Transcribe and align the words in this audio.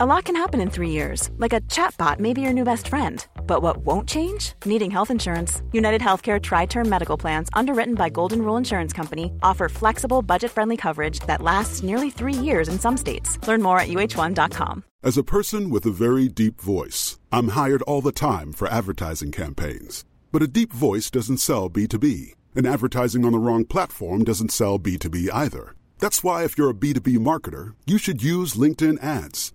A 0.00 0.06
lot 0.06 0.26
can 0.26 0.36
happen 0.36 0.60
in 0.60 0.70
three 0.70 0.90
years, 0.90 1.28
like 1.38 1.52
a 1.52 1.60
chatbot 1.62 2.20
may 2.20 2.32
be 2.32 2.40
your 2.40 2.52
new 2.52 2.62
best 2.62 2.86
friend. 2.86 3.26
But 3.48 3.62
what 3.62 3.78
won't 3.78 4.08
change? 4.08 4.52
Needing 4.64 4.92
health 4.92 5.10
insurance. 5.10 5.60
United 5.72 6.00
Healthcare 6.00 6.40
Tri 6.40 6.66
Term 6.66 6.88
Medical 6.88 7.16
Plans, 7.16 7.48
underwritten 7.52 7.96
by 7.96 8.08
Golden 8.08 8.42
Rule 8.42 8.56
Insurance 8.56 8.92
Company, 8.92 9.32
offer 9.42 9.68
flexible, 9.68 10.22
budget 10.22 10.52
friendly 10.52 10.76
coverage 10.76 11.18
that 11.26 11.42
lasts 11.42 11.82
nearly 11.82 12.10
three 12.10 12.32
years 12.32 12.68
in 12.68 12.78
some 12.78 12.96
states. 12.96 13.44
Learn 13.48 13.60
more 13.60 13.80
at 13.80 13.88
uh1.com. 13.88 14.84
As 15.02 15.18
a 15.18 15.24
person 15.24 15.68
with 15.68 15.84
a 15.84 15.90
very 15.90 16.28
deep 16.28 16.60
voice, 16.60 17.18
I'm 17.32 17.48
hired 17.48 17.82
all 17.82 18.00
the 18.00 18.12
time 18.12 18.52
for 18.52 18.68
advertising 18.68 19.32
campaigns. 19.32 20.04
But 20.30 20.44
a 20.44 20.46
deep 20.46 20.72
voice 20.72 21.10
doesn't 21.10 21.38
sell 21.38 21.68
B2B, 21.68 22.34
and 22.54 22.68
advertising 22.68 23.24
on 23.24 23.32
the 23.32 23.40
wrong 23.40 23.64
platform 23.64 24.22
doesn't 24.22 24.52
sell 24.52 24.78
B2B 24.78 25.28
either. 25.32 25.74
That's 25.98 26.22
why, 26.22 26.44
if 26.44 26.56
you're 26.56 26.70
a 26.70 26.82
B2B 26.84 27.18
marketer, 27.18 27.74
you 27.84 27.98
should 27.98 28.22
use 28.22 28.54
LinkedIn 28.54 29.02
ads. 29.02 29.54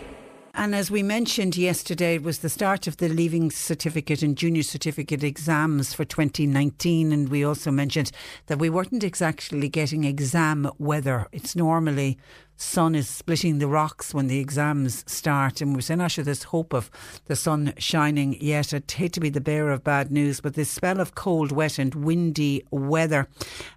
And 0.53 0.75
as 0.75 0.91
we 0.91 1.01
mentioned 1.01 1.55
yesterday, 1.55 2.15
it 2.15 2.23
was 2.23 2.39
the 2.39 2.49
start 2.49 2.85
of 2.85 2.97
the 2.97 3.07
Leaving 3.07 3.51
Certificate 3.51 4.21
and 4.21 4.37
Junior 4.37 4.63
Certificate 4.63 5.23
exams 5.23 5.93
for 5.93 6.03
2019. 6.03 7.13
And 7.13 7.29
we 7.29 7.45
also 7.45 7.71
mentioned 7.71 8.11
that 8.47 8.59
we 8.59 8.69
weren't 8.69 9.03
exactly 9.03 9.69
getting 9.69 10.03
exam 10.03 10.69
weather. 10.77 11.27
It's 11.31 11.55
normally 11.55 12.17
sun 12.61 12.93
is 12.93 13.09
splitting 13.09 13.57
the 13.57 13.67
rocks 13.67 14.13
when 14.13 14.27
the 14.27 14.39
exams 14.39 15.03
start. 15.11 15.61
And 15.61 15.73
we're 15.73 15.81
saying, 15.81 15.99
actually, 15.99 16.25
there's 16.25 16.43
hope 16.43 16.73
of 16.73 16.91
the 17.25 17.35
sun 17.35 17.73
shining 17.77 18.37
yet. 18.39 18.73
I'd 18.73 18.89
hate 18.89 19.13
to 19.13 19.19
be 19.19 19.29
the 19.29 19.41
bearer 19.41 19.71
of 19.71 19.83
bad 19.83 20.11
news, 20.11 20.39
but 20.39 20.53
this 20.53 20.69
spell 20.69 20.99
of 20.99 21.15
cold, 21.15 21.51
wet, 21.51 21.79
and 21.79 21.93
windy 21.95 22.63
weather, 22.69 23.27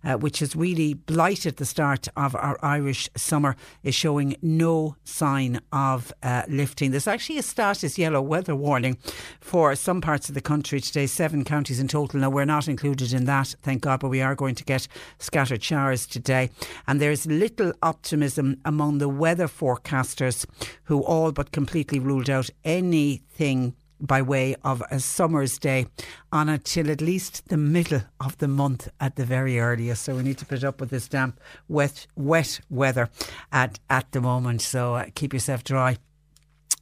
uh, 0.04 0.14
which 0.14 0.40
has 0.40 0.54
really 0.54 0.94
blighted 0.94 1.56
the 1.56 1.64
start 1.64 2.08
of 2.16 2.34
our 2.34 2.58
Irish 2.62 3.08
summer, 3.16 3.56
is 3.82 3.94
showing 3.94 4.36
no 4.42 4.96
sign 5.02 5.60
of 5.72 6.12
uh, 6.22 6.42
lifting. 6.48 6.90
There's 6.90 7.08
actually 7.08 7.38
a 7.38 7.42
status 7.42 7.96
yellow 7.96 8.20
weather 8.20 8.54
warning 8.54 8.98
for 9.40 9.74
some 9.74 10.02
parts 10.02 10.28
of 10.28 10.34
the 10.34 10.40
country 10.40 10.80
today, 10.80 11.06
seven 11.06 11.44
counties 11.44 11.80
in 11.80 11.88
total. 11.88 12.20
Now, 12.20 12.30
we're 12.30 12.44
not 12.44 12.68
included 12.68 13.12
in 13.14 13.24
that, 13.24 13.54
thank 13.62 13.82
God, 13.82 14.00
but 14.00 14.10
we 14.10 14.20
are 14.20 14.34
going 14.34 14.54
to 14.56 14.64
get 14.64 14.86
scattered 15.18 15.62
showers 15.62 16.06
today. 16.06 16.50
And 16.86 17.00
there's 17.00 17.26
little 17.26 17.72
optimism 17.82 18.60
among 18.74 18.98
the 18.98 19.08
weather 19.08 19.46
forecasters 19.46 20.46
who 20.84 21.00
all 21.04 21.30
but 21.30 21.52
completely 21.52 22.00
ruled 22.00 22.28
out 22.28 22.50
anything 22.64 23.72
by 24.00 24.20
way 24.20 24.56
of 24.64 24.82
a 24.90 24.98
summer's 24.98 25.58
day 25.58 25.86
on 26.32 26.48
until 26.48 26.90
at 26.90 27.00
least 27.00 27.48
the 27.48 27.56
middle 27.56 28.02
of 28.18 28.36
the 28.38 28.48
month 28.48 28.88
at 28.98 29.14
the 29.14 29.24
very 29.24 29.60
earliest. 29.60 30.02
So 30.02 30.16
we 30.16 30.24
need 30.24 30.38
to 30.38 30.44
put 30.44 30.64
up 30.64 30.80
with 30.80 30.90
this 30.90 31.08
damp, 31.08 31.40
wet, 31.68 32.08
wet 32.16 32.60
weather 32.68 33.08
at, 33.52 33.78
at 33.88 34.10
the 34.10 34.20
moment. 34.20 34.60
So 34.60 34.96
uh, 34.96 35.06
keep 35.14 35.32
yourself 35.32 35.62
dry. 35.62 35.98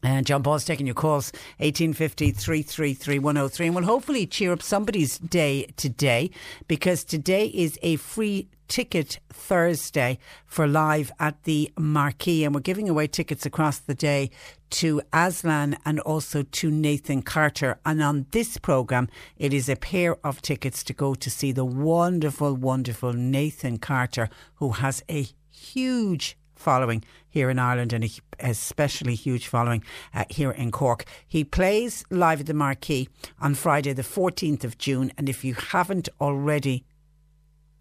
And 0.03 0.27
John 0.27 0.43
Paul's 0.43 0.65
taking 0.65 0.87
your 0.87 0.97
calls, 0.97 1.31
1850 1.59 2.33
333 2.33 3.19
103. 3.21 3.67
And 3.67 3.77
we'll 3.77 3.85
hopefully 3.85 4.27
cheer 4.27 4.53
up 4.53 4.63
somebody's 4.63 5.19
day 5.19 5.67
today 5.77 6.31
because 6.67 7.05
today 7.05 7.47
is 7.47 7.79
a 7.83 7.97
free 7.97 8.49
ticket 8.73 9.19
Thursday 9.29 10.19
for 10.47 10.67
live 10.67 11.13
at 11.21 11.43
the 11.43 11.71
Marquee. 11.79 12.43
And 12.43 12.55
we're 12.55 12.63
giving 12.63 12.89
away 12.89 13.07
tickets 13.07 13.45
across 13.45 13.79
the 13.79 13.95
day 13.95 14.31
to 14.71 15.03
Aslan 15.13 15.77
and 15.85 16.01
also 16.01 16.43
to 16.43 16.71
Nathan 16.71 17.21
Carter. 17.21 17.79
And 17.85 18.03
on 18.03 18.25
this 18.31 18.57
programme, 18.57 19.11
it 19.37 19.53
is 19.53 19.69
a 19.69 19.77
pair 19.77 20.17
of 20.25 20.41
tickets 20.41 20.83
to 20.85 20.95
go 20.95 21.15
to 21.15 21.29
see 21.29 21.53
the 21.53 21.67
wonderful, 21.67 22.55
wonderful 22.55 23.13
Nathan 23.13 23.77
Carter, 23.77 24.31
who 24.55 24.71
has 24.71 25.05
a 25.11 25.27
huge 25.51 26.39
following 26.55 27.05
here 27.29 27.51
in 27.51 27.59
Ireland 27.59 27.93
and 27.93 28.05
a 28.05 28.11
especially 28.41 29.17
huge 29.17 29.49
following 29.49 29.85
uh, 30.15 30.25
here 30.31 30.51
in 30.51 30.71
Cork. 30.71 31.05
He 31.29 31.45
plays 31.45 32.05
live 32.09 32.41
at 32.41 32.47
the 32.47 32.55
Marquee 32.55 33.11
on 33.39 33.55
Friday, 33.55 33.93
the 33.93 34.01
14th 34.01 34.65
of 34.65 34.79
June. 34.79 35.13
And 35.19 35.29
if 35.29 35.45
you 35.45 35.53
haven't 35.53 36.09
already 36.23 36.87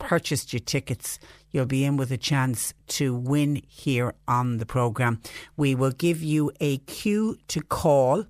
purchased 0.01 0.51
your 0.51 0.59
tickets, 0.59 1.19
you'll 1.51 1.65
be 1.65 1.85
in 1.85 1.95
with 1.95 2.11
a 2.11 2.17
chance 2.17 2.73
to 2.87 3.13
win 3.13 3.61
here 3.67 4.13
on 4.27 4.57
the 4.57 4.65
programme. 4.65 5.21
We 5.55 5.75
will 5.75 5.91
give 5.91 6.21
you 6.23 6.51
a 6.59 6.79
cue 6.79 7.37
to 7.49 7.61
call 7.61 8.25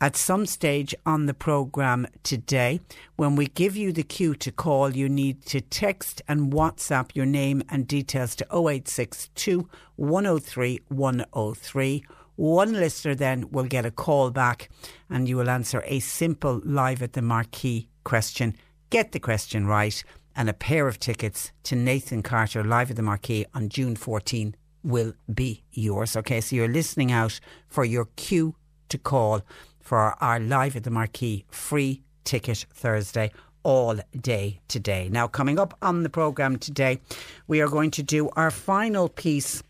at 0.00 0.16
some 0.16 0.46
stage 0.46 0.94
on 1.04 1.26
the 1.26 1.34
programme 1.34 2.06
today. 2.22 2.80
When 3.16 3.34
we 3.36 3.46
give 3.46 3.76
you 3.76 3.92
the 3.92 4.02
cue 4.02 4.34
to 4.36 4.52
call, 4.52 4.94
you 4.94 5.08
need 5.08 5.44
to 5.46 5.60
text 5.60 6.22
and 6.28 6.52
WhatsApp 6.52 7.10
your 7.14 7.26
name 7.26 7.62
and 7.68 7.88
details 7.88 8.36
to 8.36 8.44
0862 8.52 9.68
103 9.96 10.80
103. 10.88 12.04
One 12.36 12.72
listener 12.74 13.16
then 13.16 13.50
will 13.50 13.64
get 13.64 13.84
a 13.84 13.90
call 13.90 14.30
back 14.30 14.68
and 15.10 15.28
you 15.28 15.36
will 15.36 15.50
answer 15.50 15.82
a 15.86 15.98
simple 15.98 16.60
live 16.64 17.02
at 17.02 17.14
the 17.14 17.22
marquee 17.22 17.88
question. 18.04 18.54
Get 18.90 19.12
the 19.12 19.20
question 19.20 19.66
right 19.66 20.02
and 20.38 20.48
a 20.48 20.54
pair 20.54 20.86
of 20.86 21.00
tickets 21.00 21.50
to 21.64 21.74
Nathan 21.74 22.22
Carter 22.22 22.62
live 22.62 22.90
at 22.90 22.96
the 22.96 23.02
Marquee 23.02 23.44
on 23.54 23.68
June 23.68 23.96
14 23.96 24.54
will 24.84 25.12
be 25.34 25.64
yours. 25.72 26.16
Okay, 26.16 26.40
so 26.40 26.54
you're 26.54 26.68
listening 26.68 27.10
out 27.10 27.40
for 27.66 27.84
your 27.84 28.06
cue 28.14 28.54
to 28.88 28.96
call 28.96 29.42
for 29.80 30.14
our 30.22 30.38
live 30.38 30.76
at 30.76 30.84
the 30.84 30.90
Marquee 30.92 31.44
free 31.50 32.02
ticket 32.22 32.66
Thursday 32.72 33.32
all 33.64 33.98
day 34.18 34.60
today. 34.68 35.08
Now, 35.10 35.26
coming 35.26 35.58
up 35.58 35.76
on 35.82 36.04
the 36.04 36.08
programme 36.08 36.56
today, 36.56 37.00
we 37.48 37.60
are 37.60 37.68
going 37.68 37.90
to 37.90 38.04
do 38.04 38.30
our 38.36 38.52
final 38.52 39.08
piece 39.08 39.64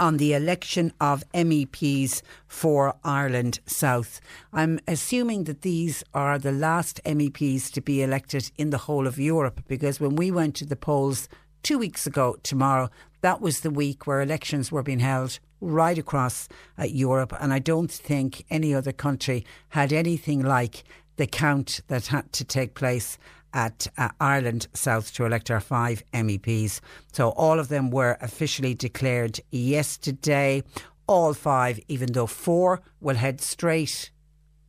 on 0.00 0.16
the 0.16 0.32
election 0.32 0.92
of 1.00 1.24
MEPs 1.32 2.22
for 2.46 2.94
Ireland 3.04 3.60
South. 3.66 4.20
I'm 4.52 4.80
assuming 4.86 5.44
that 5.44 5.62
these 5.62 6.04
are 6.14 6.38
the 6.38 6.52
last 6.52 7.00
MEPs 7.04 7.70
to 7.72 7.80
be 7.80 8.02
elected 8.02 8.50
in 8.56 8.70
the 8.70 8.78
whole 8.78 9.06
of 9.06 9.18
Europe 9.18 9.62
because 9.66 10.00
when 10.00 10.16
we 10.16 10.30
went 10.30 10.54
to 10.56 10.66
the 10.66 10.76
polls 10.76 11.28
two 11.62 11.78
weeks 11.78 12.06
ago 12.06 12.36
tomorrow, 12.42 12.90
that 13.20 13.40
was 13.40 13.60
the 13.60 13.70
week 13.70 14.06
where 14.06 14.20
elections 14.20 14.70
were 14.70 14.82
being 14.82 15.00
held 15.00 15.38
right 15.60 15.98
across 15.98 16.48
uh, 16.78 16.84
Europe. 16.84 17.32
And 17.40 17.52
I 17.52 17.58
don't 17.58 17.90
think 17.90 18.44
any 18.50 18.74
other 18.74 18.92
country 18.92 19.44
had 19.70 19.92
anything 19.92 20.42
like 20.42 20.84
the 21.16 21.26
count 21.26 21.80
that 21.88 22.06
had 22.06 22.32
to 22.32 22.44
take 22.44 22.74
place 22.74 23.18
at 23.52 23.86
uh, 23.96 24.08
Ireland 24.20 24.68
South 24.74 25.12
to 25.14 25.24
elect 25.24 25.50
our 25.50 25.60
five 25.60 26.02
MEPs. 26.12 26.80
So 27.12 27.30
all 27.30 27.58
of 27.58 27.68
them 27.68 27.90
were 27.90 28.18
officially 28.20 28.74
declared 28.74 29.40
yesterday. 29.50 30.62
All 31.06 31.32
five, 31.34 31.80
even 31.88 32.12
though 32.12 32.26
four 32.26 32.82
will 33.00 33.16
head 33.16 33.40
straight 33.40 34.10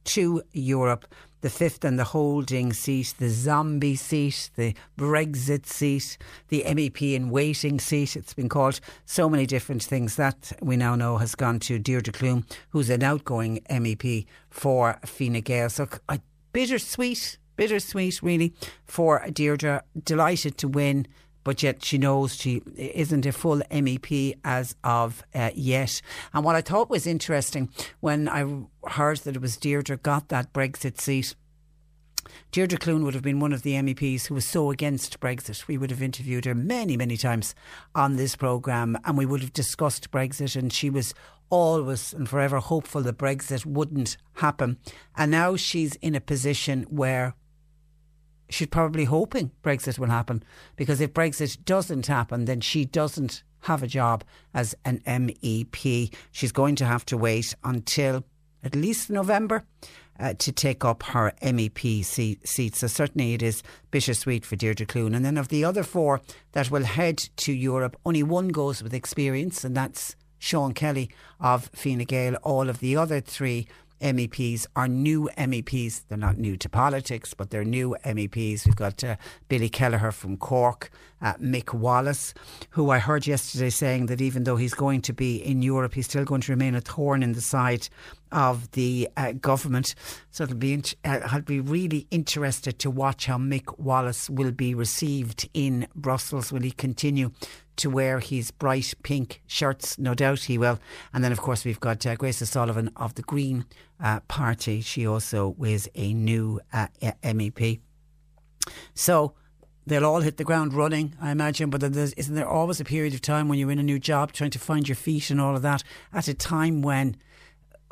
to 0.05 0.41
Europe. 0.53 1.05
The 1.41 1.49
fifth 1.49 1.85
and 1.85 1.97
the 1.97 2.03
holding 2.03 2.73
seat, 2.73 3.13
the 3.17 3.29
zombie 3.29 3.95
seat, 3.95 4.49
the 4.57 4.73
Brexit 4.97 5.65
seat, 5.65 6.17
the 6.49 6.63
MEP 6.67 7.15
in 7.15 7.29
waiting 7.29 7.79
seat. 7.79 8.17
It's 8.17 8.33
been 8.33 8.49
called 8.49 8.81
so 9.05 9.29
many 9.29 9.45
different 9.45 9.81
things. 9.81 10.17
That 10.17 10.51
we 10.61 10.75
now 10.75 10.95
know 10.95 11.17
has 11.17 11.35
gone 11.35 11.59
to 11.61 11.79
Deirdre 11.79 12.11
Clune, 12.11 12.43
who's 12.71 12.89
an 12.89 13.03
outgoing 13.03 13.61
MEP 13.69 14.25
for 14.49 14.99
Fine 15.05 15.39
Gael. 15.41 15.69
So 15.69 15.87
uh, 16.09 16.17
bittersweet 16.51 17.37
bittersweet, 17.59 18.21
really, 18.23 18.53
for 18.85 19.25
Deirdre. 19.31 19.83
Delighted 20.01 20.57
to 20.59 20.67
win, 20.67 21.05
but 21.43 21.61
yet 21.61 21.83
she 21.83 21.97
knows 21.97 22.35
she 22.35 22.61
isn't 22.77 23.25
a 23.25 23.33
full 23.33 23.61
MEP 23.69 24.37
as 24.45 24.75
of 24.83 25.23
uh, 25.35 25.49
yet. 25.53 26.01
And 26.33 26.45
what 26.45 26.55
I 26.55 26.61
thought 26.61 26.89
was 26.89 27.05
interesting 27.05 27.69
when 27.99 28.29
I 28.29 28.45
heard 28.89 29.17
that 29.19 29.35
it 29.35 29.41
was 29.41 29.57
Deirdre 29.57 29.97
got 29.97 30.29
that 30.29 30.53
Brexit 30.53 31.01
seat 31.01 31.35
Deirdre 32.51 32.77
Clune 32.77 33.03
would 33.03 33.13
have 33.13 33.23
been 33.23 33.39
one 33.39 33.53
of 33.53 33.63
the 33.63 33.73
MEPs 33.73 34.27
who 34.27 34.35
was 34.35 34.45
so 34.45 34.71
against 34.71 35.19
Brexit. 35.19 35.67
We 35.67 35.77
would 35.77 35.91
have 35.91 36.01
interviewed 36.01 36.45
her 36.45 36.55
many, 36.55 36.97
many 36.97 37.17
times 37.17 37.55
on 37.95 38.15
this 38.15 38.35
programme 38.35 38.97
and 39.05 39.17
we 39.17 39.25
would 39.25 39.41
have 39.41 39.53
discussed 39.53 40.11
Brexit 40.11 40.55
and 40.55 40.71
she 40.71 40.89
was 40.89 41.13
always 41.49 42.13
and 42.13 42.29
forever 42.29 42.59
hopeful 42.59 43.01
that 43.03 43.17
Brexit 43.17 43.65
wouldn't 43.65 44.17
happen. 44.35 44.77
And 45.15 45.31
now 45.31 45.55
she's 45.55 45.95
in 45.95 46.15
a 46.15 46.21
position 46.21 46.83
where 46.89 47.35
she's 48.49 48.67
probably 48.67 49.05
hoping 49.05 49.51
Brexit 49.63 49.99
will 49.99 50.07
happen 50.07 50.43
because 50.75 51.01
if 51.01 51.13
Brexit 51.13 51.63
doesn't 51.65 52.07
happen, 52.07 52.45
then 52.45 52.61
she 52.61 52.85
doesn't 52.85 53.43
have 53.61 53.83
a 53.83 53.87
job 53.87 54.23
as 54.53 54.75
an 54.85 55.01
MEP. 55.05 56.13
She's 56.31 56.51
going 56.51 56.75
to 56.77 56.85
have 56.85 57.05
to 57.05 57.17
wait 57.17 57.55
until 57.63 58.23
at 58.63 58.75
least 58.75 59.09
November. 59.09 59.63
Uh, 60.21 60.33
to 60.33 60.51
take 60.51 60.83
up 60.83 61.01
her 61.01 61.31
MEP 61.41 62.03
seat, 62.03 62.45
seat. 62.45 62.75
So 62.75 62.87
certainly 62.87 63.35
it 63.35 63.41
is 63.41 63.63
bittersweet 63.89 64.45
for 64.45 64.57
Deirdre 64.57 64.85
Clune. 64.85 65.15
And 65.15 65.23
then 65.23 65.37
of 65.37 65.47
the 65.47 65.63
other 65.63 65.81
four 65.81 66.19
that 66.51 66.69
will 66.69 66.83
head 66.83 67.19
to 67.37 67.53
Europe, 67.53 67.95
only 68.05 68.21
one 68.21 68.49
goes 68.49 68.83
with 68.83 68.93
experience, 68.93 69.63
and 69.63 69.77
that's 69.77 70.17
Sean 70.37 70.73
Kelly 70.73 71.09
of 71.39 71.69
Fine 71.73 71.99
Gael. 71.99 72.35
All 72.43 72.67
of 72.67 72.79
the 72.79 72.97
other 72.97 73.21
three 73.21 73.69
MEPs 74.01 74.65
are 74.75 74.87
new 74.87 75.29
MEPs. 75.37 76.03
They're 76.07 76.17
not 76.17 76.37
new 76.37 76.57
to 76.57 76.69
politics, 76.69 77.33
but 77.33 77.49
they're 77.49 77.63
new 77.63 77.95
MEPs. 78.05 78.65
We've 78.65 78.75
got 78.75 79.03
uh, 79.03 79.15
Billy 79.47 79.69
Kelleher 79.69 80.11
from 80.11 80.37
Cork, 80.37 80.91
uh, 81.21 81.33
Mick 81.35 81.73
Wallace, 81.73 82.33
who 82.71 82.89
I 82.89 82.99
heard 82.99 83.27
yesterday 83.27 83.69
saying 83.69 84.07
that 84.07 84.21
even 84.21 84.43
though 84.43 84.55
he's 84.55 84.73
going 84.73 85.01
to 85.01 85.13
be 85.13 85.37
in 85.37 85.61
Europe, 85.61 85.93
he's 85.93 86.05
still 86.05 86.25
going 86.25 86.41
to 86.41 86.51
remain 86.51 86.75
a 86.75 86.81
thorn 86.81 87.23
in 87.23 87.33
the 87.33 87.41
side 87.41 87.89
of 88.31 88.71
the 88.71 89.09
uh, 89.17 89.33
government. 89.33 89.95
So 90.31 90.43
it'll 90.43 90.55
be 90.55 90.73
int- 90.73 90.95
uh, 91.03 91.19
I'll 91.25 91.41
be 91.41 91.59
really 91.59 92.07
interested 92.11 92.79
to 92.79 92.89
watch 92.89 93.25
how 93.25 93.37
Mick 93.37 93.79
Wallace 93.79 94.29
will 94.29 94.51
be 94.51 94.73
received 94.73 95.49
in 95.53 95.87
Brussels. 95.95 96.51
Will 96.51 96.61
he 96.61 96.71
continue 96.71 97.31
to 97.79 97.89
wear 97.89 98.19
his 98.19 98.51
bright 98.51 98.93
pink 99.03 99.41
shirts? 99.47 99.97
No 99.97 100.13
doubt 100.13 100.41
he 100.41 100.57
will. 100.57 100.79
And 101.13 101.23
then, 101.23 101.31
of 101.31 101.39
course, 101.39 101.65
we've 101.65 101.79
got 101.79 102.05
uh, 102.05 102.15
Grace 102.15 102.41
O'Sullivan 102.41 102.91
of 102.95 103.15
the 103.15 103.21
Green 103.21 103.65
uh, 103.99 104.19
Party. 104.21 104.81
She 104.81 105.05
also 105.05 105.55
is 105.63 105.89
a 105.95 106.13
new 106.13 106.59
uh, 106.71 106.87
MEP. 107.01 107.79
So 108.93 109.33
they'll 109.85 110.05
all 110.05 110.21
hit 110.21 110.37
the 110.37 110.43
ground 110.43 110.73
running, 110.73 111.15
I 111.19 111.31
imagine. 111.31 111.69
But 111.69 111.83
isn't 111.83 112.35
there 112.35 112.47
always 112.47 112.79
a 112.79 112.85
period 112.85 113.13
of 113.13 113.21
time 113.21 113.47
when 113.47 113.59
you're 113.59 113.71
in 113.71 113.79
a 113.79 113.83
new 113.83 113.99
job 113.99 114.31
trying 114.31 114.51
to 114.51 114.59
find 114.59 114.87
your 114.87 114.95
feet 114.95 115.29
and 115.29 115.41
all 115.41 115.55
of 115.55 115.61
that 115.63 115.83
at 116.13 116.27
a 116.27 116.33
time 116.33 116.81
when 116.81 117.17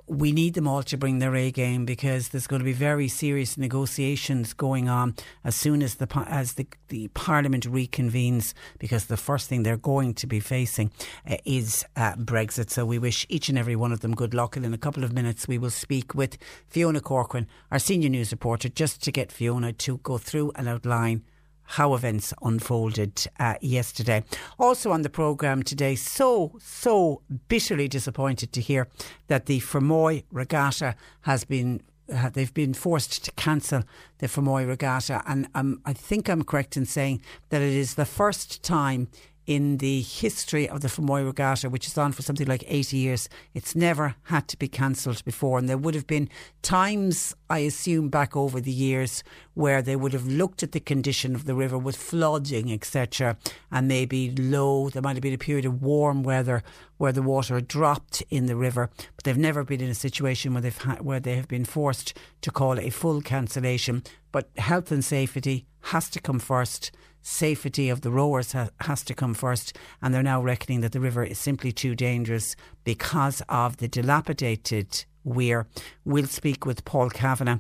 we 0.08 0.32
need 0.32 0.54
them 0.54 0.68
all 0.68 0.84
to 0.84 0.98
bring 0.98 1.20
their 1.20 1.36
A 1.36 1.52
game 1.52 1.86
because 1.86 2.30
there's 2.30 2.48
going 2.48 2.62
to 2.62 2.66
be 2.66 2.74
very 2.74 3.08
serious 3.08 3.58
negotiations 3.58 4.54
going 4.54 4.88
on 4.88 5.16
as 5.44 5.56
soon 5.56 5.84
as 5.84 5.96
the 5.96 6.08
as 6.28 6.54
the, 6.54 6.66
the 6.88 7.10
Parliament 7.10 7.70
reconvenes. 7.70 8.54
Because 8.80 9.06
the 9.06 9.18
first 9.18 9.50
thing 9.50 9.64
they're 9.64 9.78
going 9.78 10.14
to 10.16 10.28
be 10.28 10.40
facing 10.40 10.92
uh, 11.30 11.38
is 11.46 11.86
uh, 11.96 12.14
Brexit. 12.14 12.70
So 12.70 12.86
we 12.86 13.00
wish 13.00 13.26
each 13.30 13.50
and 13.50 13.58
every 13.58 13.76
one 13.76 13.92
of 13.92 14.00
them 14.00 14.16
good 14.16 14.34
luck. 14.34 14.56
And 14.56 14.66
in 14.66 14.74
a 14.74 14.78
couple 14.78 15.04
of 15.04 15.12
minutes, 15.12 15.48
we 15.48 15.58
will 15.58 15.70
speak 15.70 16.16
with 16.16 16.38
Fiona 16.68 17.02
Corcoran, 17.02 17.48
our 17.72 17.80
senior 17.80 18.10
news 18.10 18.32
reporter, 18.32 18.70
just 18.70 19.04
to 19.04 19.12
get 19.12 19.32
Fiona 19.32 19.74
to 19.74 19.98
go 19.98 20.18
through 20.18 20.52
and 20.56 20.70
outline 20.70 21.24
how 21.68 21.94
events 21.94 22.34
unfolded 22.42 23.28
uh, 23.40 23.56
yesterday. 23.62 24.24
Also 24.58 24.92
on 24.92 25.02
the 25.02 25.10
programme 25.10 25.64
today, 25.64 25.96
so, 25.96 26.58
so 26.60 27.22
bitterly 27.48 27.88
disappointed 27.88 28.54
to 28.54 28.62
hear 28.62 28.88
that 29.28 29.46
the 29.46 29.60
Fermoy 29.60 30.24
Regatta 30.32 30.96
has 31.22 31.44
been 31.44 31.82
uh, 32.14 32.30
they've 32.30 32.54
been 32.54 32.74
forced 32.74 33.26
to 33.26 33.32
cancel 33.32 33.84
the 34.20 34.28
Fermoy 34.28 34.66
Regatta, 34.66 35.22
and 35.28 35.50
um, 35.54 35.82
I 35.86 35.92
think 35.92 36.30
I'm 36.30 36.44
correct 36.44 36.78
in 36.78 36.86
saying 36.86 37.22
that 37.50 37.62
it 37.62 37.74
is 37.74 37.96
the 37.96 38.06
first 38.06 38.64
time 38.64 39.10
in 39.48 39.78
the 39.78 40.02
history 40.02 40.68
of 40.68 40.82
the 40.82 40.90
Fermoy 40.90 41.26
Regatta, 41.26 41.70
which 41.70 41.88
is 41.88 41.98
on 41.98 42.12
for 42.12 42.22
something 42.22 42.46
like 42.46 42.66
80 42.68 42.98
years. 42.98 43.30
It's 43.54 43.76
never 43.76 44.16
had 44.24 44.50
to 44.50 44.58
be 44.58 44.68
cancelled 44.68 45.24
before. 45.24 45.58
And 45.58 45.70
there 45.70 45.78
would 45.78 45.96
have 45.96 46.06
been 46.06 46.30
times, 46.62 47.34
I 47.50 47.60
assume, 47.60 48.10
back 48.10 48.36
over 48.36 48.60
the 48.60 48.72
years 48.72 49.24
where 49.54 49.82
they 49.82 49.96
would 49.96 50.12
have 50.12 50.28
looked 50.28 50.64
at 50.64 50.74
the 50.74 50.82
condition 50.82 51.34
of 51.34 51.46
the 51.46 51.56
river 51.56 51.78
with 51.78 51.96
flooding, 51.96 52.72
etc., 52.72 53.38
and 53.72 53.88
maybe 53.88 54.32
low. 54.32 54.90
There 54.90 55.02
might 55.02 55.16
have 55.16 55.24
been 55.24 55.34
a 55.34 55.38
period 55.38 55.66
of 55.66 55.82
warm 55.82 56.24
weather 56.24 56.62
where 56.98 57.14
the 57.14 57.22
water 57.22 57.62
dropped 57.62 58.22
in 58.30 58.48
the 58.48 58.56
river, 58.58 58.90
but 59.16 59.24
they've 59.24 59.38
never 59.38 59.64
been 59.64 59.82
in 59.82 59.90
a 59.90 59.96
situation 59.96 60.54
where 60.54 60.62
they've 60.62 60.78
ha- 60.78 60.98
where 61.00 61.22
they 61.22 61.38
have 61.38 61.48
been 61.48 61.66
forced 61.66 62.14
to 62.42 62.52
call 62.52 62.78
a 62.80 62.90
full 62.90 63.22
cancellation. 63.22 64.04
But 64.34 64.50
health 64.58 64.92
and 64.92 65.06
safety 65.06 65.66
has 65.84 66.10
to 66.10 66.20
come 66.20 66.40
first 66.40 66.92
safety 67.28 67.90
of 67.90 68.02
the 68.02 68.10
rowers 68.10 68.54
ha- 68.54 68.70
has 68.82 69.04
to 69.04 69.14
come 69.14 69.34
first, 69.34 69.78
and 70.02 70.14
they're 70.14 70.24
now 70.24 70.42
reckoning 70.42 70.82
that 70.82 70.94
the 70.94 71.00
river 71.00 71.24
is 71.24 71.38
simply 71.38 71.72
too 71.72 71.94
dangerous 71.94 72.56
because 72.86 73.42
of 73.50 73.78
the 73.78 73.88
dilapidated 73.88 75.04
weir. 75.24 75.68
We'll 76.06 76.28
speak 76.28 76.66
with 76.66 76.86
Paul 76.86 77.10
Kavanagh 77.10 77.60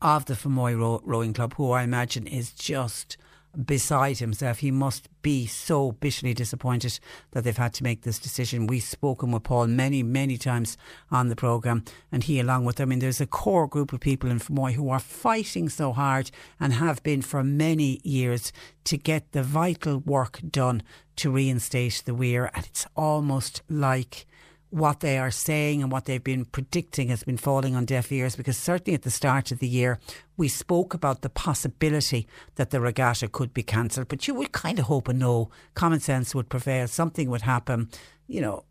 of 0.00 0.24
the 0.24 0.34
Fermoy 0.34 0.78
Row- 0.78 1.02
Rowing 1.04 1.34
Club, 1.34 1.54
who 1.54 1.72
I 1.72 1.82
imagine 1.82 2.26
is 2.26 2.52
just 2.52 3.18
beside 3.64 4.18
himself. 4.18 4.58
He 4.58 4.70
must 4.70 5.08
be 5.22 5.46
so 5.46 5.92
bitterly 5.92 6.34
disappointed 6.34 6.98
that 7.32 7.44
they've 7.44 7.56
had 7.56 7.74
to 7.74 7.84
make 7.84 8.02
this 8.02 8.18
decision. 8.18 8.66
We've 8.66 8.82
spoken 8.82 9.32
with 9.32 9.44
Paul 9.44 9.66
many, 9.68 10.02
many 10.02 10.36
times 10.36 10.76
on 11.10 11.28
the 11.28 11.36
programme, 11.36 11.84
and 12.10 12.22
he, 12.22 12.40
along 12.40 12.64
with, 12.64 12.76
them, 12.76 12.88
I 12.88 12.90
mean, 12.90 12.98
there's 12.98 13.20
a 13.20 13.26
core 13.26 13.66
group 13.66 13.92
of 13.92 14.00
people 14.00 14.30
in 14.30 14.38
Fermoy 14.38 14.72
who 14.74 14.88
are 14.90 15.00
fighting 15.00 15.68
so 15.68 15.92
hard 15.92 16.30
and 16.58 16.74
have 16.74 17.02
been 17.02 17.22
for 17.22 17.42
many 17.42 18.00
years 18.02 18.52
to 18.84 18.96
get 18.96 19.32
the 19.32 19.42
vital 19.42 19.98
work 19.98 20.40
done 20.50 20.82
to 21.16 21.30
reinstate 21.30 22.02
the 22.04 22.14
weir. 22.14 22.50
And 22.54 22.66
it's 22.66 22.86
almost 22.96 23.62
like 23.68 24.26
what 24.74 24.98
they 24.98 25.18
are 25.18 25.30
saying 25.30 25.82
and 25.84 25.92
what 25.92 26.04
they've 26.04 26.24
been 26.24 26.44
predicting 26.44 27.06
has 27.06 27.22
been 27.22 27.36
falling 27.36 27.76
on 27.76 27.84
deaf 27.84 28.10
ears 28.10 28.34
because 28.34 28.58
certainly 28.58 28.92
at 28.92 29.02
the 29.02 29.10
start 29.10 29.52
of 29.52 29.60
the 29.60 29.68
year 29.68 30.00
we 30.36 30.48
spoke 30.48 30.92
about 30.92 31.22
the 31.22 31.30
possibility 31.30 32.26
that 32.56 32.70
the 32.70 32.80
regatta 32.80 33.28
could 33.28 33.54
be 33.54 33.62
cancelled 33.62 34.08
but 34.08 34.26
you 34.26 34.34
would 34.34 34.50
kind 34.50 34.80
of 34.80 34.86
hope 34.86 35.06
and 35.06 35.20
know 35.20 35.48
common 35.74 36.00
sense 36.00 36.34
would 36.34 36.48
prevail 36.48 36.88
something 36.88 37.30
would 37.30 37.42
happen 37.42 37.88
you 38.26 38.40
know 38.40 38.64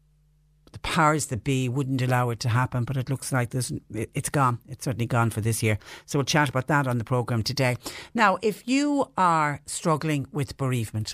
the 0.74 0.80
powers 0.80 1.28
that 1.28 1.46
be 1.46 1.70
wouldn't 1.70 2.02
allow 2.02 2.32
it 2.32 2.40
to 2.40 2.50
happen, 2.50 2.84
but 2.84 2.98
it 2.98 3.08
looks 3.08 3.32
like 3.32 3.52
there's, 3.52 3.72
it's 3.92 4.30
gone. 4.30 4.58
It's 4.68 4.84
certainly 4.84 5.06
gone 5.06 5.30
for 5.30 5.40
this 5.40 5.62
year. 5.62 5.78
So 6.08 6.18
we'll 6.18 6.26
chat 6.26 6.50
about 6.50 6.66
that 6.66 6.88
on 6.88 6.98
the 6.98 7.04
programme 7.04 7.44
today. 7.44 7.78
Now, 8.16 8.40
if 8.42 8.68
you 8.68 9.06
are 9.16 9.62
struggling 9.68 10.26
with 10.32 10.58
bereavement, 10.58 11.14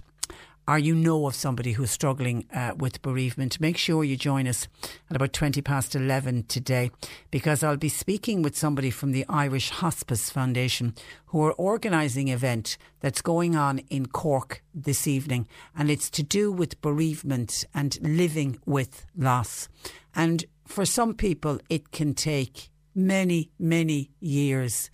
or 0.70 0.78
you 0.78 0.94
know 0.94 1.26
of 1.26 1.34
somebody 1.34 1.72
who's 1.72 1.90
struggling 1.90 2.46
uh, 2.54 2.74
with 2.78 3.02
bereavement, 3.02 3.60
make 3.60 3.76
sure 3.76 4.04
you 4.04 4.16
join 4.16 4.48
us 4.48 4.68
at 5.10 5.16
about 5.16 5.34
20 5.34 5.64
past 5.64 5.96
11 5.96 6.44
today 6.44 6.92
because 7.32 7.64
I'll 7.64 7.76
be 7.76 7.90
speaking 7.90 8.44
with 8.44 8.56
somebody 8.56 8.92
from 8.92 9.12
the 9.12 9.26
Irish 9.28 9.72
Hospice 9.72 10.30
Foundation 10.30 10.94
who 11.28 11.44
are 11.44 11.54
organising 11.54 12.30
an 12.30 12.36
event 12.36 12.78
that's 13.00 13.24
going 13.24 13.56
on 13.56 13.80
in 13.90 14.06
Cork 14.06 14.62
this 14.72 15.08
evening 15.08 15.48
and 15.76 15.90
it's 15.90 16.08
to 16.12 16.22
do 16.22 16.52
with 16.52 16.80
bereavement 16.82 17.66
and 17.74 17.98
living 18.04 18.60
with 18.68 19.08
loss. 19.18 19.70
And 20.14 20.46
for 20.68 20.86
some 20.86 21.16
people, 21.16 21.60
it 21.70 21.92
can 21.92 22.14
take 22.14 22.70
many, 22.94 23.50
many 23.58 24.12
years 24.20 24.92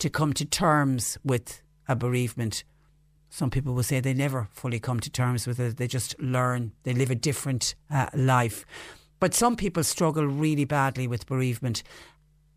to 0.00 0.10
come 0.10 0.34
to 0.34 0.44
terms 0.44 1.16
with 1.24 1.62
a 1.88 1.96
bereavement 1.96 2.62
some 3.34 3.50
people 3.50 3.74
will 3.74 3.82
say 3.82 3.98
they 3.98 4.14
never 4.14 4.46
fully 4.52 4.78
come 4.78 5.00
to 5.00 5.10
terms 5.10 5.44
with 5.44 5.58
it. 5.58 5.76
They 5.76 5.88
just 5.88 6.16
learn, 6.20 6.70
they 6.84 6.94
live 6.94 7.10
a 7.10 7.16
different 7.16 7.74
uh, 7.90 8.06
life. 8.14 8.64
But 9.18 9.34
some 9.34 9.56
people 9.56 9.82
struggle 9.82 10.24
really 10.24 10.64
badly 10.64 11.08
with 11.08 11.26
bereavement. 11.26 11.82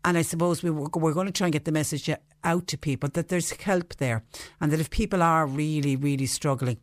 And 0.04 0.16
I 0.16 0.22
suppose 0.22 0.62
we, 0.62 0.70
we're 0.70 1.14
going 1.14 1.26
to 1.26 1.32
try 1.32 1.48
and 1.48 1.52
get 1.52 1.64
the 1.64 1.72
message 1.72 2.08
out 2.44 2.68
to 2.68 2.78
people 2.78 3.08
that 3.14 3.26
there's 3.26 3.50
help 3.50 3.96
there. 3.96 4.22
And 4.60 4.70
that 4.70 4.78
if 4.78 4.88
people 4.88 5.20
are 5.20 5.48
really, 5.48 5.96
really 5.96 6.26
struggling, 6.26 6.78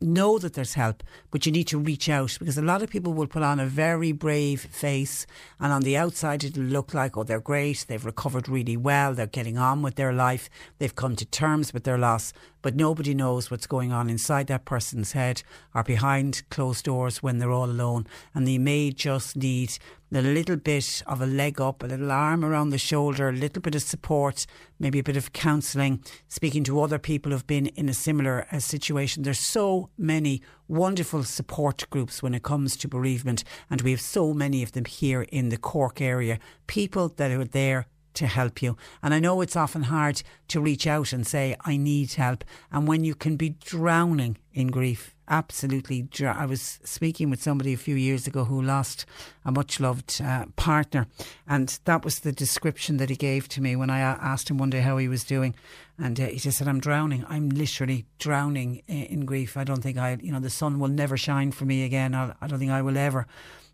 know 0.00 0.38
that 0.38 0.54
there's 0.54 0.74
help, 0.74 1.02
but 1.30 1.46
you 1.46 1.52
need 1.52 1.66
to 1.68 1.78
reach 1.78 2.08
out 2.08 2.36
because 2.38 2.58
a 2.58 2.62
lot 2.62 2.82
of 2.82 2.90
people 2.90 3.12
will 3.12 3.26
put 3.26 3.42
on 3.42 3.58
a 3.58 3.66
very 3.66 4.12
brave 4.12 4.60
face 4.60 5.26
and 5.60 5.72
on 5.72 5.82
the 5.82 5.96
outside 5.96 6.44
it'll 6.44 6.62
look 6.62 6.92
like, 6.94 7.16
oh, 7.16 7.22
they're 7.22 7.40
great, 7.40 7.84
they've 7.88 8.04
recovered 8.04 8.48
really 8.48 8.76
well, 8.76 9.14
they're 9.14 9.26
getting 9.26 9.58
on 9.58 9.82
with 9.82 9.94
their 9.94 10.12
life, 10.12 10.50
they've 10.78 10.94
come 10.94 11.16
to 11.16 11.24
terms 11.24 11.72
with 11.72 11.84
their 11.84 11.98
loss, 11.98 12.32
but 12.66 12.74
nobody 12.74 13.14
knows 13.14 13.48
what's 13.48 13.68
going 13.68 13.92
on 13.92 14.10
inside 14.10 14.48
that 14.48 14.64
person's 14.64 15.12
head 15.12 15.40
or 15.72 15.84
behind 15.84 16.42
closed 16.50 16.84
doors 16.84 17.22
when 17.22 17.38
they're 17.38 17.52
all 17.52 17.70
alone 17.70 18.04
and 18.34 18.44
they 18.44 18.58
may 18.58 18.90
just 18.90 19.36
need 19.36 19.78
a 20.12 20.20
little 20.20 20.56
bit 20.56 21.00
of 21.06 21.20
a 21.20 21.26
leg 21.26 21.60
up, 21.60 21.84
a 21.84 21.86
little 21.86 22.10
arm 22.10 22.44
around 22.44 22.70
the 22.70 22.78
shoulder, 22.78 23.28
a 23.28 23.32
little 23.32 23.62
bit 23.62 23.76
of 23.76 23.82
support, 23.82 24.46
maybe 24.80 24.98
a 24.98 25.04
bit 25.04 25.16
of 25.16 25.32
counselling, 25.32 26.02
speaking 26.26 26.64
to 26.64 26.80
other 26.80 26.98
people 26.98 27.30
who've 27.30 27.46
been 27.46 27.66
in 27.66 27.88
a 27.88 27.94
similar 27.94 28.48
uh, 28.50 28.58
situation. 28.58 29.22
There's 29.22 29.38
so 29.38 29.90
many 29.96 30.42
wonderful 30.66 31.22
support 31.22 31.88
groups 31.90 32.20
when 32.20 32.34
it 32.34 32.42
comes 32.42 32.76
to 32.78 32.88
bereavement, 32.88 33.44
and 33.70 33.80
we 33.82 33.92
have 33.92 34.00
so 34.00 34.34
many 34.34 34.64
of 34.64 34.72
them 34.72 34.86
here 34.86 35.22
in 35.22 35.50
the 35.50 35.56
Cork 35.56 36.00
area. 36.00 36.40
People 36.66 37.10
that 37.10 37.30
are 37.30 37.44
there 37.44 37.86
to 38.16 38.26
help 38.26 38.62
you. 38.62 38.76
And 39.02 39.14
I 39.14 39.20
know 39.20 39.40
it's 39.40 39.56
often 39.56 39.84
hard 39.84 40.22
to 40.48 40.60
reach 40.60 40.86
out 40.86 41.12
and 41.12 41.26
say, 41.26 41.56
I 41.64 41.76
need 41.76 42.14
help. 42.14 42.44
And 42.72 42.88
when 42.88 43.04
you 43.04 43.14
can 43.14 43.36
be 43.36 43.50
drowning 43.50 44.38
in 44.52 44.68
grief, 44.68 45.14
absolutely. 45.28 46.02
Dr- 46.02 46.36
I 46.36 46.46
was 46.46 46.78
speaking 46.84 47.30
with 47.30 47.42
somebody 47.42 47.72
a 47.72 47.78
few 47.78 47.94
years 47.94 48.26
ago 48.26 48.44
who 48.44 48.60
lost 48.60 49.06
a 49.44 49.52
much 49.52 49.80
loved 49.80 50.20
uh, 50.22 50.46
partner, 50.56 51.06
and 51.46 51.78
that 51.84 52.04
was 52.04 52.20
the 52.20 52.32
description 52.32 52.96
that 52.98 53.10
he 53.10 53.16
gave 53.16 53.48
to 53.50 53.60
me 53.60 53.76
when 53.76 53.90
I 53.90 54.00
asked 54.00 54.50
him 54.50 54.58
one 54.58 54.70
day 54.70 54.80
how 54.80 54.96
he 54.96 55.08
was 55.08 55.24
doing. 55.24 55.54
And 55.98 56.20
uh, 56.20 56.26
he 56.26 56.38
just 56.38 56.58
said, 56.58 56.68
I'm 56.68 56.80
drowning. 56.80 57.24
I'm 57.28 57.48
literally 57.48 58.06
drowning 58.18 58.82
in, 58.86 59.04
in, 59.04 59.24
grief. 59.24 59.56
I 59.56 59.64
don't 59.64 59.82
think 59.82 59.96
I, 59.96 60.18
you 60.20 60.30
know, 60.30 60.40
the 60.40 60.50
sun 60.50 60.78
will 60.78 60.88
never 60.88 61.16
shine 61.16 61.52
for 61.52 61.64
me 61.64 61.84
again. 61.84 62.14
I'll, 62.14 62.34
I 62.40 62.46
do 62.46 62.52
not 62.52 62.58
think 62.58 62.70
I 62.70 62.82
will 62.82 62.98
ever 62.98 63.26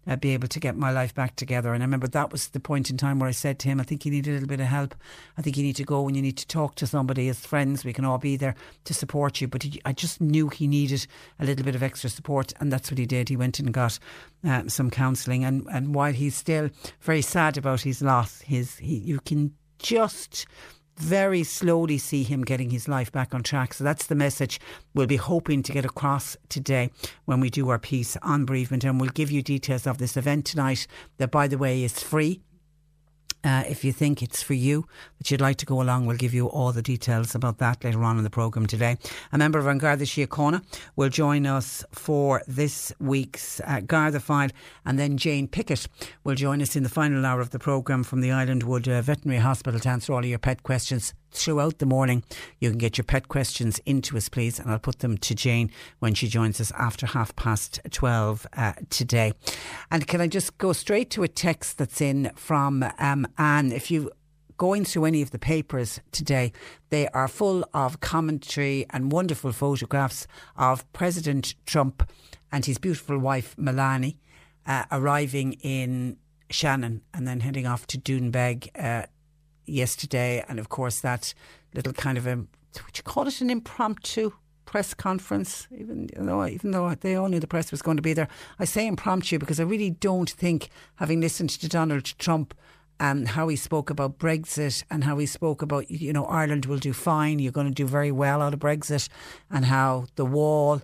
uh, 0.07 0.17
be 0.17 0.35
able 0.35 0.49
to 0.49 0.61
get 0.61 0.77
my 0.77 0.91
life 0.91 1.15
back 1.15 1.37
together. 1.37 1.73
And 1.73 1.83
I 1.83 1.87
remember 1.87 2.09
that 2.09 2.33
was 2.33 2.49
the 2.49 2.61
point 2.61 2.91
in 2.91 2.97
time 2.97 3.19
where 3.19 3.29
I 3.29 3.33
said 3.33 3.59
to 3.61 3.69
him, 3.69 3.81
I 3.81 3.85
think 3.85 4.05
you 4.05 4.11
need 4.11 4.27
a 4.27 4.33
little 4.33 4.49
bit 4.49 4.61
of 4.61 4.67
help. 4.67 4.95
I 5.37 5.43
think 5.43 5.57
you 5.57 5.63
need 5.63 5.77
to 5.77 5.85
go 5.85 6.07
and 6.07 6.17
you 6.17 6.23
need 6.23 6.37
to 6.39 6.47
talk 6.47 6.75
to 6.77 6.87
somebody 6.87 7.29
as 7.29 7.45
friends. 7.45 7.85
We 7.85 7.93
can 7.93 8.05
all 8.05 8.19
be 8.19 8.37
there 8.37 8.55
to 8.85 8.95
support 8.95 9.41
you. 9.41 9.49
But 9.49 9.63
he, 9.63 9.81
I 9.85 9.93
just 9.93 10.21
knew 10.21 10.49
he 10.49 10.67
needed 10.67 11.07
a 11.39 11.45
little 11.45 11.65
bit 11.65 11.75
of 11.75 11.83
extra 11.83 12.11
support. 12.11 12.53
And 12.61 12.73
that's 12.73 12.91
what 12.91 12.99
he 12.99 13.07
did. 13.07 13.29
He 13.29 13.37
went 13.37 13.59
and 13.59 13.73
got 13.73 13.99
uh, 14.45 14.69
some 14.69 14.91
counselling. 14.91 15.45
And, 15.45 15.67
and 15.73 15.95
while 15.95 16.13
he's 16.13 16.37
still 16.37 16.71
very 17.01 17.23
sad 17.23 17.57
about 17.57 17.83
his 17.83 18.03
loss, 18.03 18.41
his 18.41 18.79
he, 18.79 18.97
you 18.97 19.21
can 19.21 19.53
just 19.79 20.47
very 20.97 21.43
slowly 21.43 21.99
see 21.99 22.23
him 22.23 22.43
getting 22.43 22.71
his 22.71 22.89
life 22.89 23.11
back 23.11 23.35
on 23.35 23.43
track. 23.43 23.75
So 23.75 23.85
that's 23.85 24.07
the 24.07 24.15
message 24.15 24.61
we'll 24.95 25.07
be 25.07 25.17
hoping 25.17 25.63
to 25.65 25.73
get 25.73 25.85
across 25.85 26.37
today 26.49 26.91
when 27.25 27.41
we 27.41 27.51
do 27.51 27.69
our 27.69 27.79
piece 27.79 28.17
on 28.23 28.45
bereavement. 28.45 28.85
And 28.85 29.01
we'll 29.01 29.11
give 29.11 29.31
you 29.31 29.43
details 29.43 29.87
of 29.87 29.99
this 29.99 30.17
event 30.17 30.45
tonight, 30.45 30.87
that, 31.19 31.31
by 31.31 31.49
the 31.49 31.59
way, 31.59 31.83
is 31.83 32.03
free. 32.03 32.41
Uh, 33.45 33.65
if 33.69 33.85
you 33.85 33.93
think 33.93 34.23
it's 34.23 34.43
for 34.43 34.55
you, 34.55 34.87
that 35.19 35.31
you'd 35.31 35.41
like 35.41 35.57
to 35.57 35.67
go 35.67 35.83
along, 35.83 36.07
we'll 36.07 36.17
give 36.17 36.35
you 36.35 36.47
all 36.47 36.73
the 36.73 36.83
details 36.83 37.35
about 37.35 37.59
that 37.59 37.83
later 37.83 38.03
on 38.05 38.19
in 38.19 38.25
the 38.25 38.31
programme 38.31 38.67
today. 38.67 38.97
A 39.33 39.39
member 39.39 39.59
of 39.59 39.67
An 39.67 39.79
Garda 39.79 40.05
Síochána 40.05 40.63
will 40.97 41.09
join 41.09 41.47
us 41.47 41.85
for 41.91 42.43
this 42.47 42.93
week's 43.01 43.61
uh, 43.67 43.81
Garda 43.81 44.21
File, 44.21 44.51
and 44.85 44.99
then 44.99 45.17
Jane 45.17 45.49
Pickett 45.49 45.89
will 46.25 46.35
join 46.35 46.63
us 46.63 46.77
in 46.77 46.83
the 46.83 46.89
final 46.89 47.27
hour 47.27 47.41
of 47.41 47.51
the 47.51 47.59
programme 47.59 48.05
from 48.05 48.21
the 48.21 48.29
Islandwood 48.29 48.87
uh, 48.89 49.03
Veterinary 49.03 49.41
Hospital 49.41 49.81
to 49.81 49.89
answer 49.89 50.13
all 50.13 50.25
your 50.25 50.39
pet 50.39 50.63
questions 50.63 51.15
throughout 51.33 51.79
the 51.79 51.87
morning. 51.87 52.23
You 52.61 52.71
can 52.71 52.79
get 52.79 52.99
your 52.99 53.05
pet 53.05 53.29
questions 53.29 53.81
into 53.87 54.17
us, 54.17 54.29
please, 54.29 54.59
and 54.59 54.71
I'll 54.71 54.79
put 54.79 55.01
them 55.01 55.19
to 55.19 55.35
Jane 55.35 55.71
when 55.99 56.15
she 56.15 56.29
joins 56.29 56.61
us 56.61 56.73
after 56.79 57.07
half 57.07 57.35
past 57.37 57.81
12 57.91 58.47
uh, 58.57 58.73
today. 58.91 59.33
And 59.91 60.07
can 60.07 60.21
I 60.21 60.29
just 60.29 60.59
go 60.59 60.73
straight 60.73 61.11
to 61.11 61.23
a 61.23 61.29
text 61.29 61.79
that's 61.79 62.01
in 62.01 62.31
from 62.35 62.85
um, 62.99 63.27
Anne? 63.39 63.73
If 63.73 63.91
you 63.91 64.11
going 64.57 64.85
through 64.85 65.07
any 65.07 65.23
of 65.23 65.31
the 65.31 65.39
papers 65.39 66.01
today, 66.13 66.53
they 66.91 67.09
are 67.09 67.29
full 67.29 67.65
of 67.75 68.01
commentary 68.01 68.87
and 68.91 69.11
wonderful 69.11 69.53
photographs 69.53 70.27
of 70.57 70.91
President 70.93 71.55
Trump 71.67 72.09
and 72.53 72.65
his 72.65 72.79
beautiful 72.79 73.19
wife 73.19 73.57
Melania 73.59 74.13
uh, 74.67 74.85
arriving 74.93 75.55
in 75.55 76.17
Shannon 76.51 77.03
and 77.13 77.27
then 77.27 77.41
heading 77.41 77.67
off 77.67 77.87
to 77.89 77.99
Doonbeg 77.99 78.69
uh, 78.79 79.07
yesterday, 79.73 80.45
and 80.49 80.59
of 80.59 80.69
course 80.69 81.01
that 81.01 81.35
little 81.75 81.93
kind 81.93 82.19
of 82.19 82.27
a 82.27 82.37
would 82.37 82.97
you 82.97 83.03
call 83.03 83.27
it 83.27 83.41
an 83.41 83.51
impromptu 83.51 84.33
press 84.65 84.95
conference, 84.95 85.69
even 85.77 86.09
know, 86.17 86.47
even 86.47 86.71
though 86.71 86.95
they 86.95 87.15
all 87.15 87.29
knew 87.29 87.41
the 87.41 87.47
press 87.47 87.71
was 87.71 87.83
going 87.83 87.99
to 87.99 88.03
be 88.03 88.15
there. 88.15 88.29
I 88.59 88.65
say 88.65 88.87
impromptu 88.87 89.39
because 89.39 89.61
I 89.61 89.65
really 89.65 89.91
don't 89.91 90.31
think, 90.31 90.71
having 90.97 91.21
listened 91.21 91.51
to 91.51 91.69
Donald 91.69 92.05
Trump 92.19 92.55
and 92.99 93.29
how 93.29 93.49
he 93.49 93.57
spoke 93.57 93.91
about 93.91 94.19
Brexit 94.19 94.85
and 94.91 95.05
how 95.05 95.19
he 95.19 95.27
spoke 95.27 95.61
about, 95.61 95.91
you 95.91 96.13
know, 96.13 96.25
Ireland 96.25 96.65
will 96.67 96.79
do 96.79 96.95
fine, 96.95 97.39
you're 97.39 97.53
going 97.53 97.67
to 97.67 97.75
do 97.75 97.87
very 97.87 98.13
well 98.13 98.41
out 98.41 98.55
of 98.55 98.61
Brexit, 98.61 99.09
and 99.51 99.67
how 99.67 100.07
the 100.15 100.25
wall 100.25 100.81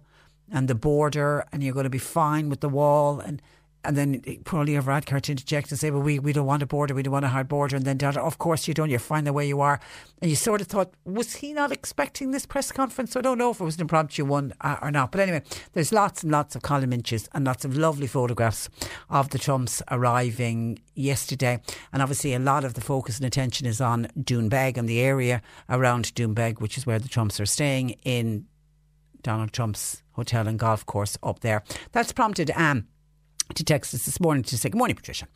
and 0.51 0.69
the 0.69 0.75
border, 0.75 1.47
and 1.53 1.63
you're 1.63 1.75
going 1.75 1.85
to 1.85 1.91
be 1.91 1.99
fine 1.99 2.51
with 2.51 2.61
the 2.61 2.69
wall. 2.69 3.21
And 3.21 3.41
and 3.85 3.97
then 3.97 4.21
probably 4.45 4.75
Varadkar 4.75 5.21
to 5.23 5.33
interject 5.33 5.71
and 5.71 5.79
say, 5.79 5.91
well, 5.91 6.03
we, 6.03 6.19
we 6.19 6.33
don't 6.33 6.47
want 6.47 6.63
a 6.63 6.67
border, 6.67 6.95
we 6.95 7.03
don't 7.03 7.13
want 7.13 7.25
a 7.25 7.29
hard 7.29 7.49
border. 7.49 7.77
And 7.77 7.85
then, 7.85 7.99
of 8.17 8.39
course, 8.39 8.67
you 8.67 8.75
don't, 8.75 8.91
you're 8.91 8.99
fine 8.99 9.25
the 9.25 9.33
way 9.33 9.47
you 9.47 9.61
are. 9.61 9.81
And 10.21 10.31
you 10.31 10.37
sort 10.37 10.61
of 10.61 10.67
thought, 10.67 10.93
was 11.05 11.37
he 11.37 11.53
not 11.53 11.71
expecting 11.71 12.33
this 12.33 12.45
press 12.45 12.73
conference? 12.73 13.15
I 13.15 13.21
don't 13.21 13.39
know 13.39 13.51
if 13.51 13.61
it 13.61 13.65
was 13.65 13.77
an 13.77 13.83
impromptu 13.83 14.25
one 14.25 14.53
uh, 14.61 14.77
or 14.83 14.91
not. 14.91 15.13
But 15.13 15.21
anyway, 15.21 15.43
there's 15.73 15.93
lots 15.93 16.23
and 16.23 16.33
lots 16.33 16.57
of 16.57 16.63
column 16.63 16.93
inches 16.93 17.29
and 17.33 17.45
lots 17.45 17.65
of 17.65 17.77
lovely 17.77 18.09
photographs 18.09 18.69
of 19.11 19.31
the 19.31 19.39
Trumps 19.39 19.81
arriving 19.91 20.81
yesterday. 20.95 21.61
And 21.93 22.03
obviously, 22.03 22.35
a 22.35 22.41
lot 22.41 22.65
of 22.65 22.75
the 22.75 22.81
focus 22.81 23.19
and 23.19 23.27
attention 23.27 23.67
is 23.67 23.81
on 23.81 24.09
Doonbeg 24.19 24.77
and 24.77 24.89
the 24.89 25.01
area 25.01 25.41
around 25.69 26.15
Doonbeg, 26.15 26.61
which 26.61 26.77
is 26.77 26.85
where 26.85 26.99
the 26.99 27.09
Trumps 27.09 27.39
are 27.39 27.47
staying 27.47 27.91
in 28.05 28.47
Donald 29.23 29.53
Trump's 29.53 30.03
hotel 30.13 30.49
and 30.49 30.59
golf 30.59 30.85
course 30.85 31.17
up 31.23 31.41
there. 31.41 31.63
That's 31.93 32.13
prompted 32.13 32.51
Anne. 32.51 32.79
Um, 32.79 32.87
to 33.55 33.65
text 33.65 33.95
us 33.95 34.05
this 34.05 34.21
morning 34.21 34.43
to 34.45 34.59
say, 34.59 34.69
Good 34.69 34.79
morning, 34.79 34.97
Patricia. 34.97 35.27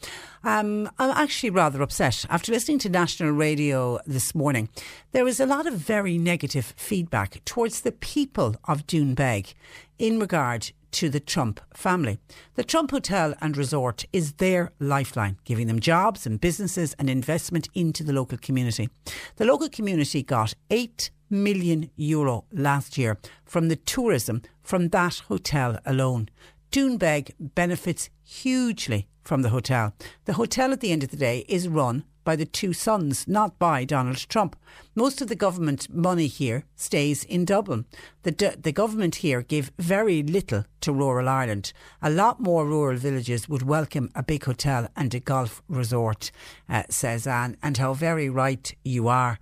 Um, 0.45 0.90
I'm 0.99 1.11
actually 1.11 1.50
rather 1.50 1.83
upset. 1.83 2.25
After 2.28 2.52
listening 2.52 2.78
to 2.81 2.88
national 2.88 3.31
radio 3.33 3.99
this 4.07 4.35
morning, 4.35 4.69
there 5.12 5.25
was 5.25 5.40
a 5.40 5.47
lot 5.47 5.66
of 5.66 5.75
very 5.75 6.19
negative 6.19 6.75
feedback 6.76 7.45
towards 7.45 7.81
the 7.83 7.92
people 7.92 8.57
of 8.64 8.87
Doonbeg 8.87 9.54
in 9.99 10.19
regard 10.19 10.73
to 10.92 11.09
the 11.09 11.21
Trump 11.21 11.61
family. 11.75 12.19
The 12.54 12.64
Trump 12.64 12.90
Hotel 12.90 13.35
and 13.40 13.57
Resort 13.57 14.04
is 14.12 14.35
their 14.35 14.73
lifeline, 14.78 15.38
giving 15.45 15.66
them 15.66 15.81
jobs 15.81 16.26
and 16.26 16.40
businesses 16.40 16.95
and 16.99 17.09
investment 17.09 17.69
into 17.75 18.04
the 18.04 18.12
local 18.12 18.38
community. 18.38 18.90
The 19.37 19.47
local 19.47 19.69
community 19.69 20.23
got 20.23 20.54
8 20.71 21.11
million 21.31 21.90
euro 21.97 22.45
last 22.52 22.99
year 22.99 23.19
from 23.45 23.69
the 23.69 23.76
tourism 23.76 24.42
from 24.62 24.90
that 24.90 25.23
hotel 25.28 25.78
alone. 25.87 26.28
Doonbeg 26.73 27.33
benefits 27.38 28.09
hugely 28.25 29.07
from 29.23 29.43
the 29.43 29.50
hotel. 29.50 29.93
The 30.25 30.33
hotel 30.33 30.73
at 30.73 30.81
the 30.81 30.91
end 30.91 31.05
of 31.05 31.11
the 31.11 31.19
day 31.19 31.45
is 31.47 31.69
run 31.69 32.05
by 32.25 32.35
the 32.35 32.47
two 32.47 32.73
sons, 32.73 33.29
not 33.29 33.59
by 33.59 33.85
Donald 33.85 34.26
Trump. 34.31 34.57
Most 34.95 35.21
of 35.21 35.29
the 35.29 35.37
government 35.37 35.93
money 35.93 36.29
here 36.29 36.64
stays 36.75 37.25
in 37.25 37.45
Dublin. 37.45 37.85
The, 38.23 38.57
the 38.59 38.73
government 38.73 39.17
here 39.17 39.43
give 39.43 39.71
very 39.79 40.23
little 40.23 40.64
to 40.81 40.93
rural 40.95 41.29
Ireland. 41.29 41.75
A 42.00 42.09
lot 42.09 42.41
more 42.41 42.64
rural 42.64 42.97
villages 42.97 43.50
would 43.50 43.62
welcome 43.62 44.11
a 44.14 44.23
big 44.23 44.45
hotel 44.45 44.88
and 44.97 45.14
a 45.14 45.21
golf 45.21 45.62
resort, 45.69 46.31
uh, 46.71 46.85
says 46.88 47.26
Anne, 47.26 47.59
and 47.62 47.76
how 47.76 47.93
very 47.93 48.31
right 48.31 48.75
you 48.83 49.09
are. 49.09 49.38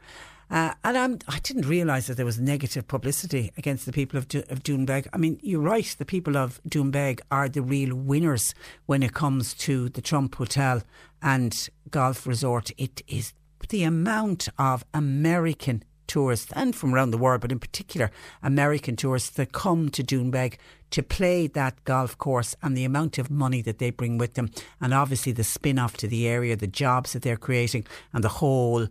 Uh, 0.50 0.74
and 0.82 0.98
I'm, 0.98 1.18
I 1.28 1.38
did 1.38 1.56
not 1.56 1.66
realise 1.66 2.08
that 2.08 2.16
there 2.16 2.26
was 2.26 2.40
negative 2.40 2.88
publicity 2.88 3.52
against 3.56 3.86
the 3.86 3.92
people 3.92 4.18
of, 4.18 4.26
Do- 4.26 4.42
of 4.48 4.62
Doonbeg. 4.62 5.06
I 5.12 5.16
mean, 5.16 5.38
you're 5.42 5.60
right, 5.60 5.94
the 5.98 6.04
people 6.04 6.36
of 6.36 6.60
Doonbeg 6.68 7.20
are 7.30 7.48
the 7.48 7.62
real 7.62 7.94
winners 7.94 8.54
when 8.86 9.02
it 9.02 9.14
comes 9.14 9.54
to 9.54 9.88
the 9.90 10.02
Trump 10.02 10.34
Hotel 10.34 10.82
and 11.22 11.68
golf 11.90 12.26
resort. 12.26 12.72
It 12.76 13.02
is 13.06 13.32
the 13.68 13.84
amount 13.84 14.48
of 14.58 14.84
American 14.92 15.84
tourists 16.10 16.52
and 16.56 16.74
from 16.74 16.92
around 16.92 17.12
the 17.12 17.18
world, 17.18 17.40
but 17.40 17.52
in 17.52 17.60
particular 17.60 18.10
American 18.42 18.96
tourists 18.96 19.30
that 19.30 19.52
come 19.52 19.88
to 19.90 20.02
Doonbeg 20.02 20.56
to 20.90 21.04
play 21.04 21.46
that 21.46 21.84
golf 21.84 22.18
course 22.18 22.56
and 22.62 22.76
the 22.76 22.84
amount 22.84 23.16
of 23.16 23.30
money 23.30 23.62
that 23.62 23.78
they 23.78 23.90
bring 23.90 24.18
with 24.18 24.34
them, 24.34 24.50
and 24.80 24.92
obviously 24.92 25.30
the 25.30 25.44
spin 25.44 25.78
off 25.78 25.96
to 25.98 26.08
the 26.08 26.26
area, 26.26 26.56
the 26.56 26.66
jobs 26.66 27.12
that 27.12 27.22
they're 27.22 27.36
creating, 27.36 27.86
and 28.12 28.24
the 28.24 28.28
whole 28.28 28.88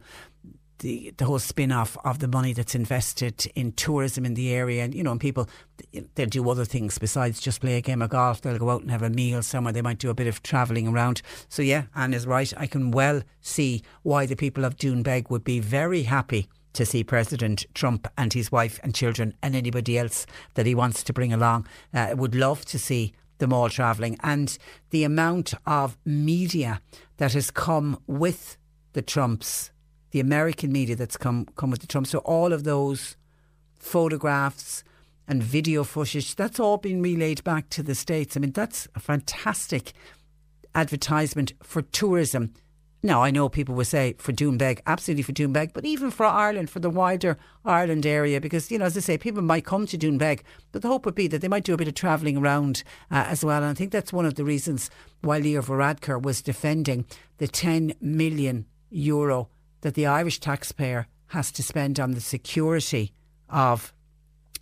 the 0.79 1.13
the 1.17 1.25
whole 1.25 1.39
spin 1.39 1.71
off 1.71 1.97
of 2.03 2.19
the 2.19 2.27
money 2.27 2.53
that's 2.53 2.75
invested 2.75 3.45
in 3.55 3.71
tourism 3.73 4.25
in 4.25 4.33
the 4.33 4.53
area. 4.53 4.83
And 4.83 4.93
you 4.93 5.03
know 5.03 5.11
and 5.11 5.21
people 5.21 5.49
they'll 6.15 6.27
do 6.27 6.49
other 6.49 6.65
things 6.65 6.97
besides 6.97 7.39
just 7.39 7.61
play 7.61 7.77
a 7.77 7.81
game 7.81 8.01
of 8.01 8.09
golf. 8.09 8.41
They'll 8.41 8.57
go 8.57 8.69
out 8.69 8.81
and 8.81 8.91
have 8.91 9.03
a 9.03 9.09
meal 9.09 9.41
somewhere. 9.41 9.73
They 9.73 9.81
might 9.81 9.99
do 9.99 10.09
a 10.09 10.15
bit 10.15 10.27
of 10.27 10.43
travelling 10.43 10.87
around. 10.87 11.21
So 11.47 11.61
yeah 11.61 11.83
Anne 11.95 12.13
is 12.13 12.27
right. 12.27 12.51
I 12.57 12.67
can 12.67 12.91
well 12.91 13.21
see 13.41 13.83
why 14.03 14.25
the 14.25 14.35
people 14.35 14.65
of 14.65 14.75
Doonbeg 14.75 15.29
would 15.29 15.43
be 15.43 15.59
very 15.59 16.03
happy 16.03 16.49
to 16.73 16.85
see 16.85 17.03
President 17.03 17.65
Trump 17.73 18.07
and 18.17 18.31
his 18.31 18.51
wife 18.51 18.79
and 18.83 18.93
children 18.93 19.33
and 19.41 19.55
anybody 19.55 19.97
else 19.97 20.25
that 20.53 20.65
he 20.65 20.75
wants 20.75 21.03
to 21.03 21.13
bring 21.13 21.33
along. 21.33 21.67
Uh, 21.93 22.13
would 22.15 22.35
love 22.35 22.63
to 22.65 22.77
see 22.77 23.13
them 23.39 23.51
all 23.51 23.69
travelling. 23.69 24.17
And 24.21 24.57
the 24.91 25.03
amount 25.03 25.53
of 25.65 25.97
media 26.05 26.81
that 27.17 27.33
has 27.33 27.51
come 27.51 27.99
with 28.05 28.57
the 28.93 29.01
Trumps 29.01 29.71
the 30.11 30.19
American 30.19 30.71
media 30.71 30.95
that's 30.95 31.17
come 31.17 31.45
come 31.55 31.71
with 31.71 31.81
the 31.81 31.87
Trump. 31.87 32.07
So 32.07 32.19
all 32.19 32.53
of 32.53 32.63
those 32.63 33.15
photographs 33.79 34.83
and 35.27 35.43
video 35.43 35.83
footage, 35.83 36.35
that's 36.35 36.59
all 36.59 36.77
been 36.77 37.01
relayed 37.01 37.43
back 37.43 37.69
to 37.69 37.83
the 37.83 37.95
States. 37.95 38.35
I 38.35 38.39
mean, 38.39 38.51
that's 38.51 38.87
a 38.95 38.99
fantastic 38.99 39.93
advertisement 40.73 41.53
for 41.61 41.81
tourism. 41.81 42.53
Now, 43.01 43.23
I 43.23 43.31
know 43.31 43.47
people 43.47 43.75
will 43.75 43.85
say 43.85 44.15
for 44.17 44.33
Doonbeg, 44.33 44.81
absolutely 44.85 45.23
for 45.23 45.31
Doonbeg, 45.31 45.71
but 45.71 45.85
even 45.85 46.11
for 46.11 46.25
Ireland, 46.25 46.69
for 46.69 46.79
the 46.79 46.89
wider 46.89 47.37
Ireland 47.63 48.05
area, 48.05 48.41
because, 48.41 48.69
you 48.69 48.77
know, 48.77 48.85
as 48.85 48.97
I 48.97 48.99
say, 48.99 49.17
people 49.17 49.41
might 49.41 49.63
come 49.63 49.85
to 49.85 49.97
Doonbeg, 49.97 50.41
but 50.73 50.81
the 50.81 50.89
hope 50.89 51.05
would 51.05 51.15
be 51.15 51.27
that 51.27 51.39
they 51.39 51.47
might 51.47 51.63
do 51.63 51.73
a 51.73 51.77
bit 51.77 51.87
of 51.87 51.93
travelling 51.93 52.35
around 52.35 52.83
uh, 53.09 53.23
as 53.27 53.45
well. 53.45 53.57
And 53.57 53.67
I 53.67 53.73
think 53.73 53.91
that's 53.91 54.11
one 54.11 54.25
of 54.25 54.35
the 54.35 54.43
reasons 54.43 54.89
why 55.21 55.37
Leo 55.37 55.61
Varadkar 55.61 56.21
was 56.21 56.41
defending 56.41 57.05
the 57.37 57.47
10 57.47 57.93
million 58.01 58.65
euro 58.89 59.47
that 59.81 59.93
the 59.93 60.05
Irish 60.05 60.39
taxpayer 60.39 61.07
has 61.27 61.51
to 61.51 61.63
spend 61.63 61.99
on 61.99 62.11
the 62.11 62.21
security 62.21 63.13
of 63.49 63.93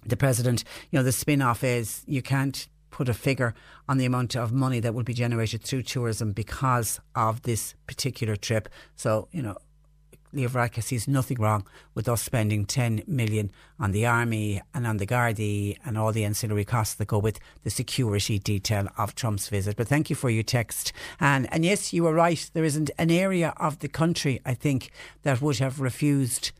the 0.05 0.17
president. 0.17 0.63
You 0.91 0.99
know, 0.99 1.03
the 1.03 1.11
spin 1.11 1.41
off 1.41 1.63
is 1.63 2.03
you 2.05 2.21
can't 2.21 2.67
put 2.89 3.09
a 3.09 3.13
figure 3.13 3.53
on 3.87 3.97
the 3.97 4.05
amount 4.05 4.35
of 4.35 4.51
money 4.51 4.79
that 4.79 4.93
will 4.93 5.03
be 5.03 5.13
generated 5.13 5.61
through 5.61 5.83
tourism 5.83 6.31
because 6.31 6.99
of 7.15 7.43
this 7.43 7.75
particular 7.85 8.35
trip. 8.35 8.69
So, 8.95 9.27
you 9.31 9.41
know, 9.41 9.57
Leo 10.33 10.49
sees 10.79 11.07
nothing 11.07 11.39
wrong 11.39 11.65
with 11.93 12.07
us 12.09 12.21
spending 12.21 12.65
10 12.65 13.03
million 13.07 13.51
on 13.79 13.91
the 13.91 14.05
army 14.05 14.61
and 14.73 14.85
on 14.85 14.97
the 14.97 15.07
Gardaí 15.07 15.77
and 15.85 15.97
all 15.97 16.11
the 16.11 16.25
ancillary 16.25 16.65
costs 16.65 16.95
that 16.95 17.07
go 17.07 17.17
with 17.17 17.39
the 17.63 17.69
security 17.69 18.39
detail 18.39 18.87
of 18.97 19.15
Trump's 19.15 19.49
visit. 19.49 19.75
But 19.75 19.87
thank 19.87 20.09
you 20.09 20.15
for 20.15 20.29
your 20.29 20.43
text. 20.43 20.93
And, 21.19 21.51
and 21.53 21.63
yes, 21.63 21.93
you 21.93 22.03
were 22.03 22.13
right. 22.13 22.49
There 22.53 22.63
isn't 22.63 22.91
an 22.97 23.11
area 23.11 23.53
of 23.57 23.79
the 23.79 23.87
country, 23.87 24.41
I 24.45 24.53
think, 24.53 24.91
that 25.23 25.41
would 25.41 25.59
have 25.59 25.79
refused 25.79 26.51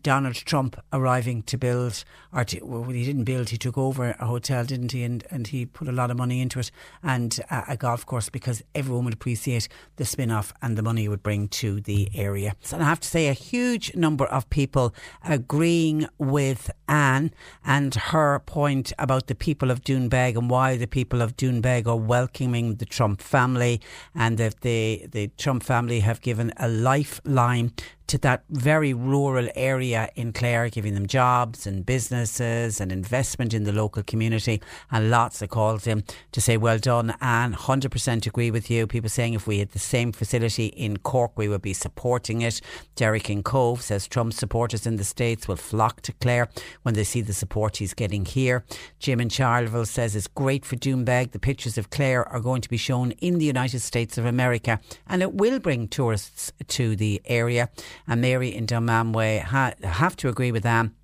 Donald 0.00 0.34
Trump 0.34 0.78
arriving 0.92 1.42
to 1.44 1.56
build, 1.56 2.04
or 2.32 2.44
to, 2.44 2.60
well, 2.62 2.82
he 2.84 3.04
didn't 3.04 3.24
build, 3.24 3.48
he 3.48 3.56
took 3.56 3.78
over 3.78 4.14
a 4.18 4.26
hotel, 4.26 4.64
didn't 4.64 4.92
he? 4.92 5.02
And, 5.02 5.24
and 5.30 5.46
he 5.46 5.66
put 5.66 5.88
a 5.88 5.92
lot 5.92 6.10
of 6.10 6.16
money 6.16 6.40
into 6.40 6.58
it 6.58 6.70
and 7.02 7.38
uh, 7.50 7.62
a 7.68 7.76
golf 7.76 8.04
course 8.04 8.28
because 8.28 8.62
everyone 8.74 9.04
would 9.06 9.14
appreciate 9.14 9.68
the 9.96 10.04
spin 10.04 10.30
off 10.30 10.52
and 10.62 10.76
the 10.76 10.82
money 10.82 11.04
it 11.04 11.08
would 11.08 11.22
bring 11.22 11.48
to 11.48 11.80
the 11.80 12.08
area. 12.14 12.54
So 12.60 12.78
I 12.78 12.84
have 12.84 13.00
to 13.00 13.08
say, 13.08 13.28
a 13.28 13.32
huge 13.32 13.94
number 13.94 14.26
of 14.26 14.48
people 14.50 14.94
agreeing 15.24 16.06
with 16.18 16.70
Anne 16.88 17.32
and 17.64 17.94
her 17.94 18.38
point 18.40 18.92
about 18.98 19.26
the 19.26 19.34
people 19.34 19.70
of 19.70 19.82
Doonbeg 19.82 20.36
and 20.36 20.50
why 20.50 20.76
the 20.76 20.86
people 20.86 21.22
of 21.22 21.36
Doonbeg 21.36 21.86
are 21.86 21.96
welcoming 21.96 22.76
the 22.76 22.84
Trump 22.84 23.22
family 23.22 23.80
and 24.14 24.38
that 24.38 24.60
the, 24.60 25.06
the 25.10 25.28
Trump 25.38 25.62
family 25.62 26.00
have 26.00 26.20
given 26.20 26.52
a 26.58 26.68
lifeline 26.68 27.72
to 28.08 28.18
that 28.18 28.44
very 28.50 28.94
rural 28.94 29.48
area 29.54 30.08
in 30.14 30.32
Clare, 30.32 30.68
giving 30.68 30.94
them 30.94 31.06
jobs 31.06 31.66
and 31.66 31.84
businesses 31.84 32.80
and 32.80 32.92
investment 32.92 33.52
in 33.52 33.64
the 33.64 33.72
local 33.72 34.02
community. 34.02 34.62
And 34.90 35.10
lots 35.10 35.42
of 35.42 35.50
calls 35.50 35.86
in 35.86 36.04
to 36.32 36.40
say, 36.40 36.56
well 36.56 36.78
done, 36.78 37.14
and 37.20 37.54
100% 37.54 38.26
agree 38.26 38.50
with 38.50 38.70
you. 38.70 38.86
People 38.86 39.10
saying 39.10 39.34
if 39.34 39.46
we 39.46 39.58
had 39.58 39.70
the 39.70 39.78
same 39.78 40.12
facility 40.12 40.66
in 40.66 40.98
Cork, 40.98 41.32
we 41.36 41.48
would 41.48 41.62
be 41.62 41.72
supporting 41.72 42.42
it. 42.42 42.60
Derek 42.94 43.28
in 43.30 43.42
Cobh 43.42 43.82
says 43.82 44.06
Trump 44.06 44.32
supporters 44.32 44.86
in 44.86 44.96
the 44.96 45.04
States 45.04 45.48
will 45.48 45.56
flock 45.56 46.00
to 46.02 46.12
Clare 46.12 46.48
when 46.82 46.94
they 46.94 47.04
see 47.04 47.20
the 47.20 47.32
support 47.32 47.78
he's 47.78 47.94
getting 47.94 48.24
here. 48.24 48.64
Jim 48.98 49.20
in 49.20 49.28
Charleville 49.28 49.86
says 49.86 50.14
it's 50.14 50.26
great 50.26 50.64
for 50.64 50.76
Doonbeg. 50.76 51.32
The 51.32 51.38
pictures 51.38 51.78
of 51.78 51.90
Clare 51.90 52.26
are 52.28 52.40
going 52.40 52.62
to 52.62 52.68
be 52.68 52.76
shown 52.76 53.12
in 53.12 53.38
the 53.38 53.44
United 53.44 53.80
States 53.80 54.18
of 54.18 54.24
America 54.24 54.80
and 55.06 55.22
it 55.22 55.34
will 55.34 55.58
bring 55.58 55.88
tourists 55.88 56.52
to 56.68 56.96
the 56.96 57.20
area 57.24 57.68
and 58.06 58.20
Mary 58.20 58.54
in 58.54 58.66
Dunmanway 58.66 59.42
ha- 59.42 59.74
have 59.82 60.16
to 60.16 60.28
agree 60.28 60.52
with 60.52 60.62
them. 60.62 60.94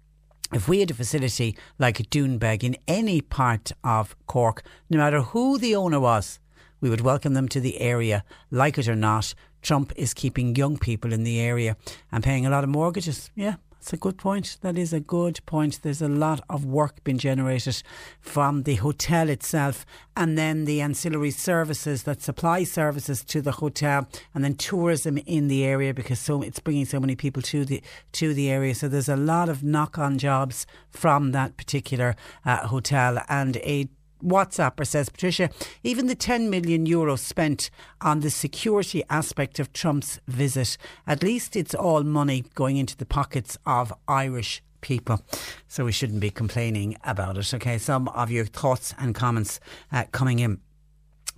If 0.52 0.68
we 0.68 0.80
had 0.80 0.90
a 0.90 0.94
facility 0.94 1.56
like 1.78 1.98
Doonbeg 2.10 2.62
in 2.62 2.76
any 2.86 3.20
part 3.20 3.72
of 3.82 4.14
Cork, 4.26 4.62
no 4.90 4.98
matter 4.98 5.22
who 5.22 5.56
the 5.56 5.74
owner 5.74 5.98
was, 5.98 6.38
we 6.80 6.90
would 6.90 7.00
welcome 7.00 7.34
them 7.34 7.48
to 7.48 7.60
the 7.60 7.80
area, 7.80 8.24
like 8.50 8.76
it 8.76 8.88
or 8.88 8.96
not. 8.96 9.34
Trump 9.62 9.92
is 9.96 10.12
keeping 10.12 10.56
young 10.56 10.76
people 10.76 11.12
in 11.12 11.22
the 11.22 11.40
area 11.40 11.76
and 12.10 12.24
paying 12.24 12.44
a 12.44 12.50
lot 12.50 12.64
of 12.64 12.70
mortgages. 12.70 13.30
Yeah, 13.34 13.54
that's 13.82 13.92
a 13.92 13.96
good 13.96 14.16
point. 14.16 14.58
That 14.60 14.78
is 14.78 14.92
a 14.92 15.00
good 15.00 15.40
point. 15.44 15.82
There's 15.82 16.00
a 16.00 16.06
lot 16.06 16.40
of 16.48 16.64
work 16.64 17.02
being 17.02 17.18
generated 17.18 17.82
from 18.20 18.62
the 18.62 18.76
hotel 18.76 19.28
itself 19.28 19.84
and 20.16 20.38
then 20.38 20.66
the 20.66 20.80
ancillary 20.80 21.32
services 21.32 22.04
that 22.04 22.22
supply 22.22 22.62
services 22.62 23.24
to 23.24 23.42
the 23.42 23.50
hotel 23.50 24.06
and 24.32 24.44
then 24.44 24.54
tourism 24.54 25.18
in 25.26 25.48
the 25.48 25.64
area 25.64 25.92
because 25.92 26.20
so 26.20 26.42
it's 26.42 26.60
bringing 26.60 26.84
so 26.84 27.00
many 27.00 27.16
people 27.16 27.42
to 27.42 27.64
the 27.64 27.82
to 28.12 28.32
the 28.32 28.52
area. 28.52 28.72
So 28.76 28.86
there's 28.86 29.08
a 29.08 29.16
lot 29.16 29.48
of 29.48 29.64
knock-on 29.64 30.16
jobs 30.16 30.64
from 30.88 31.32
that 31.32 31.56
particular 31.56 32.14
uh, 32.44 32.68
hotel 32.68 33.20
and 33.28 33.56
a 33.56 33.88
WhatsApper 34.22 34.86
says, 34.86 35.08
Patricia, 35.08 35.50
even 35.82 36.06
the 36.06 36.14
10 36.14 36.50
million 36.50 36.86
euro 36.86 37.16
spent 37.16 37.70
on 38.00 38.20
the 38.20 38.30
security 38.30 39.02
aspect 39.10 39.58
of 39.58 39.72
Trump's 39.72 40.20
visit, 40.26 40.76
at 41.06 41.22
least 41.22 41.56
it's 41.56 41.74
all 41.74 42.02
money 42.02 42.44
going 42.54 42.76
into 42.76 42.96
the 42.96 43.06
pockets 43.06 43.58
of 43.66 43.92
Irish 44.08 44.62
people. 44.80 45.22
So 45.68 45.84
we 45.84 45.92
shouldn't 45.92 46.20
be 46.20 46.30
complaining 46.30 46.96
about 47.04 47.38
it. 47.38 47.54
Okay, 47.54 47.78
some 47.78 48.08
of 48.08 48.30
your 48.30 48.44
thoughts 48.44 48.94
and 48.98 49.14
comments 49.14 49.60
uh, 49.90 50.04
coming 50.12 50.40
in 50.40 50.60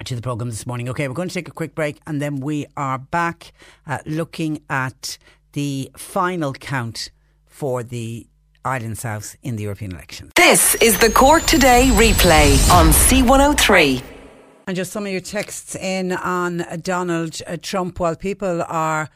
to 0.05 0.17
the 0.17 0.23
programme 0.23 0.51
this 0.51 0.67
morning. 0.67 0.89
Okay, 0.89 1.07
we're 1.07 1.15
going 1.15 1.29
to 1.29 1.35
take 1.35 1.49
a 1.49 1.53
quick 1.53 1.75
break 1.75 2.01
and 2.07 2.21
then 2.21 2.41
we 2.41 2.67
are 2.77 2.99
back 2.99 3.53
uh, 3.87 3.99
looking 4.07 4.61
at 4.69 5.19
the 5.53 5.91
final 5.97 6.53
count 6.53 7.11
for 7.47 7.85
the 7.85 8.27
Ireland 8.65 8.99
South 8.99 9.37
in 9.43 9.57
the 9.57 9.65
European 9.65 9.93
elections. 9.93 10.33
This 10.37 10.75
is 10.77 10.99
the 10.99 11.11
Cork 11.11 11.45
Today 11.45 11.91
replay 11.93 12.57
on 12.71 12.87
C103. 12.87 14.03
And 14.67 14.77
just 14.77 14.93
some 14.93 15.05
of 15.05 15.13
your 15.13 15.21
texts 15.21 15.77
in 15.77 16.13
on 16.13 16.65
Donald 16.81 17.41
uh, 17.47 17.59
Trump 17.61 18.01
while 18.01 18.17
people 18.17 18.63
are 18.63 19.11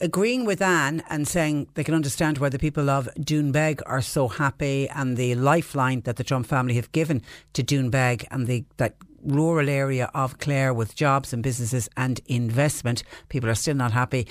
agreeing 0.00 0.44
with 0.44 0.60
Anne 0.60 1.02
and 1.08 1.26
saying 1.26 1.68
they 1.74 1.84
can 1.84 1.94
understand 1.94 2.38
why 2.38 2.48
the 2.48 2.58
people 2.58 2.90
of 2.90 3.08
Doonbeg 3.18 3.80
are 3.86 4.02
so 4.02 4.28
happy 4.28 4.88
and 4.88 5.16
the 5.16 5.34
lifeline 5.36 6.00
that 6.02 6.16
the 6.16 6.24
Trump 6.24 6.46
family 6.46 6.74
have 6.74 6.90
given 6.92 7.22
to 7.52 7.62
Doonbeg 7.62 8.26
and 8.30 8.46
the 8.46 8.64
that 8.76 8.96
rural 9.24 9.68
area 9.68 10.10
of 10.14 10.38
Clare 10.38 10.72
with 10.72 10.94
jobs 10.94 11.32
and 11.32 11.42
businesses 11.42 11.88
and 11.96 12.20
investment. 12.26 13.02
People 13.28 13.50
are 13.50 13.54
still 13.54 13.74
not 13.74 13.92
happy 13.92 14.26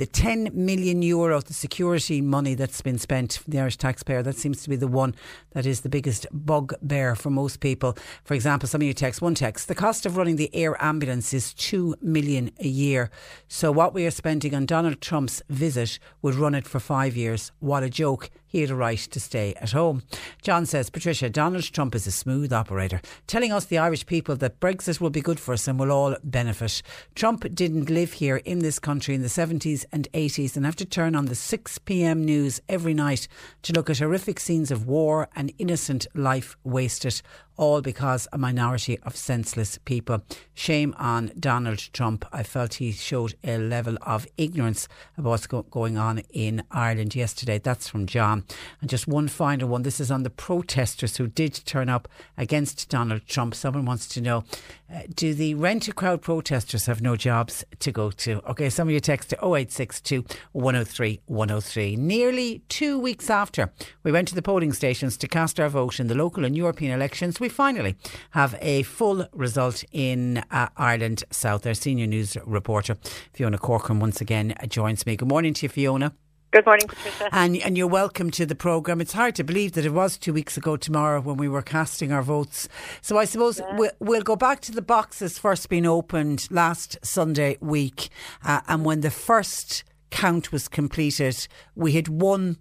the 0.00 0.06
10 0.06 0.52
million 0.54 1.02
euro, 1.02 1.42
the 1.42 1.52
security 1.52 2.22
money 2.22 2.54
that's 2.54 2.80
been 2.80 2.96
spent 2.96 3.34
from 3.34 3.50
the 3.50 3.60
Irish 3.60 3.76
taxpayer, 3.76 4.22
that 4.22 4.34
seems 4.34 4.62
to 4.62 4.70
be 4.70 4.74
the 4.76 4.88
one 4.88 5.14
that 5.50 5.66
is 5.66 5.82
the 5.82 5.90
biggest 5.90 6.26
bugbear 6.32 7.14
for 7.14 7.28
most 7.28 7.60
people. 7.60 7.94
For 8.24 8.32
example, 8.32 8.66
some 8.66 8.80
of 8.80 8.86
you 8.86 8.94
text, 8.94 9.20
one 9.20 9.34
text, 9.34 9.68
the 9.68 9.74
cost 9.74 10.06
of 10.06 10.16
running 10.16 10.36
the 10.36 10.48
air 10.54 10.82
ambulance 10.82 11.34
is 11.34 11.52
2 11.52 11.96
million 12.00 12.50
a 12.60 12.66
year. 12.66 13.10
So 13.46 13.70
what 13.70 13.92
we 13.92 14.06
are 14.06 14.10
spending 14.10 14.54
on 14.54 14.64
Donald 14.64 15.02
Trump's 15.02 15.42
visit 15.50 15.98
would 16.22 16.34
run 16.34 16.54
it 16.54 16.66
for 16.66 16.80
five 16.80 17.14
years. 17.14 17.52
What 17.58 17.82
a 17.82 17.90
joke 17.90 18.30
he 18.50 18.60
had 18.62 18.70
a 18.70 18.74
right 18.74 18.98
to 18.98 19.20
stay 19.20 19.54
at 19.60 19.70
home. 19.70 20.02
John 20.42 20.66
says, 20.66 20.90
Patricia, 20.90 21.30
Donald 21.30 21.62
Trump 21.62 21.94
is 21.94 22.06
a 22.06 22.10
smooth 22.12 22.52
operator, 22.52 23.00
telling 23.28 23.52
us, 23.52 23.64
the 23.64 23.78
Irish 23.78 24.04
people, 24.06 24.34
that 24.36 24.58
Brexit 24.58 25.00
will 25.00 25.10
be 25.10 25.20
good 25.20 25.38
for 25.38 25.54
us 25.54 25.68
and 25.68 25.78
we'll 25.78 25.92
all 25.92 26.16
benefit. 26.24 26.82
Trump 27.14 27.46
didn't 27.54 27.88
live 27.88 28.14
here 28.14 28.38
in 28.38 28.58
this 28.58 28.80
country 28.80 29.14
in 29.14 29.22
the 29.22 29.28
70s 29.28 29.84
and 29.92 30.08
80s 30.12 30.56
and 30.56 30.66
have 30.66 30.76
to 30.76 30.84
turn 30.84 31.14
on 31.14 31.26
the 31.26 31.36
6 31.36 31.78
pm 31.78 32.24
news 32.24 32.60
every 32.68 32.92
night 32.92 33.28
to 33.62 33.72
look 33.72 33.88
at 33.88 33.98
horrific 33.98 34.40
scenes 34.40 34.72
of 34.72 34.86
war 34.86 35.28
and 35.36 35.52
innocent 35.58 36.08
life 36.14 36.56
wasted 36.64 37.22
all 37.56 37.80
because 37.80 38.26
a 38.32 38.38
minority 38.38 38.98
of 39.00 39.16
senseless 39.16 39.78
people. 39.78 40.22
Shame 40.54 40.94
on 40.98 41.32
Donald 41.38 41.78
Trump. 41.92 42.24
I 42.32 42.42
felt 42.42 42.74
he 42.74 42.92
showed 42.92 43.34
a 43.44 43.58
level 43.58 43.96
of 44.02 44.26
ignorance 44.36 44.88
about 45.16 45.30
what's 45.30 45.46
go- 45.46 45.62
going 45.62 45.98
on 45.98 46.20
in 46.30 46.62
Ireland 46.70 47.14
yesterday. 47.14 47.58
That's 47.58 47.88
from 47.88 48.06
John. 48.06 48.44
And 48.80 48.88
just 48.88 49.06
one 49.06 49.28
final 49.28 49.68
one. 49.68 49.82
This 49.82 50.00
is 50.00 50.10
on 50.10 50.22
the 50.22 50.30
protesters 50.30 51.16
who 51.16 51.26
did 51.26 51.54
turn 51.66 51.88
up 51.88 52.08
against 52.36 52.88
Donald 52.88 53.26
Trump. 53.26 53.54
Someone 53.54 53.84
wants 53.84 54.06
to 54.08 54.20
know 54.20 54.44
uh, 54.92 55.02
do 55.14 55.34
the 55.34 55.54
rent 55.54 55.86
a 55.86 55.92
crowd 55.92 56.20
protesters 56.20 56.86
have 56.86 57.00
no 57.00 57.14
jobs 57.14 57.64
to 57.78 57.92
go 57.92 58.10
to? 58.10 58.40
Okay, 58.50 58.68
some 58.68 58.88
of 58.88 58.94
you 58.94 59.00
text 59.00 59.30
to 59.30 59.36
0862 59.36 60.24
103 60.52 61.20
103. 61.26 61.96
Nearly 61.96 62.62
two 62.68 62.98
weeks 62.98 63.30
after 63.30 63.72
we 64.02 64.12
went 64.12 64.28
to 64.28 64.34
the 64.34 64.42
polling 64.42 64.72
stations 64.72 65.16
to 65.18 65.28
cast 65.28 65.60
our 65.60 65.68
vote 65.68 66.00
in 66.00 66.08
the 66.08 66.14
local 66.14 66.44
and 66.44 66.56
European 66.56 66.92
elections, 66.92 67.39
we 67.40 67.48
finally 67.48 67.96
have 68.30 68.56
a 68.60 68.82
full 68.82 69.26
result 69.32 69.82
in 69.92 70.38
uh, 70.50 70.68
Ireland 70.76 71.24
South. 71.30 71.66
Our 71.66 71.74
senior 71.74 72.06
news 72.06 72.36
reporter, 72.44 72.96
Fiona 73.32 73.58
Corcoran, 73.58 73.98
once 73.98 74.20
again 74.20 74.54
joins 74.68 75.06
me. 75.06 75.16
Good 75.16 75.28
morning 75.28 75.54
to 75.54 75.64
you, 75.64 75.68
Fiona. 75.68 76.12
Good 76.52 76.66
morning, 76.66 76.88
Patricia. 76.88 77.28
And, 77.30 77.56
and 77.58 77.78
you're 77.78 77.86
welcome 77.86 78.32
to 78.32 78.44
the 78.44 78.56
programme. 78.56 79.00
It's 79.00 79.12
hard 79.12 79.36
to 79.36 79.44
believe 79.44 79.72
that 79.72 79.86
it 79.86 79.92
was 79.92 80.18
two 80.18 80.32
weeks 80.32 80.56
ago 80.56 80.76
tomorrow 80.76 81.20
when 81.20 81.36
we 81.36 81.48
were 81.48 81.62
casting 81.62 82.10
our 82.10 82.22
votes. 82.22 82.68
So 83.02 83.18
I 83.18 83.24
suppose 83.24 83.60
yeah. 83.60 83.76
we'll, 83.76 83.92
we'll, 84.00 84.22
go 84.22 84.34
back 84.34 84.60
to 84.62 84.72
the 84.72 84.82
boxes 84.82 85.38
first 85.38 85.68
being 85.68 85.86
opened 85.86 86.48
last 86.50 86.98
Sunday 87.04 87.56
week. 87.60 88.08
Uh, 88.44 88.62
and 88.66 88.84
when 88.84 89.00
the 89.00 89.12
first 89.12 89.84
count 90.10 90.50
was 90.50 90.66
completed, 90.66 91.46
we 91.76 91.92
had 91.92 92.08
one 92.08 92.58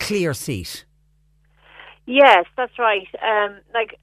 clear 0.00 0.34
seat. 0.34 0.84
Yes, 2.06 2.46
that's 2.56 2.76
right. 2.76 3.06
Um, 3.22 3.58
like 3.72 4.00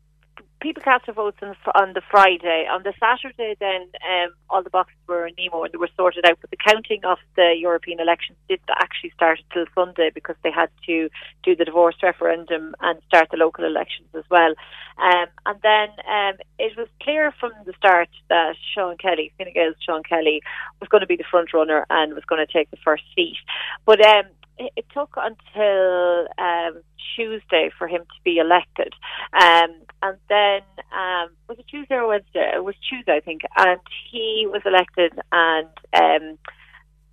people 0.66 0.82
cast 0.82 1.06
their 1.06 1.14
votes 1.14 1.38
on, 1.44 1.56
on 1.76 1.94
the 1.94 2.02
Friday. 2.10 2.66
On 2.72 2.82
the 2.82 2.94
Saturday, 3.00 3.56
then 3.60 3.82
um, 4.02 4.34
all 4.50 4.64
the 4.64 4.72
boxes 4.72 4.98
were 5.08 5.28
in 5.28 5.36
Nemo 5.38 5.64
and 5.64 5.72
they 5.72 5.78
were 5.78 5.90
sorted 5.96 6.26
out. 6.26 6.40
But 6.42 6.50
the 6.50 6.58
counting 6.58 7.06
of 7.06 7.20
the 7.36 7.54
European 7.56 8.00
elections 8.00 8.40
didn't 8.50 8.70
actually 8.82 9.12
start 9.12 9.40
until 9.46 9.72
Sunday 9.76 10.10
because 10.12 10.36
they 10.44 10.50
had 10.50 10.70
to 10.88 11.10
do 11.44 11.56
the 11.56 11.66
divorce 11.66 11.98
referendum 12.02 12.74
and 12.82 13.00
start 13.06 13.28
the 13.30 13.38
local 13.38 13.64
elections 13.64 14.08
as 14.16 14.24
well. 14.32 14.56
Um, 14.98 15.28
and 15.46 15.60
then 15.62 15.90
um, 16.10 16.36
it 16.58 16.76
was 16.76 16.88
clear 17.00 17.32
from 17.40 17.52
the 17.68 17.74
start 17.78 18.10
that 18.30 18.56
Sean 18.74 18.98
Kelly, 18.98 19.32
Fine 19.38 19.54
Gael's 19.54 19.76
Sean 19.86 20.02
Kelly, 20.02 20.42
was 20.80 20.90
going 20.90 21.02
to 21.02 21.08
be 21.08 21.16
the 21.16 21.30
front 21.30 21.54
runner 21.54 21.86
and 21.92 22.16
was 22.16 22.26
going 22.26 22.44
to 22.44 22.52
take 22.52 22.72
the 22.72 22.84
first 22.84 23.04
seat. 23.16 23.38
But 23.86 24.04
um, 24.04 24.26
it, 24.58 24.72
it 24.78 24.86
took 24.92 25.16
until 25.16 26.28
um, 26.40 26.82
Tuesday 27.16 27.70
for 27.78 27.88
him 27.88 28.02
to 28.02 28.20
be 28.24 28.38
elected. 28.38 28.94
Um, 29.34 29.76
and 30.02 30.18
then, 30.30 30.62
um, 30.92 31.30
was 31.48 31.60
it 31.60 31.66
Tuesday 31.70 31.96
or 31.96 32.08
Wednesday? 32.08 32.52
It 32.56 32.64
was 32.64 32.76
Tuesday, 32.90 33.16
I 33.16 33.20
think. 33.20 33.42
And 33.58 33.80
he 34.12 34.48
was 34.50 34.62
elected, 34.66 35.14
and 35.32 35.68
um, 35.94 36.38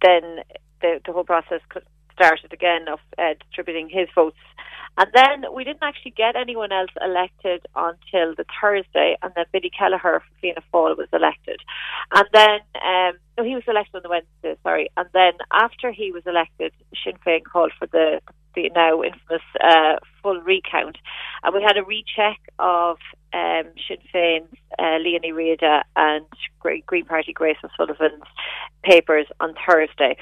then 0.03 0.43
the, 0.81 1.01
the 1.05 1.13
whole 1.13 1.25
process 1.25 1.61
started 2.13 2.53
again 2.53 2.87
of 2.89 3.01
uh, 3.19 3.35
distributing 3.41 3.89
his 3.89 4.09
votes. 4.15 4.37
And 4.99 5.11
then 5.15 5.55
we 5.55 5.65
didn't 5.65 5.83
actually 5.83 6.11
get 6.11 6.37
anyone 6.37 6.71
else 6.71 6.91
elected 7.01 7.65
until 7.75 8.35
the 8.37 8.45
Thursday, 8.61 9.17
and 9.23 9.33
then 9.35 9.47
Billy 9.51 9.71
Kelleher 9.77 10.21
from 10.21 10.37
Fianna 10.41 10.61
Fáil 10.73 10.99
was 10.99 11.09
elected. 11.15 11.61
And 12.15 12.29
then, 12.33 12.61
um, 12.85 13.13
no, 13.39 13.45
he 13.45 13.55
was 13.55 13.65
elected 13.67 13.95
on 13.95 14.03
the 14.03 14.11
Wednesday, 14.11 14.61
sorry. 14.63 14.91
And 14.99 15.09
then 15.15 15.33
after 15.51 15.93
he 15.93 16.13
was 16.13 16.25
elected, 16.27 16.73
Sinn 17.03 17.15
Féin 17.27 17.43
called 17.43 17.73
for 17.79 17.87
the 17.87 18.21
the 18.27 18.42
now 18.75 19.03
infamous 19.03 19.43
uh, 19.63 19.97
full 20.23 20.41
recount, 20.41 20.99
and 21.43 21.55
we 21.55 21.63
had 21.63 21.77
a 21.77 21.85
recheck 21.85 22.41
of 22.59 22.99
um, 23.33 23.65
Sinn 23.89 23.99
Féin's 24.15 24.57
uh, 24.79 24.99
Liadh 24.99 25.25
Ní 25.25 25.33
Riada 25.33 25.83
and 25.97 26.27
Green 26.87 27.05
Party 27.05 27.33
Grace 27.33 27.57
O'Sullivan's 27.65 28.25
papers 28.85 29.27
on 29.41 29.55
Thursday. 29.67 30.17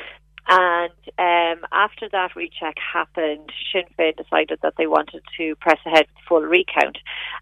And 0.52 0.90
um, 1.16 1.64
after 1.70 2.08
that 2.10 2.34
recheck 2.34 2.74
happened, 2.92 3.52
Sinn 3.72 3.84
Féin 3.96 4.16
decided 4.16 4.58
that 4.62 4.74
they 4.76 4.88
wanted 4.88 5.22
to 5.38 5.54
press 5.56 5.78
ahead 5.86 6.06
with 6.12 6.24
full 6.28 6.42
recount. 6.42 6.98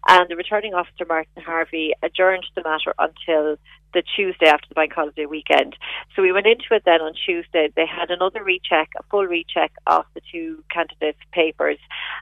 And 0.07 0.29
the 0.29 0.35
returning 0.35 0.75
officer, 0.75 1.05
Martin 1.07 1.41
Harvey, 1.43 1.93
adjourned 2.03 2.45
the 2.55 2.61
matter 2.61 2.93
until 2.99 3.57
the 3.95 4.03
Tuesday 4.15 4.45
after 4.45 4.67
the 4.69 4.75
bank 4.75 4.93
holiday 4.93 5.25
weekend. 5.25 5.75
So 6.15 6.21
we 6.21 6.31
went 6.31 6.45
into 6.45 6.65
it 6.69 6.83
then 6.85 7.01
on 7.01 7.13
Tuesday. 7.13 7.69
They 7.75 7.87
had 7.87 8.11
another 8.11 8.43
recheck, 8.43 8.89
a 8.99 9.03
full 9.09 9.25
recheck 9.25 9.71
of 9.87 10.05
the 10.13 10.21
two 10.31 10.63
candidates' 10.71 11.17
papers. 11.33 11.79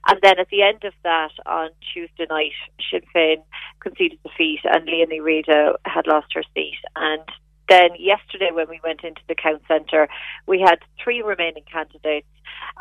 And 0.08 0.19
then 0.23 0.39
at 0.39 0.47
the 0.47 0.62
end 0.62 0.86
of 0.86 0.93
that, 1.04 1.32
on 1.45 1.71
Tuesday 1.93 2.28
night, 2.30 2.54
Sinn 2.89 3.02
Féin 3.13 3.43
conceded 3.82 4.19
defeat 4.23 4.62
and 4.63 4.88
Liadh 4.88 5.12
Ní 5.12 5.19
Riada 5.19 5.73
had 5.86 6.08
lost 6.08 6.28
her 6.34 6.43
seat. 6.56 6.80
And 6.95 7.23
then 7.69 7.89
yesterday, 7.99 8.49
when 8.51 8.69
we 8.69 8.80
went 8.84 9.03
into 9.03 9.21
the 9.27 9.36
count 9.36 9.62
centre, 9.67 10.08
we 10.45 10.60
had 10.60 10.80
three 11.03 11.21
remaining 11.21 11.63
candidates, 11.71 12.27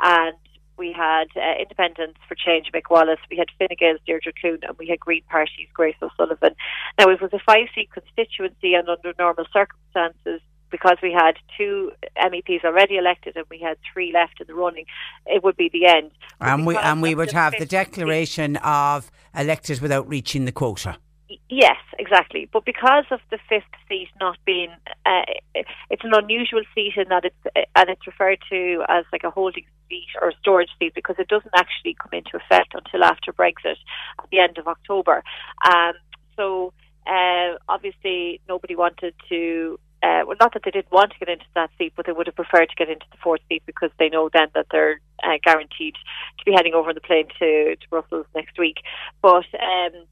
and 0.02 0.36
we 0.78 0.92
had 0.92 1.26
uh, 1.36 1.60
Independents 1.60 2.18
for 2.28 2.34
Change 2.34 2.70
Mick 2.72 2.90
Wallace, 2.90 3.18
we 3.30 3.36
had 3.36 3.48
Fine 3.58 3.76
Gael's 3.78 4.00
Deirdre 4.06 4.32
Clune, 4.40 4.60
and 4.62 4.76
we 4.78 4.86
had 4.88 5.00
Green 5.00 5.22
Party's 5.28 5.68
Grace 5.72 5.96
O'Sullivan. 6.02 6.54
Now, 6.98 7.08
it 7.08 7.20
was 7.20 7.32
a 7.32 7.38
five 7.46 7.68
seat 7.74 7.90
constituency, 7.92 8.74
and 8.74 8.88
under 8.88 9.12
normal 9.18 9.46
circumstances, 9.52 10.40
because 10.70 10.98
we 11.02 11.12
had 11.12 11.32
two 11.56 11.92
MEPs 12.18 12.64
already 12.64 12.96
elected 12.96 13.36
and 13.36 13.46
we 13.50 13.58
had 13.58 13.78
three 13.92 14.12
left 14.12 14.40
in 14.40 14.46
the 14.46 14.54
running, 14.54 14.84
it 15.26 15.42
would 15.44 15.56
be 15.56 15.70
the 15.72 15.86
end. 15.86 16.10
and 16.40 16.66
we 16.66 16.76
and 16.76 17.00
we 17.00 17.14
would 17.14 17.32
have 17.32 17.54
the 17.58 17.66
declaration 17.66 18.56
of 18.56 19.10
elected 19.34 19.80
without 19.80 20.08
reaching 20.08 20.44
the 20.44 20.52
quota. 20.52 20.98
Yes, 21.48 21.76
exactly. 21.98 22.48
But 22.52 22.64
because 22.64 23.04
of 23.10 23.20
the 23.30 23.38
fifth 23.48 23.64
seat 23.88 24.08
not 24.20 24.38
being, 24.44 24.70
uh, 25.04 25.22
it's 25.90 26.04
an 26.04 26.12
unusual 26.14 26.62
seat 26.74 26.92
in 26.96 27.08
that 27.08 27.24
it's 27.24 27.66
and 27.74 27.88
it's 27.90 28.06
referred 28.06 28.38
to 28.50 28.84
as 28.88 29.04
like 29.12 29.24
a 29.24 29.30
holding 29.30 29.64
seat 29.88 30.06
or 30.22 30.32
storage 30.40 30.70
seat 30.78 30.94
because 30.94 31.16
it 31.18 31.28
doesn't 31.28 31.54
actually 31.56 31.94
come 31.94 32.10
into 32.12 32.36
effect 32.36 32.74
until 32.74 33.02
after 33.02 33.32
Brexit 33.32 33.76
at 34.18 34.30
the 34.30 34.38
end 34.38 34.58
of 34.58 34.68
October. 34.68 35.24
Um, 35.64 35.94
so 36.36 36.72
uh, 37.06 37.56
obviously 37.68 38.40
nobody 38.48 38.76
wanted 38.76 39.14
to. 39.28 39.80
Uh, 40.02 40.22
well, 40.26 40.36
not 40.38 40.52
that 40.52 40.62
they 40.64 40.70
didn't 40.70 40.92
want 40.92 41.10
to 41.10 41.18
get 41.18 41.28
into 41.28 41.46
that 41.54 41.70
seat, 41.78 41.92
but 41.96 42.06
they 42.06 42.12
would 42.12 42.26
have 42.26 42.36
preferred 42.36 42.68
to 42.68 42.76
get 42.76 42.88
into 42.88 43.06
the 43.10 43.18
fourth 43.24 43.40
seat 43.48 43.62
because 43.66 43.90
they 43.98 44.08
know 44.08 44.28
then 44.32 44.46
that 44.54 44.66
they're 44.70 45.00
uh, 45.24 45.38
guaranteed 45.42 45.94
to 46.38 46.44
be 46.44 46.52
heading 46.52 46.74
over 46.74 46.90
on 46.90 46.94
the 46.94 47.00
plane 47.00 47.26
to, 47.40 47.74
to 47.74 47.88
Brussels 47.88 48.26
next 48.34 48.58
week. 48.58 48.76
But 49.22 49.46
um, 49.54 50.04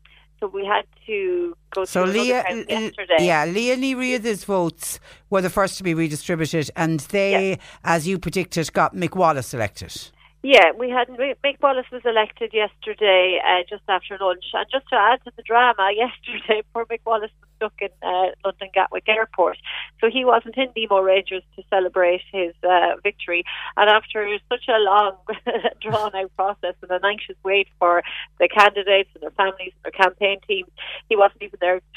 so 0.45 0.49
we 0.49 0.67
had 0.67 0.85
to 1.07 1.57
go 1.71 1.85
so 1.85 2.05
Leah, 2.05 2.45
yesterday. 2.69 3.17
Yeah, 3.21 3.47
Liadh 3.47 3.79
Ní 3.79 3.95
Riada's 3.95 4.45
votes 4.45 5.01
were 5.31 5.41
the 5.41 5.51
first 5.51 5.79
to 5.79 5.85
be 5.85 5.95
redistributed, 5.95 6.71
and 6.77 7.01
they, 7.01 7.51
yes. 7.51 7.59
as 7.85 8.07
you 8.07 8.19
predicted, 8.19 8.73
got 8.73 8.95
Mick 8.95 9.17
Wallace 9.17 9.55
elected. 9.55 10.11
Yeah, 10.47 10.73
we 10.79 10.91
had 10.91 11.09
Mick 11.09 11.57
Wallace 11.63 11.87
was 11.91 12.03
elected 12.05 12.53
yesterday 12.53 13.41
uh, 13.43 13.63
just 13.67 13.83
after 13.89 14.19
lunch, 14.21 14.45
and 14.53 14.67
just 14.71 14.87
to 14.91 14.95
add 14.95 15.25
to 15.25 15.33
the 15.35 15.43
drama, 15.43 15.89
yesterday 15.97 16.63
poor 16.75 16.85
Mick 16.85 17.01
Wallace 17.07 17.31
was 17.41 17.49
stuck 17.57 17.73
in 17.81 17.89
uh, 18.03 18.27
London 18.45 18.69
Gatwick 18.75 19.09
Airport, 19.09 19.57
so 20.03 20.11
he 20.11 20.23
wasn't 20.23 20.59
in 20.59 20.69
Nemo 20.77 21.01
Rangers 21.01 21.43
to 21.57 21.63
celebrate 21.71 22.21
his 22.31 22.53
uh, 22.63 22.97
victory. 23.03 23.43
And 23.79 23.89
after 23.89 24.37
such 24.51 24.69
a 24.69 24.79
long, 24.81 25.17
drawn-out 25.81 26.37
process 26.37 26.75
and 26.83 26.91
an 26.91 27.07
anxious 27.07 27.37
wait 27.43 27.69
for 27.79 28.03
the 28.39 28.47
candidates 28.47 29.09
and 29.15 29.23
their 29.23 29.31
families 29.31 29.73
and 29.73 29.85
their 29.85 29.93
campaign 29.93 30.41
teams, 30.47 30.69
he 31.09 31.17
wasn't 31.17 31.43
even 31.43 31.59
there 31.63 31.81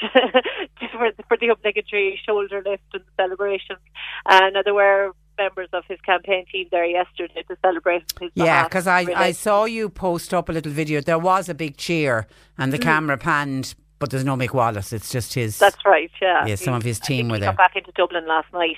for, 1.28 1.36
the 1.36 1.48
obligatory 1.48 2.18
shoulder 2.24 2.62
lift 2.64 2.82
and 2.94 3.04
the 3.04 3.22
celebrations. 3.22 3.80
Uh, 4.24 4.48
there 4.64 4.72
were 4.72 5.12
members 5.38 5.68
of 5.72 5.84
his 5.88 6.00
campaign 6.00 6.44
team 6.50 6.68
there 6.70 6.84
yesterday 6.84 7.44
to 7.48 7.56
celebrate 7.62 8.02
his 8.20 8.30
Yeah, 8.34 8.64
because 8.64 8.86
I, 8.86 9.06
I 9.14 9.32
saw 9.32 9.64
you 9.64 9.88
post 9.88 10.34
up 10.34 10.48
a 10.48 10.52
little 10.52 10.72
video. 10.72 11.00
There 11.00 11.18
was 11.18 11.48
a 11.48 11.54
big 11.54 11.76
cheer 11.76 12.26
and 12.56 12.72
the 12.72 12.78
mm. 12.78 12.82
camera 12.82 13.16
panned 13.16 13.74
but 13.98 14.10
there's 14.10 14.24
no 14.24 14.36
Mick 14.36 14.52
Wallace. 14.52 14.92
It's 14.92 15.10
just 15.10 15.34
his. 15.34 15.58
That's 15.58 15.84
right. 15.84 16.10
Yeah. 16.22 16.46
Yeah. 16.46 16.54
Some 16.54 16.74
he, 16.74 16.78
of 16.78 16.82
his 16.84 17.00
team 17.00 17.28
were 17.28 17.38
there. 17.38 17.50
Got 17.50 17.56
back 17.56 17.76
into 17.76 17.92
Dublin 17.92 18.26
last 18.26 18.46
night. 18.52 18.76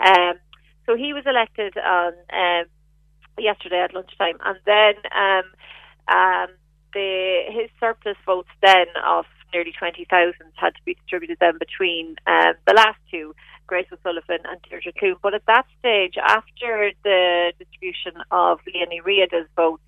Um, 0.00 0.34
so 0.86 0.96
he 0.96 1.12
was 1.12 1.24
elected 1.26 1.76
on 1.76 2.12
um, 2.32 2.64
yesterday 3.38 3.80
at 3.80 3.94
lunchtime, 3.94 4.38
and 4.44 4.58
then 4.64 4.94
um, 5.14 5.44
um, 6.08 6.48
the 6.92 7.42
his 7.50 7.70
surplus 7.78 8.16
votes 8.26 8.48
then 8.62 8.86
of 9.06 9.26
nearly 9.52 9.72
twenty 9.78 10.06
thousand 10.06 10.52
had 10.54 10.74
to 10.74 10.82
be 10.84 10.94
distributed 10.94 11.38
then 11.40 11.58
between 11.58 12.16
um, 12.26 12.54
the 12.66 12.74
last 12.74 12.98
two. 13.10 13.34
Grace 13.66 13.86
O'Sullivan 13.92 14.38
and 14.48 14.60
Deirdre 14.68 14.92
Clune. 14.98 15.16
But 15.22 15.34
at 15.34 15.46
that 15.46 15.66
stage, 15.78 16.14
after 16.18 16.92
the 17.04 17.52
distribution 17.58 18.12
of 18.30 18.60
Liadh 18.66 18.90
Ní 18.90 19.02
Riada's 19.02 19.48
votes, 19.56 19.82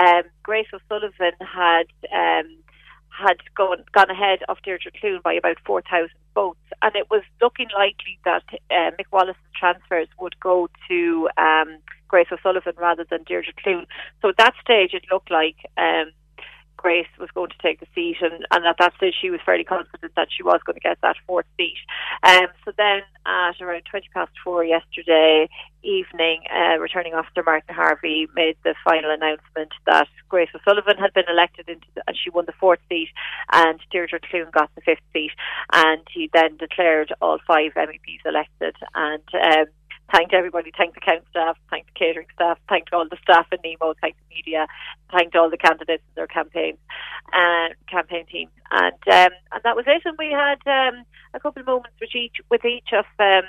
um, 0.00 0.22
Grace 0.42 0.68
O'Sullivan 0.72 1.32
had 1.40 1.84
um, 2.12 2.56
had 3.08 3.36
gone 3.54 3.84
gone 3.92 4.10
ahead 4.10 4.40
of 4.48 4.58
Deirdre 4.62 4.92
Clune 5.00 5.20
by 5.22 5.34
about 5.34 5.56
four 5.66 5.82
thousand 5.82 6.16
votes, 6.34 6.60
and 6.80 6.96
it 6.96 7.10
was 7.10 7.22
looking 7.40 7.68
likely 7.76 8.18
that 8.24 8.44
uh, 8.70 8.90
Mick 8.98 9.10
Wallace's 9.12 9.42
transfers 9.58 10.08
would 10.18 10.38
go 10.40 10.68
to 10.88 11.28
um, 11.36 11.78
Grace 12.08 12.28
O'Sullivan 12.32 12.74
rather 12.76 13.04
than 13.08 13.22
Deirdre 13.24 13.52
Clune. 13.62 13.86
So 14.20 14.30
at 14.30 14.36
that 14.38 14.54
stage, 14.60 14.94
it 14.94 15.04
looked 15.10 15.30
like 15.30 15.56
um, 15.76 16.12
Grace 16.82 17.06
was 17.18 17.30
going 17.34 17.50
to 17.50 17.62
take 17.62 17.78
the 17.78 17.86
seat, 17.94 18.16
and, 18.20 18.44
and 18.50 18.66
at 18.66 18.76
that 18.78 18.94
stage 18.96 19.14
she 19.20 19.30
was 19.30 19.40
fairly 19.46 19.64
confident 19.64 20.12
that 20.16 20.28
she 20.36 20.42
was 20.42 20.60
going 20.66 20.74
to 20.74 20.80
get 20.80 20.98
that 21.02 21.16
fourth 21.26 21.46
seat. 21.56 21.78
Um, 22.24 22.48
so 22.64 22.72
then 22.76 23.02
at 23.24 23.60
around 23.60 23.84
20 23.88 24.08
past 24.12 24.32
four 24.42 24.64
yesterday 24.64 25.48
evening, 25.84 26.42
uh, 26.52 26.78
returning 26.78 27.14
officer 27.14 27.42
Martin 27.44 27.74
Harvey 27.74 28.26
made 28.34 28.56
the 28.64 28.74
final 28.84 29.10
announcement 29.10 29.72
that 29.86 30.08
Grace 30.28 30.50
O'Sullivan 30.54 30.96
had 30.98 31.12
been 31.12 31.28
elected 31.28 31.68
into 31.68 31.86
the, 31.94 32.02
and 32.06 32.16
she 32.16 32.30
won 32.30 32.46
the 32.46 32.58
fourth 32.58 32.80
seat, 32.88 33.08
and 33.52 33.78
Deirdre 33.90 34.18
Clune 34.28 34.50
got 34.52 34.70
the 34.74 34.80
fifth 34.80 35.06
seat, 35.12 35.32
and 35.72 36.02
he 36.12 36.30
then 36.32 36.56
declared 36.56 37.14
all 37.20 37.38
five 37.46 37.72
MEPs 37.74 38.26
elected, 38.26 38.74
and 38.94 39.22
um, 39.34 39.66
thanked 40.12 40.34
everybody, 40.34 40.70
thanked 40.76 40.94
the 40.94 41.00
count 41.00 41.24
staff, 41.30 41.56
thanked 41.70 41.88
the 41.92 41.98
catering 41.98 42.26
staff, 42.34 42.58
thanked 42.68 42.92
all 42.92 43.08
the 43.08 43.16
staff 43.22 43.46
in 43.52 43.58
Nemo, 43.64 43.94
thanked 44.00 44.18
the 44.18 44.34
media, 44.34 44.66
thanked 45.10 45.34
all 45.34 45.50
the 45.50 45.56
candidates 45.56 46.02
and 46.08 46.16
their 46.16 46.26
campaigns 46.26 46.78
and 47.32 47.72
uh, 47.72 47.90
campaign 47.90 48.26
teams, 48.26 48.50
and 48.70 48.94
um, 49.10 49.32
and 49.52 49.62
that 49.64 49.76
was 49.76 49.86
it. 49.86 50.02
And 50.04 50.16
we 50.18 50.30
had 50.30 50.60
um, 50.66 51.04
a 51.34 51.40
couple 51.40 51.60
of 51.60 51.66
moments 51.66 51.96
with 52.00 52.14
each 52.14 52.36
with 52.50 52.64
each 52.64 52.92
of 52.92 53.06
um, 53.18 53.48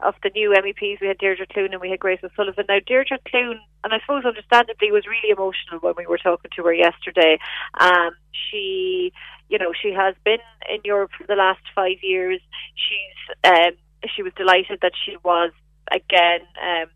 of 0.00 0.14
the 0.22 0.30
new 0.30 0.50
MEPs. 0.50 1.00
We 1.00 1.06
had 1.06 1.18
Deirdre 1.18 1.46
Clune 1.46 1.72
and 1.72 1.80
we 1.80 1.90
had 1.90 2.00
Grace 2.00 2.20
O'Sullivan. 2.24 2.66
Now 2.68 2.78
Deirdre 2.84 3.18
Clune, 3.28 3.60
and 3.84 3.94
I 3.94 4.00
suppose 4.00 4.24
understandably, 4.24 4.90
was 4.90 5.06
really 5.06 5.30
emotional 5.30 5.80
when 5.80 5.94
we 5.96 6.06
were 6.06 6.18
talking 6.18 6.50
to 6.56 6.62
her 6.64 6.74
yesterday. 6.74 7.38
Um, 7.78 8.10
she, 8.32 9.12
you 9.48 9.58
know, 9.58 9.72
she 9.80 9.92
has 9.92 10.14
been 10.24 10.40
in 10.68 10.80
Europe 10.84 11.12
for 11.16 11.26
the 11.26 11.36
last 11.36 11.62
five 11.74 11.98
years. 12.02 12.40
She's 12.74 13.36
um, 13.44 13.72
she 14.14 14.22
was 14.22 14.32
delighted 14.34 14.80
that 14.82 14.92
she 15.04 15.16
was 15.22 15.52
again 15.90 16.40
um, 16.62 16.88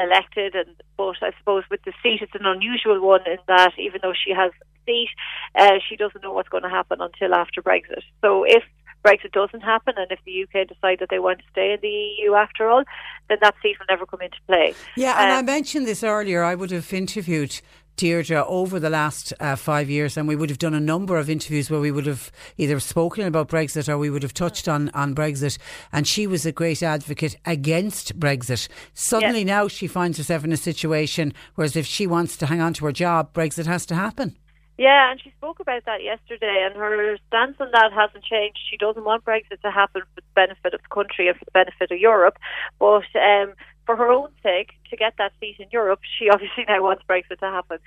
elected. 0.00 0.54
And 0.54 0.74
but 0.96 1.16
I 1.22 1.30
suppose 1.38 1.64
with 1.70 1.82
the 1.84 1.92
seat, 2.02 2.20
it's 2.22 2.34
an 2.34 2.46
unusual 2.46 3.00
one 3.00 3.26
in 3.26 3.38
that 3.48 3.72
even 3.78 4.00
though 4.02 4.14
she 4.14 4.32
has 4.32 4.52
seat. 4.86 5.08
Uh, 5.54 5.78
she 5.88 5.96
doesn't 5.96 6.22
know 6.22 6.32
what's 6.32 6.48
going 6.48 6.62
to 6.62 6.68
happen 6.68 7.00
until 7.00 7.34
after 7.34 7.62
Brexit. 7.62 8.02
So 8.20 8.44
if 8.44 8.62
Brexit 9.04 9.32
doesn't 9.32 9.60
happen, 9.60 9.94
and 9.96 10.10
if 10.10 10.18
the 10.24 10.42
UK 10.42 10.66
decide 10.66 10.98
that 11.00 11.08
they 11.10 11.18
want 11.18 11.40
to 11.40 11.44
stay 11.50 11.72
in 11.72 11.78
the 11.82 11.88
EU 11.88 12.34
after 12.34 12.68
all, 12.68 12.84
then 13.28 13.38
that 13.42 13.54
seat 13.62 13.76
will 13.78 13.86
never 13.88 14.06
come 14.06 14.22
into 14.22 14.38
play. 14.46 14.74
Yeah, 14.96 15.22
and 15.22 15.30
um, 15.30 15.38
I 15.38 15.42
mentioned 15.42 15.86
this 15.86 16.02
earlier. 16.02 16.42
I 16.42 16.54
would 16.54 16.70
have 16.70 16.90
interviewed 16.92 17.60
Deirdre 17.96 18.44
over 18.46 18.80
the 18.80 18.90
last 18.90 19.32
uh, 19.40 19.56
five 19.56 19.88
years, 19.88 20.16
and 20.16 20.26
we 20.26 20.36
would 20.36 20.50
have 20.50 20.58
done 20.58 20.74
a 20.74 20.80
number 20.80 21.16
of 21.16 21.30
interviews 21.30 21.70
where 21.70 21.80
we 21.80 21.90
would 21.90 22.06
have 22.06 22.30
either 22.58 22.80
spoken 22.80 23.26
about 23.26 23.48
Brexit 23.48 23.88
or 23.88 23.98
we 23.98 24.10
would 24.10 24.22
have 24.22 24.34
touched 24.34 24.68
on, 24.68 24.88
on 24.90 25.14
Brexit. 25.14 25.58
And 25.92 26.06
she 26.06 26.26
was 26.26 26.44
a 26.44 26.52
great 26.52 26.82
advocate 26.82 27.36
against 27.44 28.18
Brexit. 28.18 28.68
Suddenly 28.94 29.40
yes. 29.40 29.46
now 29.46 29.68
she 29.68 29.86
finds 29.86 30.18
herself 30.18 30.44
in 30.44 30.52
a 30.52 30.56
situation 30.56 31.32
whereas 31.54 31.76
if 31.76 31.86
she 31.86 32.06
wants 32.06 32.36
to 32.38 32.46
hang 32.46 32.60
on 32.60 32.74
to 32.74 32.84
her 32.86 32.92
job, 32.92 33.32
Brexit 33.32 33.66
has 33.66 33.86
to 33.86 33.94
happen. 33.94 34.36
Yeah, 34.76 35.12
and 35.12 35.20
she 35.22 35.30
spoke 35.30 35.60
about 35.60 35.84
that 35.84 36.02
yesterday, 36.02 36.66
and 36.66 36.74
her 36.74 37.16
stance 37.28 37.56
on 37.60 37.70
that 37.72 37.92
hasn't 37.92 38.24
changed. 38.24 38.58
She 38.68 38.76
doesn't 38.76 39.04
want 39.04 39.24
Brexit 39.24 39.60
to 39.62 39.70
happen 39.70 40.02
for 40.02 40.20
the 40.20 40.22
benefit 40.34 40.74
of 40.74 40.82
the 40.82 40.94
country 40.94 41.28
and 41.28 41.38
for 41.38 41.44
the 41.44 41.52
benefit 41.52 41.92
of 41.92 41.98
Europe, 41.98 42.38
but 42.80 43.04
um, 43.14 43.54
for 43.86 43.96
her 43.96 44.10
own 44.10 44.30
sake, 44.42 44.70
to 44.90 44.96
get 44.96 45.14
that 45.18 45.32
seat 45.40 45.56
in 45.58 45.66
Europe, 45.70 46.00
she 46.18 46.30
obviously 46.30 46.64
now 46.68 46.82
wants 46.82 47.02
Brexit 47.08 47.38
to 47.40 47.46
happen. 47.46 47.78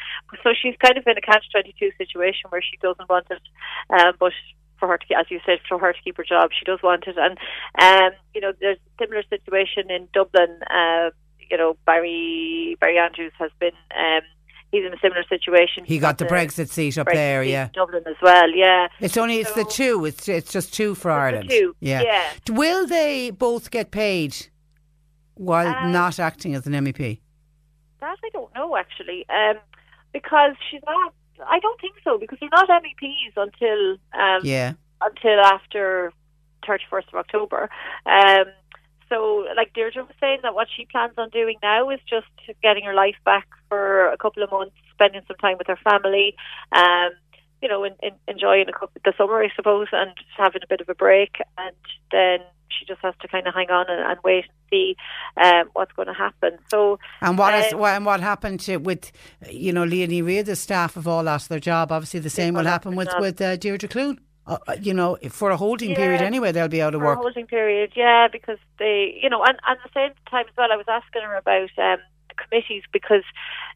So 0.43 0.51
she's 0.59 0.75
kind 0.83 0.97
of 0.97 1.05
in 1.07 1.17
a 1.17 1.21
catch-22 1.21 1.97
situation 1.97 2.49
where 2.49 2.61
she 2.61 2.77
doesn't 2.81 3.09
want 3.09 3.27
it, 3.29 3.41
um, 3.89 4.13
but 4.19 4.33
for 4.79 4.87
her 4.87 4.97
to, 4.97 5.17
as 5.17 5.25
you 5.29 5.39
said, 5.45 5.59
for 5.67 5.79
her 5.79 5.93
to 5.93 5.99
keep 6.03 6.17
her 6.17 6.23
job, 6.23 6.51
she 6.57 6.65
does 6.65 6.79
want 6.83 7.05
it. 7.07 7.15
And 7.17 7.37
um, 7.81 8.17
you 8.33 8.41
know, 8.41 8.53
there's 8.59 8.77
a 8.77 9.03
similar 9.03 9.23
situation 9.29 9.89
in 9.89 10.07
Dublin. 10.13 10.59
Uh, 10.69 11.09
you 11.49 11.57
know, 11.57 11.77
Barry 11.85 12.77
Barry 12.79 12.97
Andrews 12.97 13.33
has 13.39 13.51
been. 13.59 13.71
Um, 13.95 14.21
he's 14.71 14.85
in 14.85 14.93
a 14.93 14.99
similar 14.99 15.23
situation. 15.23 15.85
He 15.85 15.99
got 15.99 16.17
the, 16.17 16.25
the 16.25 16.29
Brexit 16.31 16.69
seat 16.69 16.97
up 16.97 17.07
Brexit 17.07 17.13
there, 17.13 17.43
yeah. 17.43 17.69
Dublin 17.73 18.03
as 18.05 18.15
well, 18.21 18.49
yeah. 18.51 18.87
It's 18.99 19.17
only 19.17 19.39
it's 19.39 19.53
so, 19.53 19.63
the 19.63 19.69
two. 19.69 20.05
It's 20.05 20.27
it's 20.27 20.51
just 20.51 20.73
two 20.73 20.95
for 20.95 21.11
Ireland. 21.11 21.49
two, 21.49 21.75
yeah. 21.79 22.01
yeah. 22.01 22.31
Will 22.49 22.85
they 22.85 23.31
both 23.31 23.71
get 23.71 23.91
paid 23.91 24.47
while 25.37 25.67
um, 25.67 25.91
not 25.91 26.19
acting 26.19 26.55
as 26.55 26.65
an 26.67 26.73
MEP? 26.73 27.19
That 27.99 28.17
I 28.23 28.29
don't 28.33 28.53
know 28.53 28.75
actually, 28.75 29.25
um, 29.29 29.57
because 30.13 30.55
she's 30.69 30.81
not. 30.85 31.13
I 31.47 31.59
don't 31.59 31.79
think 31.79 31.95
so 32.03 32.17
because 32.17 32.39
they're 32.39 32.49
not 32.51 32.69
MEPs 32.69 33.33
until 33.35 33.97
um, 34.13 34.41
yeah 34.43 34.73
until 35.01 35.39
after 35.39 36.11
thirty 36.65 36.83
first 36.89 37.07
of 37.09 37.15
October. 37.15 37.69
Um, 38.05 38.45
so, 39.09 39.45
like 39.55 39.73
Deirdre 39.73 40.03
was 40.03 40.15
saying, 40.19 40.39
that 40.43 40.53
what 40.53 40.67
she 40.75 40.85
plans 40.85 41.13
on 41.17 41.29
doing 41.29 41.57
now 41.63 41.89
is 41.89 41.99
just 42.09 42.27
getting 42.61 42.83
her 42.83 42.93
life 42.93 43.15
back 43.23 43.47
for 43.69 44.07
a 44.11 44.17
couple 44.17 44.43
of 44.43 44.51
months, 44.51 44.75
spending 44.91 45.21
some 45.27 45.37
time 45.37 45.57
with 45.57 45.67
her 45.67 45.77
family, 45.77 46.35
um, 46.73 47.11
you 47.61 47.69
know, 47.69 47.83
in, 47.83 47.93
in, 48.03 48.11
enjoying 48.27 48.67
a 48.67 48.73
couple, 48.73 49.01
the 49.05 49.13
summer, 49.17 49.41
I 49.41 49.49
suppose, 49.55 49.87
and 49.93 50.11
having 50.37 50.61
a 50.61 50.67
bit 50.67 50.81
of 50.81 50.89
a 50.89 50.95
break. 50.95 51.37
And 51.57 51.75
then 52.11 52.39
she 52.69 52.85
just 52.85 53.01
has 53.01 53.13
to 53.21 53.27
kind 53.27 53.47
of 53.47 53.53
hang 53.53 53.69
on 53.69 53.85
and, 53.89 54.01
and 54.01 54.19
wait 54.23 54.45
and 54.45 54.53
see 54.69 54.95
um, 55.43 55.69
what's 55.73 55.91
going 55.93 56.07
to 56.07 56.13
happen. 56.13 56.57
So, 56.69 56.99
and 57.21 57.37
what 57.37 57.53
um, 57.53 57.61
is, 57.61 57.73
and 57.73 58.05
what 58.05 58.19
happened 58.19 58.59
to 58.61 58.77
with 58.77 59.11
you 59.49 59.73
know 59.73 59.83
Liadh 59.83 60.09
Ní 60.09 60.23
Riada, 60.23 60.45
the 60.45 60.55
staff 60.55 60.95
have 60.95 61.07
all 61.07 61.23
lost 61.23 61.49
their 61.49 61.59
job. 61.59 61.91
Obviously, 61.91 62.19
the 62.19 62.29
same 62.29 62.53
will 62.53 62.65
happen 62.65 62.95
with 62.95 63.09
with 63.19 63.41
uh, 63.41 63.55
Deirdre 63.57 63.89
Clune. 63.89 64.19
Uh, 64.47 64.57
uh, 64.67 64.75
you 64.81 64.93
know, 64.93 65.17
for 65.29 65.51
a 65.51 65.57
holding 65.57 65.89
yeah, 65.89 65.97
period 65.97 66.21
anyway, 66.21 66.53
they'll 66.53 66.69
be 66.69 66.81
out 66.81 66.95
of 66.95 67.01
work. 67.01 67.19
a 67.19 67.21
holding 67.21 67.45
period, 67.45 67.91
yeah, 67.97 68.29
because 68.31 68.57
they, 68.79 69.19
you 69.21 69.29
know, 69.29 69.43
and, 69.43 69.59
and 69.67 69.77
at 69.77 69.83
the 69.83 69.89
same 69.93 70.11
time 70.31 70.45
as 70.47 70.55
well, 70.57 70.71
I 70.71 70.77
was 70.77 70.85
asking 70.87 71.21
her 71.23 71.35
about 71.35 71.69
um, 71.77 71.99
the 72.29 72.35
committees 72.35 72.83
because, 72.93 73.23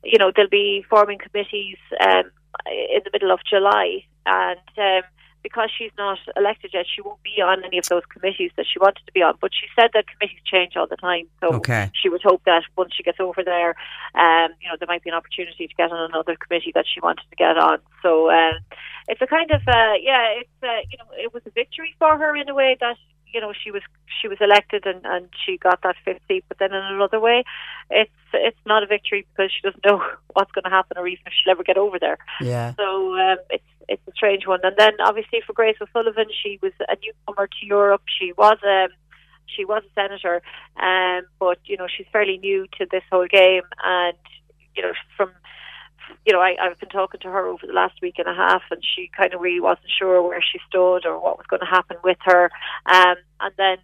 you 0.02 0.18
know, 0.18 0.32
they'll 0.34 0.48
be 0.48 0.86
forming 0.90 1.20
committees 1.20 1.78
um, 2.00 2.32
in 2.66 3.02
the 3.04 3.10
middle 3.12 3.32
of 3.32 3.40
July, 3.50 4.06
and 4.26 4.60
um, 4.78 5.04
because 5.44 5.70
she's 5.76 5.92
not 5.98 6.20
elected 6.36 6.72
yet, 6.74 6.86
she 6.94 7.02
won't 7.02 7.22
be 7.24 7.42
on 7.42 7.64
any 7.64 7.78
of 7.78 7.88
those 7.88 8.04
committees 8.10 8.52
that 8.58 8.66
she 8.72 8.80
wanted 8.80 9.06
to 9.06 9.12
be 9.12 9.22
on. 9.22 9.38
But 9.42 9.52
she 9.54 9.68
said 9.76 9.92
that 9.94 10.06
committees 10.08 10.40
change 10.46 10.76
all 10.76 10.88
the 10.88 10.98
time, 10.98 11.28
so 11.40 11.54
okay. 11.56 11.90
she 11.94 12.10
would 12.10 12.22
hope 12.22 12.44
that 12.46 12.64
once 12.78 12.94
she 12.96 13.04
gets 13.04 13.20
over 13.20 13.44
there, 13.44 13.76
um, 14.16 14.50
you 14.62 14.70
know, 14.70 14.76
there 14.80 14.88
might 14.88 15.04
be 15.04 15.10
an 15.10 15.16
opportunity 15.16 15.68
to 15.68 15.74
get 15.76 15.92
on 15.92 16.10
another 16.10 16.36
committee 16.36 16.72
that 16.76 16.86
she 16.92 17.00
wanted 17.00 17.24
to 17.30 17.36
get 17.36 17.58
on. 17.58 17.80
So 18.02 18.30
um, 18.30 18.60
it's 19.08 19.22
a 19.22 19.28
kind 19.28 19.52
of 19.52 19.62
uh, 19.68 19.96
yeah, 20.02 20.40
it's 20.40 20.58
uh, 20.64 20.82
you 20.90 20.98
know, 20.98 21.06
it 21.18 21.34
was 21.34 21.44
a 21.46 21.52
victory 21.52 21.96
for 22.00 22.18
her 22.18 22.36
in 22.36 22.50
a 22.50 22.54
way 22.54 22.78
that 22.80 22.98
you 23.34 23.42
know 23.42 23.54
she 23.54 23.72
was 23.72 23.82
she 24.22 24.28
was 24.28 24.38
elected 24.42 24.86
and 24.86 25.06
and 25.06 25.28
she 25.46 25.58
got 25.58 25.82
that 25.84 25.96
fifth 26.04 26.22
seat 26.28 26.44
but 26.48 26.58
then 26.60 26.74
in 26.74 26.84
another 26.84 27.20
way 27.20 27.44
it's 27.90 28.12
it's 28.34 28.58
not 28.66 28.84
a 28.84 28.88
victory 28.88 29.26
because 29.32 29.52
she 29.52 29.62
doesn't 29.62 29.84
know 29.86 30.02
what's 30.34 30.52
going 30.52 30.64
to 30.64 30.70
happen 30.70 30.98
or 30.98 31.08
even 31.08 31.24
if 31.26 31.34
she'll 31.34 31.52
ever 31.52 31.64
get 31.64 31.78
over 31.78 31.98
there 32.00 32.18
yeah 32.42 32.74
so 32.78 33.16
um, 33.18 33.38
it's 33.50 33.64
it's 33.92 34.08
a 34.08 34.12
strange 34.16 34.48
one. 34.48 34.62
And 34.64 34.76
then 34.78 34.94
obviously 35.04 35.42
for 35.46 35.54
Grace 35.54 35.76
O'Sullivan, 35.82 36.28
she 36.42 36.58
was 36.62 36.72
a 36.88 36.96
newcomer 36.96 37.48
to 37.48 37.66
Europe. 37.66 38.04
She 38.20 38.32
was 38.32 38.58
um, 38.64 38.90
she 39.46 39.66
was 39.66 39.84
a 39.84 39.94
senator, 39.94 40.42
um, 40.82 41.24
but 41.40 41.60
you 41.66 41.76
know 41.76 41.88
she's 41.88 42.08
fairly 42.12 42.38
new 42.38 42.68
to 42.80 42.88
this 42.90 43.04
whole 43.12 43.28
game. 43.28 43.64
And 43.84 44.18
you 44.76 44.84
know 44.84 44.94
from 45.18 45.32
you 46.26 46.34
know 46.34 46.40
I, 46.40 46.56
I've 46.62 46.80
been 46.80 46.90
talking 46.90 47.20
to 47.22 47.30
her 47.30 47.48
over 47.48 47.66
the 47.66 47.74
last 47.74 48.02
week 48.02 48.16
and 48.18 48.28
a 48.28 48.34
half, 48.34 48.64
and 48.72 48.84
she 48.84 49.10
kind 49.16 49.34
of 49.34 49.42
really 49.42 49.60
wasn't 49.60 49.92
sure 49.98 50.22
where 50.22 50.42
she 50.42 50.60
stood 50.68 51.06
or 51.06 51.20
what 51.20 51.38
was 51.38 51.48
going 51.48 51.62
to 51.62 51.66
happen 51.66 51.98
with 52.04 52.18
her. 52.26 52.50
Um, 52.86 53.16
and 53.40 53.54
then 53.58 53.78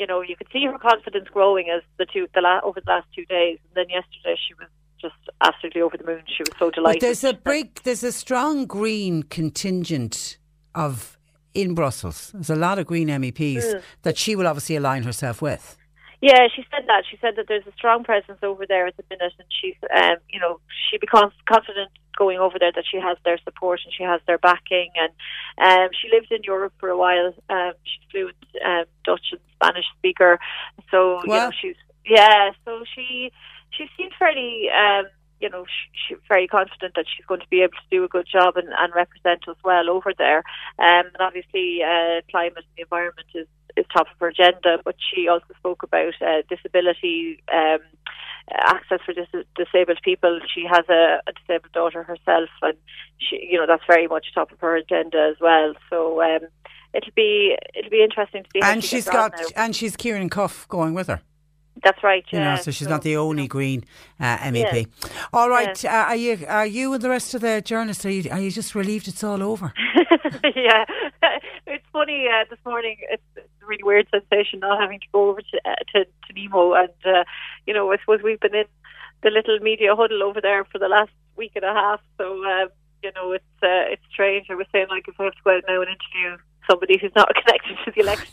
you 0.00 0.06
know, 0.06 0.22
you 0.22 0.34
could 0.34 0.48
see 0.50 0.64
her 0.64 0.78
confidence 0.78 1.28
growing 1.28 1.68
as 1.68 1.82
the 1.98 2.06
two 2.06 2.26
the 2.34 2.40
la- 2.40 2.60
over 2.64 2.80
the 2.80 2.90
last 2.90 3.06
two 3.14 3.26
days. 3.26 3.58
And 3.68 3.76
then 3.76 3.90
yesterday, 3.90 4.34
she 4.48 4.54
was 4.54 4.68
just 4.98 5.14
absolutely 5.42 5.82
over 5.82 5.96
the 5.98 6.04
moon. 6.04 6.22
She 6.26 6.42
was 6.42 6.58
so 6.58 6.70
delighted. 6.70 7.00
But 7.00 7.06
there's 7.06 7.22
a 7.22 7.34
big, 7.34 7.82
there's 7.82 8.02
a 8.02 8.10
strong 8.10 8.64
Green 8.64 9.22
contingent 9.24 10.38
of 10.74 11.18
in 11.52 11.74
Brussels. 11.74 12.30
There's 12.32 12.48
a 12.48 12.56
lot 12.56 12.78
of 12.78 12.86
Green 12.86 13.08
MEPs 13.08 13.62
mm. 13.62 13.82
that 14.02 14.16
she 14.16 14.34
will 14.34 14.46
obviously 14.46 14.76
align 14.76 15.02
herself 15.02 15.42
with. 15.42 15.76
Yeah, 16.20 16.48
she 16.54 16.64
said 16.70 16.86
that. 16.86 17.04
She 17.10 17.16
said 17.20 17.36
that 17.36 17.46
there's 17.48 17.66
a 17.66 17.72
strong 17.72 18.04
presence 18.04 18.38
over 18.42 18.66
there 18.66 18.86
at 18.86 18.96
the 18.96 19.04
minute, 19.08 19.32
and 19.38 19.48
she's, 19.48 19.76
um, 19.94 20.16
you 20.28 20.38
know, 20.38 20.60
she 20.90 20.98
becomes 20.98 21.32
confident 21.48 21.90
going 22.16 22.38
over 22.38 22.58
there 22.58 22.72
that 22.74 22.84
she 22.90 22.98
has 22.98 23.16
their 23.24 23.38
support 23.44 23.80
and 23.84 23.94
she 23.94 24.02
has 24.02 24.20
their 24.26 24.36
backing. 24.36 24.90
And 24.96 25.12
um, 25.66 25.88
she 25.92 26.10
lived 26.12 26.30
in 26.30 26.42
Europe 26.42 26.74
for 26.78 26.90
a 26.90 26.98
while. 26.98 27.32
Um, 27.48 27.72
she's 27.84 28.10
fluent 28.10 28.36
um, 28.64 28.84
Dutch 29.04 29.28
and 29.32 29.40
Spanish 29.54 29.86
speaker, 29.96 30.38
so 30.90 31.22
you 31.24 31.30
know 31.30 31.50
she's 31.58 31.76
yeah. 32.04 32.50
So 32.66 32.84
she 32.94 33.32
she 33.70 33.86
seemed 33.96 34.12
fairly, 34.18 34.68
um, 34.68 35.06
you 35.40 35.48
know, 35.48 35.64
she, 35.64 36.14
she's 36.14 36.22
very 36.28 36.46
confident 36.46 36.94
that 36.94 37.06
she's 37.14 37.26
going 37.26 37.40
to 37.40 37.48
be 37.48 37.62
able 37.62 37.72
to 37.72 37.90
do 37.90 38.04
a 38.04 38.08
good 38.08 38.26
job 38.30 38.56
and, 38.56 38.68
and 38.68 38.94
represent 38.94 39.48
us 39.48 39.56
well 39.64 39.88
over 39.88 40.12
there. 40.16 40.38
Um, 40.78 41.06
and 41.06 41.20
obviously, 41.20 41.80
uh, 41.82 42.20
climate 42.30 42.58
and 42.58 42.66
the 42.76 42.82
environment 42.82 43.28
is, 43.34 43.46
is 43.76 43.86
top 43.92 44.06
of 44.08 44.18
her 44.20 44.28
agenda, 44.28 44.78
but 44.84 44.96
she 44.98 45.28
also 45.28 45.46
spoke 45.58 45.82
about 45.82 46.14
uh, 46.20 46.42
disability. 46.48 47.42
Um, 47.52 47.80
access 48.52 48.98
for 49.06 49.12
dis- 49.12 49.46
disabled 49.54 49.98
people. 50.02 50.40
She 50.52 50.64
has 50.68 50.84
a, 50.88 51.20
a, 51.26 51.32
disabled 51.32 51.72
daughter 51.72 52.02
herself, 52.02 52.48
and 52.62 52.76
she, 53.18 53.48
you 53.48 53.58
know, 53.58 53.66
that's 53.66 53.84
very 53.86 54.08
much 54.08 54.34
top 54.34 54.50
of 54.50 54.58
her 54.60 54.76
agenda 54.76 55.30
as 55.30 55.36
well. 55.40 55.74
So 55.88 56.20
um, 56.20 56.40
it'll 56.92 57.12
be 57.14 57.56
it'll 57.74 57.90
be 57.90 58.02
interesting 58.02 58.42
to 58.42 58.48
see. 58.52 58.60
And 58.62 58.82
she 58.82 58.96
she's 58.96 59.08
got 59.08 59.34
and 59.56 59.76
she's 59.76 59.96
Ciarán 59.96 60.30
Cuffe 60.30 60.66
going 60.68 60.94
with 60.94 61.06
her. 61.06 61.20
That's 61.82 62.02
right. 62.02 62.24
Yeah. 62.30 62.38
You 62.38 62.44
know, 62.44 62.56
so 62.56 62.70
she's 62.70 62.86
so, 62.86 62.90
not 62.90 63.02
the 63.02 63.16
only 63.16 63.46
Green 63.46 63.84
uh, 64.18 64.38
MEP. 64.38 64.86
Yeah. 64.86 65.10
All 65.32 65.48
right, 65.48 65.82
yeah. 65.82 66.02
uh, 66.02 66.04
are 66.06 66.16
you 66.16 66.44
are 66.48 66.66
you 66.66 66.92
and 66.92 67.02
the 67.02 67.08
rest 67.08 67.34
of 67.34 67.40
the 67.40 67.62
journalists 67.62 68.04
are 68.04 68.10
you, 68.10 68.30
are 68.30 68.40
you 68.40 68.50
just 68.50 68.74
relieved 68.74 69.08
it's 69.08 69.24
all 69.24 69.42
over? 69.42 69.72
yeah, 70.54 70.84
it's 71.66 71.86
funny. 71.92 72.26
Uh, 72.28 72.44
this 72.50 72.58
morning, 72.64 72.96
it's, 73.10 73.22
it's, 73.36 73.46
a 73.62 73.66
really 73.66 73.82
weird 73.82 74.08
sensation 74.10 74.60
not 74.60 74.80
having 74.80 75.00
to 75.00 75.06
go 75.12 75.30
over 75.30 75.40
to 75.40 75.60
uh, 75.64 75.74
to, 75.94 76.04
to 76.04 76.32
Nemo, 76.34 76.74
and 76.74 76.88
uh, 77.04 77.24
you 77.66 77.74
know, 77.74 77.92
I 77.92 77.98
suppose 77.98 78.20
we've 78.22 78.40
been 78.40 78.54
in 78.54 78.66
the 79.22 79.30
little 79.30 79.58
media 79.60 79.94
huddle 79.94 80.22
over 80.22 80.40
there 80.40 80.64
for 80.64 80.78
the 80.78 80.88
last 80.88 81.12
week 81.36 81.52
and 81.54 81.64
a 81.64 81.72
half. 81.72 82.00
So 82.18 82.44
um, 82.44 82.68
you 83.02 83.10
know, 83.14 83.32
it's 83.32 83.44
uh, 83.62 83.88
it's 83.92 84.02
strange. 84.12 84.46
I 84.50 84.54
was 84.54 84.66
saying 84.72 84.86
like 84.90 85.08
if 85.08 85.18
I 85.18 85.24
have 85.24 85.34
to 85.34 85.42
go 85.44 85.56
out 85.56 85.64
now 85.68 85.80
and 85.80 85.90
interview 85.90 86.36
somebody 86.70 86.98
who's 86.98 87.12
not 87.16 87.28
connected 87.44 87.76
to 87.84 87.90
the 87.90 88.00
election. 88.00 88.28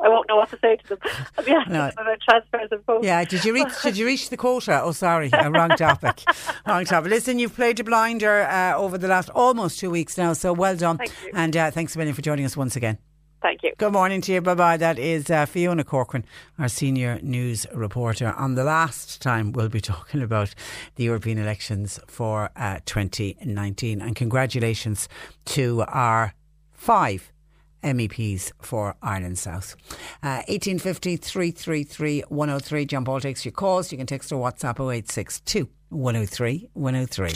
I 0.00 0.08
won't 0.08 0.28
know 0.28 0.36
what 0.36 0.50
to 0.50 0.58
say 0.60 0.76
to 0.76 0.88
them. 0.88 0.98
I'll 1.36 1.44
be 1.44 1.52
asking 1.52 1.72
no. 1.72 1.90
about 1.96 2.18
transfers 2.20 2.68
and 2.70 2.84
votes. 2.84 3.04
Yeah, 3.04 3.24
did 3.24 3.44
you 3.44 3.54
reach? 3.54 3.72
did 3.82 3.96
you 3.96 4.06
reach 4.06 4.30
the 4.30 4.36
quota? 4.36 4.82
Oh, 4.82 4.92
sorry, 4.92 5.30
wrong 5.32 5.70
topic. 5.70 6.22
wrong 6.66 6.84
topic. 6.84 7.10
Listen, 7.10 7.38
you've 7.38 7.54
played 7.54 7.80
a 7.80 7.84
blinder 7.84 8.42
uh, 8.42 8.74
over 8.76 8.98
the 8.98 9.08
last 9.08 9.30
almost 9.30 9.78
two 9.78 9.90
weeks 9.90 10.16
now, 10.18 10.32
so 10.32 10.52
well 10.52 10.76
done. 10.76 10.98
Thank. 10.98 11.12
And 11.34 11.56
uh, 11.56 11.70
thanks 11.70 11.94
a 11.94 11.98
million 11.98 12.14
for 12.14 12.22
joining 12.22 12.44
us 12.44 12.56
once 12.56 12.76
again. 12.76 12.98
Thank 13.40 13.62
you. 13.62 13.72
Good 13.78 13.92
morning 13.92 14.20
to 14.22 14.32
you. 14.32 14.40
Bye 14.40 14.54
bye. 14.54 14.76
That 14.76 14.98
is 14.98 15.30
uh, 15.30 15.46
Fiona 15.46 15.84
Corcoran, 15.84 16.24
our 16.58 16.68
senior 16.68 17.20
news 17.22 17.66
reporter. 17.72 18.34
On 18.36 18.56
the 18.56 18.64
last 18.64 19.22
time, 19.22 19.52
we'll 19.52 19.68
be 19.68 19.80
talking 19.92 20.22
about 20.22 20.54
the 20.96 21.04
European 21.04 21.38
elections 21.38 22.00
for 22.08 22.50
uh, 22.56 22.80
2019. 22.84 24.00
And 24.00 24.16
congratulations 24.16 25.08
to 25.46 25.84
our 25.86 26.34
five 26.72 27.32
MEPs 27.82 28.52
for 28.60 28.96
Ireland 29.02 29.38
South. 29.38 29.76
Uh, 30.22 30.42
1850 30.48 31.16
333 31.16 32.24
103. 32.28 32.86
John 32.86 33.04
Paul 33.04 33.20
takes 33.20 33.44
your 33.44 33.52
calls. 33.52 33.92
You 33.92 33.98
can 33.98 34.06
text 34.06 34.32
or 34.32 34.36
WhatsApp 34.36 34.78
0862 34.78 35.68
103 35.90 36.68
103. 36.74 37.30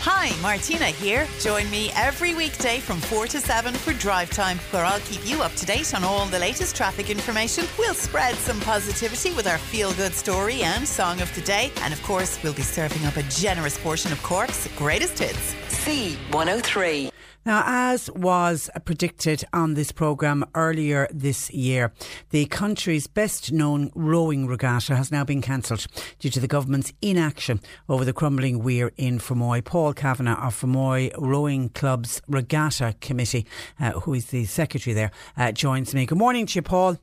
Hi, 0.00 0.32
Martina 0.40 0.86
here. 0.86 1.26
Join 1.40 1.68
me 1.70 1.90
every 1.94 2.34
weekday 2.34 2.78
from 2.78 3.00
4 3.00 3.26
to 3.28 3.40
7 3.40 3.74
for 3.74 3.92
Drive 3.94 4.30
Time, 4.30 4.58
where 4.70 4.84
I'll 4.84 5.00
keep 5.00 5.28
you 5.28 5.42
up 5.42 5.52
to 5.56 5.66
date 5.66 5.94
on 5.94 6.04
all 6.04 6.24
the 6.26 6.38
latest 6.38 6.76
traffic 6.76 7.10
information. 7.10 7.64
We'll 7.78 7.94
spread 7.94 8.36
some 8.36 8.60
positivity 8.60 9.32
with 9.32 9.46
our 9.46 9.58
feel 9.58 9.92
good 9.94 10.12
story 10.12 10.62
and 10.62 10.86
song 10.86 11.20
of 11.20 11.34
the 11.34 11.40
day. 11.40 11.72
And 11.82 11.92
of 11.92 12.02
course, 12.04 12.40
we'll 12.42 12.54
be 12.54 12.62
serving 12.62 13.04
up 13.06 13.16
a 13.16 13.22
generous 13.24 13.76
portion 13.78 14.12
of 14.12 14.22
Cork's 14.22 14.68
greatest 14.76 15.18
hits. 15.18 15.54
C103. 15.84 17.10
Now, 17.48 17.62
as 17.64 18.10
was 18.10 18.68
predicted 18.84 19.42
on 19.54 19.72
this 19.72 19.90
programme 19.90 20.44
earlier 20.54 21.08
this 21.10 21.50
year, 21.50 21.94
the 22.28 22.44
country's 22.44 23.06
best 23.06 23.52
known 23.52 23.90
rowing 23.94 24.46
regatta 24.46 24.94
has 24.96 25.10
now 25.10 25.24
been 25.24 25.40
cancelled 25.40 25.86
due 26.18 26.28
to 26.28 26.40
the 26.40 26.46
government's 26.46 26.92
inaction 27.00 27.62
over 27.88 28.04
the 28.04 28.12
crumbling 28.12 28.62
weir 28.62 28.92
in 28.98 29.18
Fermoy. 29.18 29.64
Paul 29.64 29.94
Kavanagh 29.94 30.46
of 30.46 30.60
Fermoy 30.60 31.10
Rowing 31.16 31.70
Club's 31.70 32.20
Regatta 32.28 32.94
Committee, 33.00 33.46
uh, 33.80 33.92
who 33.92 34.12
is 34.12 34.26
the 34.26 34.44
secretary 34.44 34.92
there, 34.92 35.10
uh, 35.38 35.50
joins 35.50 35.94
me. 35.94 36.04
Good 36.04 36.18
morning 36.18 36.44
to 36.44 36.56
you, 36.56 36.62
Paul. 36.62 36.98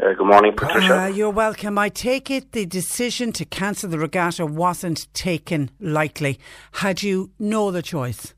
Uh, 0.00 0.12
good 0.12 0.24
morning, 0.24 0.54
Patricia. 0.54 1.00
Uh, 1.00 1.06
you're 1.08 1.30
welcome. 1.30 1.78
I 1.78 1.88
take 1.88 2.30
it 2.30 2.52
the 2.52 2.64
decision 2.64 3.32
to 3.32 3.44
cancel 3.44 3.90
the 3.90 3.98
regatta 3.98 4.46
wasn't 4.46 5.12
taken 5.14 5.72
lightly. 5.80 6.38
Had 6.74 7.02
you 7.02 7.32
no 7.40 7.66
other 7.66 7.82
choice? 7.82 8.34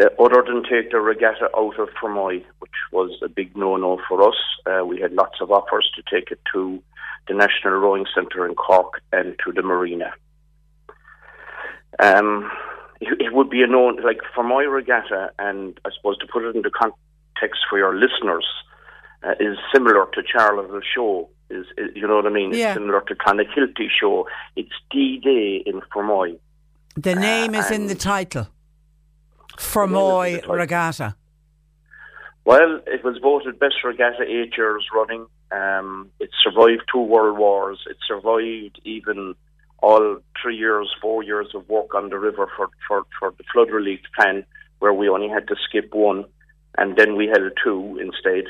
Uh, 0.00 0.06
other 0.22 0.42
than 0.46 0.62
take 0.62 0.90
the 0.90 1.00
regatta 1.00 1.48
out 1.56 1.78
of 1.78 1.88
Fermoy, 2.00 2.42
which 2.60 2.70
was 2.92 3.10
a 3.22 3.28
big 3.28 3.54
no-no 3.56 4.00
for 4.08 4.26
us, 4.26 4.36
uh, 4.66 4.84
we 4.84 5.00
had 5.00 5.12
lots 5.12 5.40
of 5.40 5.50
offers 5.50 5.90
to 5.94 6.02
take 6.02 6.30
it 6.30 6.40
to 6.52 6.82
the 7.28 7.34
National 7.34 7.74
Rowing 7.74 8.06
Centre 8.14 8.46
in 8.46 8.54
Cork 8.54 9.02
and 9.12 9.36
to 9.44 9.52
the 9.52 9.62
Marina. 9.62 10.12
Um, 11.98 12.50
it, 13.00 13.20
it 13.20 13.34
would 13.34 13.50
be 13.50 13.62
a 13.62 13.66
known, 13.66 14.02
like 14.02 14.20
Fermoy 14.34 14.72
regatta, 14.72 15.32
and 15.38 15.78
I 15.84 15.90
suppose 15.94 16.16
to 16.18 16.26
put 16.26 16.44
it 16.44 16.56
into 16.56 16.70
context 16.70 17.60
for 17.68 17.76
your 17.76 17.94
listeners, 17.94 18.46
uh, 19.22 19.34
is 19.38 19.58
similar 19.72 20.06
to 20.14 20.22
Charleville 20.22 20.80
Show. 20.94 21.28
Is, 21.50 21.66
is, 21.76 21.90
you 21.94 22.06
know 22.06 22.16
what 22.16 22.26
I 22.26 22.30
mean? 22.30 22.54
Yeah. 22.54 22.68
It's 22.68 22.76
similar 22.76 23.02
to 23.02 23.14
Clonakilty 23.14 23.88
Show. 24.00 24.26
It's 24.56 24.72
D-Day 24.90 25.64
in 25.66 25.82
Fermoy. 25.94 26.38
The 26.96 27.14
name 27.14 27.54
is 27.54 27.70
in 27.70 27.86
the 27.86 27.94
title. 27.94 28.48
Fermoy 29.60 30.28
is 30.28 30.34
in 30.34 30.34
the 30.34 30.40
title. 30.40 30.56
Regatta. 30.56 31.16
Well, 32.44 32.80
it 32.86 33.04
was 33.04 33.18
voted 33.22 33.58
best 33.58 33.76
regatta 33.84 34.24
eight 34.24 34.56
years 34.56 34.86
running. 34.94 35.26
Um, 35.52 36.10
it 36.18 36.30
survived 36.42 36.82
two 36.92 37.00
world 37.00 37.38
wars. 37.38 37.78
It 37.88 37.96
survived 38.06 38.80
even 38.84 39.34
all 39.82 40.18
three 40.40 40.56
years, 40.56 40.92
four 41.00 41.22
years 41.22 41.48
of 41.54 41.68
work 41.68 41.94
on 41.94 42.08
the 42.10 42.18
river 42.18 42.48
for, 42.56 42.70
for, 42.86 43.04
for 43.18 43.32
the 43.36 43.44
flood 43.52 43.70
relief 43.70 44.00
plan, 44.16 44.44
where 44.78 44.92
we 44.92 45.08
only 45.08 45.28
had 45.28 45.48
to 45.48 45.56
skip 45.68 45.92
one, 45.94 46.24
and 46.78 46.96
then 46.96 47.16
we 47.16 47.26
held 47.26 47.52
two 47.62 47.98
instead. 48.00 48.44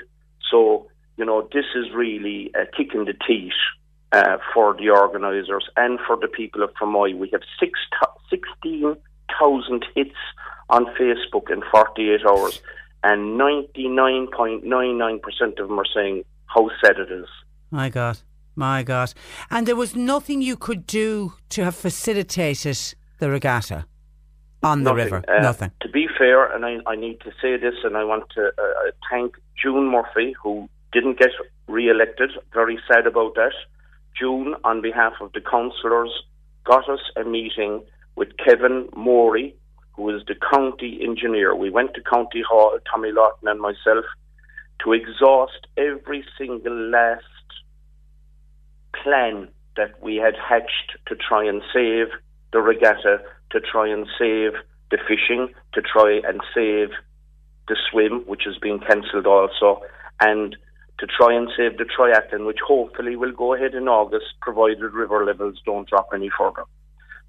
So, 0.51 0.89
you 1.17 1.25
know, 1.25 1.49
this 1.53 1.67
is 1.75 1.93
really 1.95 2.51
a 2.55 2.67
kick 2.67 2.95
in 2.95 3.05
the 3.05 3.15
teeth 3.27 3.53
uh, 4.13 4.39
for 4.55 4.75
the 4.75 4.91
organisers 4.91 5.69
and 5.77 5.99
for 6.07 6.17
the 6.17 6.29
people 6.29 6.63
of 6.63 6.71
Fermoy. 6.75 7.17
We 7.17 7.29
have 7.33 7.43
six 7.59 7.79
to- 8.01 8.09
16,000 8.31 9.85
hits 9.95 10.17
on 10.71 10.87
Facebook 10.99 11.51
in 11.51 11.63
48 11.71 12.21
hours, 12.27 12.61
and 13.03 13.39
99.99% 13.41 15.61
of 15.61 15.69
them 15.69 15.79
are 15.79 15.85
saying 15.95 16.25
how 16.47 16.69
sad 16.83 16.99
it 16.99 17.11
is. 17.11 17.27
My 17.71 17.89
God. 17.89 18.19
My 18.57 18.83
God. 18.83 19.15
And 19.51 19.67
there 19.67 19.77
was 19.77 19.95
nothing 19.95 20.43
you 20.43 20.57
could 20.57 20.87
do 20.87 21.35
to 21.51 21.65
have 21.65 21.77
facilitated 21.77 22.79
the 23.19 23.31
regatta 23.31 23.85
on 24.63 24.83
the 24.83 24.93
Nothing. 24.93 25.05
river. 25.05 25.25
Uh, 25.29 25.41
Nothing. 25.43 25.71
To 25.81 25.89
be 25.89 26.09
fair, 26.19 26.45
and 26.55 26.65
I, 26.67 26.79
I 26.87 26.97
need 26.97 27.21
to 27.21 27.31
say 27.41 27.57
this, 27.57 27.75
and 27.85 27.97
I 27.97 28.05
want 28.05 28.25
to 28.35 28.49
uh, 28.49 28.91
thank 29.11 29.37
June 29.63 29.87
Murphy, 29.91 30.35
who 30.43 30.69
didn't 30.93 31.19
get 31.19 31.31
re-elected. 31.69 32.31
Very 32.53 32.79
sad 32.89 33.07
about 33.07 33.35
that. 33.37 33.53
June, 34.19 34.55
on 34.65 34.83
behalf 34.83 35.15
of 35.21 35.33
the 35.33 35.41
councillors, 35.41 36.11
got 36.65 36.89
us 36.91 37.01
a 37.17 37.25
meeting 37.25 37.83
with 38.17 38.37
Kevin 38.45 38.89
Morey, 38.95 39.55
is 40.09 40.23
the 40.27 40.35
county 40.53 41.01
engineer. 41.03 41.55
We 41.55 41.71
went 41.71 41.95
to 41.95 42.01
County 42.01 42.43
Hall, 42.49 42.79
Tommy 42.91 43.13
Lawton 43.13 43.49
and 43.49 43.61
myself, 43.61 44.05
to 44.85 44.93
exhaust 44.93 45.67
every 45.77 46.25
single 46.39 46.75
last 46.75 47.25
plan 49.03 49.49
that 49.77 50.03
we 50.03 50.17
had 50.17 50.35
hatched 50.37 50.97
to 51.07 51.15
try 51.17 51.45
and 51.45 51.63
save 51.73 52.09
the 52.53 52.61
regatta, 52.61 53.19
to 53.51 53.61
try 53.61 53.89
and 53.89 54.07
save 54.19 54.53
the 54.91 54.99
fishing, 55.07 55.53
to 55.75 55.83
try 55.83 56.21
and 56.25 56.41
save 56.55 56.91
the 57.69 57.77
swim, 57.91 58.25
which 58.27 58.43
has 58.45 58.59
been 58.59 58.81
cancelled 58.81 59.27
also, 59.27 59.83
and 60.21 60.57
to 60.99 61.07
try 61.07 61.33
and 61.35 61.49
save 61.57 61.79
the 61.79 61.85
triathlon, 61.85 62.47
which 62.47 62.59
hopefully 62.67 63.17
will 63.17 63.33
go 63.33 63.55
ahead 63.55 63.75
in 63.75 63.89
August, 63.89 64.27
provided 64.43 64.93
river 64.93 65.25
levels 65.25 65.61
don't 65.65 65.89
drop 65.89 66.09
any 66.13 66.31
further. 66.37 66.65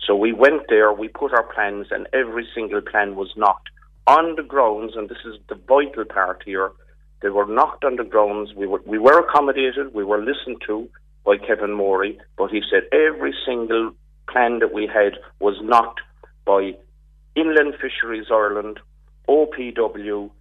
So 0.06 0.16
we 0.16 0.34
went 0.34 0.64
there, 0.68 0.92
we 0.92 1.08
put 1.08 1.34
our 1.34 1.44
plans, 1.44 1.88
and 1.92 2.08
every 2.14 2.48
single 2.56 2.82
plan 2.82 3.16
was 3.16 3.32
knocked 3.36 3.70
on 4.08 4.36
the 4.36 4.44
grounds, 4.44 4.94
and 4.96 5.08
this 5.08 5.24
is 5.26 5.36
the 5.48 5.56
vital 5.56 6.06
part 6.06 6.42
here. 6.44 6.72
They 7.22 7.30
were 7.30 7.46
knocked 7.46 7.86
on 7.86 7.98
the 7.98 8.04
grounds. 8.04 8.54
We 8.56 8.66
were 8.66 8.82
we 8.86 8.98
were 8.98 9.20
accommodated. 9.20 9.94
We 9.94 10.04
were 10.04 10.20
listened 10.20 10.62
to 10.68 10.90
by 11.24 11.38
Kevin 11.38 11.74
Morey, 11.74 12.18
but 12.36 12.50
he 12.50 12.62
said 12.70 12.84
every 12.92 13.34
single 13.46 13.92
plan 14.28 14.60
that 14.60 14.74
we 14.74 14.88
had 14.88 15.14
was 15.40 15.56
knocked 15.62 16.02
by 16.46 16.74
Inland 17.36 17.76
Fisheries 17.80 18.28
Ireland, 18.32 18.80
OPW, 19.30 20.32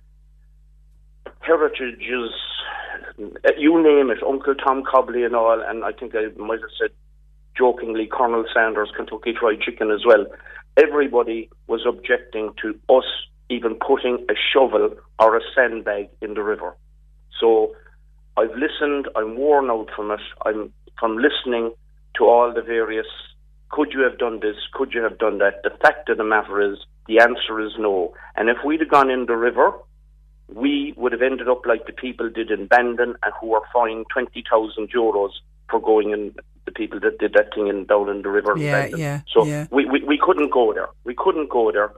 Heritages, 1.41 2.33
you 3.59 3.83
name 3.83 4.11
it, 4.11 4.23
Uncle 4.27 4.55
Tom 4.55 4.83
Cobley 4.91 5.25
and 5.25 5.37
all, 5.37 5.63
and 5.67 5.85
I 5.85 5.93
think 5.93 6.15
I 6.15 6.29
might 6.41 6.61
have 6.61 6.71
said 6.81 6.91
jokingly 7.61 8.09
Colonel 8.11 8.45
Sanders 8.55 8.91
Kentucky 8.97 9.35
Fried 9.39 9.61
Chicken 9.61 9.91
as 9.91 10.01
well. 10.07 10.25
Everybody 10.77 11.51
was 11.67 11.83
objecting 11.87 12.55
to 12.63 12.69
us 12.89 13.05
even 13.51 13.75
putting 13.75 14.25
a 14.31 14.35
shovel 14.53 14.97
or 15.19 15.37
a 15.37 15.41
sandbag 15.55 16.09
in 16.23 16.35
the 16.35 16.43
river. 16.43 16.75
So 17.39 17.75
I've 18.37 18.55
listened, 18.57 19.09
I'm 19.15 19.37
worn 19.37 19.71
out 19.71 19.91
from 19.95 20.11
it. 20.11 20.21
I'm 20.47 20.73
from 20.99 21.19
listening 21.19 21.75
to 22.17 22.25
all 22.25 22.53
the 22.55 22.63
various 22.63 23.07
could 23.71 23.93
you 23.93 24.01
have 24.01 24.19
done 24.19 24.41
this, 24.41 24.57
could 24.73 24.93
you 24.93 25.03
have 25.03 25.19
done 25.19 25.39
that? 25.39 25.63
The 25.63 25.71
fact 25.81 26.09
of 26.09 26.19
the 26.19 26.25
matter 26.25 26.61
is 26.61 26.79
the 27.07 27.21
answer 27.21 27.61
is 27.61 27.73
no. 27.79 28.13
And 28.37 28.49
if 28.49 28.57
we'd 28.65 28.81
have 28.81 28.91
gone 28.91 29.11
in 29.11 29.27
the 29.27 29.37
river, 29.37 29.73
we 30.53 30.93
would 30.97 31.13
have 31.13 31.23
ended 31.23 31.49
up 31.49 31.65
like 31.65 31.87
the 31.87 31.93
people 31.93 32.29
did 32.29 32.51
in 32.51 32.67
Bandon 32.67 33.15
and 33.23 33.33
who 33.41 33.49
were 33.49 33.63
fined 33.73 34.07
twenty 34.13 34.43
thousand 34.51 34.91
euros 34.93 35.31
for 35.71 35.81
going 35.81 36.11
in 36.11 36.35
the 36.71 36.77
people 36.81 36.99
that 37.05 37.15
did 37.23 37.33
that 37.39 37.49
thing 37.55 37.67
in 37.73 37.79
down 37.93 38.07
in 38.15 38.19
the 38.23 38.33
river 38.39 38.53
Yeah, 38.57 38.87
yeah, 39.05 39.17
So 39.35 39.39
yeah. 39.53 39.67
we, 39.77 39.83
we 39.93 39.99
we 40.13 40.19
couldn't 40.27 40.51
go 40.61 40.65
there. 40.77 40.89
We 41.09 41.15
couldn't 41.25 41.49
go 41.59 41.65
there. 41.77 41.91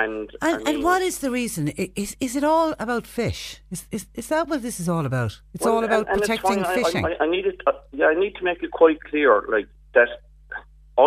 And 0.00 0.30
I 0.40 0.50
And, 0.50 0.68
and 0.68 0.76
what 0.88 1.00
is 1.10 1.16
the 1.24 1.30
reason? 1.40 1.62
Is, 2.02 2.10
is 2.26 2.32
it 2.40 2.44
all 2.52 2.70
about 2.86 3.04
fish? 3.20 3.42
Is, 3.74 3.80
is, 3.96 4.02
is 4.20 4.26
that 4.32 4.44
what 4.50 4.60
this 4.66 4.78
is 4.82 4.88
all 4.88 5.04
about? 5.12 5.32
It's 5.54 5.64
Well, 5.64 5.74
all 5.76 5.84
about 5.90 6.06
and- 6.06 6.12
and 6.14 6.20
protecting. 6.20 6.60
I- 6.64 6.74
fishing. 6.80 7.04
I, 7.04 7.12
I, 7.24 7.26
need 7.34 7.46
it. 7.52 7.58
Uh, 7.66 7.72
yeah, 7.98 8.06
I 8.14 8.16
need 8.22 8.34
to 8.36 8.44
make 8.44 8.60
it 8.66 8.70
quite 8.82 9.00
clear, 9.10 9.32
like 9.54 9.68
that. 9.96 10.10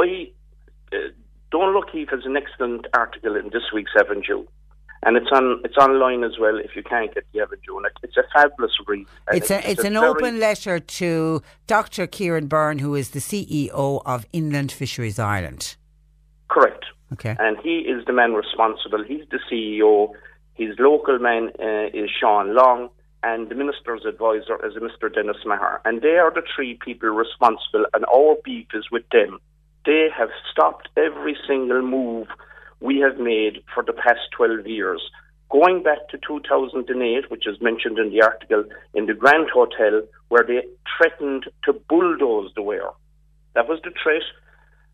I 0.01 0.05
uh, 0.93 0.97
Don 1.51 1.73
Lucky 1.77 2.01
has 2.13 2.21
an 2.25 2.35
excellent 2.41 2.83
article 3.03 3.33
in 3.41 3.45
this 3.55 3.67
week's 3.75 3.93
Avondhu, 4.01 4.37
and 5.05 5.17
it's 5.17 5.31
on 5.31 5.61
it's 5.63 5.77
online 5.77 6.23
as 6.23 6.37
well. 6.39 6.57
If 6.57 6.75
you 6.75 6.83
can't 6.83 7.13
get 7.13 7.25
the 7.33 7.39
Avondhu, 7.39 7.85
it, 7.85 7.93
it's 8.03 8.17
a 8.17 8.23
fabulous 8.33 8.71
read. 8.87 9.05
It's, 9.31 9.51
a, 9.51 9.69
it's 9.69 9.83
an 9.83 9.97
open 9.97 10.39
letter 10.39 10.79
to 10.79 11.41
Dr. 11.67 12.07
Kieran 12.07 12.47
Byrne, 12.47 12.79
who 12.79 12.95
is 12.95 13.11
the 13.11 13.19
CEO 13.19 14.01
of 14.05 14.25
Inland 14.33 14.71
Fisheries 14.71 15.19
Ireland. 15.19 15.75
correct. 16.47 16.85
Okay. 17.11 17.35
and 17.39 17.57
he 17.63 17.79
is 17.79 18.03
the 18.05 18.13
man 18.13 18.33
responsible. 18.33 19.03
He's 19.03 19.25
the 19.29 19.39
CEO. 19.49 20.13
His 20.55 20.75
local 20.79 21.19
man 21.19 21.51
uh, 21.59 21.87
is 21.93 22.09
Sean 22.09 22.55
Long, 22.55 22.89
and 23.21 23.49
the 23.49 23.55
minister's 23.55 24.03
advisor 24.05 24.57
is 24.65 24.73
Mr. 24.75 25.13
Dennis 25.13 25.37
Maher. 25.45 25.79
And 25.85 26.01
they 26.01 26.17
are 26.17 26.31
the 26.33 26.41
three 26.55 26.79
people 26.83 27.09
responsible, 27.09 27.85
and 27.93 28.03
our 28.05 28.35
beef 28.43 28.67
is 28.73 28.85
with 28.91 29.07
them. 29.11 29.39
They 29.85 30.07
have 30.15 30.29
stopped 30.51 30.89
every 30.97 31.37
single 31.47 31.81
move 31.81 32.27
we 32.83 32.99
have 32.99 33.17
made 33.17 33.63
for 33.73 33.81
the 33.81 33.93
past 33.93 34.19
12 34.35 34.67
years. 34.67 35.01
Going 35.49 35.83
back 35.83 36.09
to 36.09 36.17
2008, 36.27 37.31
which 37.31 37.47
is 37.47 37.61
mentioned 37.61 37.97
in 37.97 38.09
the 38.09 38.21
article, 38.21 38.65
in 38.93 39.05
the 39.05 39.13
Grand 39.13 39.49
Hotel, 39.53 40.01
where 40.27 40.43
they 40.43 40.63
threatened 40.97 41.45
to 41.63 41.73
bulldoze 41.73 42.51
the 42.55 42.61
weir. 42.61 42.89
That 43.55 43.69
was 43.69 43.79
the 43.83 43.91
threat. 44.03 44.23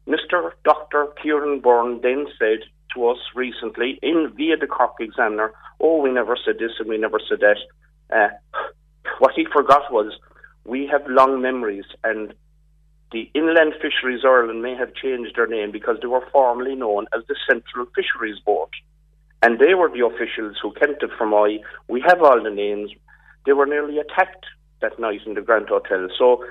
Mr. 0.08 0.52
Dr. 0.64 1.08
Kieran 1.22 1.62
Byrne 1.62 2.00
then 2.02 2.28
said 2.38 2.60
to 2.94 3.08
us 3.08 3.18
recently 3.34 3.98
in 4.04 4.34
via 4.36 4.58
the 4.58 4.68
Cork 4.68 4.96
Examiner, 5.00 5.54
"Oh, 5.80 5.98
we 6.02 6.12
never 6.12 6.38
said 6.38 6.60
this 6.60 6.74
and 6.80 6.90
we 6.90 6.98
never 6.98 7.20
said 7.28 7.40
that." 7.40 7.60
Uh, 8.16 8.30
what 9.20 9.34
he 9.36 9.46
forgot 9.46 9.92
was 9.92 10.14
we 10.64 10.86
have 10.88 11.08
long 11.08 11.42
memories, 11.42 11.86
and 12.04 12.34
the 13.12 13.30
Inland 13.34 13.74
Fisheries 13.82 14.22
Ireland 14.24 14.62
may 14.62 14.76
have 14.76 14.94
changed 14.94 15.36
their 15.36 15.48
name 15.48 15.72
because 15.72 15.98
they 16.02 16.08
were 16.08 16.28
formerly 16.32 16.76
known 16.76 17.08
as 17.14 17.24
the 17.28 17.36
Central 17.50 17.88
Fisheries 17.96 18.40
Board. 18.40 18.70
And 19.42 19.58
they 19.58 19.74
were 19.74 19.90
the 19.90 20.06
officials 20.06 20.58
who 20.62 20.72
kept 20.74 21.02
it 21.02 21.12
from 21.18 21.34
I. 21.34 21.60
We 21.88 22.02
have 22.02 22.22
all 22.22 22.44
the 22.44 22.50
names. 22.50 22.92
They 23.46 23.54
were 23.54 23.66
nearly 23.66 23.98
attacked 23.98 24.46
that 24.82 25.00
night 25.00 25.22
in 25.26 25.34
the 25.34 25.42
Grand 25.42 25.70
Hotel. 25.70 26.08
So 26.18 26.46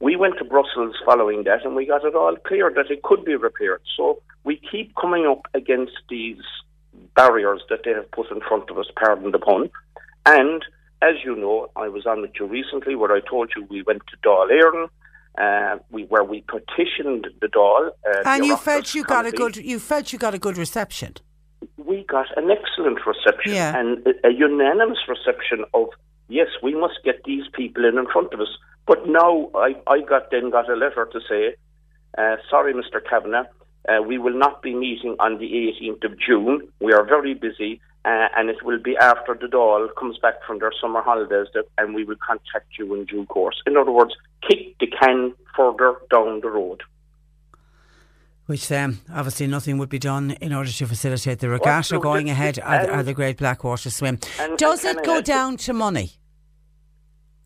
we 0.00 0.16
went 0.16 0.38
to 0.38 0.44
Brussels 0.44 0.96
following 1.06 1.44
that 1.44 1.64
and 1.64 1.76
we 1.76 1.86
got 1.86 2.04
it 2.04 2.14
all 2.14 2.36
clear 2.36 2.70
that 2.74 2.90
it 2.90 3.02
could 3.02 3.24
be 3.24 3.36
repaired. 3.36 3.82
So 3.96 4.20
we 4.44 4.60
keep 4.70 4.94
coming 4.96 5.26
up 5.26 5.46
against 5.54 5.96
these 6.10 6.42
barriers 7.14 7.62
that 7.70 7.80
they 7.84 7.92
have 7.92 8.10
put 8.10 8.30
in 8.30 8.40
front 8.40 8.70
of 8.70 8.78
us, 8.78 8.86
pardon 8.96 9.30
the 9.30 9.38
pun. 9.38 9.70
And 10.26 10.64
as 11.00 11.14
you 11.24 11.36
know, 11.36 11.70
I 11.76 11.88
was 11.88 12.06
on 12.06 12.22
with 12.22 12.32
you 12.38 12.46
recently 12.46 12.96
where 12.96 13.12
I 13.12 13.20
told 13.20 13.52
you 13.56 13.66
we 13.70 13.82
went 13.82 14.02
to 14.08 14.16
Dáil 14.28 14.50
Éireann, 14.50 14.88
uh, 15.38 15.78
we 15.90 16.04
where 16.04 16.24
we 16.24 16.42
petitioned 16.42 17.26
the 17.40 17.48
Dáil, 17.48 17.88
Uh, 17.88 18.22
and 18.26 18.42
the 18.42 18.46
you 18.48 18.56
felt 18.56 18.94
you 18.94 19.02
got 19.04 19.26
a 19.26 19.32
good 19.32 19.56
you 19.56 19.78
felt 19.78 20.12
you 20.12 20.18
got 20.18 20.34
a 20.34 20.38
good 20.38 20.56
reception. 20.58 21.14
We 21.76 22.04
got 22.04 22.26
an 22.36 22.50
excellent 22.50 22.98
reception 23.06 23.54
Yeah. 23.54 23.76
and 23.78 24.06
a, 24.06 24.28
a 24.28 24.32
unanimous 24.32 24.98
reception 25.08 25.64
of 25.74 25.88
yes, 26.28 26.48
we 26.62 26.74
must 26.74 26.98
get 27.04 27.22
these 27.24 27.44
people 27.52 27.84
in 27.84 27.98
in 27.98 28.06
front 28.06 28.32
of 28.34 28.40
us. 28.40 28.52
But 28.86 29.06
now 29.06 29.50
I, 29.54 29.70
I 29.86 30.00
got 30.00 30.30
then 30.30 30.50
got 30.50 30.68
a 30.68 30.74
letter 30.74 31.08
to 31.12 31.20
say, 31.28 31.54
uh, 32.18 32.36
sorry, 32.50 32.74
Mr. 32.74 32.98
Kavanagh, 33.08 33.46
uh, 33.88 34.02
we 34.02 34.18
will 34.18 34.36
not 34.46 34.60
be 34.62 34.74
meeting 34.74 35.14
on 35.20 35.38
the 35.38 35.46
18th 35.46 36.04
of 36.04 36.18
June. 36.18 36.68
We 36.80 36.92
are 36.92 37.04
very 37.04 37.34
busy, 37.34 37.80
uh, 38.04 38.28
and 38.36 38.50
it 38.50 38.62
will 38.64 38.80
be 38.80 38.96
after 38.96 39.34
the 39.34 39.46
Dáil 39.46 39.88
comes 39.94 40.18
back 40.18 40.34
from 40.46 40.58
their 40.58 40.72
summer 40.80 41.02
holidays, 41.02 41.46
that, 41.54 41.64
and 41.78 41.94
we 41.94 42.04
will 42.04 42.16
contact 42.26 42.78
you 42.78 42.94
in 42.94 43.04
due 43.04 43.24
course. 43.26 43.62
In 43.66 43.76
other 43.76 43.92
words, 43.92 44.14
kick 44.48 44.76
the 44.80 44.88
can 44.88 45.34
further 45.56 45.94
down 46.10 46.40
the 46.40 46.50
road. 46.50 46.82
Which 48.46 48.70
um, 48.72 49.00
obviously 49.12 49.46
nothing 49.46 49.78
would 49.78 49.88
be 49.88 50.00
done 50.00 50.32
in 50.40 50.52
order 50.52 50.70
to 50.70 50.86
facilitate 50.86 51.38
the 51.38 51.48
regatta 51.48 51.94
no, 51.94 52.00
going 52.00 52.28
ahead 52.28 52.58
or 52.58 53.04
the 53.04 53.14
Great 53.14 53.38
Blackwater 53.38 53.88
Swim. 53.88 54.18
and- 54.40 54.58
Does 54.58 54.84
and 54.84 54.98
it 54.98 55.02
I 55.02 55.04
go 55.06 55.20
down 55.20 55.56
to 55.58 55.72
money? 55.72 56.12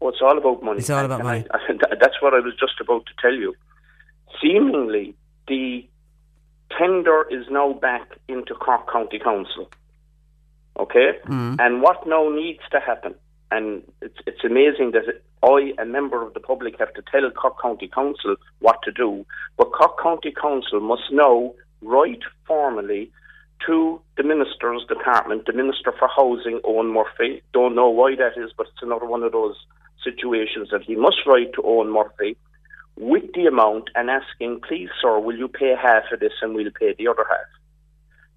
Well, 0.00 0.10
it's 0.10 0.22
all 0.22 0.38
about 0.38 0.62
money. 0.62 0.78
It's 0.78 0.90
all 0.90 1.04
about 1.04 1.20
And 1.20 1.28
money. 1.28 1.46
I, 1.50 1.56
I, 1.58 1.94
that's 2.00 2.20
what 2.22 2.32
I 2.32 2.40
was 2.40 2.54
just 2.58 2.80
about 2.80 3.04
to 3.06 3.12
tell 3.20 3.34
you. 3.34 3.54
Seemingly, 4.42 5.14
the 5.48 5.86
tender 6.78 7.26
is 7.30 7.46
now 7.50 7.74
back 7.74 8.18
into 8.28 8.54
Cork 8.54 8.90
County 8.90 9.18
Council. 9.18 9.70
Okay? 10.78 11.12
Mm. 11.26 11.56
And 11.60 11.82
what 11.82 12.06
now 12.06 12.28
needs 12.28 12.60
to 12.70 12.80
happen, 12.80 13.14
and 13.50 13.82
it's, 14.02 14.18
it's 14.26 14.44
amazing 14.44 14.92
that 14.92 15.22
I, 15.42 15.72
a 15.80 15.84
member 15.84 16.22
of 16.22 16.34
the 16.34 16.40
public, 16.40 16.78
have 16.78 16.92
to 16.94 17.02
tell 17.10 17.30
Cork 17.30 17.60
County 17.60 17.88
Council 17.88 18.36
what 18.60 18.78
to 18.84 18.92
do, 18.92 19.24
but 19.56 19.72
Cork 19.72 20.02
County 20.02 20.32
Council 20.32 20.80
must 20.80 21.12
now 21.12 21.52
write 21.82 22.22
formally 22.46 23.10
to 23.66 24.00
the 24.16 24.22
Minister's 24.22 24.84
Department, 24.88 25.46
the 25.46 25.52
Minister 25.52 25.92
for 25.98 26.08
Housing, 26.08 26.60
Eoghan 26.64 26.92
Murphy. 26.92 27.42
Don't 27.52 27.74
know 27.74 27.88
why 27.88 28.14
that 28.16 28.40
is, 28.40 28.50
but 28.56 28.66
it's 28.66 28.82
another 28.82 29.06
one 29.06 29.22
of 29.22 29.32
those 29.32 29.56
situations 30.04 30.68
that 30.70 30.82
he 30.82 30.94
must 30.94 31.18
write 31.26 31.52
to 31.54 31.62
Eoghan 31.62 31.92
Murphy 31.92 32.36
with 32.98 33.24
the 33.34 33.46
amount 33.46 33.90
and 33.94 34.10
asking, 34.10 34.60
please, 34.66 34.88
sir, 35.00 35.18
will 35.18 35.36
you 35.36 35.48
pay 35.48 35.74
half 35.80 36.04
of 36.12 36.20
this 36.20 36.32
and 36.42 36.54
we'll 36.54 36.70
pay 36.70 36.94
the 36.96 37.08
other 37.08 37.24
half. 37.28 37.46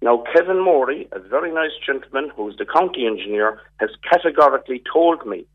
Now, 0.02 0.24
Kevin 0.34 0.62
Morey, 0.64 1.08
a 1.12 1.18
very 1.20 1.52
nice 1.52 1.72
gentleman 1.84 2.30
who's 2.34 2.56
the 2.56 2.64
county 2.64 3.06
engineer, 3.06 3.60
has 3.78 3.90
categorically 4.10 4.82
told 4.92 5.26
me 5.26 5.46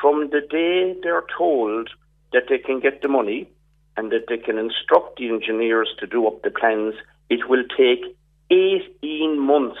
from 0.00 0.30
the 0.30 0.40
day 0.40 0.94
they're 1.02 1.24
told 1.36 1.90
that 2.32 2.44
they 2.48 2.58
can 2.58 2.80
get 2.80 3.02
the 3.02 3.08
money 3.08 3.48
and 3.96 4.10
that 4.12 4.26
they 4.28 4.38
can 4.38 4.56
instruct 4.56 5.18
the 5.18 5.28
engineers 5.28 5.88
to 5.98 6.06
do 6.06 6.26
up 6.26 6.42
the 6.42 6.50
plans, 6.50 6.94
it 7.28 7.48
will 7.48 7.64
take 7.76 8.16
18 8.50 9.38
months 9.38 9.80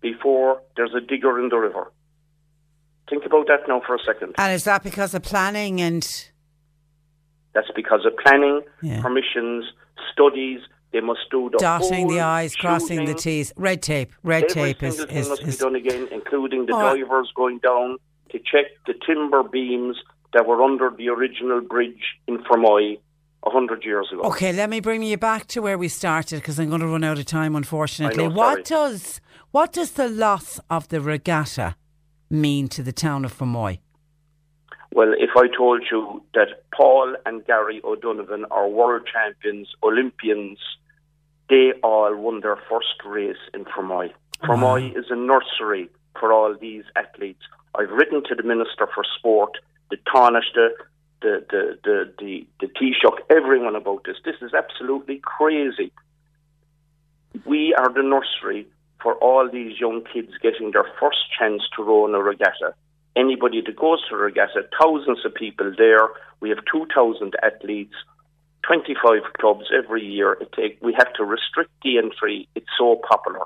before 0.00 0.60
there's 0.76 0.94
a 0.94 1.00
digger 1.00 1.40
in 1.42 1.48
the 1.48 1.56
river. 1.56 1.90
Think 3.08 3.24
about 3.24 3.46
that 3.48 3.66
now 3.68 3.82
for 3.86 3.94
a 3.96 3.98
second. 4.04 4.34
And 4.38 4.52
is 4.52 4.64
that 4.64 4.82
because 4.82 5.14
of 5.14 5.22
planning 5.22 5.80
and 5.80 6.04
That's 7.54 7.70
because 7.76 8.04
of 8.04 8.16
planning, 8.16 8.62
Yeah. 8.82 9.00
permissions, 9.00 9.64
studies. 10.12 10.60
They 10.94 11.00
must 11.00 11.28
do 11.28 11.50
the 11.50 11.58
dotting 11.58 12.06
the 12.06 12.20
I's, 12.20 12.54
crossing 12.54 13.04
the. 13.04 13.14
T's? 13.14 13.52
Red 13.56 13.82
tape. 13.82 14.12
Red 14.22 14.44
Every 14.44 14.54
tape 14.54 14.82
is. 14.84 15.00
is, 15.00 15.28
must 15.28 15.42
is 15.42 15.56
be 15.56 15.60
done 15.60 15.74
again, 15.74 16.06
including 16.12 16.66
the 16.66 16.72
oh. 16.72 16.80
right. 16.80 17.00
divers 17.00 17.32
going 17.34 17.58
down 17.58 17.98
to 18.30 18.38
check 18.38 18.66
the 18.86 18.94
timber 19.04 19.42
beams 19.42 19.96
that 20.34 20.46
were 20.46 20.62
under 20.62 20.90
the 20.96 21.08
original 21.08 21.60
bridge 21.60 22.00
in 22.28 22.38
Fermoy 22.44 23.00
a 23.44 23.50
hundred 23.50 23.84
years 23.84 24.08
ago. 24.12 24.22
Okay, 24.22 24.52
let 24.52 24.70
me 24.70 24.78
bring 24.78 25.02
you 25.02 25.16
back 25.16 25.48
to 25.48 25.60
where 25.60 25.76
we 25.76 25.88
started 25.88 26.36
because 26.36 26.60
I'm 26.60 26.68
going 26.68 26.80
to 26.80 26.86
run 26.86 27.02
out 27.02 27.18
of 27.18 27.26
time, 27.26 27.56
unfortunately. 27.56 28.28
Know, 28.28 28.32
what 28.32 28.64
does 28.64 29.20
what 29.50 29.72
does 29.72 29.92
the 29.92 30.08
loss 30.08 30.60
of 30.70 30.86
the 30.90 31.00
regatta 31.00 31.74
mean 32.30 32.68
to 32.68 32.84
the 32.84 32.92
town 32.92 33.24
of 33.24 33.36
Fermoy? 33.36 33.80
Well, 34.92 35.12
if 35.18 35.30
I 35.36 35.48
told 35.48 35.82
you 35.90 36.22
that 36.34 36.70
Paul 36.72 37.16
and 37.26 37.44
Gary 37.44 37.80
O'Donovan 37.82 38.44
are 38.52 38.68
world 38.68 39.08
champions, 39.12 39.66
Olympians, 39.82 40.60
they 41.48 41.72
all 41.82 42.14
won 42.16 42.40
their 42.40 42.58
first 42.68 43.02
race 43.04 43.36
in 43.52 43.64
Fermoy. 43.64 44.12
Fermoy 44.42 44.90
mm-hmm. 44.90 44.98
is 44.98 45.06
a 45.10 45.16
nursery 45.16 45.88
for 46.18 46.32
all 46.32 46.56
these 46.58 46.84
athletes. 46.96 47.42
I've 47.74 47.90
written 47.90 48.22
to 48.28 48.34
the 48.34 48.42
Minister 48.42 48.88
for 48.94 49.04
Sport, 49.18 49.58
the 49.90 49.96
Taoiseach, 49.96 50.76
the 51.22 51.44
the 51.50 51.78
the 51.82 52.12
the, 52.18 52.46
the 52.60 52.66
Taoiseach, 52.66 53.18
everyone 53.30 53.76
about 53.76 54.04
this. 54.04 54.16
This 54.24 54.36
is 54.40 54.52
absolutely 54.54 55.20
crazy. 55.22 55.92
We 57.44 57.74
are 57.74 57.92
the 57.92 58.02
nursery 58.02 58.66
for 59.02 59.14
all 59.16 59.50
these 59.50 59.78
young 59.78 60.04
kids 60.12 60.32
getting 60.40 60.70
their 60.70 60.86
first 61.00 61.18
chance 61.38 61.62
to 61.76 61.82
row 61.82 62.06
in 62.06 62.14
a 62.14 62.22
regatta 62.22 62.74
anybody 63.16 63.62
that 63.64 63.76
goes 63.76 64.06
to 64.08 64.14
a 64.14 64.18
regatta, 64.18 64.62
thousands 64.80 65.24
of 65.24 65.34
people 65.34 65.72
there. 65.76 66.08
We 66.40 66.48
have 66.50 66.58
2,000 66.70 67.34
athletes, 67.42 67.94
25 68.66 69.22
clubs 69.38 69.66
every 69.76 70.04
year. 70.04 70.32
It 70.40 70.52
take, 70.52 70.78
we 70.80 70.92
have 70.94 71.12
to 71.14 71.24
restrict 71.24 71.70
the 71.82 71.98
entry. 71.98 72.48
It's 72.54 72.66
so 72.78 73.00
popular. 73.08 73.40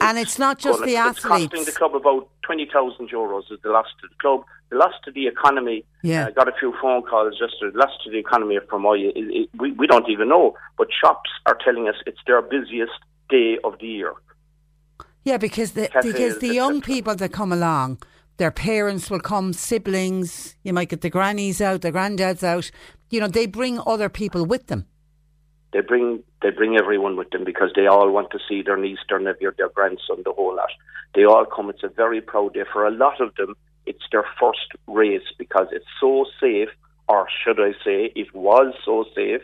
And 0.00 0.18
it's 0.18 0.38
not 0.38 0.58
just 0.58 0.80
Gonna- 0.80 0.92
the 0.92 1.08
It's 1.10 1.20
costing 1.20 1.64
the 1.64 1.72
club 1.72 1.94
about 1.94 2.28
20,000 2.42 3.08
euros 3.10 3.50
is 3.50 3.60
the 3.62 3.70
loss 3.70 3.86
to 4.02 4.08
the 4.08 4.14
club. 4.16 4.44
The 4.70 4.76
loss 4.76 4.92
to 5.04 5.10
the 5.10 5.26
economy, 5.26 5.84
Yeah. 6.02 6.26
I 6.26 6.30
got 6.32 6.48
a 6.48 6.52
few 6.52 6.74
phone 6.80 7.02
calls 7.02 7.38
just 7.38 7.54
the 7.60 7.70
loss 7.74 7.90
to 8.04 8.10
the 8.10 8.18
economy 8.18 8.56
of 8.56 8.64
it, 8.64 9.48
we, 9.58 9.72
we 9.72 9.86
don't 9.86 10.08
even 10.08 10.28
know. 10.28 10.56
But 10.76 10.88
shops 10.92 11.30
are 11.46 11.56
telling 11.64 11.88
us 11.88 11.94
it's 12.06 12.18
their 12.26 12.42
busiest 12.42 12.92
day 13.30 13.58
of 13.64 13.78
the 13.78 13.86
year. 13.86 14.14
Yeah, 15.24 15.38
because 15.38 15.72
the 15.72 15.88
Cafes, 15.88 16.12
because 16.12 16.38
the 16.38 16.52
young 16.52 16.82
people 16.82 17.14
that 17.14 17.32
come 17.32 17.50
along, 17.52 17.98
their 18.36 18.50
parents 18.50 19.10
will 19.10 19.20
come, 19.20 19.52
siblings. 19.52 20.56
You 20.62 20.72
might 20.72 20.88
get 20.88 21.00
the 21.02 21.10
grannies 21.10 21.60
out, 21.60 21.82
the 21.82 21.92
granddads 21.92 22.42
out. 22.42 22.70
You 23.10 23.20
know, 23.20 23.28
they 23.28 23.46
bring 23.46 23.80
other 23.86 24.08
people 24.08 24.44
with 24.44 24.66
them. 24.66 24.86
they 25.74 25.80
bring 25.80 26.22
they 26.40 26.50
bring 26.50 26.76
everyone 26.76 27.16
with 27.16 27.30
them 27.30 27.44
because 27.44 27.70
they 27.74 27.86
all 27.86 28.10
want 28.10 28.30
to 28.30 28.38
see 28.48 28.62
their 28.62 28.76
niece, 28.76 28.98
their 29.08 29.18
nephew, 29.18 29.50
their 29.58 29.68
grandson, 29.70 30.22
the 30.24 30.32
whole 30.32 30.54
lot. 30.54 30.70
They 31.14 31.24
all 31.24 31.44
come. 31.44 31.68
It's 31.68 31.82
a 31.82 31.88
very 31.88 32.20
proud 32.20 32.54
day 32.54 32.64
for 32.72 32.86
a 32.86 32.90
lot 32.90 33.20
of 33.20 33.34
them. 33.34 33.54
It's 33.84 34.06
their 34.12 34.24
first 34.40 34.68
race 34.86 35.28
because 35.36 35.66
it's 35.72 35.92
so 36.00 36.26
safe, 36.40 36.68
or 37.08 37.26
should 37.42 37.60
I 37.60 37.72
say, 37.84 38.12
it 38.14 38.34
was 38.34 38.74
so 38.84 39.04
safe. 39.14 39.42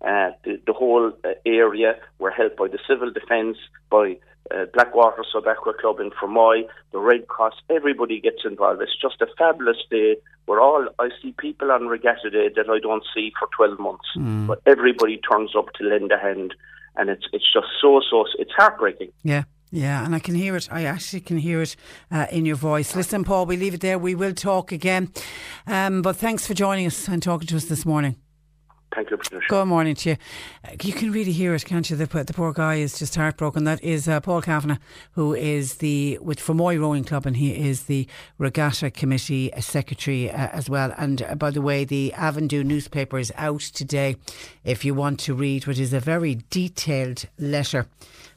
Uh, 0.00 0.30
the, 0.44 0.60
the 0.66 0.72
whole 0.72 1.12
uh, 1.24 1.28
area 1.46 1.96
were 2.18 2.30
helped 2.30 2.56
by 2.56 2.68
the 2.68 2.78
civil 2.88 3.10
defence, 3.12 3.56
by 3.90 4.16
uh, 4.50 4.66
Blackwater 4.72 5.24
Sub 5.32 5.46
Aqua 5.46 5.74
Club 5.74 6.00
in 6.00 6.10
Fermoy, 6.10 6.66
the 6.92 6.98
Red 6.98 7.28
Cross. 7.28 7.54
Everybody 7.70 8.20
gets 8.20 8.44
involved. 8.44 8.82
It's 8.82 8.96
just 9.00 9.20
a 9.20 9.26
fabulous 9.38 9.78
day. 9.90 10.16
We're 10.46 10.60
all. 10.60 10.88
I 10.98 11.10
see 11.22 11.32
people 11.38 11.70
on 11.70 11.86
Regatta 11.86 12.30
Day 12.30 12.48
that 12.56 12.68
I 12.68 12.78
don't 12.80 13.04
see 13.14 13.32
for 13.38 13.48
twelve 13.56 13.78
months, 13.78 14.08
but 14.46 14.60
everybody 14.66 15.18
turns 15.18 15.54
up 15.56 15.72
to 15.74 15.84
lend 15.84 16.10
a 16.10 16.18
hand, 16.18 16.54
and 16.96 17.08
it's 17.08 17.24
it's 17.32 17.52
just 17.52 17.68
so 17.80 18.00
so. 18.10 18.26
It's 18.38 18.52
heartbreaking. 18.56 19.12
Yeah. 19.22 19.44
Yeah, 19.74 20.04
and 20.04 20.14
I 20.14 20.18
can 20.18 20.34
hear 20.34 20.54
it. 20.54 20.68
I 20.70 20.84
actually 20.84 21.20
can 21.20 21.38
hear 21.38 21.62
it 21.62 21.76
uh, 22.10 22.26
in 22.30 22.44
your 22.44 22.56
voice. 22.56 22.94
Listen, 22.94 23.24
Paul, 23.24 23.46
we 23.46 23.56
leave 23.56 23.72
it 23.72 23.80
there. 23.80 23.98
We 23.98 24.14
will 24.14 24.34
talk 24.34 24.70
again. 24.70 25.10
Um, 25.66 26.02
but 26.02 26.16
thanks 26.16 26.46
for 26.46 26.52
joining 26.52 26.86
us 26.86 27.08
and 27.08 27.22
talking 27.22 27.46
to 27.46 27.56
us 27.56 27.64
this 27.64 27.86
morning. 27.86 28.16
Thank 28.94 29.10
you, 29.10 29.16
Patricia. 29.16 29.46
Good 29.48 29.64
morning 29.66 29.94
to 29.96 30.10
you. 30.10 30.16
Uh, 30.64 30.72
You 30.82 30.92
can 30.92 31.12
really 31.12 31.32
hear 31.32 31.54
it, 31.54 31.64
can't 31.64 31.88
you? 31.88 31.96
The, 31.96 32.06
the 32.24 32.32
poor 32.34 32.52
guy 32.52 32.76
is 32.76 32.98
just 32.98 33.14
heartbroken. 33.14 33.64
That 33.64 33.82
is 33.82 34.06
uh, 34.06 34.20
Paul 34.20 34.42
Kavanagh, 34.42 34.78
who 35.12 35.34
is 35.34 35.76
the 35.76 36.18
with 36.20 36.38
Fermoy 36.38 36.78
Rowing 36.78 37.04
Club, 37.04 37.24
and 37.24 37.36
he 37.36 37.52
is 37.68 37.84
the 37.84 38.06
Regatta 38.38 38.90
Committee 38.90 39.52
uh, 39.54 39.60
Secretary 39.60 40.30
uh, 40.30 40.48
as 40.48 40.68
well. 40.68 40.92
And 40.98 41.22
uh, 41.22 41.34
by 41.36 41.50
the 41.50 41.62
way, 41.62 41.84
the 41.84 42.12
Avondhu 42.16 42.64
newspaper 42.64 43.18
is 43.18 43.32
out 43.36 43.60
today. 43.60 44.16
If 44.64 44.84
you 44.84 44.92
want 44.94 45.20
to 45.20 45.34
read 45.34 45.66
what 45.66 45.78
is 45.78 45.92
a 45.92 46.00
very 46.00 46.42
detailed 46.50 47.26
letter 47.38 47.86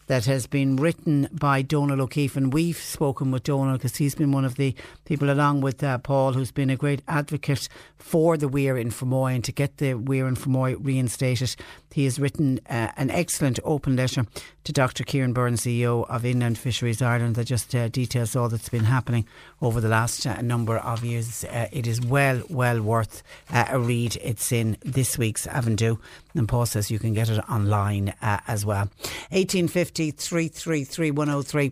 that 0.07 0.25
has 0.25 0.47
been 0.47 0.75
written 0.75 1.27
by 1.31 1.61
Donal 1.61 2.01
O'Keefe. 2.01 2.35
And 2.35 2.53
we've 2.53 2.77
spoken 2.77 3.31
with 3.31 3.43
Donal 3.43 3.73
because 3.73 3.97
he's 3.97 4.15
been 4.15 4.31
one 4.31 4.45
of 4.45 4.55
the 4.55 4.75
people, 5.05 5.29
along 5.29 5.61
with 5.61 5.83
uh, 5.83 5.97
Paul, 5.97 6.33
who's 6.33 6.51
been 6.51 6.69
a 6.69 6.75
great 6.75 7.01
advocate 7.07 7.67
for 7.97 8.37
the 8.37 8.47
weir 8.47 8.77
in 8.77 8.89
Fermoy 8.89 9.35
and 9.35 9.43
to 9.43 9.51
get 9.51 9.77
the 9.77 9.95
weir 9.95 10.27
in 10.27 10.35
Fermoy 10.35 10.77
reinstated. 10.79 11.55
He 11.95 12.03
has 12.03 12.19
written 12.19 12.59
uh, 12.69 12.91
an 12.97 13.09
excellent 13.09 13.57
open 13.63 13.95
letter 13.95 14.25
to 14.65 14.73
Dr. 14.73 15.05
Kieran 15.05 15.31
Byrne, 15.31 15.53
CEO 15.53 16.05
of 16.09 16.25
Inland 16.25 16.57
Fisheries 16.57 17.01
Ireland, 17.01 17.35
that 17.35 17.45
just 17.45 17.73
uh, 17.73 17.87
details 17.87 18.35
all 18.35 18.49
that's 18.49 18.67
been 18.67 18.83
happening 18.83 19.25
over 19.61 19.79
the 19.79 19.87
last 19.87 20.27
uh, 20.27 20.41
number 20.41 20.77
of 20.77 21.05
years. 21.05 21.45
Uh, 21.45 21.69
it 21.71 21.87
is 21.87 22.01
well, 22.01 22.43
well 22.49 22.81
worth 22.81 23.23
uh, 23.49 23.67
a 23.69 23.79
read. 23.79 24.17
It's 24.21 24.51
in 24.51 24.75
this 24.81 25.17
week's 25.17 25.47
Avondhu. 25.47 25.97
And 26.33 26.49
Paul 26.49 26.65
says 26.65 26.91
you 26.91 26.99
can 26.99 27.13
get 27.13 27.29
it 27.29 27.39
online 27.49 28.13
uh, 28.21 28.41
as 28.45 28.65
well. 28.65 28.89
1850 29.31 30.11
333 30.11 31.11
103. 31.11 31.71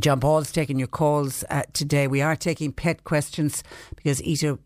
John 0.00 0.18
Paul's 0.18 0.50
taking 0.50 0.80
your 0.80 0.88
calls 0.88 1.44
uh, 1.48 1.62
today. 1.72 2.08
We 2.08 2.22
are 2.22 2.34
taking 2.34 2.72
pet 2.72 3.04
questions 3.04 3.62
because 3.94 4.20
Ita 4.20 4.58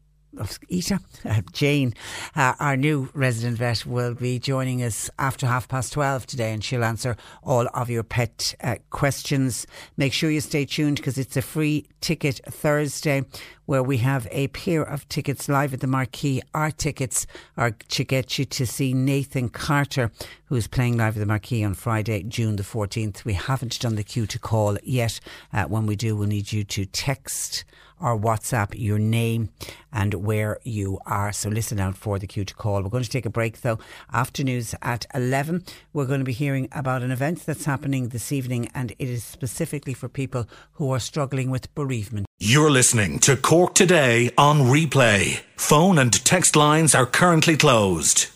Ita, 0.70 0.98
uh, 1.26 1.42
Jane, 1.52 1.92
uh, 2.34 2.54
our 2.58 2.76
new 2.76 3.10
resident 3.12 3.58
vet, 3.58 3.84
will 3.84 4.14
be 4.14 4.38
joining 4.38 4.82
us 4.82 5.10
after 5.18 5.46
half 5.46 5.68
past 5.68 5.92
12 5.92 6.26
today 6.26 6.52
and 6.52 6.64
she'll 6.64 6.84
answer 6.84 7.16
all 7.42 7.68
of 7.74 7.90
your 7.90 8.02
pet 8.02 8.54
uh, 8.62 8.76
questions. 8.88 9.66
Make 9.98 10.14
sure 10.14 10.30
you 10.30 10.40
stay 10.40 10.64
tuned 10.64 10.96
because 10.96 11.18
it's 11.18 11.36
a 11.36 11.42
free 11.42 11.86
ticket 12.00 12.40
Thursday 12.46 13.24
where 13.66 13.82
we 13.82 13.98
have 13.98 14.26
a 14.30 14.48
pair 14.48 14.82
of 14.82 15.08
tickets 15.08 15.48
live 15.48 15.74
at 15.74 15.80
the 15.80 15.86
Marquee. 15.86 16.42
Our 16.54 16.70
tickets 16.70 17.26
are 17.58 17.70
to 17.70 18.04
get 18.04 18.38
you 18.38 18.44
to 18.46 18.66
see 18.66 18.94
Nathan 18.94 19.50
Carter, 19.50 20.10
who's 20.46 20.66
playing 20.66 20.96
live 20.96 21.16
at 21.16 21.20
the 21.20 21.26
Marquee 21.26 21.62
on 21.62 21.74
Friday, 21.74 22.22
June 22.22 22.56
the 22.56 22.62
14th. 22.62 23.24
We 23.24 23.34
haven't 23.34 23.78
done 23.80 23.96
the 23.96 24.04
queue 24.04 24.26
to 24.26 24.38
call 24.38 24.78
yet. 24.82 25.20
Uh, 25.52 25.64
when 25.64 25.86
we 25.86 25.94
do, 25.94 26.16
we'll 26.16 26.28
need 26.28 26.52
you 26.52 26.64
to 26.64 26.86
text 26.86 27.64
or 28.02 28.18
WhatsApp 28.18 28.74
your 28.74 28.98
name 28.98 29.50
and 29.92 30.14
where 30.14 30.58
you 30.64 30.98
are. 31.06 31.32
So 31.32 31.48
listen 31.48 31.78
out 31.78 31.96
for 31.96 32.18
the 32.18 32.26
queue 32.26 32.44
to 32.44 32.54
call. 32.54 32.82
We're 32.82 32.90
going 32.90 33.04
to 33.04 33.08
take 33.10 33.26
a 33.26 33.30
break 33.30 33.60
though. 33.60 33.78
After 34.12 34.42
news 34.42 34.74
at 34.82 35.06
11, 35.14 35.64
we're 35.92 36.06
going 36.06 36.20
to 36.20 36.24
be 36.24 36.32
hearing 36.32 36.68
about 36.72 37.02
an 37.02 37.10
event 37.10 37.46
that's 37.46 37.64
happening 37.64 38.08
this 38.08 38.32
evening 38.32 38.68
and 38.74 38.90
it 38.98 39.08
is 39.08 39.22
specifically 39.22 39.94
for 39.94 40.08
people 40.08 40.48
who 40.72 40.90
are 40.90 41.00
struggling 41.00 41.50
with 41.50 41.74
bereavement. 41.74 42.26
You're 42.38 42.70
listening 42.70 43.20
to 43.20 43.36
Cork 43.36 43.74
Today 43.74 44.30
on 44.36 44.62
replay. 44.62 45.42
Phone 45.56 45.98
and 45.98 46.12
text 46.24 46.56
lines 46.56 46.94
are 46.94 47.06
currently 47.06 47.56
closed 47.56 48.31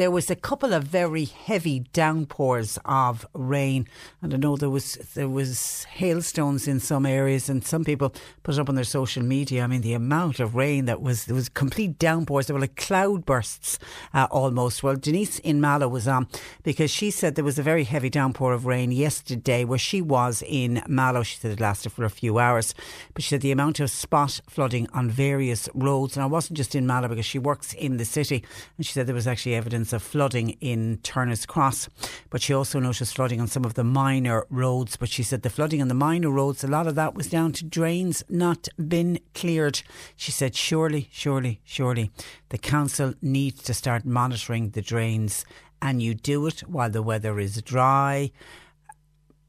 there 0.00 0.10
was 0.10 0.30
a 0.30 0.34
couple 0.34 0.72
of 0.72 0.84
very 0.84 1.26
heavy 1.26 1.80
downpours 1.92 2.78
of 2.86 3.26
rain, 3.34 3.86
and 4.22 4.32
I 4.32 4.38
know 4.38 4.56
there 4.56 4.70
was 4.70 4.94
there 5.12 5.28
was 5.28 5.84
hailstones 5.90 6.66
in 6.66 6.80
some 6.80 7.04
areas, 7.04 7.50
and 7.50 7.62
some 7.62 7.84
people 7.84 8.14
put 8.42 8.54
it 8.54 8.58
up 8.58 8.70
on 8.70 8.76
their 8.76 8.84
social 8.84 9.22
media. 9.22 9.62
I 9.62 9.66
mean, 9.66 9.82
the 9.82 9.92
amount 9.92 10.40
of 10.40 10.54
rain 10.54 10.86
that 10.86 11.02
was 11.02 11.26
there 11.26 11.34
was 11.34 11.50
complete 11.50 11.98
downpours. 11.98 12.46
There 12.46 12.54
were 12.54 12.62
like 12.62 12.76
cloud 12.76 13.26
bursts 13.26 13.78
uh, 14.14 14.26
almost. 14.30 14.82
Well, 14.82 14.96
Denise 14.96 15.38
in 15.40 15.60
Mallow 15.60 15.88
was 15.88 16.08
on 16.08 16.28
because 16.62 16.90
she 16.90 17.10
said 17.10 17.34
there 17.34 17.44
was 17.44 17.58
a 17.58 17.62
very 17.62 17.84
heavy 17.84 18.08
downpour 18.08 18.54
of 18.54 18.64
rain 18.64 18.92
yesterday 18.92 19.66
where 19.66 19.78
she 19.78 20.00
was 20.00 20.42
in 20.46 20.82
Mallow. 20.88 21.22
She 21.24 21.36
said 21.36 21.50
it 21.50 21.60
lasted 21.60 21.92
for 21.92 22.06
a 22.06 22.10
few 22.10 22.38
hours, 22.38 22.74
but 23.12 23.22
she 23.22 23.28
said 23.28 23.42
the 23.42 23.52
amount 23.52 23.80
of 23.80 23.90
spot 23.90 24.40
flooding 24.48 24.88
on 24.94 25.10
various 25.10 25.68
roads, 25.74 26.16
and 26.16 26.24
I 26.24 26.26
wasn't 26.26 26.56
just 26.56 26.74
in 26.74 26.86
Mallow 26.86 27.08
because 27.08 27.26
she 27.26 27.38
works 27.38 27.74
in 27.74 27.98
the 27.98 28.06
city, 28.06 28.42
and 28.78 28.86
she 28.86 28.94
said 28.94 29.06
there 29.06 29.14
was 29.14 29.26
actually 29.26 29.54
evidence 29.54 29.89
of 29.92 30.02
flooding 30.02 30.50
in 30.60 30.98
Turner's 31.02 31.46
Cross, 31.46 31.88
but 32.30 32.42
she 32.42 32.54
also 32.54 32.78
noticed 32.78 33.14
flooding 33.14 33.40
on 33.40 33.46
some 33.46 33.64
of 33.64 33.74
the 33.74 33.84
minor 33.84 34.46
roads. 34.50 34.96
But 34.96 35.08
she 35.08 35.22
said 35.22 35.42
the 35.42 35.50
flooding 35.50 35.80
on 35.82 35.88
the 35.88 35.94
minor 35.94 36.30
roads, 36.30 36.64
a 36.64 36.68
lot 36.68 36.86
of 36.86 36.94
that 36.94 37.14
was 37.14 37.28
down 37.28 37.52
to 37.52 37.64
drains 37.64 38.22
not 38.28 38.68
been 38.76 39.20
cleared. 39.34 39.82
She 40.16 40.32
said, 40.32 40.54
surely, 40.54 41.08
surely, 41.12 41.60
surely, 41.64 42.10
the 42.50 42.58
council 42.58 43.14
needs 43.22 43.62
to 43.64 43.74
start 43.74 44.04
monitoring 44.04 44.70
the 44.70 44.82
drains, 44.82 45.44
and 45.82 46.02
you 46.02 46.14
do 46.14 46.46
it 46.46 46.60
while 46.60 46.90
the 46.90 47.02
weather 47.02 47.38
is 47.38 47.62
dry 47.62 48.30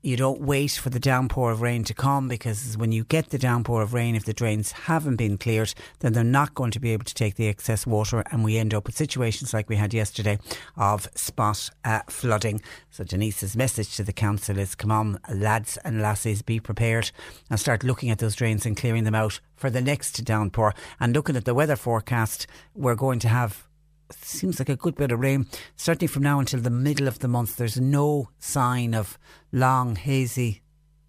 you 0.01 0.17
don't 0.17 0.41
wait 0.41 0.71
for 0.71 0.89
the 0.89 0.99
downpour 0.99 1.51
of 1.51 1.61
rain 1.61 1.83
to 1.83 1.93
come 1.93 2.27
because 2.27 2.75
when 2.75 2.91
you 2.91 3.03
get 3.03 3.29
the 3.29 3.37
downpour 3.37 3.81
of 3.81 3.93
rain, 3.93 4.15
if 4.15 4.25
the 4.25 4.33
drains 4.33 4.71
haven't 4.71 5.17
been 5.17 5.37
cleared, 5.37 5.73
then 5.99 6.13
they're 6.13 6.23
not 6.23 6.55
going 6.55 6.71
to 6.71 6.79
be 6.79 6.91
able 6.91 7.05
to 7.05 7.13
take 7.13 7.35
the 7.35 7.47
excess 7.47 7.85
water, 7.85 8.23
and 8.31 8.43
we 8.43 8.57
end 8.57 8.73
up 8.73 8.87
with 8.87 8.95
situations 8.95 9.53
like 9.53 9.69
we 9.69 9.75
had 9.75 9.93
yesterday 9.93 10.39
of 10.75 11.07
spot 11.13 11.69
uh, 11.85 12.01
flooding. 12.09 12.61
So 12.89 13.03
Denise's 13.03 13.55
message 13.55 13.95
to 13.97 14.03
the 14.03 14.13
council 14.13 14.57
is: 14.57 14.75
come 14.75 14.91
on, 14.91 15.19
lads 15.31 15.77
and 15.85 16.01
lassies, 16.01 16.41
be 16.41 16.59
prepared 16.59 17.11
and 17.49 17.59
start 17.59 17.83
looking 17.83 18.09
at 18.09 18.19
those 18.19 18.35
drains 18.35 18.65
and 18.65 18.75
clearing 18.75 19.03
them 19.03 19.15
out 19.15 19.39
for 19.55 19.69
the 19.69 19.81
next 19.81 20.23
downpour. 20.25 20.73
And 20.99 21.13
looking 21.13 21.35
at 21.35 21.45
the 21.45 21.53
weather 21.53 21.75
forecast, 21.75 22.47
we're 22.73 22.95
going 22.95 23.19
to 23.19 23.27
have 23.27 23.67
seems 24.15 24.59
like 24.59 24.69
a 24.69 24.75
good 24.75 24.95
bit 24.95 25.11
of 25.11 25.19
rain. 25.19 25.47
Certainly 25.75 26.07
from 26.07 26.23
now 26.23 26.39
until 26.39 26.59
the 26.59 26.69
middle 26.69 27.07
of 27.07 27.19
the 27.19 27.27
month, 27.27 27.57
there's 27.57 27.79
no 27.79 28.29
sign 28.39 28.93
of 28.93 29.17
long, 29.51 29.95
hazy 29.95 30.61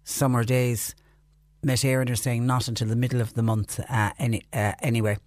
summer 0.03 0.43
days. 0.43 0.95
Met 1.65 1.79
Éireann 1.79 2.09
are 2.09 2.15
saying 2.15 2.45
not 2.45 2.67
until 2.67 2.89
the 2.89 2.95
middle 2.95 3.21
of 3.21 3.35
the 3.35 3.41
month 3.41 3.79
uh, 3.89 4.11
any, 4.19 4.43
uh, 4.51 4.73
anyway. 4.81 5.17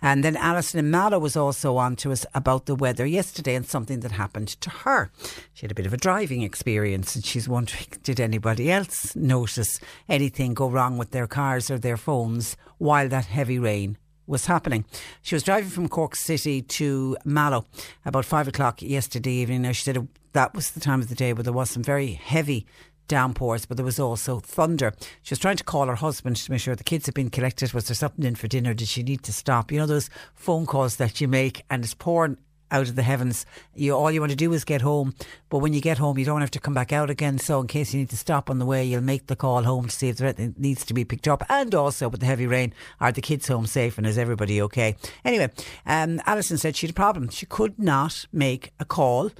And 0.00 0.22
then 0.22 0.36
Alison 0.36 0.78
and 0.78 0.90
Mallow 0.90 1.18
was 1.18 1.36
also 1.36 1.78
on 1.78 1.96
to 1.96 2.12
us 2.12 2.24
about 2.32 2.66
the 2.66 2.76
weather 2.76 3.04
yesterday 3.04 3.56
and 3.56 3.66
something 3.66 3.98
that 4.00 4.12
happened 4.12 4.48
to 4.60 4.70
her. 4.70 5.10
She 5.52 5.62
had 5.62 5.72
a 5.72 5.74
bit 5.74 5.86
of 5.86 5.92
a 5.92 5.96
driving 5.96 6.42
experience 6.42 7.16
and 7.16 7.24
she's 7.24 7.48
wondering 7.48 7.86
did 8.04 8.20
anybody 8.20 8.70
else 8.70 9.16
notice 9.16 9.80
anything 10.08 10.54
go 10.54 10.70
wrong 10.70 10.96
with 10.96 11.10
their 11.10 11.26
cars 11.26 11.72
or 11.72 11.78
their 11.78 11.96
phones 11.96 12.56
while 12.78 13.08
that 13.08 13.24
heavy 13.24 13.58
rain 13.58 13.98
was 14.30 14.46
happening. 14.46 14.84
She 15.20 15.34
was 15.34 15.42
driving 15.42 15.68
from 15.68 15.88
Cork 15.88 16.16
City 16.16 16.62
to 16.62 17.16
Mallow 17.24 17.66
about 18.04 18.24
five 18.24 18.48
o'clock 18.48 18.80
yesterday 18.80 19.32
evening. 19.32 19.62
Now, 19.62 19.72
she 19.72 19.82
said 19.82 20.08
that 20.32 20.54
was 20.54 20.70
the 20.70 20.80
time 20.80 21.00
of 21.00 21.08
the 21.08 21.14
day 21.14 21.32
where 21.32 21.42
there 21.42 21.52
was 21.52 21.70
some 21.70 21.82
very 21.82 22.12
heavy 22.12 22.66
downpours, 23.08 23.66
but 23.66 23.76
there 23.76 23.84
was 23.84 23.98
also 23.98 24.38
thunder. 24.38 24.94
She 25.22 25.32
was 25.32 25.40
trying 25.40 25.56
to 25.56 25.64
call 25.64 25.88
her 25.88 25.96
husband 25.96 26.36
to 26.36 26.50
make 26.50 26.60
sure 26.60 26.76
the 26.76 26.84
kids 26.84 27.06
had 27.06 27.14
been 27.14 27.28
collected. 27.28 27.72
Was 27.72 27.88
there 27.88 27.94
something 27.96 28.24
in 28.24 28.36
for 28.36 28.46
dinner? 28.46 28.72
Did 28.72 28.88
she 28.88 29.02
need 29.02 29.24
to 29.24 29.32
stop? 29.32 29.72
You 29.72 29.80
know, 29.80 29.86
those 29.86 30.08
phone 30.34 30.64
calls 30.64 30.96
that 30.96 31.20
you 31.20 31.26
make 31.26 31.64
and 31.68 31.84
it's 31.84 31.92
pouring 31.92 32.38
out 32.70 32.88
of 32.88 32.96
the 32.96 33.02
heavens. 33.02 33.46
You 33.74 33.94
all 33.94 34.10
you 34.10 34.20
want 34.20 34.30
to 34.30 34.36
do 34.36 34.52
is 34.52 34.64
get 34.64 34.82
home, 34.82 35.14
but 35.48 35.58
when 35.58 35.72
you 35.72 35.80
get 35.80 35.98
home, 35.98 36.18
you 36.18 36.24
don't 36.24 36.40
have 36.40 36.50
to 36.52 36.60
come 36.60 36.74
back 36.74 36.92
out 36.92 37.10
again. 37.10 37.38
So 37.38 37.60
in 37.60 37.66
case 37.66 37.92
you 37.92 38.00
need 38.00 38.10
to 38.10 38.16
stop 38.16 38.50
on 38.50 38.58
the 38.58 38.66
way, 38.66 38.84
you'll 38.84 39.02
make 39.02 39.26
the 39.26 39.36
call 39.36 39.62
home 39.62 39.86
to 39.86 39.90
see 39.90 40.08
if 40.08 40.18
there 40.18 40.34
needs 40.56 40.84
to 40.86 40.94
be 40.94 41.04
picked 41.04 41.28
up. 41.28 41.42
And 41.48 41.74
also 41.74 42.08
with 42.08 42.20
the 42.20 42.26
heavy 42.26 42.46
rain, 42.46 42.72
are 43.00 43.12
the 43.12 43.20
kids 43.20 43.48
home 43.48 43.66
safe 43.66 43.98
and 43.98 44.06
is 44.06 44.18
everybody 44.18 44.60
okay? 44.62 44.96
Anyway, 45.24 45.50
um, 45.86 46.20
Alison 46.26 46.58
said 46.58 46.76
she 46.76 46.86
had 46.86 46.92
a 46.92 46.94
problem. 46.94 47.28
She 47.28 47.46
could 47.46 47.78
not 47.78 48.26
make 48.32 48.72
a 48.78 48.84
call 48.84 49.30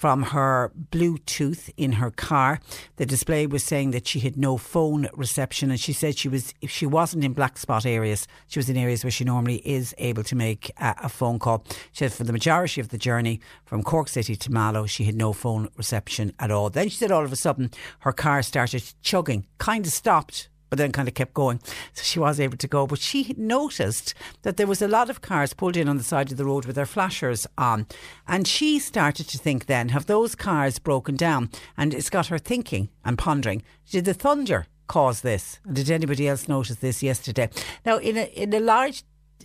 from 0.00 0.22
her 0.22 0.72
Bluetooth 0.90 1.70
in 1.76 1.92
her 1.92 2.10
car. 2.10 2.58
The 2.96 3.04
display 3.04 3.46
was 3.46 3.62
saying 3.62 3.90
that 3.90 4.06
she 4.06 4.20
had 4.20 4.34
no 4.34 4.56
phone 4.56 5.10
reception, 5.12 5.70
and 5.70 5.78
she 5.78 5.92
said 5.92 6.16
she 6.16 6.26
was 6.26 6.54
if 6.62 6.70
she 6.70 6.86
wasn't 6.86 7.22
in 7.22 7.34
black 7.34 7.58
spot 7.58 7.84
areas, 7.84 8.26
she 8.48 8.58
was 8.58 8.70
in 8.70 8.78
areas 8.78 9.04
where 9.04 9.10
she 9.10 9.24
normally 9.24 9.56
is 9.56 9.94
able 9.98 10.24
to 10.24 10.34
make 10.34 10.70
a, 10.78 10.94
a 11.02 11.08
phone 11.10 11.38
call. 11.38 11.66
She 11.92 11.98
said 12.04 12.14
for 12.14 12.24
the 12.24 12.32
majority 12.32 12.80
of 12.80 12.88
the 12.88 12.96
journey 12.96 13.40
from 13.66 13.82
Cork 13.82 14.08
City 14.08 14.36
to 14.36 14.50
Mallow, 14.50 14.86
she 14.86 15.04
had 15.04 15.16
no 15.16 15.34
phone 15.34 15.68
reception 15.76 16.32
at 16.38 16.50
all. 16.50 16.70
Then 16.70 16.88
she 16.88 16.96
said 16.96 17.12
all 17.12 17.26
of 17.26 17.32
a 17.32 17.36
sudden 17.36 17.70
her 17.98 18.12
car 18.12 18.42
started 18.42 18.82
chugging, 19.02 19.44
kind 19.58 19.84
of 19.84 19.92
stopped 19.92 20.48
but 20.70 20.78
then 20.78 20.92
kind 20.92 21.08
of 21.08 21.14
kept 21.14 21.34
going. 21.34 21.60
So 21.92 22.02
she 22.02 22.18
was 22.18 22.40
able 22.40 22.56
to 22.56 22.68
go. 22.68 22.86
But 22.86 23.00
she 23.00 23.34
noticed 23.36 24.14
that 24.42 24.56
there 24.56 24.66
was 24.66 24.80
a 24.80 24.88
lot 24.88 25.10
of 25.10 25.20
cars 25.20 25.52
pulled 25.52 25.76
in 25.76 25.88
on 25.88 25.98
the 25.98 26.04
side 26.04 26.30
of 26.30 26.38
the 26.38 26.44
road 26.46 26.64
with 26.64 26.76
their 26.76 26.86
flashers 26.86 27.46
on. 27.58 27.86
And 28.26 28.46
she 28.46 28.78
started 28.78 29.28
to 29.28 29.38
think 29.38 29.66
then, 29.66 29.90
have 29.90 30.06
those 30.06 30.34
cars 30.34 30.78
broken 30.78 31.16
down? 31.16 31.50
And 31.76 31.92
it's 31.92 32.10
got 32.10 32.28
her 32.28 32.38
thinking 32.38 32.88
and 33.04 33.18
pondering, 33.18 33.62
did 33.90 34.04
the 34.04 34.14
thunder 34.14 34.66
cause 34.86 35.20
this? 35.20 35.58
And 35.64 35.76
did 35.76 35.90
anybody 35.90 36.28
else 36.28 36.48
notice 36.48 36.76
this 36.76 37.02
yesterday? 37.02 37.50
Now, 37.84 37.98
in 37.98 38.16
a, 38.16 38.24
in 38.24 38.54
a 38.54 38.60
large, 38.60 39.02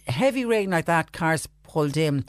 heavy 0.08 0.46
rain 0.46 0.70
like 0.70 0.86
that, 0.86 1.12
cars 1.12 1.48
pulled 1.64 1.98
in, 1.98 2.26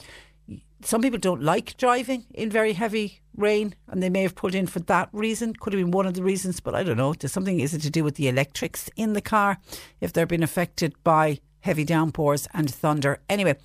some 0.83 1.01
people 1.01 1.19
don't 1.19 1.41
like 1.41 1.77
driving 1.77 2.25
in 2.33 2.49
very 2.49 2.73
heavy 2.73 3.21
rain 3.37 3.75
and 3.87 4.01
they 4.01 4.09
may 4.09 4.23
have 4.23 4.35
put 4.35 4.55
in 4.55 4.67
for 4.67 4.79
that 4.81 5.09
reason. 5.13 5.53
Could 5.53 5.73
have 5.73 5.81
been 5.81 5.91
one 5.91 6.05
of 6.05 6.15
the 6.15 6.23
reasons, 6.23 6.59
but 6.59 6.75
I 6.75 6.83
don't 6.83 6.97
know. 6.97 7.13
There's 7.13 7.31
something, 7.31 7.59
is 7.59 7.73
it 7.73 7.81
to 7.81 7.89
do 7.89 8.03
with 8.03 8.15
the 8.15 8.27
electrics 8.27 8.89
in 8.95 9.13
the 9.13 9.21
car 9.21 9.59
if 10.01 10.11
they're 10.11 10.25
being 10.25 10.43
affected 10.43 10.95
by 11.03 11.39
heavy 11.61 11.83
downpours 11.83 12.47
and 12.53 12.69
thunder? 12.69 13.19
Anyway, 13.29 13.55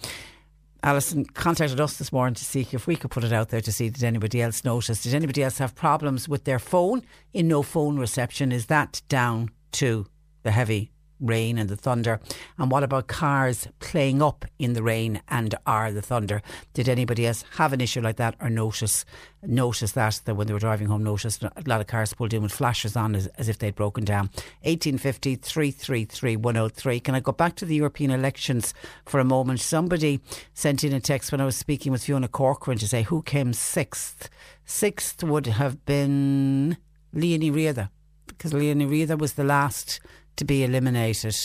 Alison 0.82 1.24
contacted 1.24 1.80
us 1.80 1.96
this 1.96 2.12
morning 2.12 2.34
to 2.34 2.44
see 2.44 2.66
if 2.72 2.86
we 2.86 2.96
could 2.96 3.10
put 3.10 3.24
it 3.24 3.32
out 3.32 3.50
there 3.50 3.60
to 3.60 3.72
see 3.72 3.88
did 3.88 4.04
anybody 4.04 4.42
else 4.42 4.64
notice? 4.64 5.02
Did 5.02 5.14
anybody 5.14 5.42
else 5.42 5.58
have 5.58 5.74
problems 5.74 6.28
with 6.28 6.44
their 6.44 6.58
phone 6.58 7.02
in 7.32 7.48
no 7.48 7.62
phone 7.62 7.98
reception? 7.98 8.50
Is 8.52 8.66
that 8.66 9.02
down 9.08 9.50
to 9.72 10.06
the 10.42 10.50
heavy 10.50 10.90
rain 11.22 11.56
and 11.56 11.68
the 11.68 11.76
thunder? 11.76 12.20
And 12.58 12.70
what 12.70 12.82
about 12.82 13.06
cars 13.06 13.68
playing 13.80 14.20
up 14.20 14.44
in 14.58 14.74
the 14.74 14.82
rain 14.82 15.22
and 15.28 15.54
are 15.66 15.92
the 15.92 16.02
thunder? 16.02 16.42
Did 16.74 16.88
anybody 16.88 17.26
else 17.26 17.44
have 17.56 17.72
an 17.72 17.80
issue 17.80 18.00
like 18.00 18.16
that 18.16 18.34
or 18.40 18.50
notice 18.50 19.04
notice 19.44 19.92
that 19.92 20.20
that 20.24 20.34
when 20.36 20.46
they 20.46 20.52
were 20.52 20.58
driving 20.58 20.86
home 20.86 21.02
noticed 21.02 21.42
a 21.42 21.50
lot 21.66 21.80
of 21.80 21.86
cars 21.88 22.14
pulled 22.14 22.32
in 22.32 22.42
with 22.42 22.52
flashes 22.52 22.96
on 22.96 23.16
as, 23.16 23.26
as 23.38 23.48
if 23.48 23.58
they'd 23.58 23.74
broken 23.74 24.04
down? 24.04 24.26
1850 24.62 25.36
333 25.36 26.36
103. 26.36 27.00
Can 27.00 27.14
I 27.14 27.20
go 27.20 27.32
back 27.32 27.56
to 27.56 27.64
the 27.64 27.76
European 27.76 28.10
elections 28.10 28.74
for 29.06 29.20
a 29.20 29.24
moment? 29.24 29.60
Somebody 29.60 30.20
sent 30.54 30.84
in 30.84 30.92
a 30.92 31.00
text 31.00 31.32
when 31.32 31.40
I 31.40 31.44
was 31.44 31.56
speaking 31.56 31.92
with 31.92 32.04
Fiona 32.04 32.28
Corcoran 32.28 32.78
to 32.78 32.88
say 32.88 33.02
who 33.02 33.22
came 33.22 33.52
sixth. 33.52 34.28
Sixth 34.64 35.22
would 35.22 35.46
have 35.46 35.84
been 35.84 36.76
Liadh 37.14 37.40
Ní 37.40 37.52
Riada 37.52 37.90
because 38.26 38.52
Liadh 38.52 38.76
Ní 38.76 38.88
Riada 38.88 39.18
was 39.18 39.34
the 39.34 39.44
last 39.44 40.00
to 40.36 40.44
be 40.44 40.64
eliminated. 40.64 41.36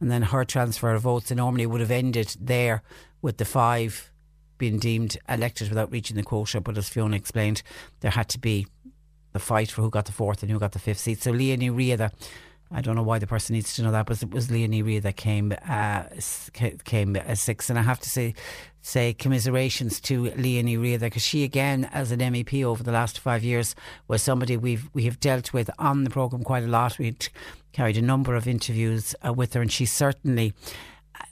And 0.00 0.10
then 0.10 0.22
her 0.22 0.44
transfer 0.44 0.92
of 0.92 1.02
votes 1.02 1.30
normally 1.30 1.66
would 1.66 1.80
have 1.80 1.90
ended 1.90 2.36
there 2.40 2.82
with 3.20 3.36
the 3.36 3.44
five 3.44 4.10
being 4.56 4.78
deemed 4.78 5.16
elected 5.28 5.68
without 5.68 5.90
reaching 5.90 6.16
the 6.16 6.22
quota. 6.22 6.60
But 6.60 6.78
as 6.78 6.88
Fiona 6.88 7.16
explained, 7.16 7.62
there 8.00 8.10
had 8.10 8.28
to 8.30 8.38
be 8.38 8.66
the 9.32 9.38
fight 9.38 9.70
for 9.70 9.82
who 9.82 9.90
got 9.90 10.06
the 10.06 10.12
fourth 10.12 10.42
and 10.42 10.50
who 10.50 10.58
got 10.58 10.72
the 10.72 10.78
fifth 10.78 11.00
seat. 11.00 11.22
So 11.22 11.32
Liadh 11.32 11.58
Ní 11.58 11.70
Riada 11.70 12.12
I 12.72 12.80
don't 12.80 12.94
know 12.94 13.02
why 13.02 13.18
the 13.18 13.26
person 13.26 13.54
needs 13.54 13.74
to 13.74 13.82
know 13.82 13.90
that, 13.90 14.06
but 14.06 14.22
it 14.22 14.30
was 14.30 14.48
Liadh 14.48 14.68
Ní 14.68 14.84
Riada 14.84 15.02
that 15.02 15.16
came 15.16 15.52
uh, 15.68 16.04
came 16.84 17.16
six, 17.34 17.68
and 17.68 17.78
I 17.78 17.82
have 17.82 17.98
to 18.00 18.08
say 18.08 18.34
say 18.80 19.12
commiserations 19.12 20.00
to 20.02 20.24
Liadh 20.24 20.64
Ní 20.64 20.78
Riada 20.78 21.00
because 21.00 21.24
she 21.24 21.42
again, 21.42 21.88
as 21.92 22.12
an 22.12 22.20
MEP 22.20 22.62
over 22.64 22.82
the 22.82 22.92
last 22.92 23.18
five 23.18 23.42
years, 23.42 23.74
was 24.06 24.22
somebody 24.22 24.56
we've 24.56 24.88
we 24.94 25.04
have 25.04 25.18
dealt 25.18 25.52
with 25.52 25.68
on 25.78 26.04
the 26.04 26.10
program 26.10 26.44
quite 26.44 26.62
a 26.62 26.68
lot. 26.68 26.96
We 26.98 27.16
carried 27.72 27.96
a 27.96 28.02
number 28.02 28.36
of 28.36 28.46
interviews 28.46 29.16
uh, 29.26 29.32
with 29.32 29.54
her, 29.54 29.60
and 29.60 29.72
she 29.72 29.84
certainly, 29.84 30.52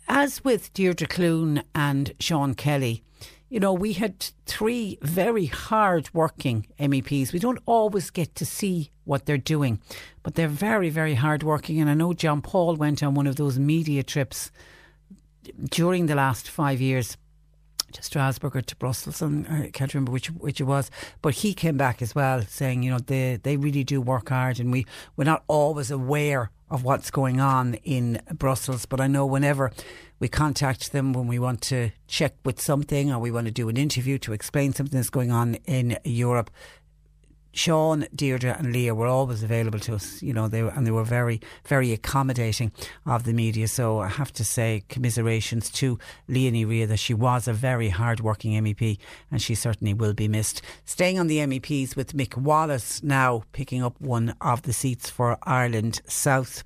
as 0.08 0.42
with 0.42 0.72
Deirdre 0.72 1.06
Clune 1.06 1.62
and 1.72 2.14
Sean 2.18 2.54
Kelly 2.54 3.04
you 3.48 3.60
know, 3.60 3.72
we 3.72 3.94
had 3.94 4.26
three 4.46 4.98
very 5.00 5.46
hard 5.46 6.12
working 6.12 6.66
MEPs. 6.78 7.32
We 7.32 7.38
don't 7.38 7.60
always 7.64 8.10
get 8.10 8.34
to 8.36 8.46
see 8.46 8.90
what 9.04 9.24
they're 9.24 9.38
doing, 9.38 9.80
but 10.22 10.34
they're 10.34 10.48
very, 10.48 10.90
very 10.90 11.14
hard 11.14 11.42
working. 11.42 11.80
And 11.80 11.88
I 11.88 11.94
know 11.94 12.12
John 12.12 12.42
Paul 12.42 12.76
went 12.76 13.02
on 13.02 13.14
one 13.14 13.26
of 13.26 13.36
those 13.36 13.58
media 13.58 14.02
trips 14.02 14.50
during 15.70 16.06
the 16.06 16.14
last 16.14 16.50
five 16.50 16.80
years 16.80 17.16
to 17.92 18.02
Strasbourg 18.02 18.54
or 18.54 18.60
to 18.60 18.76
Brussels, 18.76 19.22
and 19.22 19.46
uh, 19.46 19.64
I 19.64 19.70
can't 19.72 19.92
remember 19.94 20.12
which 20.12 20.26
which 20.28 20.60
it 20.60 20.64
was. 20.64 20.90
But 21.22 21.34
he 21.34 21.54
came 21.54 21.78
back 21.78 22.02
as 22.02 22.14
well, 22.14 22.42
saying, 22.42 22.82
you 22.82 22.90
know, 22.90 22.98
they 22.98 23.38
they 23.42 23.56
really 23.56 23.82
do 23.82 24.02
work 24.02 24.28
hard, 24.28 24.60
and 24.60 24.70
we 24.70 24.84
we're 25.16 25.24
not 25.24 25.42
always 25.48 25.90
aware 25.90 26.50
of 26.70 26.84
what's 26.84 27.10
going 27.10 27.40
on 27.40 27.74
in 27.84 28.20
Brussels. 28.32 28.86
But 28.86 29.00
I 29.00 29.06
know 29.06 29.26
whenever 29.26 29.72
we 30.18 30.28
contact 30.28 30.92
them 30.92 31.12
when 31.12 31.26
we 31.26 31.38
want 31.38 31.60
to 31.62 31.90
check 32.06 32.34
with 32.44 32.60
something 32.60 33.12
or 33.12 33.18
we 33.18 33.30
want 33.30 33.46
to 33.46 33.52
do 33.52 33.68
an 33.68 33.76
interview 33.76 34.18
to 34.18 34.32
explain 34.32 34.72
something 34.72 34.98
that's 34.98 35.10
going 35.10 35.30
on 35.30 35.54
in 35.66 35.98
Europe, 36.04 36.50
Sean, 37.58 38.06
Deirdre, 38.14 38.54
and 38.56 38.72
Liadh 38.72 38.94
were 38.94 39.08
always 39.08 39.42
available 39.42 39.80
to 39.80 39.96
us, 39.96 40.22
you 40.22 40.32
know, 40.32 40.46
they 40.46 40.62
were, 40.62 40.70
and 40.70 40.86
they 40.86 40.92
were 40.92 41.02
very, 41.02 41.40
very 41.66 41.92
accommodating 41.92 42.70
of 43.04 43.24
the 43.24 43.32
media. 43.32 43.66
So 43.66 43.98
I 43.98 44.06
have 44.06 44.32
to 44.34 44.44
say, 44.44 44.84
commiserations 44.88 45.68
to 45.72 45.98
Liadh 46.28 46.52
Ní 46.52 46.64
Riada 46.64 46.88
that 46.88 46.98
she 46.98 47.14
was 47.14 47.48
a 47.48 47.52
very 47.52 47.88
hard 47.88 48.20
working 48.20 48.52
MEP 48.62 48.98
and 49.32 49.42
she 49.42 49.56
certainly 49.56 49.92
will 49.92 50.14
be 50.14 50.28
missed. 50.28 50.62
Staying 50.84 51.18
on 51.18 51.26
the 51.26 51.38
MEPs 51.38 51.96
with 51.96 52.16
Mick 52.16 52.36
Wallace 52.36 53.02
now 53.02 53.42
picking 53.50 53.82
up 53.82 54.00
one 54.00 54.36
of 54.40 54.62
the 54.62 54.72
seats 54.72 55.10
for 55.10 55.36
Ireland 55.42 56.00
South. 56.06 56.62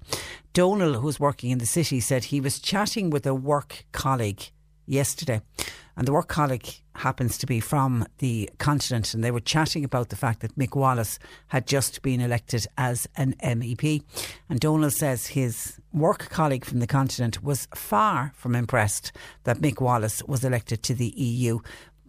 Donal, 0.52 1.00
who's 1.00 1.18
working 1.18 1.50
in 1.50 1.58
the 1.58 1.64
city, 1.64 2.00
said 2.00 2.24
he 2.24 2.38
was 2.38 2.58
chatting 2.58 3.08
with 3.08 3.26
a 3.26 3.34
work 3.34 3.86
colleague 3.92 4.42
yesterday 4.84 5.40
and 5.96 6.06
the 6.06 6.12
work 6.12 6.28
colleague 6.28 6.68
happens 6.94 7.38
to 7.38 7.46
be 7.46 7.60
from 7.60 8.06
the 8.18 8.50
continent, 8.58 9.14
and 9.14 9.22
they 9.22 9.30
were 9.30 9.40
chatting 9.40 9.84
about 9.84 10.08
the 10.08 10.16
fact 10.16 10.40
that 10.40 10.56
Mick 10.58 10.74
Wallace 10.76 11.18
had 11.48 11.66
just 11.66 12.02
been 12.02 12.20
elected 12.20 12.66
as 12.78 13.06
an 13.16 13.34
MEP. 13.42 14.02
And 14.48 14.60
Donal 14.60 14.90
says 14.90 15.28
his 15.28 15.80
work 15.92 16.28
colleague 16.30 16.64
from 16.64 16.80
the 16.80 16.86
continent 16.86 17.42
was 17.42 17.68
far 17.74 18.32
from 18.34 18.54
impressed 18.54 19.12
that 19.44 19.58
Mick 19.60 19.80
Wallace 19.80 20.22
was 20.24 20.44
elected 20.44 20.82
to 20.84 20.94
the 20.94 21.12
EU, 21.16 21.58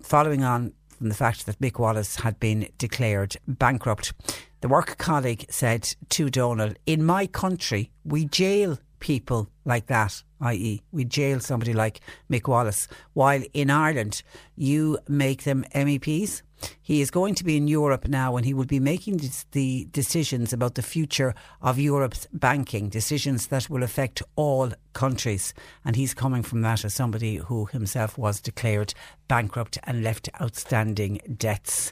following 0.02 0.44
on 0.44 0.74
from 0.98 1.10
the 1.10 1.16
fact 1.16 1.46
that 1.46 1.60
Mick 1.60 1.80
Wallace 1.80 2.18
had 2.18 2.40
been 2.40 2.70
declared 2.78 3.36
bankrupt. 3.48 4.14
The 4.62 4.70
work 4.70 4.98
colleague 4.98 5.46
said 5.50 5.94
to 6.10 6.30
Donal, 6.30 6.74
In 6.86 7.04
my 7.04 7.28
country, 7.28 7.92
we 8.06 8.26
jail 8.26 8.78
people 9.00 9.50
like 9.66 9.88
that, 9.88 10.24
i.e., 10.44 10.82
we 10.92 11.06
jail 11.06 11.40
somebody 11.40 11.74
like 11.74 12.02
Mick 12.30 12.48
Wallace, 12.48 12.88
while 13.14 13.42
in 13.54 13.70
Ireland 13.70 14.22
you 14.56 15.00
make 15.08 15.44
them 15.44 15.66
MEPs. 15.74 16.42
He 16.82 17.02
is 17.02 17.12
going 17.12 17.36
to 17.36 17.44
be 17.44 17.58
in 17.58 17.68
Europe 17.68 18.08
now 18.08 18.38
and 18.38 18.46
he 18.46 18.54
will 18.54 18.66
be 18.66 18.80
making 18.80 19.20
the 19.52 19.88
decisions 19.92 20.54
about 20.54 20.76
the 20.76 20.82
future 20.82 21.34
of 21.62 21.78
Europe's 21.78 22.28
banking, 22.32 22.90
decisions 22.90 23.48
that 23.48 23.70
will 23.70 23.84
affect 23.84 24.22
all 24.36 24.72
countries. 24.94 25.54
And 25.84 25.96
he's 25.96 26.14
coming 26.14 26.44
from 26.44 26.62
that 26.62 26.86
as 26.86 26.94
somebody 26.94 27.38
who 27.38 27.66
himself 27.66 28.18
was 28.18 28.40
declared 28.40 28.94
bankrupt 29.28 29.78
and 29.84 30.04
left 30.04 30.30
outstanding 30.42 31.20
debts. 31.38 31.92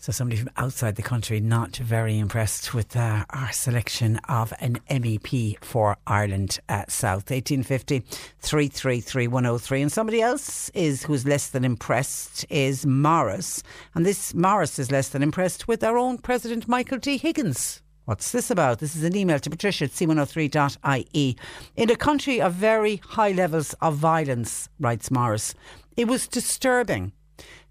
So 0.00 0.12
somebody 0.12 0.40
from 0.40 0.50
outside 0.56 0.94
the 0.94 1.02
country 1.02 1.40
not 1.40 1.76
very 1.76 2.18
impressed 2.18 2.72
with 2.72 2.96
uh, 2.96 3.24
our 3.30 3.50
selection 3.50 4.20
of 4.28 4.52
an 4.60 4.78
MEP 4.88 5.62
for 5.62 5.96
Ireland 6.06 6.60
South. 6.88 7.30
1850 7.30 8.00
333 8.38 9.26
103. 9.26 9.82
And 9.82 9.92
somebody 9.92 10.22
else 10.22 10.68
is 10.70 11.02
who's 11.02 11.26
less 11.26 11.48
than 11.48 11.64
impressed 11.64 12.46
is 12.48 12.86
Morris. 12.86 13.64
And 13.94 14.06
this 14.06 14.34
Morris 14.34 14.78
is 14.78 14.92
less 14.92 15.08
than 15.08 15.22
impressed 15.22 15.66
with 15.66 15.82
our 15.82 15.98
own 15.98 16.18
President 16.18 16.68
Michael 16.68 16.98
D. 16.98 17.16
Higgins. 17.16 17.82
What's 18.04 18.30
this 18.30 18.50
about? 18.50 18.78
This 18.78 18.94
is 18.94 19.02
an 19.02 19.16
email 19.16 19.40
to 19.40 19.50
patricia 19.50 19.84
at 19.84 19.90
c103.ie. 19.90 21.36
In 21.76 21.90
a 21.90 21.96
country 21.96 22.40
of 22.40 22.54
very 22.54 22.96
high 23.04 23.32
levels 23.32 23.74
of 23.82 23.96
violence, 23.96 24.68
writes 24.78 25.10
Morris, 25.10 25.54
it 25.96 26.06
was 26.06 26.28
disturbing 26.28 27.12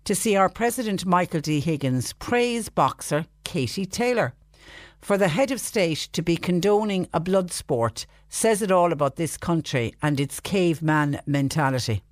to 0.07 0.15
see 0.15 0.37
our 0.37 0.47
President 0.47 1.05
Michael 1.05 1.41
D. 1.41 1.59
Higgins 1.59 2.13
praise 2.13 2.69
boxer 2.69 3.25
Katie 3.43 3.85
Taylor. 3.85 4.33
For 5.01 5.17
the 5.17 5.27
head 5.27 5.51
of 5.51 5.59
state 5.59 6.07
to 6.13 6.21
be 6.21 6.37
condoning 6.37 7.09
a 7.13 7.19
blood 7.19 7.51
sport 7.51 8.05
says 8.29 8.61
it 8.61 8.71
all 8.71 8.93
about 8.93 9.17
this 9.17 9.35
country 9.35 9.93
and 10.01 10.17
its 10.17 10.39
caveman 10.39 11.19
mentality. 11.25 12.03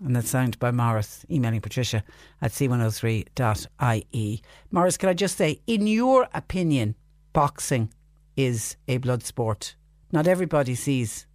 And 0.00 0.16
that's 0.16 0.30
signed 0.30 0.58
by 0.58 0.72
Morris, 0.72 1.24
emailing 1.30 1.60
Patricia 1.60 2.02
at 2.42 2.50
c103.ie. 2.50 4.42
Morris, 4.72 4.96
can 4.96 5.08
I 5.08 5.14
just 5.14 5.36
say, 5.36 5.60
in 5.68 5.86
your 5.86 6.26
opinion, 6.34 6.96
boxing 7.32 7.92
is 8.36 8.76
a 8.88 8.96
blood 8.96 9.22
sport? 9.22 9.76
Not 10.10 10.26
everybody 10.26 10.74
sees 10.74 11.28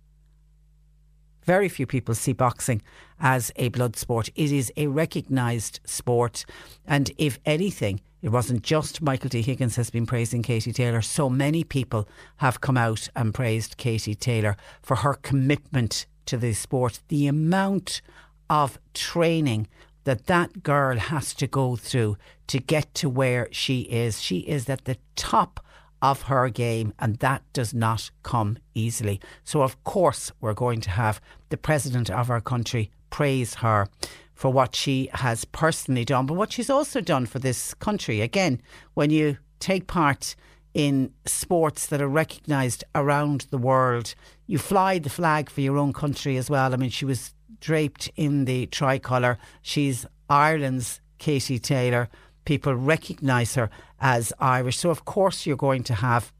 very 1.51 1.67
few 1.67 1.85
people 1.85 2.15
see 2.15 2.31
boxing 2.31 2.81
as 3.19 3.51
a 3.57 3.67
blood 3.67 3.97
sport. 3.97 4.29
It 4.35 4.53
is 4.53 4.71
a 4.77 4.87
recognised 4.87 5.81
sport. 5.83 6.45
And 6.87 7.11
if 7.17 7.39
anything, 7.45 7.99
it 8.21 8.29
wasn't 8.29 8.61
just 8.63 9.01
Michael 9.01 9.27
D. 9.27 9.41
Higgins 9.41 9.75
has 9.75 9.89
been 9.89 10.05
praising 10.05 10.43
Katie 10.43 10.71
Taylor. 10.71 11.01
So 11.01 11.29
many 11.29 11.65
people 11.65 12.07
have 12.37 12.61
come 12.61 12.77
out 12.77 13.09
and 13.17 13.33
praised 13.33 13.75
Katie 13.75 14.15
Taylor 14.15 14.55
for 14.81 14.95
her 15.03 15.15
commitment 15.15 16.05
to 16.27 16.37
the 16.37 16.53
sport. 16.53 17.01
The 17.09 17.27
amount 17.27 18.01
of 18.49 18.79
training 18.93 19.67
that 20.05 20.27
that 20.27 20.63
girl 20.63 20.97
has 20.97 21.33
to 21.33 21.47
go 21.47 21.75
through 21.75 22.15
to 22.47 22.59
get 22.59 22.93
to 22.95 23.09
where 23.09 23.49
she 23.51 23.81
is. 23.81 24.21
She 24.21 24.37
is 24.39 24.69
at 24.69 24.85
the 24.85 24.95
top 25.17 25.59
of 26.01 26.23
her 26.23 26.49
game, 26.49 26.93
and 26.99 27.17
that 27.17 27.43
does 27.53 27.73
not 27.73 28.09
come 28.23 28.57
easily. 28.73 29.19
So, 29.43 29.61
of 29.61 29.81
course, 29.83 30.31
we're 30.41 30.53
going 30.53 30.81
to 30.81 30.89
have 30.89 31.21
the 31.49 31.57
president 31.57 32.09
of 32.09 32.29
our 32.29 32.41
country 32.41 32.91
praise 33.09 33.55
her 33.55 33.87
for 34.33 34.51
what 34.51 34.75
she 34.75 35.09
has 35.13 35.45
personally 35.45 36.03
done, 36.05 36.25
but 36.25 36.33
what 36.33 36.51
she's 36.51 36.69
also 36.69 37.01
done 37.01 37.25
for 37.25 37.39
this 37.39 37.73
country. 37.75 38.21
Again, 38.21 38.61
when 38.95 39.11
you 39.11 39.37
take 39.59 39.85
part 39.85 40.35
in 40.73 41.13
sports 41.25 41.87
that 41.87 42.01
are 42.01 42.07
recognised 42.07 42.83
around 42.95 43.45
the 43.51 43.57
world, 43.57 44.15
you 44.47 44.57
fly 44.57 44.97
the 44.97 45.09
flag 45.09 45.49
for 45.49 45.61
your 45.61 45.77
own 45.77 45.93
country 45.93 46.37
as 46.37 46.49
well. 46.49 46.73
I 46.73 46.77
mean, 46.77 46.89
she 46.89 47.05
was 47.05 47.33
draped 47.59 48.09
in 48.15 48.45
the 48.45 48.65
tricolour. 48.67 49.37
She's 49.61 50.05
Ireland's 50.29 51.01
Katie 51.19 51.59
Taylor 51.59 52.09
people 52.45 52.73
recognise 52.75 53.55
her 53.55 53.69
as 54.01 54.33
Irish. 54.39 54.77
So, 54.77 54.89
of 54.89 55.05
course, 55.05 55.45
you're 55.45 55.55
going 55.55 55.83
to 55.83 55.93
have 55.93 56.33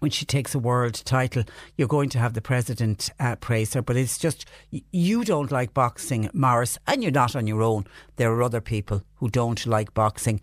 when 0.00 0.10
she 0.10 0.24
takes 0.24 0.54
a 0.54 0.58
world 0.58 0.94
title, 1.04 1.44
you're 1.76 1.88
going 1.88 2.08
to 2.08 2.18
have 2.18 2.32
the 2.32 2.40
president 2.40 3.10
uh, 3.20 3.36
praise 3.36 3.74
her. 3.74 3.82
But 3.82 3.96
it's 3.96 4.18
just, 4.18 4.46
you 4.70 5.24
don't 5.24 5.52
like 5.52 5.74
boxing, 5.74 6.30
Morris, 6.32 6.78
and 6.86 7.02
you're 7.02 7.12
not 7.12 7.36
on 7.36 7.46
your 7.46 7.62
own. 7.62 7.86
There 8.16 8.32
are 8.32 8.42
other 8.42 8.62
people 8.62 9.02
who 9.16 9.28
don't 9.28 9.64
like 9.66 9.92
boxing, 9.92 10.40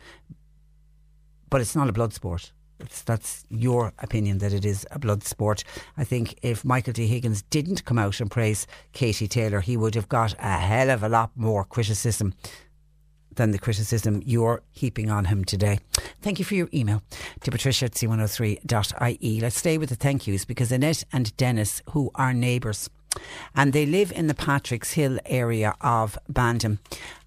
but 1.50 1.60
it's 1.60 1.76
not 1.76 1.90
a 1.90 1.94
blood 1.94 2.14
sport. 2.14 2.52
That's, 2.78 3.02
that's 3.02 3.46
your 3.50 3.94
opinion 3.98 4.38
that 4.38 4.54
it 4.54 4.64
is 4.64 4.86
a 4.92 5.00
blood 5.00 5.24
sport. 5.24 5.64
I 5.98 6.04
think 6.04 6.38
if 6.44 6.64
Michael 6.64 6.94
D. 6.94 7.08
Higgins 7.08 7.42
didn't 7.42 7.86
come 7.86 7.98
out 7.98 8.20
and 8.20 8.30
praise 8.30 8.68
Katie 8.94 9.28
Taylor, 9.28 9.62
he 9.62 9.76
would 9.76 9.96
have 9.96 10.10
got 10.10 10.36
a 10.38 10.58
hell 10.58 10.92
of 10.92 11.02
a 11.02 11.10
lot 11.10 11.32
more 11.36 11.66
criticism 11.66 12.36
than 13.38 13.52
the 13.52 13.58
criticism 13.58 14.22
you're 14.26 14.62
heaping 14.72 15.10
on 15.10 15.26
him 15.26 15.46
today. 15.46 15.80
Thank 16.22 16.40
you 16.40 16.46
for 16.46 16.56
your 16.56 16.70
email 16.74 17.02
to 17.42 17.52
patricia 17.52 17.86
at 17.86 17.94
c103.ie. 17.94 19.42
Let's 19.42 19.58
stay 19.58 19.78
with 19.78 19.90
the 19.90 19.96
thank 19.96 20.28
yous 20.28 20.46
because 20.46 20.72
Annette 20.72 21.04
and 21.14 21.36
Dennis, 21.38 21.82
who 21.92 22.12
are 22.16 22.34
neighbours, 22.34 22.90
and 23.56 23.74
they 23.74 23.86
live 23.86 24.12
in 24.12 24.28
the 24.28 24.34
Patrick's 24.34 24.94
Hill 24.94 25.20
area 25.26 25.76
of 25.82 26.18
Bandon. 26.30 26.80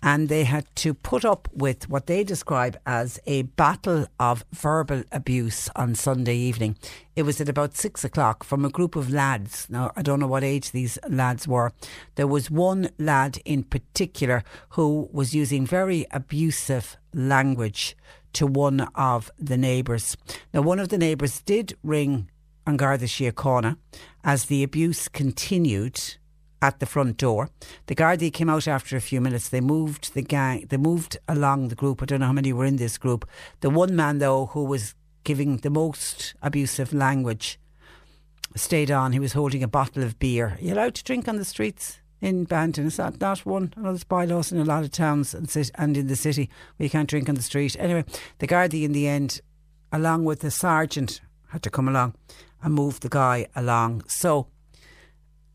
And 0.03 0.29
they 0.29 0.45
had 0.45 0.65
to 0.77 0.95
put 0.95 1.25
up 1.25 1.49
with 1.53 1.89
what 1.89 2.07
they 2.07 2.25
describe 2.25 2.79
as 2.87 3.21
a 3.27 3.43
battle 3.43 4.07
of 4.19 4.45
verbal 4.53 5.03
abuse 5.13 5.69
on 5.77 5.95
Sunday 5.95 6.37
evening. 6.37 6.77
It 7.15 7.25
was 7.25 7.41
at 7.41 7.49
about 7.49 7.77
six 7.77 8.03
o'clock 8.05 8.43
from 8.43 8.65
a 8.65 8.71
group 8.71 8.97
of 8.97 9.11
lads. 9.11 9.67
Now, 9.69 9.93
I 9.97 10.03
don't 10.03 10.21
know 10.21 10.27
what 10.27 10.45
age 10.45 10.71
these 10.71 10.99
lads 11.09 11.47
were. 11.47 11.73
There 12.15 12.27
was 12.27 12.51
one 12.51 12.91
lad 12.99 13.41
in 13.45 13.65
particular 13.65 14.43
who 14.71 15.09
was 15.13 15.35
using 15.35 15.67
very 15.67 16.07
abusive 16.11 16.97
language 17.13 17.97
to 18.33 18.47
one 18.47 18.81
of 18.95 19.31
the 19.39 19.57
neighbours. 19.57 20.17
Now, 20.55 20.63
one 20.63 20.79
of 20.79 20.89
the 20.89 20.99
neighbours 20.99 21.43
did 21.43 21.77
ring 21.83 22.31
An 22.71 22.77
Garda 22.77 23.07
Síochána 23.07 23.77
as 24.23 24.45
the 24.45 24.63
abuse 24.63 25.09
continued 25.09 26.01
at 26.63 26.79
the 26.79 26.87
front 26.87 27.17
door. 27.17 27.51
The 27.87 27.97
Gardaí 27.97 28.33
came 28.33 28.49
out 28.49 28.69
after 28.69 28.97
a 28.97 29.01
few 29.01 29.21
minutes. 29.21 29.49
They 29.49 29.61
moved 29.61 30.15
the 30.15 30.23
gang. 30.23 30.67
They 30.69 30.77
moved 30.77 31.19
along 31.27 31.67
the 31.67 31.75
group. 31.75 32.01
I 32.01 32.05
don't 32.05 32.21
know 32.21 32.27
how 32.27 32.33
many 32.33 32.53
were 32.53 32.65
in 32.65 32.77
this 32.77 32.97
group. 32.97 33.29
The 33.59 33.71
one 33.71 33.97
man 33.97 34.19
though 34.19 34.47
who 34.47 34.63
was 34.63 34.95
giving 35.25 35.57
the 35.57 35.69
most 35.69 36.35
abusive 36.43 36.95
language 36.95 37.59
stayed 38.55 38.93
on. 38.93 39.13
He 39.13 39.19
was 39.19 39.33
holding 39.33 39.65
a 39.65 39.69
bottle 39.69 40.05
of 40.05 40.21
beer. 40.21 40.57
Are 40.57 40.65
you 40.65 40.75
allowed 40.75 40.95
to 40.95 41.03
drink 41.03 41.27
on 41.27 41.39
the 41.39 41.45
streets 41.45 42.01
in 42.21 42.45
Bandon? 42.45 42.87
Is 42.87 42.99
that 42.99 43.21
not 43.21 43.45
one? 43.45 43.75
I 43.77 43.81
know 43.81 43.89
there's 43.89 44.05
bylaws 44.05 44.53
in 44.53 44.61
a 44.61 44.65
lot 44.65 44.85
of 44.85 44.93
towns 44.93 45.35
and, 45.35 45.53
and 45.75 45.97
in 45.97 46.07
the 46.07 46.15
city 46.15 46.49
where 46.77 46.85
you 46.85 46.91
can't 46.91 47.11
drink 47.11 47.29
on 47.29 47.35
the 47.35 47.43
street. 47.43 47.75
Anyway, 47.81 48.05
the 48.39 48.47
Gardaí 48.47 48.85
in 48.85 48.93
the 48.93 49.09
end, 49.09 49.41
along 49.91 50.25
with 50.25 50.39
the 50.39 50.53
sergeant, 50.53 51.21
had 51.49 51.65
to 51.65 51.71
come 51.71 51.89
along 51.89 52.15
and 52.63 52.75
move 52.75 53.01
the 53.01 53.09
guy 53.09 53.47
along. 53.55 54.05
So 54.07 54.49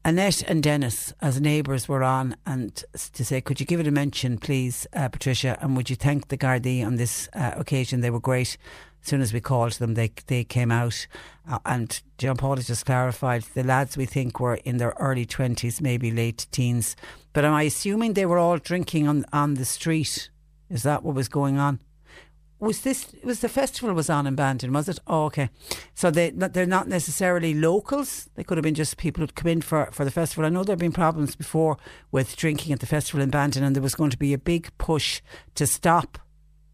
Annette 0.03 0.43
and 0.43 0.61
Dennis, 0.61 1.13
as 1.19 1.41
neighbours, 1.41 1.87
were 1.87 2.03
on 2.03 2.35
and 2.45 2.83
to 3.13 3.25
say, 3.25 3.41
could 3.41 3.59
you 3.59 3.65
give 3.65 3.79
it 3.79 3.87
a 3.87 3.91
mention, 3.91 4.37
please, 4.37 4.85
uh, 4.93 5.09
Patricia, 5.09 5.57
and 5.61 5.75
would 5.75 5.89
you 5.89 5.95
thank 5.95 6.27
the 6.27 6.37
Gardaí 6.37 6.85
on 6.85 6.97
this 6.97 7.27
uh, 7.33 7.53
occasion? 7.55 8.01
They 8.01 8.11
were 8.11 8.19
great. 8.19 8.57
As 9.01 9.09
soon 9.09 9.21
as 9.21 9.33
we 9.33 9.39
called 9.39 9.73
them, 9.73 9.93
they 9.93 10.11
they 10.25 10.43
came 10.43 10.71
out, 10.71 11.07
uh, 11.47 11.59
and 11.63 12.01
John 12.17 12.37
Paul 12.37 12.55
has 12.55 12.65
just 12.65 12.87
clarified 12.87 13.43
the 13.53 13.63
lads 13.63 13.97
we 13.97 14.07
think 14.07 14.39
were 14.39 14.55
in 14.55 14.77
their 14.77 14.95
early 14.99 15.27
twenties, 15.27 15.79
maybe 15.79 16.09
late 16.09 16.47
teens. 16.51 16.95
But 17.31 17.45
am 17.45 17.53
I 17.53 17.63
assuming 17.63 18.13
they 18.13 18.25
were 18.25 18.39
all 18.39 18.57
drinking 18.57 19.07
on 19.07 19.25
on 19.31 19.55
the 19.55 19.65
street? 19.65 20.31
Is 20.69 20.81
that 20.83 21.03
what 21.03 21.13
was 21.13 21.29
going 21.29 21.59
on? 21.59 21.79
Was 22.59 22.81
this 22.81 23.13
was 23.23 23.41
the 23.41 23.49
festival 23.49 23.93
was 23.93 24.09
on 24.09 24.27
in 24.27 24.35
Bandon, 24.35 24.71
was 24.71 24.87
it? 24.87 24.99
Oh, 25.07 25.25
okay. 25.25 25.49
So 25.93 26.09
they 26.09 26.31
they're 26.31 26.65
not 26.65 26.87
necessarily 26.87 27.53
locals. 27.53 28.29
They 28.35 28.43
could 28.43 28.57
have 28.57 28.63
been 28.63 28.75
just 28.75 28.97
people 28.97 29.21
who'd 29.21 29.35
come 29.35 29.51
in 29.51 29.61
for, 29.61 29.89
for 29.91 30.05
the 30.05 30.11
festival. 30.11 30.45
I 30.45 30.49
know 30.49 30.63
there 30.63 30.73
have 30.73 30.79
been 30.79 30.91
problems 30.91 31.35
before 31.35 31.77
with 32.11 32.35
drinking 32.35 32.73
at 32.73 32.79
the 32.79 32.85
festival 32.85 33.21
in 33.21 33.29
Bandon, 33.29 33.63
and 33.63 33.75
there 33.75 33.83
was 33.83 33.95
going 33.95 34.11
to 34.11 34.17
be 34.17 34.33
a 34.33 34.37
big 34.37 34.69
push 34.77 35.21
to 35.55 35.67
stop 35.67 36.17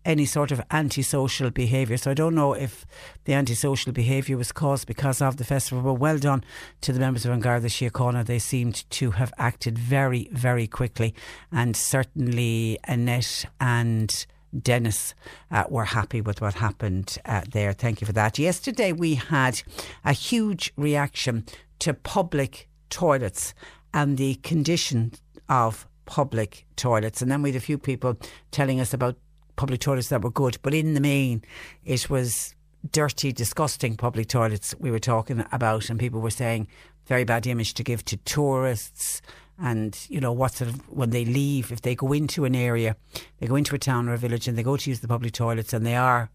any 0.06 0.26
sort 0.26 0.52
of 0.52 0.62
antisocial 0.72 1.50
behaviour. 1.52 1.98
So 1.98 2.12
I 2.12 2.16
don't 2.16 2.36
know 2.36 2.54
if 2.54 2.86
the 3.26 3.34
antisocial 3.34 3.92
behaviour 3.92 4.38
was 4.38 4.52
caused 4.52 4.88
because 4.88 5.22
of 5.22 5.38
the 5.38 5.44
festival, 5.44 5.84
but 5.84 6.00
well 6.00 6.18
done 6.18 6.44
to 6.82 6.94
the 6.94 7.00
members 7.00 7.26
of 7.26 7.32
An 7.32 7.40
Garda 7.40 7.68
Síochána. 7.68 8.26
They 8.26 8.40
seemed 8.40 8.90
to 8.92 9.12
have 9.12 9.34
acted 9.38 9.78
very, 9.78 10.28
very 10.32 10.68
quickly, 10.68 11.14
and 11.52 11.76
certainly 11.76 12.80
Annette 12.86 13.46
and 13.60 14.26
Dennis 14.60 15.14
uh, 15.50 15.66
were 15.70 15.86
happy 15.86 16.22
with 16.22 16.42
what 16.42 16.56
happened 16.56 17.18
uh, 17.26 17.42
there. 17.52 17.74
Thank 17.74 18.02
you 18.02 18.08
for 18.08 18.14
that. 18.14 18.38
Yesterday 18.40 18.92
we 18.92 19.16
had 19.16 19.62
a 20.04 20.14
huge 20.14 20.74
reaction 20.78 21.46
to 21.80 21.94
public 21.94 22.68
toilets 22.90 23.54
and 23.94 24.18
the 24.18 24.36
condition 24.36 25.14
of 25.50 25.88
public 26.06 26.66
toilets. 26.76 27.22
And 27.22 27.32
then 27.32 27.42
we 27.42 27.50
had 27.50 27.56
a 27.56 27.66
few 27.66 27.78
people 27.78 28.18
telling 28.52 28.80
us 28.80 28.94
about 28.94 29.18
public 29.56 29.80
toilets 29.80 30.10
that 30.10 30.24
were 30.24 30.32
good, 30.32 30.58
but 30.62 30.74
in 30.74 30.94
the 30.94 31.02
main, 31.02 31.44
it 31.86 32.10
was 32.10 32.56
dirty, 32.92 33.32
disgusting 33.32 33.96
public 33.96 34.28
toilets 34.28 34.74
we 34.80 34.92
were 34.92 35.00
talking 35.00 35.46
about, 35.52 35.90
and 35.90 36.00
people 36.00 36.20
were 36.20 36.32
saying 36.32 36.68
very 37.06 37.24
bad 37.24 37.46
image 37.46 37.74
to 37.76 37.84
give 37.84 38.04
to 38.06 38.18
tourists 38.18 39.22
and 39.62 40.06
you 40.10 40.20
know 40.20 40.32
what 40.32 40.54
sort 40.54 40.70
of 40.70 40.90
when 40.90 41.12
they 41.12 41.24
leave 41.24 41.72
if 41.72 41.82
they 41.82 41.96
go 41.96 42.12
into 42.12 42.46
an 42.46 42.56
area 42.56 42.96
they 43.40 43.48
go 43.48 43.56
into 43.56 43.76
a 43.76 43.80
town 43.80 44.10
or 44.10 44.14
a 44.14 44.18
village 44.18 44.48
and 44.48 44.58
they 44.58 44.64
go 44.64 44.76
to 44.76 44.90
use 44.90 45.02
the 45.02 45.08
public 45.08 45.34
toilets 45.34 45.74
and 45.74 45.86
they 45.86 45.96
are 45.96 46.30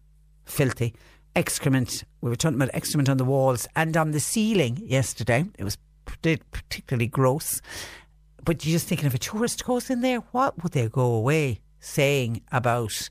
filthy 0.45 0.93
excrement 1.35 2.03
we 2.21 2.29
were 2.29 2.35
talking 2.35 2.55
about 2.55 2.71
excrement 2.73 3.09
on 3.09 3.17
the 3.17 3.25
walls 3.25 3.67
and 3.75 3.95
on 3.95 4.11
the 4.11 4.19
ceiling 4.19 4.81
yesterday. 4.83 5.45
It 5.57 5.63
was 5.63 5.77
particularly 6.05 7.07
gross. 7.07 7.61
But 8.43 8.65
you're 8.65 8.73
just 8.73 8.87
thinking 8.87 9.05
if 9.05 9.13
a 9.13 9.19
tourist 9.19 9.63
goes 9.63 9.89
in 9.89 10.01
there 10.01 10.19
what 10.31 10.61
would 10.63 10.71
they 10.71 10.87
go 10.87 11.13
away 11.13 11.59
saying 11.79 12.41
about 12.51 13.09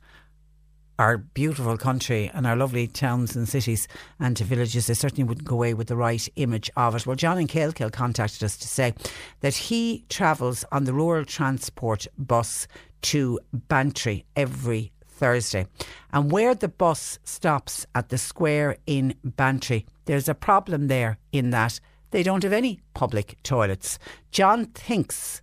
our 0.99 1.19
beautiful 1.19 1.77
country 1.77 2.31
and 2.33 2.47
our 2.47 2.57
lovely 2.57 2.87
towns 2.87 3.37
and 3.37 3.49
cities 3.49 3.87
and 4.19 4.37
to 4.37 4.45
villages, 4.45 4.87
they 4.87 4.95
certainly 4.95 5.25
wouldn't 5.25 5.47
go 5.47 5.57
away 5.57 5.75
with 5.75 5.89
the 5.89 5.97
right 5.97 6.29
image 6.37 6.71
of 6.77 6.95
it. 6.95 7.07
Well, 7.07 7.17
John 7.17 7.39
and 7.39 7.49
Kelkill 7.49 7.93
contacted 7.93 8.43
us 8.45 8.57
to 8.59 8.69
say 8.69 8.95
that 9.41 9.55
he 9.55 10.05
travels 10.09 10.65
on 10.73 10.85
the 10.85 10.95
rural 10.95 11.25
transport 11.25 12.07
bus 12.17 12.67
to 13.03 13.39
Bantry 13.53 14.25
every 14.35 14.93
Thursday. 15.07 15.67
And 16.13 16.31
where 16.31 16.55
the 16.55 16.69
bus 16.69 17.19
stops 17.25 17.87
at 17.95 18.09
the 18.09 18.19
square 18.19 18.77
in 18.87 19.15
Bantry, 19.25 19.87
there's 20.07 20.29
a 20.29 20.35
problem 20.35 20.89
there 20.89 21.19
in 21.33 21.51
that 21.51 21.81
they 22.11 22.23
don't 22.23 22.43
have 22.43 22.53
any 22.53 22.81
public 22.95 23.37
toilets. 23.43 23.99
John 24.31 24.67
thinks 24.67 25.43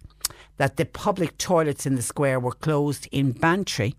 that 0.57 0.77
the 0.77 0.85
public 0.85 1.37
toilets 1.37 1.85
in 1.85 1.95
the 1.95 2.01
square 2.01 2.39
were 2.39 2.51
closed 2.51 3.07
in 3.11 3.31
Bantry 3.31 3.95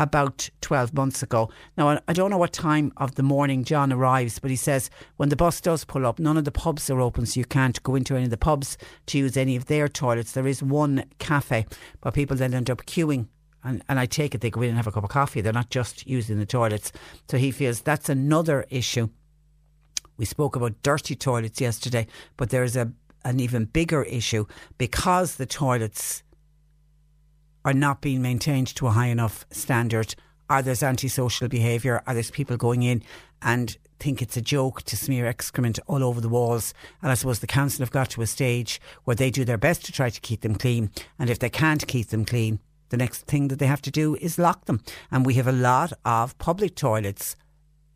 about 0.00 0.48
12 0.62 0.94
months 0.94 1.22
ago. 1.22 1.50
Now, 1.76 2.00
I 2.08 2.12
don't 2.14 2.30
know 2.30 2.38
what 2.38 2.54
time 2.54 2.90
of 2.96 3.14
the 3.14 3.22
morning 3.22 3.64
John 3.64 3.92
arrives, 3.92 4.38
but 4.38 4.50
he 4.50 4.56
says 4.56 4.88
when 5.18 5.28
the 5.28 5.36
bus 5.36 5.60
does 5.60 5.84
pull 5.84 6.06
up, 6.06 6.18
none 6.18 6.38
of 6.38 6.46
the 6.46 6.50
pubs 6.50 6.88
are 6.88 7.00
open, 7.00 7.26
so 7.26 7.38
you 7.38 7.44
can't 7.44 7.80
go 7.82 7.94
into 7.94 8.16
any 8.16 8.24
of 8.24 8.30
the 8.30 8.38
pubs 8.38 8.78
to 9.06 9.18
use 9.18 9.36
any 9.36 9.56
of 9.56 9.66
their 9.66 9.88
toilets. 9.88 10.32
There 10.32 10.46
is 10.46 10.62
one 10.62 11.04
cafe, 11.18 11.66
but 12.00 12.14
people 12.14 12.36
then 12.36 12.54
end 12.54 12.70
up 12.70 12.86
queuing. 12.86 13.28
And, 13.62 13.84
and 13.90 14.00
I 14.00 14.06
take 14.06 14.34
it 14.34 14.40
they 14.40 14.48
go 14.48 14.62
in 14.62 14.70
and 14.70 14.78
have 14.78 14.86
a 14.86 14.92
cup 14.92 15.04
of 15.04 15.10
coffee. 15.10 15.42
They're 15.42 15.52
not 15.52 15.68
just 15.68 16.06
using 16.06 16.38
the 16.38 16.46
toilets. 16.46 16.92
So 17.30 17.36
he 17.36 17.50
feels 17.50 17.82
that's 17.82 18.08
another 18.08 18.64
issue. 18.70 19.10
We 20.16 20.24
spoke 20.24 20.56
about 20.56 20.82
dirty 20.82 21.14
toilets 21.14 21.60
yesterday, 21.60 22.06
but 22.38 22.48
there's 22.48 22.74
a 22.74 22.90
an 23.22 23.38
even 23.38 23.66
bigger 23.66 24.02
issue 24.04 24.46
because 24.78 25.36
the 25.36 25.44
toilets 25.44 26.22
are 27.64 27.72
not 27.72 28.00
being 28.00 28.22
maintained 28.22 28.68
to 28.76 28.86
a 28.86 28.90
high 28.90 29.08
enough 29.08 29.44
standard. 29.50 30.14
Are 30.48 30.62
there's 30.62 30.82
antisocial 30.82 31.48
behaviour? 31.48 32.02
Are 32.06 32.14
there's 32.14 32.30
people 32.30 32.56
going 32.56 32.82
in 32.82 33.02
and 33.42 33.76
think 33.98 34.20
it's 34.20 34.36
a 34.36 34.42
joke 34.42 34.82
to 34.82 34.96
smear 34.96 35.26
excrement 35.26 35.78
all 35.86 36.02
over 36.02 36.20
the 36.20 36.28
walls? 36.28 36.74
And 37.02 37.10
I 37.10 37.14
suppose 37.14 37.38
the 37.38 37.46
council 37.46 37.82
have 37.82 37.92
got 37.92 38.10
to 38.10 38.22
a 38.22 38.26
stage 38.26 38.80
where 39.04 39.16
they 39.16 39.30
do 39.30 39.44
their 39.44 39.58
best 39.58 39.84
to 39.86 39.92
try 39.92 40.10
to 40.10 40.20
keep 40.20 40.40
them 40.40 40.56
clean. 40.56 40.90
And 41.18 41.30
if 41.30 41.38
they 41.38 41.50
can't 41.50 41.86
keep 41.86 42.08
them 42.08 42.24
clean, 42.24 42.58
the 42.88 42.96
next 42.96 43.26
thing 43.26 43.48
that 43.48 43.58
they 43.58 43.66
have 43.66 43.82
to 43.82 43.90
do 43.90 44.16
is 44.16 44.38
lock 44.38 44.64
them. 44.64 44.82
And 45.10 45.24
we 45.24 45.34
have 45.34 45.46
a 45.46 45.52
lot 45.52 45.92
of 46.04 46.36
public 46.38 46.74
toilets 46.74 47.36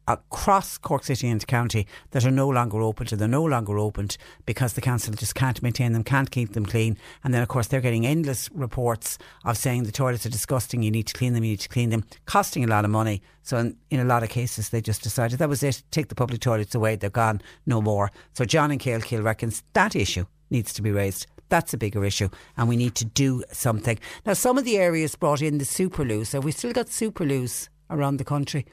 across 0.06 0.78
Cork 0.78 1.04
City 1.04 1.28
and 1.28 1.46
County 1.46 1.86
that 2.10 2.24
are 2.24 2.30
no 2.30 2.48
longer 2.48 2.80
open 2.80 3.06
to 3.06 3.16
they're 3.16 3.28
no 3.28 3.44
longer 3.44 3.78
opened 3.78 4.16
because 4.46 4.74
the 4.74 4.80
council 4.80 5.14
just 5.14 5.34
can't 5.34 5.62
maintain 5.62 5.92
them, 5.92 6.04
can't 6.04 6.30
keep 6.30 6.52
them 6.52 6.66
clean. 6.66 6.96
And 7.22 7.32
then, 7.32 7.42
of 7.42 7.48
course, 7.48 7.68
they're 7.68 7.80
getting 7.80 8.06
endless 8.06 8.50
reports 8.52 9.18
of 9.44 9.56
saying 9.56 9.84
the 9.84 9.92
toilets 9.92 10.26
are 10.26 10.30
disgusting, 10.30 10.82
you 10.82 10.90
need 10.90 11.06
to 11.06 11.14
clean 11.14 11.32
them, 11.32 11.44
you 11.44 11.50
need 11.50 11.60
to 11.60 11.68
clean 11.68 11.90
them, 11.90 12.04
costing 12.26 12.64
a 12.64 12.68
lot 12.68 12.84
of 12.84 12.90
money. 12.90 13.22
So, 13.42 13.56
in, 13.58 13.76
in 13.90 14.00
a 14.00 14.04
lot 14.04 14.22
of 14.22 14.28
cases, 14.28 14.70
they 14.70 14.80
just 14.80 15.02
decided 15.02 15.38
that 15.38 15.48
was 15.48 15.62
it, 15.62 15.82
take 15.90 16.08
the 16.08 16.14
public 16.14 16.40
toilets 16.40 16.74
away, 16.74 16.96
they're 16.96 17.10
gone, 17.10 17.40
no 17.66 17.80
more. 17.80 18.10
So, 18.32 18.44
John 18.44 18.70
and 18.70 18.80
Kill 18.80 19.00
reckons 19.22 19.62
that 19.72 19.96
issue 19.96 20.26
needs 20.50 20.72
to 20.74 20.82
be 20.82 20.90
raised. 20.90 21.26
That's 21.48 21.74
a 21.74 21.76
bigger 21.76 22.04
issue, 22.04 22.30
and 22.56 22.68
we 22.68 22.76
need 22.76 22.94
to 22.96 23.04
do 23.04 23.44
something. 23.52 23.98
Now, 24.24 24.32
some 24.32 24.58
of 24.58 24.64
the 24.64 24.78
areas 24.78 25.14
brought 25.14 25.42
in 25.42 25.58
the 25.58 25.64
superloos, 25.64 26.28
so 26.28 26.40
we 26.40 26.52
still 26.52 26.72
got 26.72 26.86
superloos 26.86 27.68
around 27.90 28.16
the 28.16 28.24
country 28.24 28.64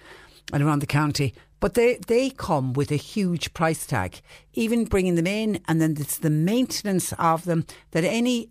and 0.51 0.63
around 0.63 0.79
the 0.79 0.87
county. 0.87 1.33
But 1.59 1.75
they, 1.75 1.99
they 2.07 2.31
come 2.31 2.73
with 2.73 2.91
a 2.91 2.95
huge 2.95 3.53
price 3.53 3.85
tag, 3.85 4.21
even 4.53 4.85
bringing 4.85 5.15
them 5.15 5.27
in, 5.27 5.61
and 5.67 5.79
then 5.79 5.95
it's 5.99 6.17
the 6.17 6.29
maintenance 6.29 7.13
of 7.13 7.45
them 7.45 7.65
that 7.91 8.03
any 8.03 8.49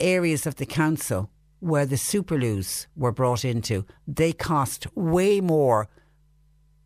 areas 0.00 0.46
of 0.46 0.56
the 0.56 0.66
council 0.66 1.30
where 1.60 1.86
the 1.86 1.96
superloos 1.96 2.86
were 2.96 3.12
brought 3.12 3.44
into, 3.44 3.84
they 4.06 4.32
cost 4.32 4.86
way 4.96 5.40
more 5.40 5.88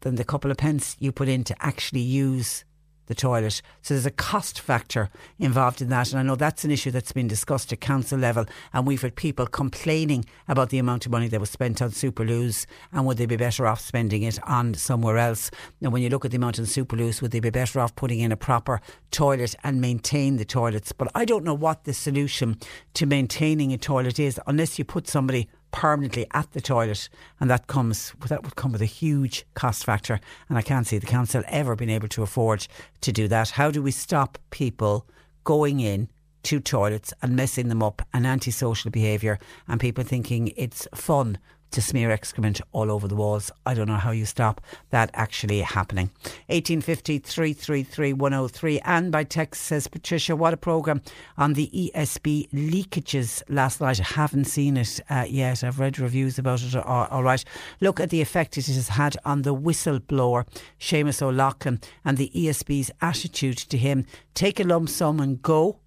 than 0.01 0.17
the 0.17 0.25
couple 0.25 0.51
of 0.51 0.57
pence 0.57 0.97
you 0.99 1.13
put 1.13 1.29
in 1.29 1.45
to 1.45 1.55
actually 1.65 2.01
use 2.01 2.65
the 3.13 3.21
toilet. 3.21 3.61
So 3.83 3.93
there's 3.93 4.07
a 4.07 4.11
cost 4.11 4.59
factor 4.59 5.11
involved 5.39 5.83
in 5.83 5.91
that. 5.91 6.11
And 6.11 6.19
I 6.19 6.23
know 6.23 6.35
that's 6.35 6.65
an 6.65 6.71
issue 6.71 6.91
that's 6.91 7.13
been 7.13 7.29
discussed 7.29 7.71
at 7.73 7.81
council 7.81 8.19
level. 8.19 8.47
And 8.73 8.87
we've 8.87 9.03
had 9.03 9.17
people 9.17 9.47
complaining 9.47 10.25
about 10.49 10.71
the 10.71 10.79
amount 10.79 11.05
of 11.05 11.13
money 11.13 11.29
that 11.29 11.41
was 11.41 11.51
spent 11.51 11.83
on 11.83 11.91
Superloos 11.91 12.65
and 12.91 13.05
would 13.05 13.19
they 13.19 13.27
be 13.27 13.37
better 13.37 13.67
off 13.67 13.81
spending 13.81 14.23
it 14.23 14.39
on 14.49 14.73
somewhere 14.73 15.19
else. 15.19 15.51
And 15.83 15.93
when 15.93 16.03
you 16.03 16.09
look 16.09 16.25
at 16.25 16.31
the 16.31 16.39
amount 16.39 16.59
on 16.59 16.65
Superloos, 16.65 17.21
would 17.21 17.33
they 17.33 17.41
be 17.41 17.51
better 17.51 17.81
off 17.81 17.95
putting 17.97 18.21
in 18.21 18.33
a 18.33 18.37
proper 18.37 18.81
toilet 19.11 19.55
and 19.63 19.81
maintain 19.81 20.39
the 20.39 20.47
toilets? 20.47 20.93
But 20.93 21.09
I 21.15 21.27
don't 21.27 21.45
know 21.45 21.55
what 21.55 21.85
the 21.85 21.93
solution 21.93 22.59
to 22.95 23.05
maintaining 23.05 23.75
a 23.75 23.79
toilet 23.79 24.19
is 24.19 24.41
unless 24.47 24.79
you 24.79 24.87
put 24.87 25.07
somebody 25.07 25.51
permanently 25.73 26.27
at 26.33 26.53
the 26.53 26.61
toilet, 26.61 27.09
and 27.41 27.51
that 27.51 27.67
comes 27.67 28.13
that 28.29 28.45
would 28.45 28.55
come 28.57 28.73
with 28.73 28.83
a 28.83 28.87
huge 28.87 29.45
cost 29.55 29.85
factor. 29.85 30.21
And 30.49 30.57
I 30.57 30.63
can't 30.63 30.87
see 30.87 30.99
the 30.99 31.07
council 31.07 31.43
ever 31.49 31.75
being 31.75 31.91
able 31.91 32.09
to 32.09 32.23
afford 32.23 32.69
to 33.01 33.13
do 33.13 33.27
that. 33.29 33.51
How 33.51 33.71
do 33.71 33.83
we 33.83 33.91
stop 33.91 34.39
people 34.51 35.07
going 35.45 35.81
in? 35.81 36.09
To 36.47 36.59
toilets 36.59 37.15
and 37.23 37.37
messing 37.37 37.69
them 37.69 37.85
up 37.85 38.03
and 38.13 38.27
antisocial 38.27 38.91
behaviour 38.91 39.39
and 39.69 39.81
people 39.81 40.03
thinking 40.03 40.53
it's 40.57 40.89
fun 40.93 41.39
to 41.73 41.83
smear 41.83 42.11
excrement 42.11 42.61
all 42.73 42.91
over 42.91 43.09
the 43.09 43.15
walls. 43.15 43.51
I 43.67 43.75
don't 43.75 43.89
know 43.89 43.97
how 43.97 44.11
you 44.11 44.25
stop 44.25 44.61
that 44.91 45.11
actually 45.15 45.61
happening. 45.61 46.11
1850 46.47 47.19
333 47.19 48.13
103. 48.13 48.81
And 48.81 49.11
by 49.13 49.25
text 49.25 49.63
says 49.63 49.89
Patricia, 49.89 50.37
what 50.37 50.55
a 50.55 50.57
programme 50.57 51.03
on 51.37 51.55
the 51.55 51.71
ESB 51.75 52.51
leakages 52.51 53.43
last 53.49 53.81
night. 53.81 54.01
I 54.01 54.05
haven't 54.05 54.45
seen 54.45 54.77
it 54.77 55.01
uh, 55.11 55.27
yet. 55.29 55.65
I've 55.65 55.81
read 55.81 55.99
reviews 55.99 56.39
about 56.39 56.63
it. 56.63 56.77
All, 56.77 57.23
right. 57.23 57.45
Look 57.81 58.01
at 58.01 58.11
the 58.11 58.21
effect 58.21 58.57
it 58.57 58.67
has 58.67 58.89
had 58.89 59.17
on 59.25 59.43
the 59.43 59.55
whistleblower, 59.55 60.47
Seamus 60.79 61.23
O'Loughlin, 61.23 61.81
and 62.05 62.17
the 62.17 62.31
ESB's 62.35 62.91
attitude 63.01 63.59
to 63.59 63.79
him. 63.79 64.07
Take 64.35 64.61
a 64.61 64.65
lump 64.65 64.89
sum 64.89 65.21
and 65.21 65.43
go 65.43 65.79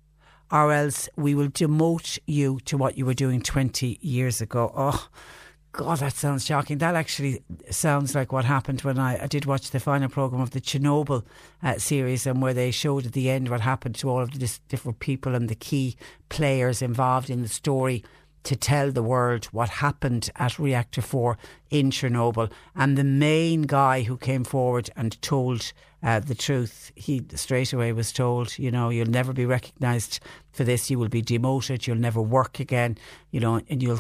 or 0.52 0.72
else 0.72 1.10
we 1.16 1.34
will 1.36 1.50
demote 1.50 2.20
you 2.26 2.60
to 2.66 2.78
what 2.78 2.98
you 2.98 3.06
were 3.06 3.14
doing 3.14 3.42
20 3.42 3.98
years 4.02 4.42
ago. 4.42 4.72
Oh, 4.76 5.08
God, 5.76 5.98
that 5.98 6.14
sounds 6.14 6.46
shocking. 6.46 6.78
That 6.78 6.96
actually 6.96 7.44
sounds 7.70 8.16
like 8.16 8.32
what 8.32 8.46
happened 8.46 8.82
when 8.82 8.98
I, 8.98 9.24
I 9.24 9.28
did 9.28 9.46
watch 9.46 9.72
the 9.72 9.80
final 9.80 10.08
programme 10.08 10.42
of 10.42 10.52
the 10.52 10.62
Chernobyl 10.62 11.26
uh, 11.62 11.78
series 11.78 12.26
and 12.26 12.42
where 12.42 12.54
they 12.54 12.72
showed 12.72 13.06
at 13.06 13.12
the 13.12 13.30
end 13.30 13.50
what 13.50 13.60
happened 13.60 13.96
to 13.96 14.10
all 14.10 14.22
of 14.22 14.32
the 14.32 14.60
different 14.70 15.00
people 15.00 15.36
and 15.36 15.50
the 15.50 15.56
key 15.56 15.98
players 16.30 16.82
involved 16.82 17.30
in 17.30 17.42
the 17.42 17.50
story 17.50 18.06
to 18.44 18.56
tell 18.56 18.90
the 18.90 19.04
world 19.04 19.46
what 19.46 19.68
happened 19.68 20.30
at 20.38 20.58
Reactor 20.58 21.02
4 21.02 21.38
in 21.72 21.90
Chernobyl. 21.90 22.52
And 22.74 22.98
the 22.98 23.04
main 23.04 23.64
guy 23.64 24.04
who 24.04 24.16
came 24.16 24.46
forward 24.46 24.90
and 24.96 25.22
told 25.22 25.74
uh, 26.02 26.22
the 26.22 26.36
truth, 26.36 26.94
he 26.96 27.26
straight 27.34 27.74
away 27.74 27.92
was 27.92 28.14
told, 28.14 28.58
you 28.58 28.72
know, 28.72 28.90
you'll 28.90 29.10
never 29.10 29.34
be 29.34 29.46
recognised 29.46 30.22
for 30.54 30.64
this, 30.64 30.90
you 30.90 31.00
will 31.00 31.10
be 31.10 31.24
demoted, 31.24 31.86
you'll 31.86 31.98
never 31.98 32.22
work 32.22 32.62
again, 32.62 32.98
you 33.32 33.42
know, 33.42 33.60
and 33.68 33.84
you'll 33.84 34.00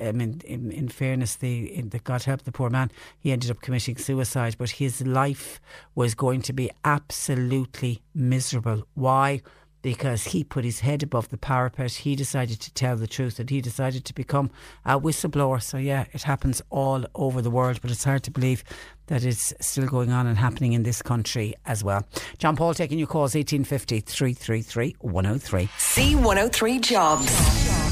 Um, 0.00 0.06
I 0.08 0.12
mean, 0.12 0.42
in, 0.44 0.70
in 0.70 0.88
fairness, 0.88 1.36
the, 1.36 1.72
in 1.74 1.90
the 1.90 1.98
God 1.98 2.24
help 2.24 2.42
the 2.42 2.52
poor 2.52 2.70
man, 2.70 2.90
he 3.18 3.32
ended 3.32 3.50
up 3.50 3.60
committing 3.60 3.96
suicide, 3.96 4.56
but 4.58 4.70
his 4.70 5.04
life 5.06 5.60
was 5.94 6.14
going 6.14 6.42
to 6.42 6.52
be 6.52 6.70
absolutely 6.84 8.02
miserable. 8.14 8.86
Why? 8.94 9.42
Because 9.82 10.24
he 10.24 10.42
put 10.42 10.64
his 10.64 10.80
head 10.80 11.02
above 11.02 11.28
the 11.28 11.36
parapet. 11.38 11.92
He 11.92 12.16
decided 12.16 12.60
to 12.60 12.74
tell 12.74 12.96
the 12.96 13.06
truth 13.06 13.38
and 13.38 13.48
he 13.48 13.60
decided 13.60 14.04
to 14.06 14.14
become 14.14 14.50
a 14.84 14.98
whistleblower. 14.98 15.62
So, 15.62 15.76
yeah, 15.78 16.06
it 16.12 16.24
happens 16.24 16.60
all 16.70 17.04
over 17.14 17.40
the 17.40 17.50
world, 17.50 17.80
but 17.80 17.92
it's 17.92 18.02
hard 18.02 18.24
to 18.24 18.32
believe 18.32 18.64
that 19.06 19.24
it's 19.24 19.54
still 19.60 19.86
going 19.86 20.10
on 20.10 20.26
and 20.26 20.36
happening 20.38 20.72
in 20.72 20.82
this 20.82 21.02
country 21.02 21.54
as 21.66 21.84
well. 21.84 22.04
John 22.38 22.56
Paul 22.56 22.74
taking 22.74 22.98
your 22.98 23.06
calls 23.06 23.36
1850 23.36 24.00
333 24.00 24.96
103. 24.98 25.66
C103 25.66 26.80
Jobs. 26.80 27.85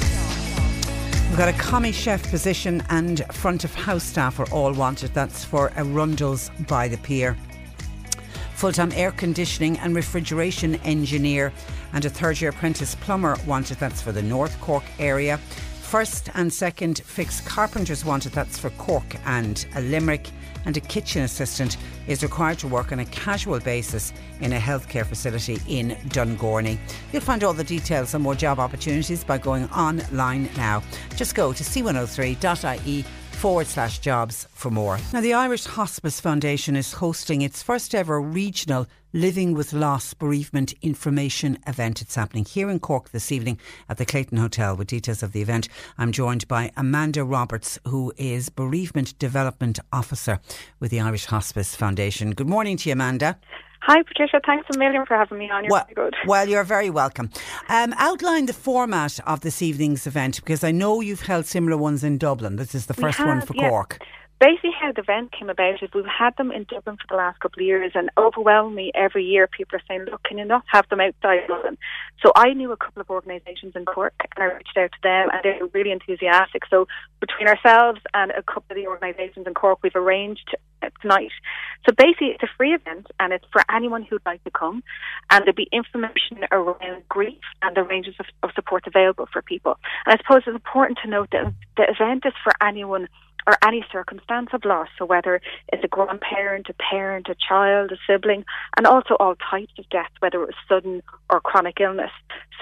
We've 1.35 1.41
got 1.41 1.49
a 1.49 1.59
commis 1.59 1.97
chef 1.97 2.31
position 2.31 2.81
and 2.91 3.25
front 3.35 3.65
of 3.65 3.75
house 3.75 4.05
staff 4.05 4.39
are 4.39 4.49
all 4.53 4.73
wanted. 4.73 5.13
That's 5.15 5.45
for 5.45 5.71
Arundel's 5.71 6.49
by 6.69 6.87
the 6.87 6.97
Pier. 6.99 7.37
Full 8.55 8.71
time 8.71 8.93
air 8.95 9.11
conditioning 9.11 9.77
and 9.81 9.97
refrigeration 9.97 10.77
engineer 10.85 11.53
and 11.93 12.05
a 12.05 12.09
third 12.09 12.41
year 12.41 12.51
apprentice 12.51 12.95
plumber 12.95 13.37
wanted. 13.49 13.79
That's 13.79 14.01
for 14.01 14.13
the 14.13 14.23
North 14.23 14.61
Cork 14.61 14.85
area. 15.01 15.39
First 15.83 16.31
and 16.35 16.53
second 16.53 17.01
fixed 17.01 17.45
carpenters 17.45 18.05
wanted. 18.05 18.31
That's 18.31 18.57
for 18.57 18.71
Cork 18.71 19.17
and 19.27 19.67
Limerick 19.75 20.31
and 20.65 20.77
a 20.77 20.81
kitchen 20.81 21.23
assistant 21.23 21.77
is 22.07 22.23
required 22.23 22.59
to 22.59 22.69
work 22.69 22.93
on 22.93 23.01
a 23.01 23.05
casual 23.07 23.61
basis 23.61 24.13
in 24.41 24.53
a 24.53 24.59
healthcare 24.59 25.07
facility 25.07 25.59
in 25.69 25.91
Dungourney. 26.09 26.79
You'll 27.13 27.23
find 27.23 27.45
all 27.45 27.53
the 27.53 27.65
details 27.65 28.15
and 28.15 28.23
more 28.23 28.35
job 28.35 28.59
opportunities 28.59 29.25
by 29.25 29.39
going 29.39 29.69
online 29.71 30.49
now. 30.57 30.83
Just 31.17 31.35
go 31.35 31.53
to 31.53 31.65
c103.ie 31.65 33.05
forward 33.35 33.67
slash 33.67 33.99
jobs 33.99 34.49
for 34.53 34.71
more. 34.71 34.99
Now, 35.13 35.21
the 35.21 35.35
Irish 35.35 35.65
Hospice 35.65 36.21
Foundation 36.21 36.77
is 36.77 36.93
hosting 36.93 37.43
its 37.43 37.63
first 37.63 37.95
ever 37.95 38.21
regional 38.21 38.87
Living 39.15 39.55
with 39.55 39.73
Loss 39.73 40.15
Bereavement 40.15 40.75
Information 40.83 41.57
event. 41.69 42.03
It's 42.03 42.17
happening 42.17 42.45
here 42.45 42.69
in 42.69 42.81
Cork 42.81 43.11
this 43.11 43.31
evening 43.31 43.61
at 43.89 43.97
the 43.97 44.05
Clayton 44.05 44.39
Hotel. 44.39 44.75
With 44.75 44.89
details 44.89 45.23
of 45.23 45.31
the 45.31 45.41
event, 45.41 45.69
I'm 45.97 46.11
joined 46.11 46.49
by 46.49 46.73
Amanda 46.77 47.23
Roberts, 47.23 47.79
who 47.87 48.13
is 48.17 48.49
Bereavement 48.49 49.17
Development 49.21 49.79
Officer 49.93 50.41
with 50.81 50.91
the 50.91 50.99
Irish 50.99 51.27
Hospice 51.27 51.77
Foundation. 51.77 52.33
Good 52.33 52.49
morning 52.49 52.77
to 52.79 52.89
you, 52.89 52.95
Amanda. 52.95 53.39
Hi, 53.83 54.03
Patricia. 54.03 54.41
Thanks 54.45 54.67
a 54.75 54.79
million 54.79 55.07
for 55.07 55.17
having 55.17 55.39
me 55.39 55.49
on. 55.49 55.63
You're 55.63 55.71
well, 55.71 55.85
very 55.85 55.95
good. 55.95 56.17
Well, 56.27 56.49
you're 56.49 56.65
very 56.65 56.91
welcome. 56.91 57.31
Um, 57.69 57.95
outline 57.99 58.47
the 58.47 58.53
format 58.53 59.21
of 59.29 59.43
this 59.43 59.63
evening's 59.63 60.09
event 60.09 60.41
because 60.41 60.65
I 60.65 60.73
know 60.73 61.01
you've 61.01 61.21
held 61.21 61.47
similar 61.47 61.77
ones 61.77 62.03
in 62.03 62.19
Dublin. 62.19 62.57
This 62.57 62.75
is 62.75 62.87
the 62.87 62.95
first 62.95 63.19
have, 63.19 63.29
one 63.29 63.43
for 63.43 63.55
yeah. 63.55 63.69
Cork 63.69 64.01
basically 64.45 64.73
how 64.79 64.93
the 64.93 65.01
event 65.01 65.33
came 65.33 65.49
about 65.49 65.83
is 65.83 65.89
we've 65.95 66.05
had 66.05 66.37
them 66.37 66.53
in 66.53 66.65
Dublin 66.65 66.97
for 66.97 67.07
the 67.09 67.17
last 67.17 67.41
couple 67.41 67.63
of 67.63 67.67
years 67.67 67.93
and 67.95 68.11
overwhelmingly 68.19 68.93
every 68.95 69.25
year 69.25 69.47
people 69.47 69.79
are 69.79 69.83
saying, 69.89 70.05
look, 70.11 70.23
can 70.25 70.37
you 70.37 70.45
not 70.45 70.65
have 70.67 70.87
them 70.91 71.01
outside 71.01 71.47
Dublin? 71.49 71.79
So 72.23 72.31
I 72.37 72.53
knew 72.53 72.71
a 72.71 72.77
couple 72.77 73.01
of 73.01 73.09
organisations 73.09 73.73
in 73.75 73.87
Cork 73.87 74.13
and 74.37 74.45
I 74.45 74.55
reached 74.55 74.77
out 74.77 74.93
to 74.93 74.99
them 75.03 75.29
and 75.33 75.41
they 75.43 75.59
were 75.59 75.71
really 75.73 75.93
enthusiastic. 75.93 76.65
So 76.69 76.87
between 77.21 77.49
ourselves 77.49 78.01
and 78.13 78.33
a 78.33 78.43
couple 78.43 78.67
of 78.69 78.77
the 78.77 78.87
organisations 78.87 79.47
in 79.47 79.55
Cork, 79.55 79.79
we've 79.83 79.97
arranged 79.97 80.55
tonight. 81.01 81.33
So 81.89 81.95
basically 81.97 82.29
it's 82.29 82.43
a 82.43 82.57
free 82.59 82.75
event 82.75 83.07
and 83.19 83.33
it's 83.33 83.47
for 83.51 83.63
anyone 83.75 84.03
who'd 84.03 84.21
like 84.27 84.45
to 84.45 84.51
come 84.51 84.85
and 85.31 85.45
there'll 85.45 85.55
be 85.55 85.69
information 85.73 86.45
around 86.53 87.09
grief 87.09 87.41
and 87.63 87.75
the 87.75 87.83
ranges 87.83 88.15
of, 88.21 88.27
of 88.43 88.51
support 88.55 88.87
available 88.87 89.27
for 89.33 89.41
people. 89.41 89.79
And 90.05 90.15
I 90.15 90.23
suppose 90.23 90.43
it's 90.47 90.55
important 90.55 90.99
to 91.03 91.09
note 91.09 91.31
that 91.33 91.51
the 91.79 91.85
event 91.85 92.25
is 92.27 92.35
for 92.43 92.53
anyone 92.61 93.09
or 93.47 93.57
any 93.63 93.85
circumstance 93.93 94.51
of 94.53 94.65
loss. 94.65 94.89
So 94.99 95.05
whether 95.05 95.41
it's 95.73 95.85
a 95.85 95.89
grandparent, 95.89 96.69
a 96.69 96.75
parent, 96.75 97.29
a 97.29 97.35
child, 97.35 97.93
a 97.93 97.97
sibling, 98.07 98.45
and 98.77 98.87
also 98.87 99.17
all 99.21 99.35
types 99.37 99.73
of 99.79 99.89
death, 99.91 100.11
whether 100.21 100.43
it 100.43 100.47
was 100.47 100.55
sudden 100.69 101.03
or 101.31 101.41
chronic 101.41 101.81
illness. 101.81 102.11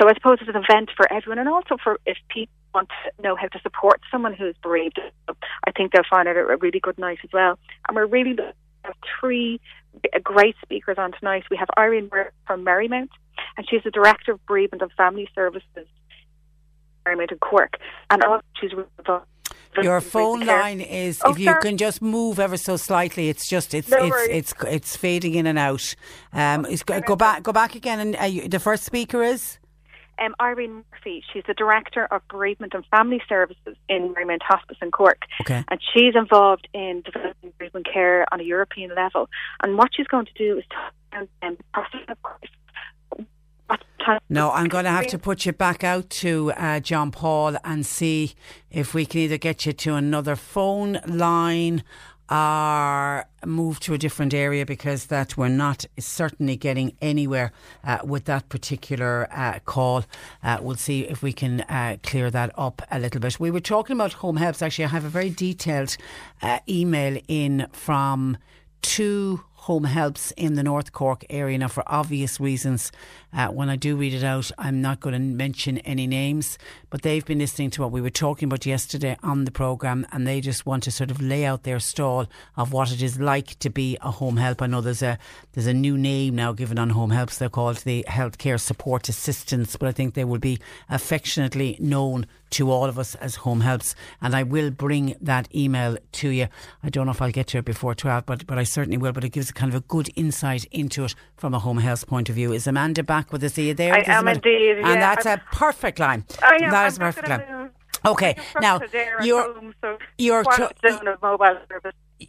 So 0.01 0.09
I 0.09 0.15
suppose 0.15 0.39
it's 0.41 0.51
an 0.51 0.63
event 0.63 0.91
for 0.97 1.11
everyone, 1.13 1.39
and 1.39 1.49
also 1.49 1.77
for 1.83 1.99
if 2.07 2.17
people 2.29 2.53
want 2.75 2.89
to 2.89 3.23
know 3.23 3.37
how 3.37 3.49
to 3.49 3.61
support 3.61 4.01
someone 4.11 4.35
who's 4.35 4.57
bereaved. 4.63 4.99
I 5.29 5.71
think 5.73 5.93
they'll 5.93 6.03
find 6.09 6.27
it 6.27 6.37
a 6.37 6.57
really 6.57 6.81
good 6.81 6.99
night 6.99 7.19
as 7.23 7.31
well. 7.33 7.59
And 7.87 7.95
we're 7.95 8.07
really 8.07 8.35
have 8.85 8.95
three 9.21 9.61
great 10.23 10.57
speakers 10.63 10.97
on 10.99 11.13
tonight. 11.13 11.45
We 11.51 11.57
have 11.59 11.69
Irene 11.79 12.11
from 12.47 12.65
Marymount, 12.65 13.11
and 13.57 13.69
she's 13.69 13.83
the 13.85 13.91
Director 13.91 14.33
of 14.33 14.47
Bereavement 14.47 14.83
and 14.83 14.91
Family 14.93 15.29
Services 15.35 15.87
Marymount 17.07 17.33
in 17.33 17.39
Cork, 17.39 17.79
and 18.11 18.23
also 18.25 18.45
she's 18.61 18.73
your 19.81 20.01
phone 20.01 20.45
line 20.45 20.81
is 20.81 21.21
oh, 21.25 21.31
if 21.31 21.39
you 21.39 21.55
can 21.61 21.77
just 21.77 22.03
move 22.03 22.39
ever 22.39 22.57
so 22.57 22.77
slightly. 22.77 23.29
It's 23.29 23.49
just 23.49 23.75
it's 23.75 23.89
no 23.89 23.99
it's, 24.05 24.29
it's 24.29 24.55
it's 24.67 24.97
fading 24.97 25.35
in 25.35 25.47
and 25.47 25.59
out. 25.59 25.95
Um, 26.33 26.67
go, 26.87 27.01
go, 27.01 27.17
back 27.17 27.43
go 27.43 27.53
back 27.53 27.75
again. 27.75 28.01
And 28.01 28.17
uh, 28.17 28.25
you, 28.25 28.49
the 28.49 28.61
first 28.61 28.85
speaker 28.85 29.23
is. 29.23 29.59
Um, 30.19 30.35
Irene 30.41 30.85
Murphy. 30.93 31.25
She's 31.33 31.43
the 31.47 31.55
Director 31.55 32.07
of 32.11 32.21
Bereavement 32.29 32.75
and 32.75 32.85
Family 32.87 33.21
Services 33.29 33.77
in 33.89 34.15
Marymount 34.15 34.43
Hospice 34.43 34.77
in 34.83 34.91
Cork. 34.91 35.23
Okay. 35.41 35.65
And 35.69 35.81
she's 35.93 36.15
involved 36.15 36.69
in 36.75 37.03
developing 37.05 37.53
bereavement 37.59 37.87
care 37.93 38.27
on 38.31 38.41
a 38.41 38.45
European 38.45 38.95
level. 38.95 39.29
And 39.63 39.79
what 39.79 39.91
she's 39.97 40.07
going 40.07 40.27
to 40.27 40.33
do 40.35 40.59
is 40.59 40.65
talk 40.71 40.93
about 41.13 41.29
um, 41.43 41.57
the 41.57 41.65
process 41.73 42.01
of 42.09 42.19
no, 44.29 44.51
I'm 44.51 44.69
going 44.69 44.85
to 44.85 44.91
have 44.91 45.07
to 45.09 45.19
put 45.19 45.47
you 45.47 45.53
back 45.53 45.85
out 45.85 46.11
to 46.11 46.53
uh, 46.53 46.81
John 46.81 47.11
Paul 47.11 47.57
and 47.65 47.85
see 47.85 48.35
if 48.71 48.95
we 48.95 49.07
can 49.07 49.21
either 49.21 49.39
get 49.39 49.67
you 49.67 49.73
to 49.73 49.95
another 49.95 50.37
phone 50.37 51.01
line 51.07 51.83
or 52.31 53.27
move 53.45 53.79
to 53.81 53.93
a 53.93 53.99
different 53.99 54.33
area 54.33 54.65
because 54.65 55.07
that 55.07 55.37
we're 55.37 55.49
not 55.49 55.85
certainly 55.99 56.57
getting 56.57 56.97
anywhere 57.03 57.53
uh, 57.85 57.99
with 58.05 58.25
that 58.25 58.49
particular 58.49 59.29
uh, 59.31 59.59
call. 59.67 60.05
Uh, 60.43 60.59
we'll 60.63 60.77
see 60.77 61.03
if 61.03 61.23
we 61.23 61.33
can 61.33 61.61
uh, 61.63 61.97
clear 62.03 62.31
that 62.31 62.51
up 62.57 62.81
a 62.91 62.99
little 62.99 63.21
bit. 63.21 63.39
We 63.39 63.51
were 63.51 63.61
talking 63.61 63.95
about 63.95 64.15
home 64.15 64.37
helps. 64.37 64.63
Actually, 64.63 64.87
I 64.87 64.89
have 64.89 65.05
a 65.05 65.11
very 65.11 65.29
detailed 65.29 65.97
uh, 66.41 66.61
email 66.67 67.21
in 67.29 67.67
from 67.73 68.39
two 68.81 69.45
home 69.63 69.85
helps 69.85 70.33
in 70.33 70.55
the 70.55 70.63
North 70.65 70.91
Cork 70.91 71.25
area. 71.31 71.57
Now, 71.57 71.69
for 71.69 71.85
obvious 71.87 72.41
reasons, 72.41 72.91
uh, 73.33 73.47
when 73.49 73.69
I 73.69 73.77
do 73.77 73.95
read 73.95 74.13
it 74.13 74.25
out, 74.25 74.51
I'm 74.59 74.83
not 74.83 74.99
going 74.99 75.13
to 75.13 75.21
mention 75.21 75.79
any 75.79 76.09
names, 76.09 76.59
but 76.93 77.01
they've 77.01 77.25
been 77.25 77.39
listening 77.39 77.71
to 77.71 77.81
what 77.81 77.91
we 77.91 78.03
were 78.03 78.11
talking 78.11 78.47
about 78.47 78.67
yesterday 78.67 79.17
on 79.23 79.47
the 79.47 79.51
programme 79.51 80.07
and 80.13 80.27
they 80.27 80.43
just 80.43 80.67
want 80.67 80.83
to 80.83 80.91
sort 80.91 81.11
of 81.11 81.23
lay 81.23 81.43
out 81.47 81.63
their 81.63 81.81
stall 81.81 82.27
of 82.55 82.71
what 82.71 82.93
it 82.93 83.01
is 83.01 83.19
like 83.19 83.59
to 83.61 83.71
be 83.71 83.97
a 84.03 84.11
home 84.11 84.37
help. 84.37 84.61
I 84.61 84.67
know 84.67 84.83
there's 84.83 85.03
a 85.03 85.19
there's 85.55 85.67
a 85.67 85.73
new 85.73 85.97
name 85.97 86.37
now 86.37 86.53
given 86.53 86.79
on 86.79 86.91
home 86.91 87.09
helps. 87.09 87.39
They're 87.39 87.49
called 87.49 87.79
the 87.79 88.05
healthcare 88.07 88.61
support 88.61 89.09
assistants, 89.09 89.75
but 89.75 89.89
I 89.89 89.93
think 89.93 90.13
they 90.13 90.25
will 90.25 90.39
be 90.39 90.59
affectionately 90.91 91.79
known 91.81 92.27
to 92.53 92.71
all 92.71 92.85
of 92.85 92.99
us 92.99 93.15
as 93.17 93.37
home 93.37 93.61
helps. 93.61 93.95
And 94.21 94.37
I 94.37 94.43
will 94.43 94.71
bring 94.71 95.17
that 95.21 95.53
email 95.55 95.97
to 96.13 96.29
you. 96.29 96.49
I 96.83 96.91
don't 96.91 97.07
know 97.07 97.13
if 97.13 97.21
I'll 97.21 97.31
get 97.31 97.49
to 97.49 97.59
it 97.59 97.65
before 97.65 97.95
12, 97.95 98.27
but, 98.27 98.47
but 98.47 98.59
I 98.59 98.63
certainly 98.63 98.99
will. 98.99 99.13
But 99.13 99.25
it 99.25 99.31
gives 99.31 99.51
a 99.51 99.53
kind 99.53 99.73
of 99.73 99.77
a 99.77 99.85
good 99.85 100.11
insight 100.15 100.67
into 100.67 101.05
it 101.05 101.15
from 101.37 101.55
a 101.55 101.59
home 101.59 101.79
health 101.79 102.07
point 102.07 102.29
of 102.29 102.35
view. 102.35 102.53
Is 102.53 102.67
Amanda 102.67 103.03
back 103.03 103.33
with 103.33 103.43
us? 103.43 103.59
Are 103.59 103.63
you 103.63 103.75
there? 103.75 103.95
I 103.95 104.05
am 104.07 104.29
indeed. 104.29 104.79
And 104.79 104.87
yeah. 104.87 105.15
that's 105.15 105.27
a 105.27 105.43
perfect 105.53 105.99
line. 105.99 106.25
I 106.43 106.59
am. 106.63 106.71
That 106.71 106.82
I'm 106.83 106.95
a 106.95 106.99
perfect 107.13 107.29
line. 107.29 107.63
Move. 107.63 107.71
Okay, 108.05 108.37
now 108.61 108.81
you're 109.23 109.43
home, 109.55 109.75
so 109.81 109.97
you're 110.19 110.43
to- 110.45 110.71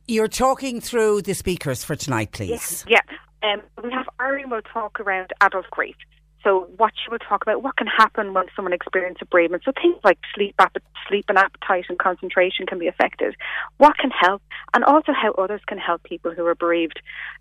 you're 0.07 0.27
talking 0.27 0.79
through 0.81 1.21
the 1.23 1.33
speakers 1.33 1.83
for 1.83 1.95
tonight, 1.95 2.31
please. 2.31 2.85
Yeah. 2.87 2.99
Um, 3.41 3.61
we 3.83 3.91
have 3.91 4.05
Irene 4.21 4.49
will 4.49 4.61
talk 4.61 4.99
around 4.99 5.31
adult 5.41 5.69
grief. 5.71 5.95
So 6.43 6.67
what 6.77 6.93
she 6.95 7.09
will 7.09 7.19
talk 7.19 7.41
about, 7.41 7.63
what 7.63 7.77
can 7.77 7.87
happen 7.87 8.33
when 8.33 8.45
someone 8.55 8.73
experiences 8.73 9.21
a 9.21 9.25
bereavement. 9.25 9.63
So 9.65 9.71
things 9.71 9.97
like 10.03 10.19
sleep, 10.35 10.55
app- 10.59 10.77
sleep 11.07 11.25
and 11.29 11.37
appetite 11.37 11.85
and 11.89 11.97
concentration 11.97 12.65
can 12.65 12.79
be 12.79 12.87
affected. 12.87 13.35
What 13.77 13.97
can 13.97 14.11
help, 14.11 14.41
and 14.73 14.83
also 14.83 15.13
how 15.13 15.31
others 15.33 15.61
can 15.67 15.77
help 15.77 16.03
people 16.03 16.31
who 16.31 16.45
are 16.45 16.55
bereaved. 16.55 16.99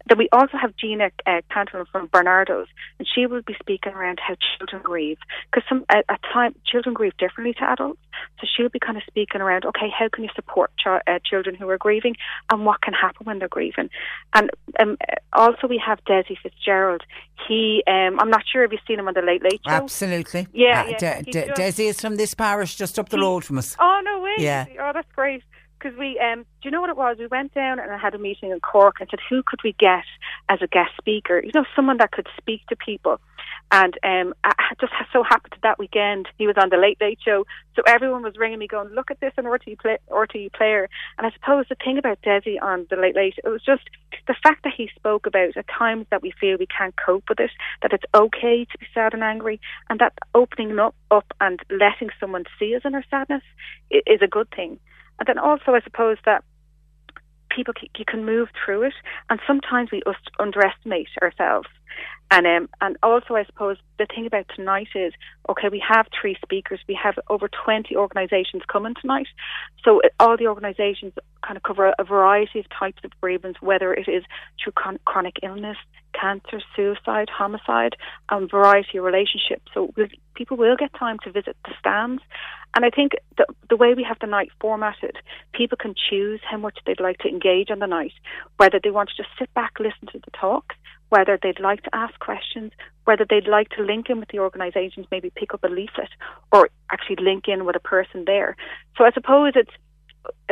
Then 0.09 0.19
we 0.19 0.29
also 0.33 0.57
have 0.57 0.77
Gina 0.77 1.11
uh, 1.27 1.41
Cantwell 1.51 1.85
from 1.91 2.09
Barnardos, 2.09 2.67
and 2.99 3.09
she 3.13 3.27
will 3.27 3.43
be 3.43 3.57
speaking 3.61 3.93
around 3.93 4.21
how 4.21 4.37
children 4.59 4.83
grieve 4.83 5.19
because 5.51 5.67
some 5.69 5.85
at, 5.89 6.05
at 6.09 6.21
time 6.33 6.55
children 6.67 6.95
grieve 6.95 7.17
differently 7.17 7.55
to 7.55 7.71
adults. 7.71 8.01
So 8.41 8.47
she'll 8.47 8.69
be 8.69 8.79
kind 8.79 8.97
of 8.97 9.03
speaking 9.07 9.41
around, 9.41 9.65
okay, 9.65 9.89
how 9.97 10.09
can 10.09 10.25
you 10.25 10.31
support 10.35 10.71
ch- 10.79 10.87
uh, 10.87 11.19
children 11.25 11.55
who 11.55 11.69
are 11.69 11.79
grieving, 11.79 12.17
and 12.51 12.65
what 12.65 12.83
can 12.83 12.95
happen 12.95 13.25
when 13.25 13.39
they're 13.39 13.49
grieving. 13.49 13.91
And 14.35 14.51
um, 14.79 14.97
also 15.33 15.67
we 15.67 15.83
have 15.85 16.03
Desi 16.05 16.37
Fitzgerald. 16.43 17.03
He, 17.49 17.83
um, 17.87 18.21
I'm 18.21 18.31
not 18.31 18.45
sure 18.51 18.65
if 18.65 18.73
you've 18.73 18.81
seen 18.93 18.99
him 18.99 19.09
on 19.09 19.15
the 19.15 19.23
Late 19.23 19.43
Late 19.43 19.61
Show. 19.67 19.73
Absolutely. 19.73 20.47
Yeah, 20.53 20.83
Uh, 20.83 20.89
yeah, 20.91 21.23
De- 21.23 21.33
De- 21.33 21.53
Desi 21.53 21.87
is 21.87 22.01
from 22.01 22.17
this 22.17 22.35
parish 22.35 22.77
just 22.77 22.99
up 22.99 23.09
the 23.09 23.19
road 23.19 23.45
from 23.45 23.59
us. 23.59 23.77
Oh 23.79 24.01
no 24.05 24.21
way! 24.21 24.35
Yeah. 24.39 24.67
Oh, 24.81 24.91
that's 24.93 25.11
great. 25.15 25.43
Because 25.79 25.99
we, 25.99 26.17
um, 26.21 26.43
do 26.43 26.69
you 26.69 26.71
know 26.71 26.81
what 26.81 26.91
it 26.91 26.97
was? 26.97 27.17
We 27.19 27.27
went 27.27 27.55
down 27.55 27.81
and 27.81 27.91
I 27.91 27.99
had 27.99 28.15
a 28.15 28.19
meeting 28.19 28.53
in 28.53 28.61
Cork 28.61 28.97
and 29.01 29.09
said, 29.11 29.19
who 29.29 29.43
could 29.45 29.59
we 29.65 29.73
get 29.81 30.05
as 30.49 30.61
a 30.63 30.69
guest 30.69 30.91
speaker? 30.97 31.43
You 31.45 31.51
know, 31.53 31.65
someone 31.75 31.97
that 31.97 32.13
could 32.13 32.29
speak 32.39 32.61
to 32.69 32.77
people. 32.77 33.21
And 33.73 33.99
um, 34.05 34.35
I 34.45 34.53
just 34.79 34.93
so 35.15 35.23
happened 35.23 35.55
that 35.63 35.79
weekend 35.79 36.29
he 36.37 36.47
was 36.47 36.57
on 36.59 36.69
the 36.69 36.77
Late 36.77 37.01
Late 37.01 37.19
Show, 37.25 37.47
so 37.75 37.81
everyone 37.87 38.23
was 38.23 38.37
ringing 38.37 38.59
me, 38.59 38.67
going, 38.69 38.91
"Look 38.91 39.11
at 39.11 39.19
this 39.21 39.33
on 39.39 39.45
RTE, 39.45 39.79
play, 39.79 39.99
Player." 40.55 40.91
And 41.17 41.27
I 41.27 41.31
suppose 41.31 41.65
the 41.71 41.77
thing 41.83 41.97
about 41.97 42.21
Desi 42.21 42.61
on 42.61 42.87
the 42.91 42.97
Late 42.97 43.17
Late, 43.17 43.37
it 43.43 43.49
was 43.49 43.63
just 43.65 43.85
the 44.29 44.37
fact 44.43 44.65
that 44.65 44.75
he 44.77 44.91
spoke 44.95 45.25
about 45.27 45.57
at 45.57 45.67
times 45.69 46.07
that 46.11 46.21
we 46.21 46.35
feel 46.39 46.59
we 46.59 46.67
can't 46.67 46.95
cope 47.03 47.25
with 47.31 47.41
it, 47.41 47.51
that 47.81 47.95
it's 47.95 48.05
okay 48.15 48.67
to 48.67 48.79
be 48.79 48.87
sad 48.93 49.15
and 49.15 49.23
angry, 49.23 49.59
and 49.89 49.99
that 50.01 50.13
opening 50.35 50.79
up, 50.79 50.95
up 51.11 51.33
and 51.41 51.61
letting 51.71 52.11
someone 52.21 52.45
see 52.59 52.77
us 52.77 52.83
in 52.85 52.95
our 52.95 53.05
sadness 53.11 53.43
is 53.91 54.21
a 54.21 54.29
good 54.29 54.51
thing. 54.55 54.79
And 55.19 55.27
then 55.27 55.39
also, 55.39 55.73
I 55.73 55.81
suppose 55.81 56.19
that 56.27 56.45
people 57.55 57.75
c- 57.81 57.91
you 57.97 58.05
can 58.05 58.25
move 58.25 58.49
through 58.65 58.83
it, 58.85 58.95
and 59.29 59.41
sometimes 59.47 59.91
we 59.91 60.03
underestimate 60.39 61.09
ourselves. 61.21 61.69
And 62.31 62.47
um, 62.47 62.69
and 62.81 62.97
also, 63.03 63.35
I 63.35 63.45
suppose 63.45 63.77
the 63.99 64.07
thing 64.07 64.27
about 64.27 64.47
tonight 64.57 64.89
is 64.95 65.13
okay. 65.51 65.69
We 65.69 65.85
have 65.87 66.07
three 66.19 66.37
speakers. 66.43 66.81
We 66.89 66.95
have 66.95 67.19
over 67.29 67.49
twenty 67.49 67.95
organisations 67.95 68.63
coming 68.73 68.95
tonight. 68.99 69.27
So 69.85 70.01
uh, 70.01 70.09
all 70.19 70.39
the 70.39 70.47
organisations 70.47 71.13
kind 71.47 71.59
of 71.59 71.63
cover 71.63 71.93
a 71.99 72.05
variety 72.05 72.61
of 72.61 72.67
types 72.71 73.01
of 73.05 73.11
bereavements, 73.21 73.61
whether 73.61 73.93
it 73.93 74.09
is 74.09 74.25
through 74.63 74.73
chron- 74.73 75.01
chronic 75.05 75.37
illness, 75.43 75.77
cancer, 76.19 76.61
suicide, 76.77 77.29
homicide, 77.31 77.97
and 78.31 78.51
variety 78.51 78.99
of 78.99 79.05
relationships. 79.05 79.71
So 79.75 79.93
people 80.35 80.57
will 80.57 80.77
get 80.77 80.93
time 80.95 81.19
to 81.25 81.33
visit 81.33 81.57
the 81.65 81.75
stands. 81.79 82.23
And 82.75 82.85
I 82.85 82.91
think 82.91 83.13
the, 83.37 83.47
the 83.69 83.77
way 83.77 83.95
we 83.95 84.03
have 84.05 84.19
the 84.21 84.27
night 84.27 84.51
formatted, 84.61 85.17
people 85.53 85.77
can 85.77 85.95
choose 85.95 86.41
how 86.49 86.57
much 86.57 86.79
they'd 86.87 87.01
like 87.01 87.19
to 87.19 87.29
engage 87.29 87.71
on 87.71 87.81
the 87.81 87.87
night, 87.87 88.15
whether 88.57 88.81
they 88.83 88.91
want 88.91 89.11
to 89.11 89.17
just 89.17 89.29
sit 89.39 89.53
back, 89.55 89.73
listen 89.79 90.09
to 90.13 90.19
the 90.19 90.31
talks, 90.31 90.77
whether 91.11 91.39
they'd 91.43 91.61
like 91.61 91.83
to 91.83 91.95
ask 91.95 92.19
questions, 92.21 92.73
whether 93.05 93.27
they'd 93.29 93.47
like 93.47 93.69
to 93.71 93.83
link 93.83 94.09
in 94.09 94.19
with 94.19 94.31
the 94.31 94.39
organisations, 94.39 95.07
maybe 95.11 95.31
pick 95.37 95.53
up 95.53 95.63
a 95.63 95.69
leaflet, 95.69 96.09
or 96.51 96.71
actually 96.91 97.17
link 97.23 97.45
in 97.49 97.67
with 97.67 97.77
a 97.77 97.81
person 97.81 98.25
there. 98.27 98.57
So 98.97 99.05
I 99.05 99.13
suppose 99.13 99.53
it's 99.55 99.71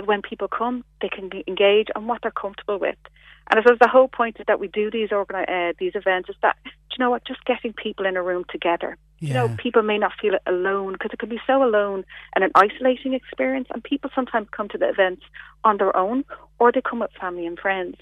when 0.04 0.22
people 0.22 0.48
come, 0.48 0.84
they 1.00 1.08
can 1.08 1.28
be 1.28 1.44
engage 1.46 1.88
on 1.94 2.06
what 2.06 2.22
they're 2.22 2.30
comfortable 2.30 2.78
with. 2.78 2.96
And 3.50 3.58
I 3.58 3.62
suppose 3.62 3.78
the 3.80 3.88
whole 3.88 4.08
point 4.08 4.36
is 4.38 4.46
that 4.46 4.60
we 4.60 4.68
do 4.68 4.90
these 4.90 5.10
organi- 5.10 5.48
uh, 5.48 5.72
these 5.78 5.92
events 5.94 6.28
is 6.28 6.36
that, 6.42 6.56
do 6.64 6.70
you 6.92 7.04
know 7.04 7.10
what, 7.10 7.26
just 7.26 7.44
getting 7.44 7.72
people 7.72 8.06
in 8.06 8.16
a 8.16 8.22
room 8.22 8.44
together. 8.48 8.96
You 9.18 9.34
know, 9.34 9.54
people 9.58 9.82
may 9.82 9.98
not 9.98 10.12
feel 10.20 10.38
alone 10.46 10.94
because 10.94 11.10
it 11.12 11.18
can 11.18 11.28
be 11.28 11.40
so 11.46 11.62
alone 11.62 12.04
and 12.34 12.42
an 12.42 12.50
isolating 12.54 13.12
experience. 13.12 13.68
And 13.70 13.84
people 13.84 14.08
sometimes 14.14 14.48
come 14.50 14.68
to 14.70 14.78
the 14.78 14.88
events 14.88 15.22
on 15.62 15.76
their 15.76 15.94
own 15.94 16.24
or 16.58 16.72
they 16.72 16.80
come 16.80 17.00
with 17.00 17.10
family 17.20 17.44
and 17.44 17.58
friends. 17.58 17.96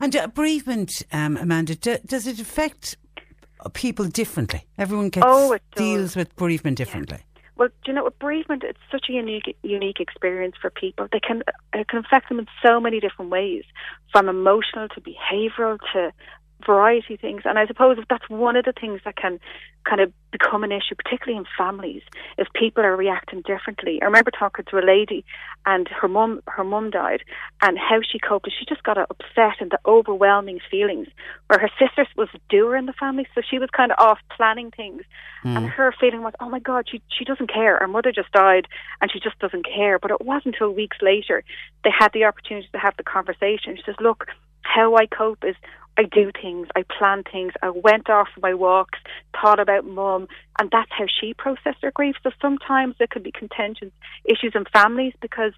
And 0.00 0.16
uh, 0.16 0.26
bereavement, 0.28 1.02
um, 1.12 1.36
Amanda, 1.36 1.74
do, 1.74 1.98
does 2.06 2.26
it 2.26 2.40
affect 2.40 2.96
people 3.74 4.06
differently? 4.06 4.64
Everyone 4.78 5.10
gets, 5.10 5.26
Oh, 5.28 5.58
deals 5.76 6.16
with 6.16 6.34
bereavement 6.36 6.78
differently. 6.78 7.18
Well, 7.58 7.68
do 7.68 7.90
you 7.90 7.92
know, 7.92 8.04
with 8.04 8.18
bereavement, 8.20 8.62
it's 8.62 8.78
such 8.90 9.06
a 9.10 9.12
unique, 9.12 9.56
unique 9.62 9.98
experience 9.98 10.54
for 10.60 10.70
people. 10.70 11.08
They 11.10 11.18
can 11.18 11.42
it 11.74 11.88
can 11.88 11.98
affect 11.98 12.28
them 12.28 12.38
in 12.38 12.46
so 12.64 12.80
many 12.80 13.00
different 13.00 13.32
ways, 13.32 13.64
from 14.12 14.28
emotional 14.28 14.88
to 14.90 15.00
behavioural 15.00 15.78
to 15.92 16.12
variety 16.64 17.14
of 17.14 17.20
things. 17.20 17.42
And 17.44 17.58
I 17.58 17.66
suppose 17.66 17.98
that's 18.08 18.28
one 18.28 18.56
of 18.56 18.64
the 18.64 18.72
things 18.72 19.00
that 19.04 19.16
can 19.16 19.38
kind 19.88 20.00
of 20.00 20.12
become 20.30 20.64
an 20.64 20.72
issue, 20.72 20.94
particularly 20.94 21.38
in 21.38 21.46
families, 21.56 22.02
if 22.36 22.46
people 22.52 22.84
are 22.84 22.96
reacting 22.96 23.42
differently. 23.42 23.98
I 24.02 24.04
remember 24.04 24.30
talking 24.30 24.64
to 24.66 24.78
a 24.78 24.84
lady, 24.84 25.24
and 25.64 25.88
her 25.88 26.08
mum, 26.08 26.42
her 26.46 26.64
mum 26.64 26.90
died, 26.90 27.22
and 27.62 27.78
how 27.78 28.00
she 28.02 28.18
coped. 28.18 28.46
is 28.46 28.52
She 28.58 28.66
just 28.66 28.82
got 28.82 28.98
upset 28.98 29.60
and 29.60 29.70
the 29.70 29.78
overwhelming 29.86 30.60
feelings, 30.70 31.08
where 31.46 31.58
her 31.58 31.70
sister 31.78 32.06
was 32.16 32.28
a 32.34 32.40
doer 32.50 32.76
in 32.76 32.86
the 32.86 32.92
family, 32.92 33.26
so 33.34 33.40
she 33.40 33.58
was 33.58 33.70
kind 33.70 33.92
of 33.92 33.98
off 33.98 34.18
planning 34.36 34.70
things, 34.70 35.02
hmm. 35.42 35.56
and 35.56 35.66
her 35.68 35.94
feeling 35.98 36.22
was, 36.22 36.34
oh 36.40 36.50
my 36.50 36.60
God, 36.60 36.86
she 36.90 37.00
she 37.16 37.24
doesn't 37.24 37.52
care. 37.52 37.78
Her 37.78 37.88
mother 37.88 38.12
just 38.12 38.32
died, 38.32 38.66
and 39.00 39.10
she 39.10 39.20
just 39.20 39.38
doesn't 39.38 39.64
care. 39.64 39.98
But 39.98 40.10
it 40.10 40.20
wasn't 40.20 40.54
until 40.54 40.72
weeks 40.72 40.98
later 41.00 41.44
they 41.84 41.90
had 41.96 42.12
the 42.12 42.24
opportunity 42.24 42.68
to 42.72 42.78
have 42.78 42.96
the 42.96 43.04
conversation. 43.04 43.76
She 43.76 43.82
says, 43.86 43.94
look, 44.00 44.26
how 44.62 44.96
I 44.96 45.06
cope 45.06 45.44
is 45.44 45.56
I 45.98 46.04
do 46.04 46.30
things, 46.40 46.68
I 46.76 46.84
plan 46.96 47.24
things, 47.30 47.52
I 47.62 47.70
went 47.70 48.08
off 48.08 48.28
for 48.34 48.40
my 48.40 48.54
walks, 48.54 48.98
thought 49.40 49.58
about 49.58 49.84
mum, 49.84 50.28
and 50.60 50.70
that's 50.70 50.90
how 50.96 51.06
she 51.20 51.34
processed 51.34 51.78
her 51.82 51.90
grief. 51.90 52.14
So 52.22 52.30
sometimes 52.40 52.94
there 52.98 53.08
could 53.08 53.24
be 53.24 53.32
contentious 53.32 53.90
issues 54.24 54.52
in 54.54 54.64
families 54.72 55.12
because 55.20 55.52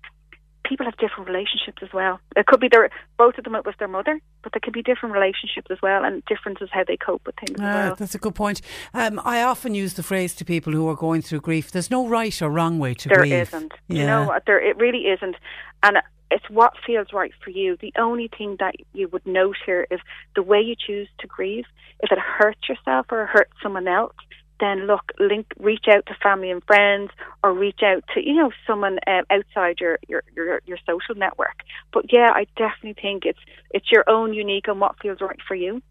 people 0.64 0.86
have 0.86 0.96
different 0.98 1.28
relationships 1.28 1.82
as 1.82 1.92
well. 1.92 2.20
It 2.36 2.46
could 2.46 2.60
be 2.60 2.68
their 2.68 2.88
both 3.18 3.36
of 3.38 3.44
them 3.44 3.54
it 3.54 3.64
was 3.66 3.74
their 3.78 3.88
mother, 3.88 4.20
but 4.42 4.52
there 4.52 4.60
could 4.62 4.72
be 4.72 4.82
different 4.82 5.14
relationships 5.14 5.66
as 5.70 5.78
well 5.82 6.04
and 6.04 6.24
differences 6.26 6.68
how 6.72 6.84
they 6.84 6.96
cope 6.96 7.22
with 7.26 7.34
things 7.36 7.58
as 7.60 7.66
Ah, 7.66 7.74
well. 7.74 7.94
That's 7.96 8.14
a 8.14 8.18
good 8.18 8.34
point. 8.34 8.60
Um, 8.94 9.20
I 9.24 9.42
often 9.42 9.74
use 9.74 9.94
the 9.94 10.02
phrase 10.02 10.34
to 10.36 10.44
people 10.44 10.72
who 10.72 10.88
are 10.88 10.94
going 10.96 11.22
through 11.22 11.40
grief 11.40 11.70
there's 11.70 11.90
no 11.90 12.06
right 12.06 12.40
or 12.40 12.50
wrong 12.50 12.78
way 12.78 12.94
to 12.94 13.08
There 13.08 13.18
grieve. 13.18 13.52
not 13.52 13.62
Yeah. 13.88 13.98
You 14.00 14.06
know? 14.06 14.38
There 14.46 14.60
it 14.60 14.76
really 14.76 15.06
isn't, 15.08 15.36
and 15.82 15.98
it's 16.30 16.48
what 16.48 16.74
feels 16.86 17.08
right 17.12 17.32
for 17.42 17.50
you. 17.50 17.76
The 17.80 17.92
only 17.98 18.28
thing 18.36 18.56
that 18.60 18.74
you 18.92 19.08
would 19.08 19.26
note 19.26 19.56
here 19.64 19.86
is 19.90 20.00
the 20.34 20.42
way 20.42 20.60
you 20.60 20.74
choose 20.76 21.08
to 21.20 21.26
grieve. 21.26 21.64
If 22.00 22.12
it 22.12 22.18
hurts 22.18 22.68
yourself 22.68 23.06
or 23.10 23.26
hurts 23.26 23.52
someone 23.62 23.88
else, 23.88 24.14
then 24.58 24.86
look, 24.86 25.12
link, 25.18 25.46
reach 25.58 25.86
out 25.88 26.04
to 26.06 26.14
family 26.22 26.50
and 26.50 26.62
friends, 26.64 27.10
or 27.42 27.52
reach 27.52 27.80
out 27.82 28.04
to 28.14 28.20
you 28.24 28.34
know 28.34 28.50
someone 28.66 28.98
uh, 29.06 29.22
outside 29.30 29.76
your, 29.80 29.98
your 30.08 30.22
your 30.34 30.60
your 30.66 30.78
social 30.86 31.14
network. 31.14 31.62
But 31.92 32.12
yeah, 32.12 32.30
I 32.34 32.46
definitely 32.56 33.00
think 33.00 33.24
it's 33.24 33.38
it's 33.70 33.90
your 33.90 34.04
own 34.08 34.34
unique 34.34 34.68
and 34.68 34.80
what 34.80 34.96
feels 35.00 35.20
right 35.20 35.40
for 35.46 35.54
you. 35.54 35.82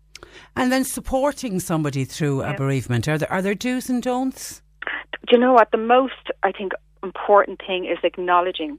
And 0.55 0.71
then 0.71 0.83
supporting 0.83 1.59
somebody 1.59 2.05
through 2.05 2.43
a 2.43 2.53
bereavement. 2.53 3.07
Are 3.07 3.17
there, 3.17 3.31
are 3.31 3.41
there 3.41 3.55
do's 3.55 3.89
and 3.89 4.03
don'ts? 4.03 4.61
do 5.29 5.35
you 5.35 5.41
know 5.41 5.53
what 5.53 5.71
the 5.71 5.77
most 5.77 6.31
I 6.43 6.51
think 6.51 6.73
important 7.03 7.61
thing 7.65 7.85
is 7.85 7.97
acknowledging 8.03 8.77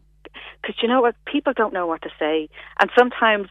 because 0.60 0.76
you 0.82 0.88
know 0.88 1.00
what 1.00 1.14
people 1.24 1.52
don't 1.54 1.72
know 1.72 1.86
what 1.86 2.02
to 2.02 2.10
say 2.18 2.48
and 2.78 2.90
sometimes 2.98 3.48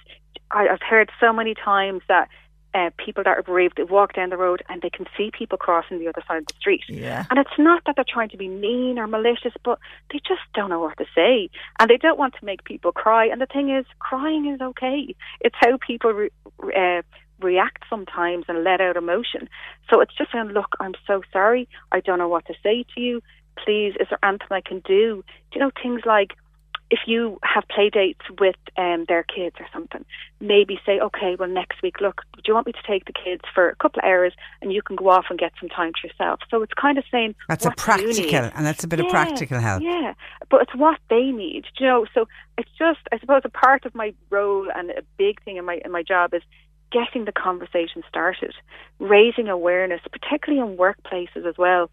I, 0.51 0.67
I've 0.67 0.81
heard 0.81 1.11
so 1.19 1.33
many 1.33 1.53
times 1.53 2.01
that 2.07 2.29
uh, 2.73 2.89
people 3.03 3.23
that 3.23 3.37
are 3.37 3.43
bereaved 3.43 3.75
they 3.77 3.83
walk 3.83 4.13
down 4.13 4.29
the 4.29 4.37
road 4.37 4.61
and 4.69 4.81
they 4.81 4.89
can 4.89 5.05
see 5.17 5.31
people 5.31 5.57
crossing 5.57 5.99
the 5.99 6.07
other 6.07 6.21
side 6.27 6.39
of 6.39 6.47
the 6.47 6.53
street. 6.59 6.83
Yeah. 6.87 7.25
And 7.29 7.39
it's 7.39 7.57
not 7.57 7.81
that 7.85 7.95
they're 7.95 8.05
trying 8.07 8.29
to 8.29 8.37
be 8.37 8.47
mean 8.47 8.99
or 8.99 9.07
malicious, 9.07 9.53
but 9.63 9.79
they 10.11 10.19
just 10.19 10.41
don't 10.53 10.69
know 10.69 10.79
what 10.79 10.97
to 10.97 11.05
say. 11.15 11.49
And 11.79 11.89
they 11.89 11.97
don't 11.97 12.19
want 12.19 12.35
to 12.39 12.45
make 12.45 12.63
people 12.63 12.91
cry. 12.91 13.25
And 13.25 13.41
the 13.41 13.47
thing 13.47 13.75
is, 13.75 13.85
crying 13.97 14.45
is 14.45 14.61
okay. 14.61 15.15
It's 15.41 15.55
how 15.59 15.77
people 15.85 16.11
re- 16.11 16.29
uh, 16.75 17.01
react 17.41 17.85
sometimes 17.89 18.45
and 18.47 18.63
let 18.63 18.81
out 18.81 18.97
emotion. 18.97 19.49
So 19.89 20.01
it's 20.01 20.13
just 20.15 20.31
saying, 20.31 20.49
look, 20.49 20.75
I'm 20.79 20.93
so 21.07 21.21
sorry. 21.33 21.67
I 21.91 22.01
don't 22.01 22.19
know 22.19 22.27
what 22.27 22.45
to 22.47 22.53
say 22.61 22.85
to 22.95 23.01
you. 23.01 23.21
Please, 23.63 23.95
is 23.99 24.07
there 24.09 24.19
anything 24.23 24.47
I 24.51 24.61
can 24.61 24.79
do? 24.79 25.23
Do 25.51 25.59
you 25.59 25.61
know 25.61 25.71
things 25.81 26.01
like, 26.05 26.33
if 26.91 26.99
you 27.05 27.37
have 27.43 27.63
play 27.67 27.89
dates 27.89 28.21
with 28.39 28.55
um, 28.77 29.05
their 29.07 29.23
kids 29.23 29.55
or 29.59 29.67
something, 29.71 30.03
maybe 30.39 30.79
say, 30.85 30.99
okay, 30.99 31.35
well, 31.37 31.47
next 31.47 31.81
week, 31.83 32.01
look, 32.01 32.21
do 32.35 32.41
you 32.47 32.53
want 32.53 32.65
me 32.65 32.73
to 32.73 32.81
take 32.87 33.05
the 33.05 33.13
kids 33.13 33.43
for 33.53 33.69
a 33.69 33.75
couple 33.75 33.99
of 33.99 34.05
hours 34.05 34.33
and 34.61 34.73
you 34.73 34.81
can 34.81 34.95
go 34.95 35.09
off 35.09 35.25
and 35.29 35.37
get 35.37 35.51
some 35.59 35.69
time 35.69 35.91
to 35.93 36.07
yourself? 36.07 36.39
So 36.49 36.63
it's 36.63 36.73
kind 36.73 36.97
of 36.97 37.03
saying 37.11 37.35
that's 37.47 37.65
a 37.65 37.71
practical, 37.71 38.49
and 38.55 38.65
that's 38.65 38.83
a 38.83 38.87
bit 38.87 38.99
yeah, 38.99 39.05
of 39.05 39.11
practical 39.11 39.59
help. 39.59 39.83
Yeah, 39.83 40.13
but 40.49 40.63
it's 40.63 40.75
what 40.75 40.99
they 41.09 41.25
need, 41.31 41.65
you 41.79 41.85
know. 41.85 42.05
So 42.13 42.27
it's 42.57 42.71
just, 42.77 42.99
I 43.11 43.19
suppose, 43.19 43.41
a 43.45 43.49
part 43.49 43.85
of 43.85 43.93
my 43.93 44.13
role 44.29 44.67
and 44.75 44.89
a 44.91 45.03
big 45.17 45.43
thing 45.43 45.57
in 45.57 45.65
my 45.65 45.79
in 45.85 45.91
my 45.91 46.03
job 46.03 46.33
is 46.33 46.41
getting 46.91 47.25
the 47.25 47.31
conversation 47.31 48.03
started, 48.07 48.53
raising 48.97 49.47
awareness, 49.47 50.01
particularly 50.11 50.59
in 50.59 50.77
workplaces 50.77 51.47
as 51.47 51.55
well, 51.57 51.89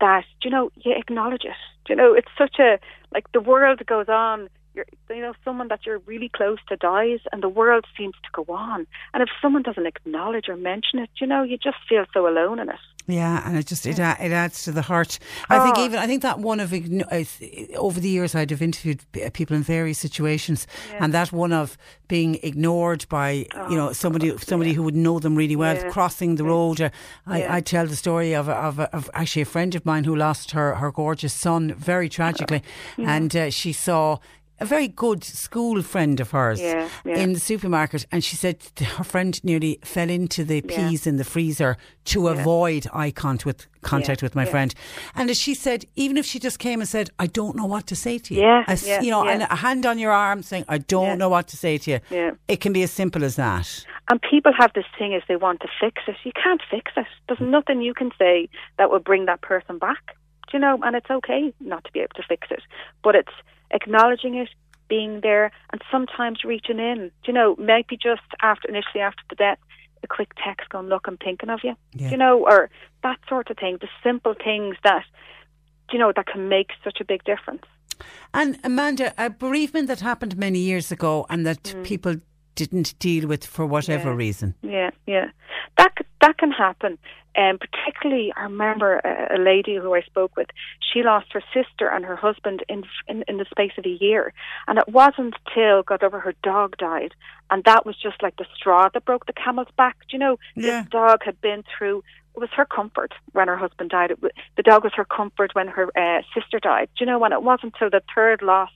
that, 0.00 0.24
you 0.42 0.50
know, 0.50 0.70
you 0.76 0.92
acknowledge 0.96 1.44
it. 1.44 1.56
You 1.88 1.96
know, 1.96 2.14
it's 2.14 2.28
such 2.38 2.58
a, 2.58 2.78
like 3.12 3.30
the 3.32 3.40
world 3.40 3.84
goes 3.86 4.08
on, 4.08 4.48
you're, 4.74 4.86
you 5.08 5.20
know, 5.20 5.34
someone 5.44 5.68
that 5.68 5.86
you're 5.86 5.98
really 6.00 6.28
close 6.28 6.58
to 6.68 6.76
dies 6.76 7.20
and 7.32 7.42
the 7.42 7.48
world 7.48 7.84
seems 7.96 8.14
to 8.24 8.44
go 8.44 8.52
on. 8.52 8.86
And 9.12 9.22
if 9.22 9.28
someone 9.40 9.62
doesn't 9.62 9.86
acknowledge 9.86 10.48
or 10.48 10.56
mention 10.56 10.98
it, 10.98 11.10
you 11.20 11.26
know, 11.26 11.42
you 11.42 11.56
just 11.56 11.76
feel 11.88 12.04
so 12.12 12.26
alone 12.26 12.58
in 12.58 12.68
it. 12.68 12.76
Yeah, 13.06 13.46
and 13.46 13.58
it 13.58 13.66
just 13.66 13.86
it, 13.86 13.98
it 13.98 14.32
adds 14.32 14.62
to 14.64 14.72
the 14.72 14.80
heart. 14.82 15.18
I 15.50 15.58
think 15.58 15.76
ah. 15.76 15.84
even 15.84 15.98
I 15.98 16.06
think 16.06 16.22
that 16.22 16.38
one 16.38 16.58
of 16.58 16.72
uh, 16.72 17.24
over 17.76 18.00
the 18.00 18.08
years 18.08 18.34
I'd 18.34 18.50
have 18.50 18.62
interviewed 18.62 19.00
uh, 19.22 19.28
people 19.32 19.54
in 19.56 19.62
various 19.62 19.98
situations, 19.98 20.66
Yeah. 20.90 21.04
and 21.04 21.12
that 21.12 21.30
one 21.30 21.52
of 21.52 21.76
being 22.08 22.38
ignored 22.42 23.06
by 23.08 23.46
you 23.68 23.76
know 23.76 23.90
oh, 23.90 23.92
somebody 23.92 24.36
somebody 24.38 24.72
who 24.72 24.82
would 24.82 24.96
know 24.96 25.18
them 25.18 25.36
really 25.36 25.56
well, 25.56 25.76
Yeah. 25.76 25.90
crossing 25.90 26.36
the 26.36 26.44
road. 26.44 26.80
Or 26.80 26.90
I, 27.26 27.56
I 27.56 27.60
tell 27.60 27.86
the 27.86 27.96
story 27.96 28.34
of, 28.34 28.48
of, 28.48 28.80
of 28.80 29.10
actually 29.12 29.42
a 29.42 29.46
friend 29.46 29.74
of 29.74 29.84
mine 29.84 30.04
who 30.04 30.16
lost 30.16 30.52
her 30.52 30.76
her 30.76 30.90
gorgeous 30.90 31.34
son 31.34 31.74
very 31.76 32.08
tragically, 32.08 32.62
Yeah. 32.96 33.14
and 33.14 33.36
uh, 33.36 33.50
she 33.50 33.72
saw. 33.72 34.18
A 34.60 34.64
very 34.64 34.86
good 34.86 35.24
school 35.24 35.82
friend 35.82 36.20
of 36.20 36.30
hers 36.30 36.60
Yeah, 36.60 36.88
yeah. 37.04 37.16
in 37.16 37.32
the 37.32 37.40
supermarket, 37.40 38.06
and 38.12 38.22
she 38.22 38.36
said 38.36 38.62
her 38.96 39.02
friend 39.02 39.42
nearly 39.42 39.80
fell 39.82 40.08
into 40.08 40.44
the 40.44 40.62
Yeah. 40.64 40.76
peas 40.88 41.06
in 41.08 41.16
the 41.16 41.24
freezer 41.24 41.76
to 42.04 42.24
Yeah. 42.24 42.30
avoid 42.40 42.86
eye 42.92 43.10
contact 43.10 43.46
with 43.46 43.66
contact 43.82 44.22
Yeah, 44.22 44.26
with 44.26 44.36
my 44.36 44.44
yeah. 44.44 44.50
friend. 44.50 44.74
And 45.16 45.28
as 45.28 45.40
she 45.40 45.54
said, 45.54 45.84
even 45.96 46.16
if 46.16 46.24
she 46.24 46.38
just 46.38 46.60
came 46.60 46.80
and 46.80 46.88
said, 46.88 47.10
"I 47.18 47.26
don't 47.26 47.56
know 47.56 47.66
what 47.66 47.88
to 47.88 47.96
say 47.96 48.18
to 48.18 48.34
you," 48.34 48.42
Yeah, 48.42 48.62
as, 48.68 48.86
yeah, 48.86 49.00
you 49.02 49.10
know, 49.10 49.24
yeah. 49.24 49.32
and 49.32 49.42
a 49.42 49.56
hand 49.56 49.84
on 49.86 49.98
your 49.98 50.12
arm 50.12 50.42
saying, 50.42 50.66
"I 50.68 50.78
don't 50.78 51.06
Yeah. 51.06 51.14
know 51.16 51.28
what 51.28 51.48
to 51.48 51.56
say 51.56 51.76
to 51.78 51.90
you," 51.90 52.00
Yeah. 52.10 52.30
it 52.46 52.60
can 52.60 52.72
be 52.72 52.82
as 52.84 52.92
simple 52.92 53.24
as 53.24 53.34
that. 53.34 53.84
And 54.08 54.22
people 54.22 54.52
have 54.56 54.72
this 54.74 54.86
thing 54.96 55.14
as 55.14 55.22
they 55.26 55.36
want 55.36 55.60
to 55.62 55.68
fix 55.80 56.02
it. 56.06 56.16
You 56.22 56.32
can't 56.32 56.62
fix 56.70 56.92
it. 56.96 57.06
There's 57.26 57.40
mm. 57.40 57.48
nothing 57.48 57.82
you 57.82 57.94
can 57.94 58.12
say 58.18 58.48
that 58.78 58.88
will 58.90 59.00
bring 59.00 59.24
that 59.26 59.40
person 59.40 59.78
back. 59.78 60.14
Do 60.50 60.58
you 60.58 60.58
know? 60.60 60.78
And 60.84 60.94
it's 60.94 61.10
okay 61.10 61.52
not 61.58 61.82
to 61.84 61.92
be 61.92 62.00
able 62.00 62.14
to 62.16 62.22
fix 62.22 62.48
it, 62.50 62.62
but 63.02 63.16
it's 63.16 63.32
acknowledging 63.74 64.34
it, 64.36 64.48
being 64.88 65.20
there, 65.22 65.50
and 65.72 65.82
sometimes 65.90 66.44
reaching 66.44 66.78
in. 66.78 66.98
Do 67.22 67.26
you 67.26 67.32
know? 67.32 67.56
Maybe 67.58 67.96
just 67.96 68.22
after 68.42 68.68
initially 68.68 69.02
after 69.02 69.22
the 69.30 69.36
death, 69.36 69.58
a 70.02 70.06
quick 70.06 70.30
text 70.44 70.68
going, 70.70 70.88
"Look, 70.88 71.06
I'm 71.08 71.16
thinking 71.18 71.50
of 71.50 71.60
you." 71.64 71.74
Yeah. 71.92 72.10
You 72.10 72.16
know, 72.16 72.44
or 72.44 72.70
that 73.02 73.18
sort 73.28 73.50
of 73.50 73.56
thing. 73.58 73.78
The 73.80 73.88
simple 74.02 74.34
things 74.34 74.76
that 74.84 75.04
you 75.92 75.98
know 75.98 76.12
that 76.16 76.26
can 76.26 76.48
make 76.48 76.70
such 76.82 76.98
a 77.00 77.04
big 77.04 77.22
difference. 77.24 77.64
And 78.32 78.58
Amanda, 78.64 79.12
a 79.18 79.30
bereavement 79.30 79.86
that 79.88 80.00
happened 80.00 80.36
many 80.36 80.58
years 80.58 80.90
ago 80.90 81.26
and 81.30 81.46
that 81.46 81.62
Mm. 81.62 81.84
people 81.84 82.14
didn't 82.56 82.98
deal 82.98 83.26
with 83.28 83.44
for 83.46 83.66
whatever 83.66 84.10
Yeah. 84.10 84.16
reason. 84.16 84.54
Yeah, 84.62 84.90
yeah, 85.06 85.30
that 85.78 85.92
c- 85.98 86.04
that 86.24 86.38
can 86.38 86.50
happen. 86.50 86.98
Um, 87.36 87.58
particularly, 87.58 88.32
I 88.36 88.44
remember 88.44 88.98
a, 88.98 89.36
a 89.36 89.40
lady 89.42 89.74
who 89.74 89.92
I 89.94 90.02
spoke 90.02 90.36
with. 90.36 90.46
She 90.92 91.02
lost 91.02 91.32
her 91.32 91.42
sister 91.52 91.88
and 91.88 92.04
her 92.04 92.14
husband 92.14 92.62
in, 92.68 92.84
in 93.08 93.24
in 93.26 93.38
the 93.38 93.46
space 93.50 93.72
of 93.76 93.84
a 93.84 93.96
year, 94.06 94.32
and 94.68 94.78
it 94.78 94.88
wasn't 94.88 95.34
till 95.52 95.82
got 95.82 96.04
over 96.04 96.20
her 96.20 96.34
dog 96.44 96.76
died, 96.76 97.12
and 97.50 97.64
that 97.64 97.84
was 97.84 97.96
just 98.00 98.22
like 98.22 98.36
the 98.36 98.46
straw 98.56 98.88
that 98.94 99.04
broke 99.04 99.26
the 99.26 99.32
camel's 99.32 99.74
back. 99.76 99.96
Do 100.08 100.12
you 100.16 100.18
know, 100.20 100.38
Yeah. 100.54 100.82
this 100.82 100.90
dog 100.90 101.18
had 101.24 101.40
been 101.40 101.64
through. 101.76 102.04
It 102.36 102.40
was 102.40 102.50
her 102.56 102.64
comfort 102.64 103.12
when 103.32 103.48
her 103.48 103.56
husband 103.56 103.90
died. 103.90 104.12
It, 104.12 104.18
the 104.56 104.62
dog 104.62 104.84
was 104.84 104.92
her 104.94 105.04
comfort 105.04 105.50
when 105.54 105.68
her 105.68 105.86
uh, 106.04 106.22
sister 106.34 106.58
died. 106.60 106.88
Do 106.96 107.04
you 107.04 107.10
know, 107.10 107.18
when 107.18 107.32
it 107.32 107.42
wasn't 107.42 107.74
till 107.78 107.90
the 107.90 108.02
third 108.14 108.42
loss 108.42 108.70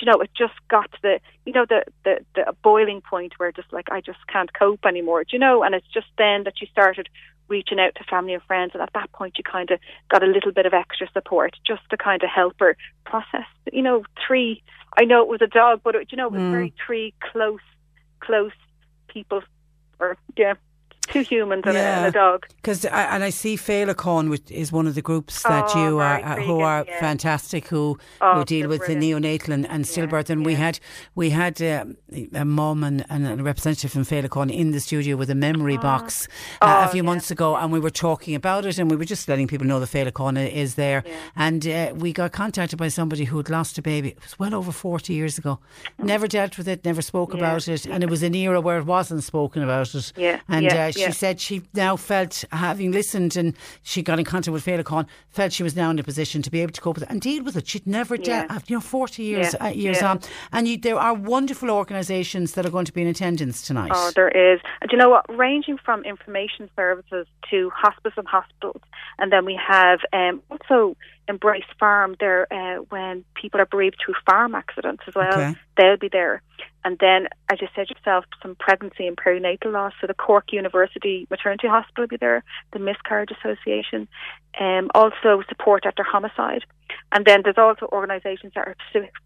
you 0.00 0.06
know, 0.10 0.20
it 0.20 0.30
just 0.36 0.54
got 0.68 0.90
to 0.92 0.98
the, 1.02 1.20
you 1.44 1.52
know, 1.52 1.66
the, 1.68 1.84
the, 2.04 2.24
the 2.34 2.54
boiling 2.62 3.00
point 3.00 3.34
where 3.38 3.52
just 3.52 3.72
like, 3.72 3.90
I 3.90 4.00
just 4.00 4.18
can't 4.28 4.52
cope 4.52 4.84
anymore, 4.84 5.24
do 5.24 5.30
you 5.32 5.38
know? 5.38 5.62
And 5.62 5.74
it's 5.74 5.86
just 5.92 6.08
then 6.18 6.44
that 6.44 6.60
you 6.60 6.66
started 6.66 7.08
reaching 7.48 7.78
out 7.78 7.94
to 7.96 8.04
family 8.04 8.34
and 8.34 8.42
friends. 8.42 8.72
And 8.74 8.82
at 8.82 8.92
that 8.94 9.12
point, 9.12 9.38
you 9.38 9.44
kind 9.44 9.70
of 9.70 9.78
got 10.10 10.22
a 10.22 10.26
little 10.26 10.52
bit 10.52 10.66
of 10.66 10.74
extra 10.74 11.08
support 11.12 11.54
just 11.66 11.82
to 11.90 11.96
kind 11.96 12.22
of 12.22 12.28
help 12.28 12.54
her 12.58 12.76
process, 13.04 13.46
you 13.72 13.82
know, 13.82 14.04
three, 14.26 14.62
I 14.98 15.04
know 15.04 15.22
it 15.22 15.28
was 15.28 15.42
a 15.42 15.46
dog, 15.46 15.80
but 15.84 15.94
it, 15.94 16.08
you 16.10 16.16
know, 16.16 16.26
it 16.26 16.32
was 16.32 16.42
Mm. 16.42 16.50
very 16.50 16.74
three 16.84 17.14
close, 17.20 17.60
close 18.20 18.52
people 19.08 19.42
or, 19.98 20.16
yeah, 20.36 20.54
two 21.16 21.34
humans 21.34 21.62
and, 21.66 21.76
a, 21.76 21.80
Yeah. 21.80 22.06
a 22.06 22.10
dog. 22.10 22.46
Because 22.56 22.84
and 22.84 23.22
I 23.24 23.30
see 23.30 23.56
Féileacán, 23.56 24.28
which 24.30 24.50
is 24.50 24.72
one 24.72 24.86
of 24.86 24.94
the 24.94 25.02
groups 25.02 25.42
that 25.42 25.70
Oh, 25.74 25.84
you 25.84 25.98
are 25.98 26.18
uh, 26.24 26.36
who 26.42 26.60
are 26.60 26.84
yeah. 26.86 27.00
fantastic, 27.00 27.68
who 27.68 27.98
Oh, 28.20 28.34
who 28.38 28.44
deal 28.44 28.68
with 28.68 28.80
the 28.86 28.94
brilliant. 28.94 29.24
neonatal 29.24 29.48
and, 29.54 29.66
and 29.68 29.84
stillbirth. 29.84 30.30
And 30.30 30.44
we 30.44 30.54
had 30.54 30.78
we 31.14 31.30
had 31.30 31.60
um, 31.62 31.96
a 32.34 32.44
mum 32.44 32.84
and, 32.84 33.04
and 33.08 33.26
a 33.40 33.42
representative 33.42 33.92
from 33.92 34.04
Féileacán 34.04 34.50
in 34.50 34.72
the 34.72 34.80
studio 34.80 35.16
with 35.16 35.30
a 35.30 35.34
memory 35.34 35.76
box 35.78 36.28
uh, 36.62 36.82
a 36.82 36.84
Oh, 36.86 36.88
few 36.88 37.02
yeah. 37.02 37.06
months 37.10 37.30
ago, 37.30 37.56
and 37.56 37.72
we 37.72 37.80
were 37.80 37.90
talking 38.08 38.34
about 38.34 38.66
it, 38.66 38.78
and 38.78 38.90
we 38.90 38.96
were 38.96 39.04
just 39.04 39.28
letting 39.28 39.46
people 39.48 39.66
know 39.66 39.80
the 39.80 39.86
Féileacán 39.86 40.36
is 40.52 40.74
there. 40.74 41.02
And 41.36 41.66
uh, 41.66 41.92
we 41.96 42.12
got 42.12 42.32
contacted 42.32 42.78
by 42.78 42.88
somebody 42.88 43.24
who 43.24 43.36
had 43.38 43.50
lost 43.50 43.78
a 43.78 43.82
baby. 43.82 44.08
It 44.10 44.22
was 44.22 44.38
well 44.38 44.54
over 44.54 44.72
forty 44.72 45.14
years 45.14 45.38
ago. 45.38 45.58
Never 45.98 46.26
dealt 46.28 46.58
with 46.58 46.68
it, 46.68 46.84
never 46.84 47.02
spoke 47.02 47.32
Yeah. 47.32 47.38
about 47.40 47.68
it, 47.68 47.86
and 47.86 48.02
it 48.02 48.10
was 48.10 48.22
an 48.22 48.34
era 48.34 48.60
where 48.60 48.78
it 48.78 48.86
wasn't 48.86 49.22
spoken 49.24 49.62
about 49.62 49.94
it. 49.94 50.12
Yeah, 50.16 50.40
And 50.48 50.64
yeah, 50.64 50.86
uh, 50.86 50.90
she 50.92 51.05
yeah. 51.06 51.12
said 51.12 51.40
she 51.40 51.62
now 51.74 51.96
felt, 51.96 52.44
having 52.52 52.92
listened 52.92 53.36
and 53.36 53.54
she 53.82 54.02
got 54.02 54.18
in 54.18 54.24
contact 54.24 54.52
with 54.52 54.64
Féileacán, 54.64 55.06
felt 55.28 55.52
she 55.52 55.62
was 55.62 55.76
now 55.76 55.90
in 55.90 55.98
a 55.98 56.02
position 56.02 56.42
to 56.42 56.50
be 56.50 56.60
able 56.60 56.72
to 56.72 56.80
cope 56.80 56.96
with 56.96 57.04
it 57.04 57.10
and 57.10 57.20
deal 57.20 57.42
with 57.42 57.56
it. 57.56 57.66
She'd 57.66 57.86
never 57.86 58.16
Yeah. 58.16 58.46
dealt, 58.46 58.70
you 58.70 58.76
know, 58.76 58.80
40 58.80 59.22
years, 59.22 59.54
Yeah, 59.54 59.66
uh, 59.66 59.70
years 59.70 60.02
on. 60.02 60.20
And 60.52 60.68
you, 60.68 60.76
there 60.76 60.98
are 60.98 61.14
wonderful 61.14 61.70
organisations 61.70 62.52
that 62.52 62.66
are 62.66 62.70
going 62.70 62.86
to 62.86 62.92
be 62.92 63.02
in 63.02 63.08
attendance 63.08 63.62
tonight. 63.62 63.92
Oh, 63.94 64.12
there 64.14 64.28
is. 64.28 64.60
Do 64.82 64.88
you 64.92 64.98
know 64.98 65.10
what? 65.10 65.24
Ranging 65.28 65.78
from 65.78 66.04
information 66.04 66.68
services 66.76 67.26
to 67.50 67.70
hospice 67.74 68.12
and 68.16 68.26
hospitals, 68.26 68.80
and 69.18 69.32
then 69.32 69.44
we 69.44 69.58
have 69.68 70.00
um, 70.12 70.42
also 70.50 70.96
Embrace 71.28 71.64
Farm 71.78 72.16
there 72.20 72.46
uh, 72.52 72.82
when 72.88 73.24
people 73.34 73.60
are 73.60 73.66
bereaved 73.66 73.96
through 74.04 74.14
farm 74.28 74.54
accidents 74.54 75.02
as 75.06 75.14
well. 75.14 75.32
Okay. 75.32 75.54
They'll 75.76 75.96
be 75.96 76.08
there. 76.08 76.42
And 76.84 76.96
then, 77.00 77.26
as 77.50 77.60
you 77.60 77.66
said 77.74 77.90
yourself, 77.90 78.26
some 78.40 78.54
pregnancy 78.54 79.08
and 79.08 79.16
perinatal 79.16 79.72
loss. 79.72 79.92
So 80.00 80.06
the 80.06 80.14
Cork 80.14 80.52
University 80.52 81.26
Maternity 81.30 81.66
Hospital 81.66 82.02
will 82.02 82.08
be 82.08 82.16
there, 82.16 82.44
the 82.72 82.78
Miscarriage 82.78 83.30
Association, 83.32 84.06
um, 84.60 84.90
also 84.94 85.42
support 85.48 85.84
after 85.84 86.04
homicide. 86.04 86.64
And 87.10 87.24
then 87.24 87.40
there's 87.42 87.58
also 87.58 87.88
organisations 87.90 88.52
that 88.54 88.68
are 88.68 88.76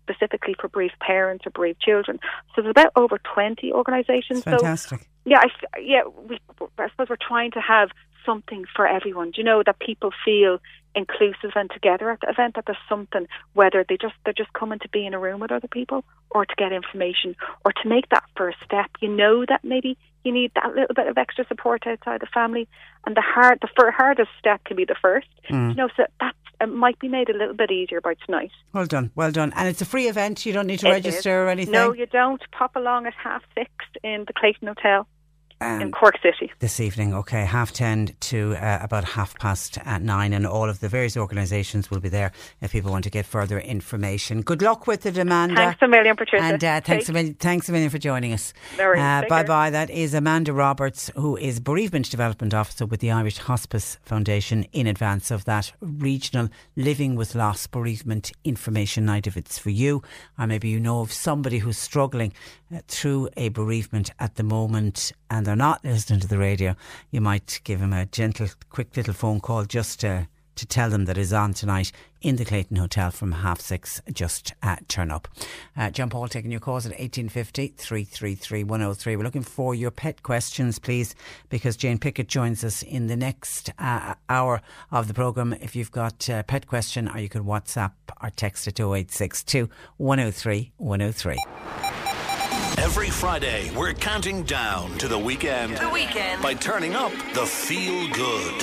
specifically 0.02 0.54
for 0.58 0.68
bereaved 0.68 0.98
parents 1.00 1.46
or 1.46 1.50
bereaved 1.50 1.80
children. 1.80 2.18
So 2.54 2.62
there's 2.62 2.70
about 2.70 2.92
over 2.96 3.18
20 3.34 3.72
organisations. 3.72 4.38
It's 4.38 4.44
So 4.44 4.52
fantastic. 4.52 5.06
yeah, 5.26 5.40
I, 5.40 5.78
yeah, 5.78 6.02
we, 6.06 6.38
I 6.78 6.88
suppose 6.88 7.08
we're 7.10 7.16
trying 7.20 7.50
to 7.52 7.60
have 7.60 7.90
something 8.24 8.64
for 8.74 8.86
everyone. 8.86 9.32
Do 9.32 9.40
you 9.40 9.44
know 9.44 9.62
that 9.64 9.78
people 9.80 10.12
feel 10.24 10.60
inclusive 10.94 11.52
and 11.54 11.70
together 11.70 12.10
at 12.10 12.20
the 12.20 12.28
event? 12.30 12.54
That 12.54 12.64
there's 12.66 12.78
something, 12.88 13.26
whether 13.54 13.84
they 13.88 13.96
just 13.96 14.14
they're 14.24 14.32
just 14.32 14.52
coming 14.52 14.78
to 14.80 14.88
be 14.88 15.06
in 15.06 15.14
a 15.14 15.18
room 15.18 15.40
with 15.40 15.52
other 15.52 15.68
people, 15.68 16.04
or 16.30 16.44
to 16.44 16.54
get 16.56 16.72
information, 16.72 17.36
or 17.64 17.72
to 17.72 17.88
make 17.88 18.08
that 18.10 18.24
first 18.36 18.58
step. 18.64 18.90
You 19.00 19.08
know 19.08 19.44
that 19.48 19.64
maybe 19.64 19.96
you 20.24 20.32
need 20.32 20.52
that 20.54 20.74
little 20.74 20.94
bit 20.94 21.06
of 21.06 21.16
extra 21.16 21.46
support 21.46 21.86
outside 21.86 22.20
the 22.20 22.26
family, 22.26 22.68
and 23.06 23.16
the 23.16 23.22
hard, 23.22 23.58
the 23.62 23.68
fir- 23.76 23.90
hardest 23.90 24.30
step 24.38 24.62
can 24.64 24.76
be 24.76 24.84
the 24.84 24.96
first. 25.00 25.28
Mm. 25.50 25.70
You 25.70 25.74
know, 25.76 25.88
so 25.96 26.04
that 26.20 26.34
it 26.60 26.66
might 26.66 26.98
be 26.98 27.08
made 27.08 27.30
a 27.30 27.36
little 27.36 27.54
bit 27.54 27.70
easier 27.70 28.00
by 28.02 28.14
tonight. 28.26 28.50
Well 28.74 28.84
done, 28.86 29.10
well 29.14 29.32
done. 29.32 29.52
And 29.56 29.66
it's 29.68 29.80
a 29.80 29.86
free 29.86 30.08
event. 30.08 30.44
You 30.44 30.52
don't 30.52 30.66
need 30.66 30.80
to 30.80 30.88
It 30.88 30.92
register 30.92 31.42
is. 31.42 31.46
or 31.46 31.48
anything. 31.48 31.72
No, 31.72 31.94
you 31.94 32.06
don't. 32.06 32.42
Pop 32.52 32.76
along 32.76 33.06
at 33.06 33.14
half 33.14 33.42
six 33.54 33.70
in 34.04 34.24
the 34.26 34.34
Clayton 34.34 34.68
Hotel. 34.68 35.06
Um, 35.62 35.82
in 35.82 35.92
Cork 35.92 36.16
City. 36.22 36.50
This 36.58 36.80
evening, 36.80 37.12
okay, 37.12 37.44
half 37.44 37.72
ten 37.72 38.14
to 38.20 38.54
uh, 38.54 38.78
about 38.80 39.04
half 39.04 39.38
past 39.38 39.76
at 39.84 40.00
nine, 40.00 40.32
and 40.32 40.46
all 40.46 40.70
of 40.70 40.80
the 40.80 40.88
various 40.88 41.18
organisations 41.18 41.90
will 41.90 42.00
be 42.00 42.08
there 42.08 42.32
if 42.62 42.72
people 42.72 42.90
want 42.90 43.04
to 43.04 43.10
get 43.10 43.26
further 43.26 43.58
information. 43.60 44.40
Good 44.40 44.62
luck 44.62 44.86
with 44.86 45.02
the 45.02 45.10
demand. 45.10 45.56
Thanks 45.56 45.82
a 45.82 45.88
million, 45.88 46.16
Patricia. 46.16 46.42
And 46.42 46.64
uh, 46.64 46.80
thanks, 46.80 47.10
a 47.10 47.12
million, 47.12 47.34
thanks 47.34 47.68
a 47.68 47.72
million 47.72 47.90
for 47.90 47.98
joining 47.98 48.32
us. 48.32 48.54
No. 48.78 48.92
Uh, 48.92 49.28
bye 49.28 49.42
bye. 49.42 49.68
That 49.68 49.90
is 49.90 50.14
Amanda 50.14 50.54
Roberts, 50.54 51.10
who 51.14 51.36
is 51.36 51.60
Bereavement 51.60 52.10
Development 52.10 52.54
Officer 52.54 52.86
with 52.86 53.00
the 53.00 53.10
Irish 53.10 53.36
Hospice 53.36 53.98
Foundation 54.02 54.64
in 54.72 54.86
advance 54.86 55.30
of 55.30 55.44
that 55.44 55.72
regional 55.80 56.48
Living 56.76 57.16
with 57.16 57.34
Loss 57.34 57.66
Bereavement 57.66 58.32
Information 58.44 59.04
Night. 59.04 59.26
If 59.26 59.36
it's 59.36 59.58
for 59.58 59.70
you, 59.70 60.02
or 60.38 60.46
maybe 60.46 60.68
you 60.68 60.80
know 60.80 61.00
of 61.00 61.12
somebody 61.12 61.58
who's 61.58 61.76
struggling 61.76 62.32
uh, 62.32 62.59
through 62.88 63.28
a 63.36 63.48
bereavement 63.48 64.10
at 64.18 64.36
the 64.36 64.42
moment 64.42 65.12
and 65.30 65.46
they're 65.46 65.56
not 65.56 65.84
listening 65.84 66.20
to 66.20 66.28
the 66.28 66.38
radio, 66.38 66.74
you 67.10 67.20
might 67.20 67.60
give 67.64 67.80
them 67.80 67.92
a 67.92 68.06
gentle, 68.06 68.48
quick 68.68 68.96
little 68.96 69.14
phone 69.14 69.40
call 69.40 69.64
just 69.64 70.00
to 70.00 70.28
to 70.60 70.66
tell 70.66 70.90
them 70.90 71.06
that 71.06 71.16
is 71.16 71.32
on 71.32 71.54
tonight 71.54 71.90
in 72.20 72.36
the 72.36 72.44
Clayton 72.44 72.76
Hotel 72.76 73.10
from 73.10 73.32
half 73.32 73.62
six. 73.62 74.02
Just 74.12 74.52
uh, 74.62 74.76
turn 74.88 75.10
up. 75.10 75.26
Uh, 75.74 75.90
John 75.90 76.10
Paul 76.10 76.28
taking 76.28 76.50
your 76.50 76.60
calls 76.60 76.84
at 76.84 76.90
1850 76.90 77.68
333 77.78 78.64
103. 78.64 79.16
We're 79.16 79.24
looking 79.24 79.42
for 79.42 79.74
your 79.74 79.90
pet 79.90 80.22
questions, 80.22 80.78
please, 80.78 81.14
because 81.48 81.78
Jane 81.78 81.98
Pickett 81.98 82.28
joins 82.28 82.62
us 82.62 82.82
in 82.82 83.06
the 83.06 83.16
next 83.16 83.70
uh, 83.78 84.14
hour 84.28 84.60
of 84.90 85.08
the 85.08 85.14
programme. 85.14 85.54
If 85.54 85.74
you've 85.74 85.92
got 85.92 86.28
a 86.28 86.44
pet 86.46 86.66
question, 86.66 87.08
or 87.08 87.18
you 87.18 87.30
can 87.30 87.44
WhatsApp 87.44 87.92
or 88.22 88.28
text 88.28 88.68
it 88.68 88.78
0862 88.78 89.70
103 89.96 90.72
103. 90.76 91.89
Every 92.78 93.10
Friday, 93.10 93.70
we're 93.76 93.92
counting 93.92 94.42
down 94.42 94.96
to 94.98 95.08
the 95.08 95.18
weekend. 95.18 95.76
The 95.76 95.88
weekend. 95.90 96.42
By 96.42 96.54
turning 96.54 96.94
up 96.94 97.12
the 97.34 97.44
feel 97.46 98.08
good. 98.12 98.60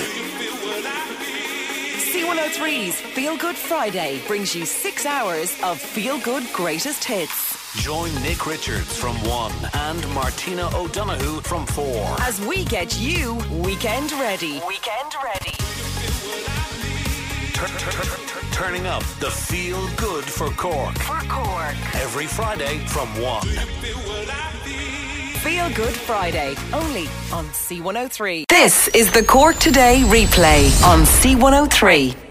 C103's 2.12 2.94
Feel 3.00 3.36
Good 3.36 3.56
Friday 3.56 4.20
brings 4.26 4.54
you 4.54 4.64
six 4.64 5.06
hours 5.06 5.56
of 5.62 5.80
feel 5.80 6.18
good 6.20 6.44
greatest 6.52 7.04
hits. 7.04 7.82
Join 7.82 8.12
Nick 8.22 8.46
Richards 8.46 8.96
from 8.96 9.16
1 9.24 9.52
and 9.74 10.08
Martina 10.14 10.70
O'Donoghue 10.74 11.40
from 11.42 11.66
4. 11.66 12.16
As 12.20 12.40
we 12.40 12.64
get 12.64 12.98
you 12.98 13.34
weekend 13.50 14.12
ready. 14.12 14.60
Weekend 14.66 15.14
ready. 15.22 15.52
Turning 18.52 18.86
up 18.86 19.02
the 19.20 19.30
feel 19.30 19.88
good 19.96 20.24
for 20.24 20.48
Cork. 20.50 20.96
For 20.98 21.18
Cork. 21.28 21.74
Every 21.96 22.26
Friday 22.26 22.78
from 22.86 23.08
1. 23.20 23.42
Feel 25.42 25.68
Good 25.74 25.94
Friday. 25.94 26.54
Only 26.72 27.06
on 27.32 27.46
C103. 27.46 28.44
This 28.48 28.88
is 28.88 29.10
the 29.10 29.22
Cork 29.24 29.56
Today 29.56 30.02
replay 30.06 30.70
on 30.84 31.00
C103. 31.00 32.27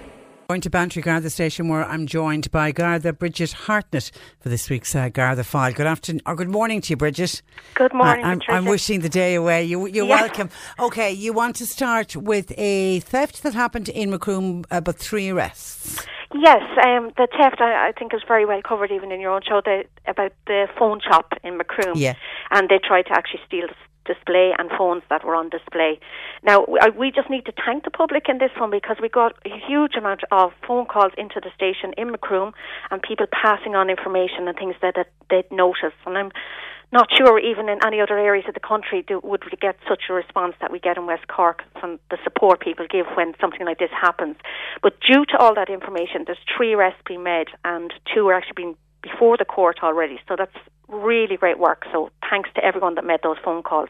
Going 0.47 0.61
to 0.61 0.69
Bantry 0.69 1.01
Garda 1.01 1.29
Station 1.29 1.67
where 1.67 1.83
I'm 1.83 2.07
joined 2.07 2.49
by 2.51 2.71
Garda 2.71 3.11
Bridget 3.11 3.51
Hartnett 3.51 4.11
for 4.39 4.47
this 4.47 4.69
week's 4.69 4.95
uh, 4.95 5.09
Garda 5.09 5.43
File. 5.43 5.73
Good 5.73 5.87
afternoon, 5.87 6.21
or 6.25 6.35
good 6.35 6.47
morning 6.47 6.79
to 6.79 6.91
you, 6.91 6.95
Bridget. 6.95 7.41
Good 7.73 7.93
morning, 7.93 8.23
I, 8.23 8.31
am 8.31 8.39
I'm 8.47 8.63
wishing 8.63 9.01
the 9.01 9.09
day 9.09 9.35
away. 9.35 9.65
You, 9.65 9.87
you're 9.87 10.05
Yeah. 10.07 10.21
welcome. 10.21 10.49
Okay, 10.79 11.11
you 11.11 11.33
want 11.33 11.57
to 11.57 11.65
start 11.65 12.15
with 12.15 12.53
a 12.57 13.01
theft 13.01 13.43
that 13.43 13.55
happened 13.55 13.89
in 13.89 14.09
Macroom, 14.09 14.63
uh, 14.71 14.79
but 14.79 14.97
three 14.97 15.27
arrests. 15.27 16.05
Yes, 16.33 16.61
um, 16.85 17.11
the 17.17 17.27
theft 17.37 17.59
I, 17.59 17.89
I 17.89 17.91
think 17.99 18.13
is 18.13 18.21
very 18.25 18.45
well 18.45 18.61
covered 18.61 18.89
even 18.89 19.11
in 19.11 19.19
your 19.19 19.31
own 19.31 19.41
show 19.45 19.59
the, 19.65 19.83
about 20.07 20.31
the 20.45 20.69
phone 20.79 21.01
shop 21.01 21.33
in 21.43 21.57
Macroom. 21.57 21.97
Yeah. 21.97 22.13
And 22.51 22.69
they 22.69 22.79
tried 22.81 23.07
to 23.07 23.11
actually 23.11 23.41
steal 23.45 23.67
display 24.07 24.53
and 24.57 24.71
phones 24.77 25.03
that 25.09 25.23
were 25.23 25.35
on 25.35 25.49
display. 25.49 25.99
Now, 26.43 26.65
we- 26.65 27.11
just 27.17 27.29
need 27.29 27.45
to 27.45 27.53
thank 27.65 27.83
the 27.83 27.91
public 27.91 28.29
in 28.29 28.37
this 28.37 28.51
one 28.57 28.69
because 28.69 28.97
we 29.01 29.09
got 29.09 29.33
a 29.45 29.49
huge 29.49 29.95
amount 29.95 30.23
of 30.31 30.53
phone 30.67 30.85
calls 30.85 31.13
into 31.17 31.39
the 31.39 31.51
station 31.51 31.93
in 31.97 32.11
Macroom 32.11 32.53
and 32.91 33.01
people 33.01 33.25
passing 33.31 33.75
on 33.75 33.89
information 33.89 34.47
and 34.47 34.57
things 34.57 34.75
that, 34.81 34.95
that 34.95 35.09
they'd 35.29 35.51
noticed. 35.51 35.97
And 36.05 36.17
I'm 36.17 36.31
not 36.91 37.07
sure 37.17 37.37
even 37.39 37.67
in 37.69 37.79
any 37.85 37.99
other 37.99 38.17
areas 38.17 38.45
of 38.47 38.53
the 38.53 38.61
country 38.61 39.03
do, 39.05 39.19
would 39.23 39.43
we 39.43 39.57
get 39.59 39.75
such 39.89 40.03
a 40.09 40.13
response 40.13 40.55
that 40.61 40.71
we 40.71 40.79
get 40.79 40.97
in 40.97 41.05
West 41.05 41.27
Cork 41.27 41.63
from 41.79 41.99
the 42.09 42.17
support 42.23 42.61
people 42.61 42.85
give 42.89 43.07
when 43.15 43.33
something 43.41 43.65
like 43.65 43.79
this 43.79 43.91
happens. 43.91 44.37
But 44.81 44.93
due 45.01 45.25
to 45.25 45.37
all 45.37 45.53
that 45.55 45.69
information, 45.69 46.23
there's 46.25 46.37
three 46.55 46.73
arrests 46.73 47.01
being 47.05 47.23
made 47.23 47.47
and 47.65 47.93
two 48.13 48.27
are 48.29 48.33
actually 48.33 48.53
being 48.55 48.75
before 49.01 49.37
the 49.37 49.45
court 49.45 49.79
already. 49.83 50.19
So 50.27 50.35
that's 50.37 50.55
really 50.87 51.37
great 51.37 51.59
work. 51.59 51.85
So 51.91 52.09
thanks 52.29 52.49
to 52.55 52.63
everyone 52.63 52.95
that 52.95 53.05
made 53.05 53.19
those 53.23 53.37
phone 53.43 53.63
calls. 53.63 53.89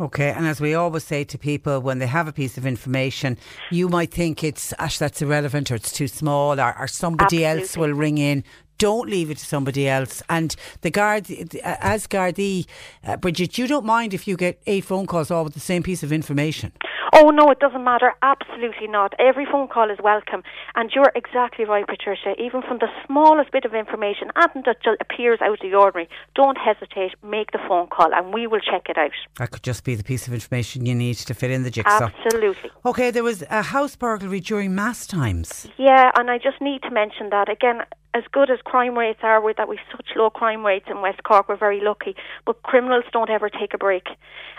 Okay, 0.00 0.30
and 0.30 0.44
as 0.44 0.60
we 0.60 0.74
always 0.74 1.04
say 1.04 1.22
to 1.22 1.38
people 1.38 1.78
when 1.80 2.00
they 2.00 2.06
have 2.08 2.26
a 2.26 2.32
piece 2.32 2.58
of 2.58 2.66
information, 2.66 3.38
you 3.70 3.88
might 3.88 4.10
think 4.10 4.42
it's, 4.42 4.74
Ash, 4.80 4.98
that's 4.98 5.22
irrelevant 5.22 5.70
or 5.70 5.76
it's 5.76 5.92
too 5.92 6.08
small 6.08 6.60
or, 6.60 6.76
or 6.76 6.88
somebody 6.88 7.44
else 7.44 7.76
will 7.76 7.92
ring 7.92 8.18
in. 8.18 8.42
Don't 8.78 9.08
leave 9.08 9.30
it 9.30 9.38
to 9.38 9.44
somebody 9.44 9.88
else. 9.88 10.22
And 10.28 10.54
the 10.80 10.90
guard, 10.90 11.30
as 11.62 12.06
Gardaí, 12.06 12.66
uh, 13.06 13.16
Bridget, 13.16 13.58
you 13.58 13.66
don't 13.66 13.86
mind 13.86 14.14
if 14.14 14.26
you 14.26 14.36
get 14.36 14.60
eight 14.66 14.84
phone 14.84 15.06
calls 15.06 15.30
all 15.30 15.44
with 15.44 15.54
the 15.54 15.60
same 15.60 15.82
piece 15.82 16.02
of 16.02 16.12
information. 16.12 16.72
Oh 17.16 17.30
no, 17.30 17.48
it 17.50 17.60
doesn't 17.60 17.84
matter. 17.84 18.12
Absolutely 18.22 18.88
not. 18.88 19.14
Every 19.20 19.46
phone 19.46 19.68
call 19.68 19.88
is 19.88 19.98
welcome, 20.02 20.42
and 20.74 20.90
you're 20.92 21.12
exactly 21.14 21.64
right, 21.64 21.86
Patricia. 21.86 22.34
Even 22.42 22.60
from 22.60 22.78
the 22.78 22.88
smallest 23.06 23.52
bit 23.52 23.64
of 23.64 23.72
information, 23.72 24.32
anything 24.36 24.64
that 24.66 24.78
appears 25.00 25.38
out 25.40 25.52
of 25.52 25.60
the 25.60 25.76
ordinary, 25.76 26.08
don't 26.34 26.58
hesitate. 26.58 27.12
Make 27.22 27.52
the 27.52 27.60
phone 27.68 27.86
call, 27.86 28.12
and 28.12 28.34
we 28.34 28.48
will 28.48 28.58
check 28.58 28.88
it 28.88 28.98
out. 28.98 29.12
That 29.36 29.52
could 29.52 29.62
just 29.62 29.84
be 29.84 29.94
the 29.94 30.02
piece 30.02 30.26
of 30.26 30.34
information 30.34 30.86
you 30.86 30.94
need 30.96 31.14
to 31.18 31.34
fit 31.34 31.52
in 31.52 31.62
the 31.62 31.70
jigsaw. 31.70 32.10
Absolutely. 32.10 32.70
Okay, 32.84 33.12
there 33.12 33.22
was 33.22 33.44
a 33.48 33.62
house 33.62 33.94
burglary 33.94 34.40
during 34.40 34.74
mass 34.74 35.06
times. 35.06 35.68
Yeah, 35.76 36.10
and 36.16 36.28
I 36.28 36.38
just 36.38 36.60
need 36.60 36.82
to 36.82 36.90
mention 36.90 37.30
that 37.30 37.48
again. 37.48 37.82
As 38.14 38.22
good 38.30 38.48
as 38.48 38.60
crime 38.62 38.96
rates 38.96 39.18
are, 39.24 39.40
with 39.40 39.56
that 39.56 39.68
we've 39.68 39.82
such 39.90 40.06
low 40.14 40.30
crime 40.30 40.64
rates 40.64 40.86
in 40.88 41.00
West 41.00 41.24
Cork, 41.24 41.48
we're 41.48 41.56
very 41.56 41.80
lucky. 41.80 42.14
But 42.46 42.62
criminals 42.62 43.02
don't 43.12 43.28
ever 43.28 43.50
take 43.50 43.74
a 43.74 43.78
break, 43.78 44.06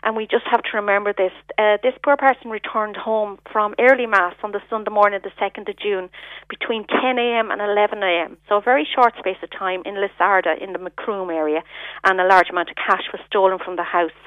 and 0.04 0.14
we 0.18 0.28
just 0.28 0.44
have 0.52 0.62
to 0.62 0.76
remember 0.76 1.14
this. 1.14 1.32
Uh, 1.58 1.78
this 1.82 1.94
poor 2.04 2.18
person 2.18 2.52
returned 2.52 2.98
home 2.98 3.40
from 3.50 3.74
early 3.80 4.08
mass 4.08 4.36
on 4.44 4.52
the 4.52 4.60
Sunday 4.70 4.92
morning, 4.92 5.16
of 5.16 5.24
the 5.24 5.32
second 5.40 5.70
of 5.70 5.80
June, 5.80 6.10
between 6.50 6.86
10 6.86 7.18
a.m. 7.18 7.50
and 7.50 7.62
11 7.62 8.04
a.m. 8.04 8.36
So 8.50 8.58
a 8.58 8.62
very 8.62 8.86
short 8.94 9.14
space 9.18 9.40
of 9.42 9.50
time 9.58 9.84
in 9.86 9.96
Lissarda, 9.96 10.62
in 10.62 10.74
the 10.74 10.80
Macroom 10.80 11.30
area, 11.30 11.64
and 12.04 12.20
a 12.20 12.28
large 12.28 12.50
amount 12.50 12.72
of 12.72 12.76
cash 12.76 13.08
was 13.14 13.22
stolen 13.26 13.60
from 13.64 13.78
the 13.78 13.84
house. 13.84 14.20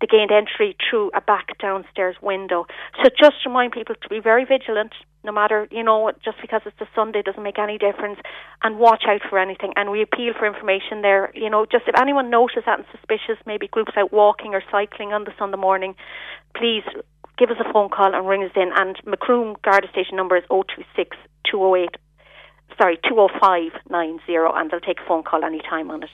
They 0.00 0.08
gained 0.08 0.32
entry 0.32 0.74
through 0.90 1.12
a 1.14 1.20
back 1.20 1.56
downstairs 1.60 2.16
window. 2.20 2.66
So 3.00 3.10
just 3.16 3.46
remind 3.46 3.70
people 3.70 3.94
to 3.94 4.08
be 4.08 4.18
very 4.18 4.44
vigilant, 4.44 4.90
no 5.24 5.32
matter, 5.32 5.68
you 5.70 5.82
know, 5.82 6.10
just 6.24 6.38
because 6.40 6.62
it's 6.66 6.80
a 6.80 6.88
Sunday 6.94 7.22
doesn't 7.22 7.42
make 7.42 7.58
any 7.58 7.78
difference, 7.78 8.18
and 8.62 8.78
watch 8.78 9.04
out 9.08 9.20
for 9.28 9.38
anything. 9.38 9.72
And 9.76 9.90
we 9.90 10.02
appeal 10.02 10.32
for 10.38 10.46
information 10.46 11.02
there. 11.02 11.30
You 11.34 11.50
know, 11.50 11.64
just 11.64 11.84
if 11.86 11.94
anyone 12.00 12.30
notices 12.30 12.64
that 12.66 12.78
and 12.78 12.88
suspicious, 12.90 13.38
maybe 13.46 13.68
groups 13.68 13.92
out 13.96 14.12
walking 14.12 14.54
or 14.54 14.62
cycling 14.70 15.12
on 15.12 15.24
the 15.24 15.32
Sunday 15.38 15.58
morning, 15.58 15.94
please 16.56 16.84
give 17.38 17.50
us 17.50 17.56
a 17.60 17.72
phone 17.72 17.88
call 17.88 18.14
and 18.14 18.28
ring 18.28 18.42
us 18.44 18.52
in. 18.56 18.70
And 18.74 18.96
Macroom 19.06 19.56
Garda 19.62 19.88
Station 19.90 20.16
number 20.16 20.36
is 20.36 20.44
026 20.48 21.16
208 21.50 21.96
sorry, 22.80 22.98
20590, 23.06 24.22
and 24.56 24.70
they'll 24.70 24.80
take 24.80 25.00
a 25.00 25.06
phone 25.06 25.22
call 25.22 25.44
any 25.44 25.60
time 25.60 25.90
on 25.90 26.02
it. 26.02 26.10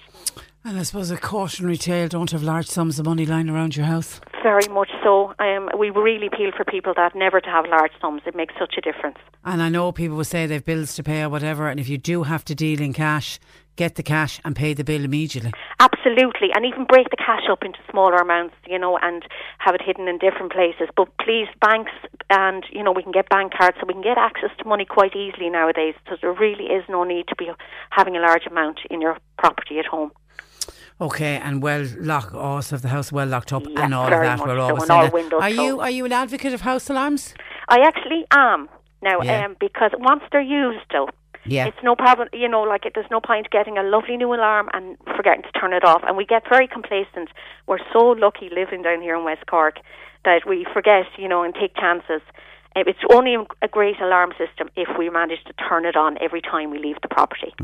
And 0.64 0.78
I 0.78 0.82
suppose 0.82 1.10
a 1.10 1.16
cautionary 1.16 1.76
tale 1.76 2.08
don't 2.08 2.30
have 2.30 2.42
large 2.42 2.66
sums 2.66 2.98
of 2.98 3.06
money 3.06 3.24
lying 3.24 3.48
around 3.48 3.76
your 3.76 3.86
house. 3.86 4.20
Very 4.42 4.68
much 4.68 4.90
so. 5.02 5.34
Um, 5.38 5.70
we 5.78 5.90
really 5.90 6.26
appeal 6.26 6.50
for 6.56 6.64
people 6.64 6.92
that 6.96 7.14
never 7.14 7.40
to 7.40 7.48
have 7.48 7.64
large 7.66 7.92
sums. 8.00 8.22
It 8.26 8.34
makes 8.34 8.54
such 8.58 8.74
a 8.76 8.80
difference. 8.80 9.18
And 9.44 9.62
I 9.62 9.68
know 9.68 9.92
people 9.92 10.16
will 10.16 10.24
say 10.24 10.46
they've 10.46 10.64
bills 10.64 10.94
to 10.96 11.02
pay 11.02 11.22
or 11.22 11.28
whatever, 11.28 11.68
and 11.68 11.78
if 11.78 11.88
you 11.88 11.96
do 11.96 12.24
have 12.24 12.44
to 12.46 12.54
deal 12.54 12.80
in 12.80 12.92
cash, 12.92 13.38
get 13.76 13.94
the 13.94 14.02
cash 14.02 14.40
and 14.44 14.54
pay 14.56 14.74
the 14.74 14.84
bill 14.84 15.04
immediately. 15.04 15.52
Absolutely, 15.80 16.48
and 16.54 16.66
even 16.66 16.84
break 16.84 17.08
the 17.10 17.16
cash 17.16 17.44
up 17.50 17.64
into 17.64 17.78
smaller 17.90 18.16
amounts, 18.16 18.56
you 18.66 18.78
know, 18.78 18.98
and 19.00 19.22
have 19.58 19.74
it 19.74 19.80
hidden 19.80 20.08
in 20.08 20.18
different 20.18 20.52
places. 20.52 20.88
But 20.96 21.08
please, 21.18 21.46
banks 21.60 21.92
and 22.28 22.64
you 22.72 22.82
know, 22.82 22.92
we 22.92 23.02
can 23.02 23.12
get 23.12 23.28
bank 23.30 23.52
cards, 23.56 23.76
so 23.80 23.86
we 23.86 23.94
can 23.94 24.02
get 24.02 24.18
access 24.18 24.50
to 24.58 24.68
money 24.68 24.84
quite 24.84 25.14
easily 25.14 25.48
nowadays. 25.48 25.94
So 26.08 26.16
there 26.20 26.32
really 26.32 26.64
is 26.64 26.84
no 26.88 27.04
need 27.04 27.28
to 27.28 27.36
be 27.36 27.48
having 27.90 28.16
a 28.16 28.20
large 28.20 28.46
amount 28.50 28.80
in 28.90 29.00
your 29.00 29.16
property 29.38 29.78
at 29.78 29.86
home. 29.86 30.10
Okay, 31.00 31.36
and 31.36 31.62
well 31.62 31.86
lock 31.98 32.34
also 32.34 32.74
have 32.76 32.82
the 32.82 32.88
house 32.88 33.12
well 33.12 33.26
locked 33.26 33.52
up 33.52 33.64
Yeah, 33.68 33.84
and 33.84 33.94
all 33.94 34.04
of 34.06 34.10
that. 34.10 34.38
much 34.38 34.48
We're 34.48 34.56
so, 34.56 34.60
always 34.62 34.90
all 34.90 35.02
that. 35.04 35.12
windows 35.12 35.40
Are 35.42 35.48
you 35.50 35.80
are 35.80 35.90
you 35.90 36.04
an 36.04 36.12
advocate 36.12 36.52
of 36.52 36.62
house 36.62 36.90
alarms? 36.90 37.34
I 37.68 37.80
actually 37.80 38.26
am 38.32 38.68
now, 39.02 39.20
Yeah. 39.22 39.44
um, 39.44 39.56
because 39.60 39.92
once 39.98 40.22
they're 40.32 40.40
used, 40.40 40.86
though, 40.90 41.08
Yeah. 41.44 41.66
it's 41.66 41.82
no 41.84 41.94
problem. 41.94 42.28
You 42.32 42.48
know, 42.48 42.62
like 42.62 42.84
it, 42.84 42.92
there's 42.94 43.10
no 43.12 43.20
point 43.20 43.48
getting 43.50 43.78
a 43.78 43.82
lovely 43.84 44.16
new 44.16 44.34
alarm 44.34 44.70
and 44.74 44.96
forgetting 45.16 45.42
to 45.44 45.52
turn 45.52 45.72
it 45.72 45.84
off. 45.84 46.02
And 46.06 46.16
we 46.16 46.24
get 46.24 46.42
very 46.48 46.66
complacent. 46.66 47.28
We're 47.68 47.78
so 47.92 48.00
lucky 48.26 48.50
living 48.50 48.82
down 48.82 49.00
here 49.00 49.14
in 49.16 49.22
West 49.24 49.46
Cork 49.46 49.76
that 50.24 50.46
we 50.48 50.66
forget, 50.72 51.06
you 51.16 51.28
know, 51.28 51.42
and 51.44 51.54
take 51.54 51.76
chances. 51.76 52.22
Uh, 52.74 52.82
It's 52.86 52.98
only 53.14 53.36
a 53.62 53.68
great 53.68 54.00
alarm 54.00 54.32
system 54.36 54.68
if 54.74 54.88
we 54.98 55.08
manage 55.10 55.44
to 55.44 55.52
turn 55.68 55.84
it 55.86 55.96
on 55.96 56.18
every 56.20 56.40
time 56.40 56.70
we 56.70 56.78
leave 56.80 56.96
the 57.02 57.08
property. 57.08 57.54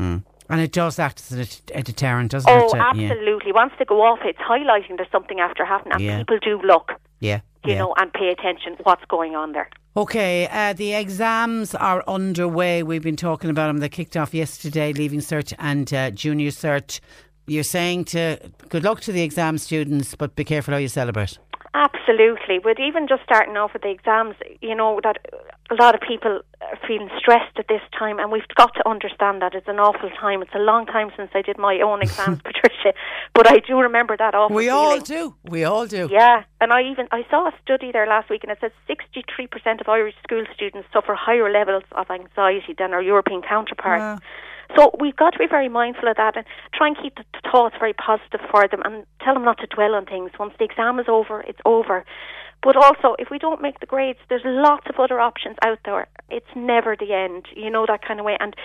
And 0.49 0.61
it 0.61 0.71
does 0.71 0.99
act 0.99 1.19
as 1.19 1.31
a, 1.31 1.45
det- 1.45 1.71
a 1.73 1.83
deterrent, 1.83 2.31
doesn't 2.31 2.49
Oh, 2.51 2.67
it? 2.67 2.75
Yeah. 2.75 2.89
absolutely. 2.89 3.51
Once 3.51 3.73
they 3.79 3.85
go 3.85 4.01
off, 4.03 4.19
it's 4.23 4.37
highlighting 4.39 4.97
there's 4.97 5.09
something 5.11 5.39
after 5.39 5.65
happening, 5.65 5.93
and 5.93 6.01
Yeah. 6.03 6.17
people 6.19 6.37
do 6.39 6.61
look. 6.61 6.91
Yeah. 7.19 7.39
You 7.63 7.73
yeah. 7.73 7.79
know, 7.79 7.95
and 7.97 8.13
pay 8.13 8.29
attention 8.29 8.75
what's 8.83 9.03
going 9.05 9.35
on 9.35 9.53
there. 9.53 9.69
Okay, 9.97 10.47
uh, 10.51 10.73
the 10.73 10.93
exams 10.93 11.73
are 11.73 12.03
underway. 12.07 12.83
We've 12.83 13.01
been 13.01 13.15
talking 13.15 13.49
about 13.49 13.67
them. 13.67 13.77
They 13.79 13.89
kicked 13.89 14.17
off 14.17 14.33
yesterday, 14.33 14.91
Leaving 14.93 15.19
Cert 15.19 15.53
and 15.57 15.91
uh, 15.93 16.11
Junior 16.11 16.49
Cert. 16.49 16.99
You're 17.47 17.63
saying 17.63 18.05
to 18.05 18.37
good 18.69 18.83
luck 18.83 18.99
to 19.01 19.11
the 19.11 19.21
exam 19.23 19.57
students, 19.57 20.13
but 20.15 20.35
be 20.35 20.43
careful 20.43 20.73
how 20.73 20.79
you 20.79 20.87
celebrate. 20.89 21.37
Absolutely. 21.75 22.59
But 22.63 22.79
even 22.79 23.05
just 23.05 23.23
starting 23.23 23.57
off 23.57 23.73
with 23.73 23.81
the 23.81 23.89
exams, 23.89 24.35
you 24.61 24.73
know, 24.73 25.01
that 25.03 25.17
a 25.69 25.75
lot 25.75 25.93
of 25.93 25.99
people 25.99 26.39
are 26.61 26.79
feeling 26.87 27.09
stressed 27.19 27.59
at 27.59 27.67
this 27.67 27.81
time, 27.99 28.17
and 28.17 28.31
we've 28.31 28.47
got 28.55 28.73
to 28.75 28.87
understand 28.87 29.41
that 29.41 29.53
it's 29.53 29.67
an 29.67 29.77
awful 29.77 30.09
time. 30.11 30.41
It's 30.41 30.55
a 30.55 30.59
long 30.59 30.85
time 30.85 31.09
since 31.17 31.31
I 31.33 31.41
did 31.41 31.57
my 31.57 31.81
own 31.81 32.01
exams, 32.01 32.39
Patricia, 32.45 32.93
but 33.33 33.45
I 33.51 33.59
do 33.59 33.77
remember 33.77 34.15
that 34.15 34.33
awful 34.33 34.55
We 34.55 34.67
feeling. 34.67 34.77
all 34.79 34.99
do. 35.01 35.35
We 35.43 35.65
all 35.65 35.85
do. 35.85 36.07
Yeah, 36.09 36.43
and 36.61 36.71
I 36.71 36.83
even 36.83 37.09
I 37.11 37.25
saw 37.29 37.49
a 37.49 37.53
study 37.61 37.91
there 37.91 38.07
last 38.07 38.29
week, 38.29 38.43
and 38.43 38.51
it 38.53 38.59
says 38.61 38.71
63% 38.87 39.81
of 39.81 39.89
Irish 39.89 40.15
school 40.23 40.45
students 40.53 40.87
suffer 40.93 41.13
higher 41.13 41.51
levels 41.51 41.83
of 41.91 42.09
anxiety 42.09 42.73
than 42.77 42.93
our 42.93 43.01
European 43.01 43.41
counterparts. 43.41 44.21
Wow. 44.21 44.29
So 44.75 44.91
we've 44.99 45.15
got 45.15 45.31
to 45.31 45.39
be 45.39 45.47
very 45.47 45.69
mindful 45.69 46.09
of 46.09 46.17
that 46.17 46.35
and 46.35 46.45
try 46.73 46.87
and 46.87 46.97
keep 47.01 47.15
the 47.15 47.25
thoughts 47.51 47.75
very 47.79 47.93
positive 47.93 48.41
for 48.51 48.67
them 48.67 48.81
and 48.83 49.05
tell 49.23 49.33
them 49.33 49.45
not 49.45 49.59
to 49.59 49.67
dwell 49.67 49.95
on 49.95 50.05
things. 50.05 50.31
Once 50.39 50.53
the 50.57 50.65
exam 50.65 50.99
is 50.99 51.07
over, 51.07 51.41
it's 51.41 51.59
over. 51.65 52.05
But 52.65 52.75
also, 52.75 53.15
if 53.19 53.29
we 53.29 53.37
don't 53.37 53.61
make 53.61 53.79
the 53.79 53.85
grades, 53.85 54.17
there's 54.27 54.41
lots 54.43 54.87
of 54.89 54.99
other 54.99 55.19
options 55.19 55.55
out 55.63 55.77
there. 55.85 56.07
It's 56.31 56.49
never 56.55 56.95
the 56.95 57.13
end, 57.13 57.45
you 57.55 57.69
know, 57.69 57.85
that 57.87 58.03
kind 58.03 58.19
of 58.19 58.25
way. 58.25 58.37
And 58.39 58.55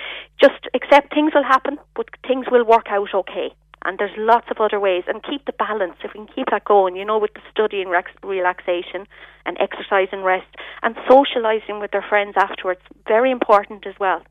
just 0.41 0.69
accept 0.73 1.13
things 1.13 1.33
will 1.35 1.45
happen, 1.45 1.79
but 1.95 2.09
things 2.27 2.47
will 2.51 2.65
work 2.65 2.87
out 2.89 3.09
okay. 3.15 3.53
And 3.85 3.99
there's 3.99 4.17
lots 4.17 4.47
of 4.51 4.57
other 4.59 4.81
ways. 4.81 5.05
And 5.07 5.23
keep 5.23 5.45
the 5.45 5.53
balance. 5.53 5.97
If 6.03 6.13
we 6.15 6.25
can 6.25 6.35
keep 6.35 6.47
that 6.51 6.65
going, 6.65 6.97
you 6.97 7.05
know, 7.05 7.19
with 7.19 7.35
the 7.35 7.43
study 7.51 7.83
and 7.83 7.91
rex- 7.91 8.13
relaxation 8.23 9.07
and 9.45 9.59
exercise 9.61 10.09
and 10.13 10.25
rest 10.25 10.49
and 10.83 10.97
socialising 11.09 11.79
with 11.79 11.91
their 11.91 12.05
friends 12.09 12.35
afterwards, 12.39 12.81
very 13.07 13.31
important 13.31 13.87
as 13.87 13.95
well. 14.01 14.23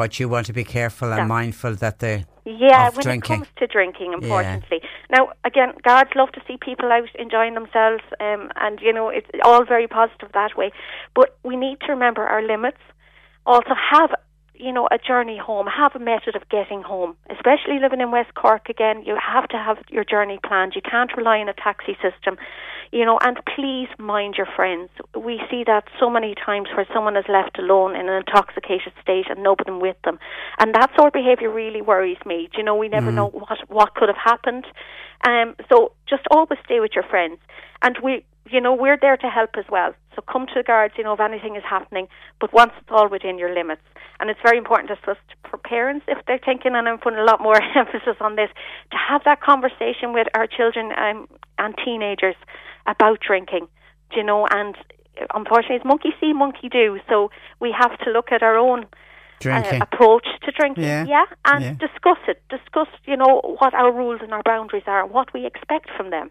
But 0.00 0.20
you 0.20 0.26
want 0.34 0.46
to 0.46 0.52
be 0.52 0.62
careful 0.78 1.08
and 1.14 1.22
Yeah. 1.22 1.36
mindful 1.38 1.74
that 1.82 1.98
the 1.98 2.14
Yeah, 2.44 2.84
when 2.96 3.04
drinking. 3.08 3.34
it 3.34 3.38
comes 3.38 3.48
to 3.60 3.66
drinking, 3.76 4.10
importantly. 4.18 4.80
Now, 5.16 5.22
again, 5.50 5.70
guards 5.88 6.12
love 6.20 6.30
to 6.36 6.40
see 6.46 6.56
people 6.68 6.88
out 6.96 7.10
enjoying 7.24 7.54
themselves, 7.60 8.04
um, 8.26 8.42
and 8.64 8.74
you 8.86 8.92
know 8.96 9.06
it's 9.18 9.30
all 9.48 9.64
very 9.74 9.88
positive 9.98 10.30
that 10.40 10.52
way. 10.60 10.68
But 11.18 11.28
we 11.48 11.54
need 11.56 11.76
to 11.84 11.88
remember 11.96 12.22
our 12.34 12.42
limits. 12.54 12.82
Also, 13.44 13.74
have 13.94 14.10
you 14.58 14.72
know 14.72 14.88
a 14.90 14.98
journey 14.98 15.38
home. 15.38 15.66
Have 15.66 15.94
a 15.94 15.98
method 15.98 16.36
of 16.36 16.48
getting 16.48 16.82
home. 16.82 17.16
Especially 17.30 17.78
living 17.80 18.00
in 18.00 18.10
West 18.10 18.34
Cork 18.34 18.68
again, 18.68 19.02
you 19.04 19.16
have 19.16 19.48
to 19.48 19.56
have 19.56 19.78
your 19.88 20.04
journey 20.04 20.38
planned. 20.44 20.72
You 20.74 20.82
can't 20.82 21.16
rely 21.16 21.38
on 21.38 21.48
a 21.48 21.54
taxi 21.54 21.96
system. 22.02 22.36
You 22.90 23.04
know, 23.04 23.18
and 23.20 23.38
please 23.54 23.88
mind 23.98 24.36
your 24.38 24.48
friends. 24.56 24.88
We 25.14 25.40
see 25.50 25.62
that 25.66 25.84
so 26.00 26.08
many 26.08 26.34
times 26.34 26.68
where 26.74 26.86
someone 26.92 27.18
is 27.18 27.26
left 27.28 27.58
alone 27.58 27.94
in 27.94 28.08
an 28.08 28.16
intoxicated 28.26 28.94
state 29.02 29.26
and 29.28 29.42
nobody 29.42 29.72
with 29.72 29.96
them, 30.04 30.18
and 30.58 30.74
that 30.74 30.90
sort 30.96 31.08
of 31.08 31.12
behaviour 31.12 31.50
really 31.50 31.82
worries 31.82 32.16
me. 32.24 32.48
Do 32.50 32.58
you 32.58 32.64
know, 32.64 32.74
we 32.74 32.88
never 32.88 33.12
know 33.12 33.28
what 33.28 33.58
what 33.68 33.94
could 33.94 34.08
have 34.08 34.16
happened. 34.16 34.64
Um, 35.26 35.54
so 35.68 35.92
just 36.08 36.22
always 36.30 36.58
stay 36.64 36.80
with 36.80 36.92
your 36.94 37.04
friends, 37.04 37.38
and 37.82 37.98
we, 38.02 38.24
you 38.50 38.60
know, 38.60 38.74
we're 38.74 38.98
there 39.00 39.16
to 39.16 39.28
help 39.28 39.50
as 39.58 39.64
well. 39.70 39.94
So 40.14 40.22
come 40.22 40.46
to 40.46 40.52
the 40.56 40.62
guards, 40.62 40.94
you 40.98 41.04
know, 41.04 41.12
if 41.12 41.20
anything 41.20 41.56
is 41.56 41.62
happening, 41.68 42.08
but 42.40 42.52
once 42.52 42.72
it's 42.78 42.88
all 42.90 43.08
within 43.08 43.38
your 43.38 43.54
limits. 43.54 43.82
And 44.20 44.30
it's 44.30 44.40
very 44.42 44.58
important 44.58 44.90
just 44.90 45.02
for 45.04 45.58
parents, 45.58 46.04
if 46.08 46.18
they're 46.26 46.40
thinking, 46.44 46.74
and 46.74 46.88
I'm 46.88 46.98
putting 46.98 47.20
a 47.20 47.24
lot 47.24 47.40
more 47.40 47.60
emphasis 47.76 48.16
on 48.20 48.36
this, 48.36 48.50
to 48.90 48.96
have 48.96 49.22
that 49.24 49.40
conversation 49.40 50.12
with 50.12 50.26
our 50.34 50.46
children 50.46 50.90
um, 50.98 51.28
and 51.58 51.74
teenagers 51.84 52.34
about 52.86 53.20
drinking, 53.20 53.68
you 54.16 54.24
know, 54.24 54.46
and 54.50 54.74
unfortunately 55.34 55.76
it's 55.76 55.84
monkey 55.84 56.10
see, 56.20 56.32
monkey 56.32 56.68
do. 56.68 56.98
So 57.08 57.30
we 57.60 57.74
have 57.78 57.96
to 57.98 58.10
look 58.10 58.32
at 58.32 58.42
our 58.42 58.56
own 58.56 58.86
uh, 59.46 59.78
approach 59.80 60.26
to 60.42 60.52
drinking. 60.52 60.84
Yeah. 60.84 61.24
and 61.44 61.64
Yeah. 61.64 61.74
discuss 61.74 62.18
it. 62.26 62.42
Discuss, 62.48 62.88
you 63.04 63.16
know, 63.16 63.56
what 63.60 63.74
our 63.74 63.92
rules 63.92 64.20
and 64.22 64.32
our 64.32 64.42
boundaries 64.42 64.84
are 64.86 65.02
and 65.04 65.12
what 65.12 65.32
we 65.32 65.46
expect 65.46 65.90
from 65.96 66.10
them. 66.10 66.30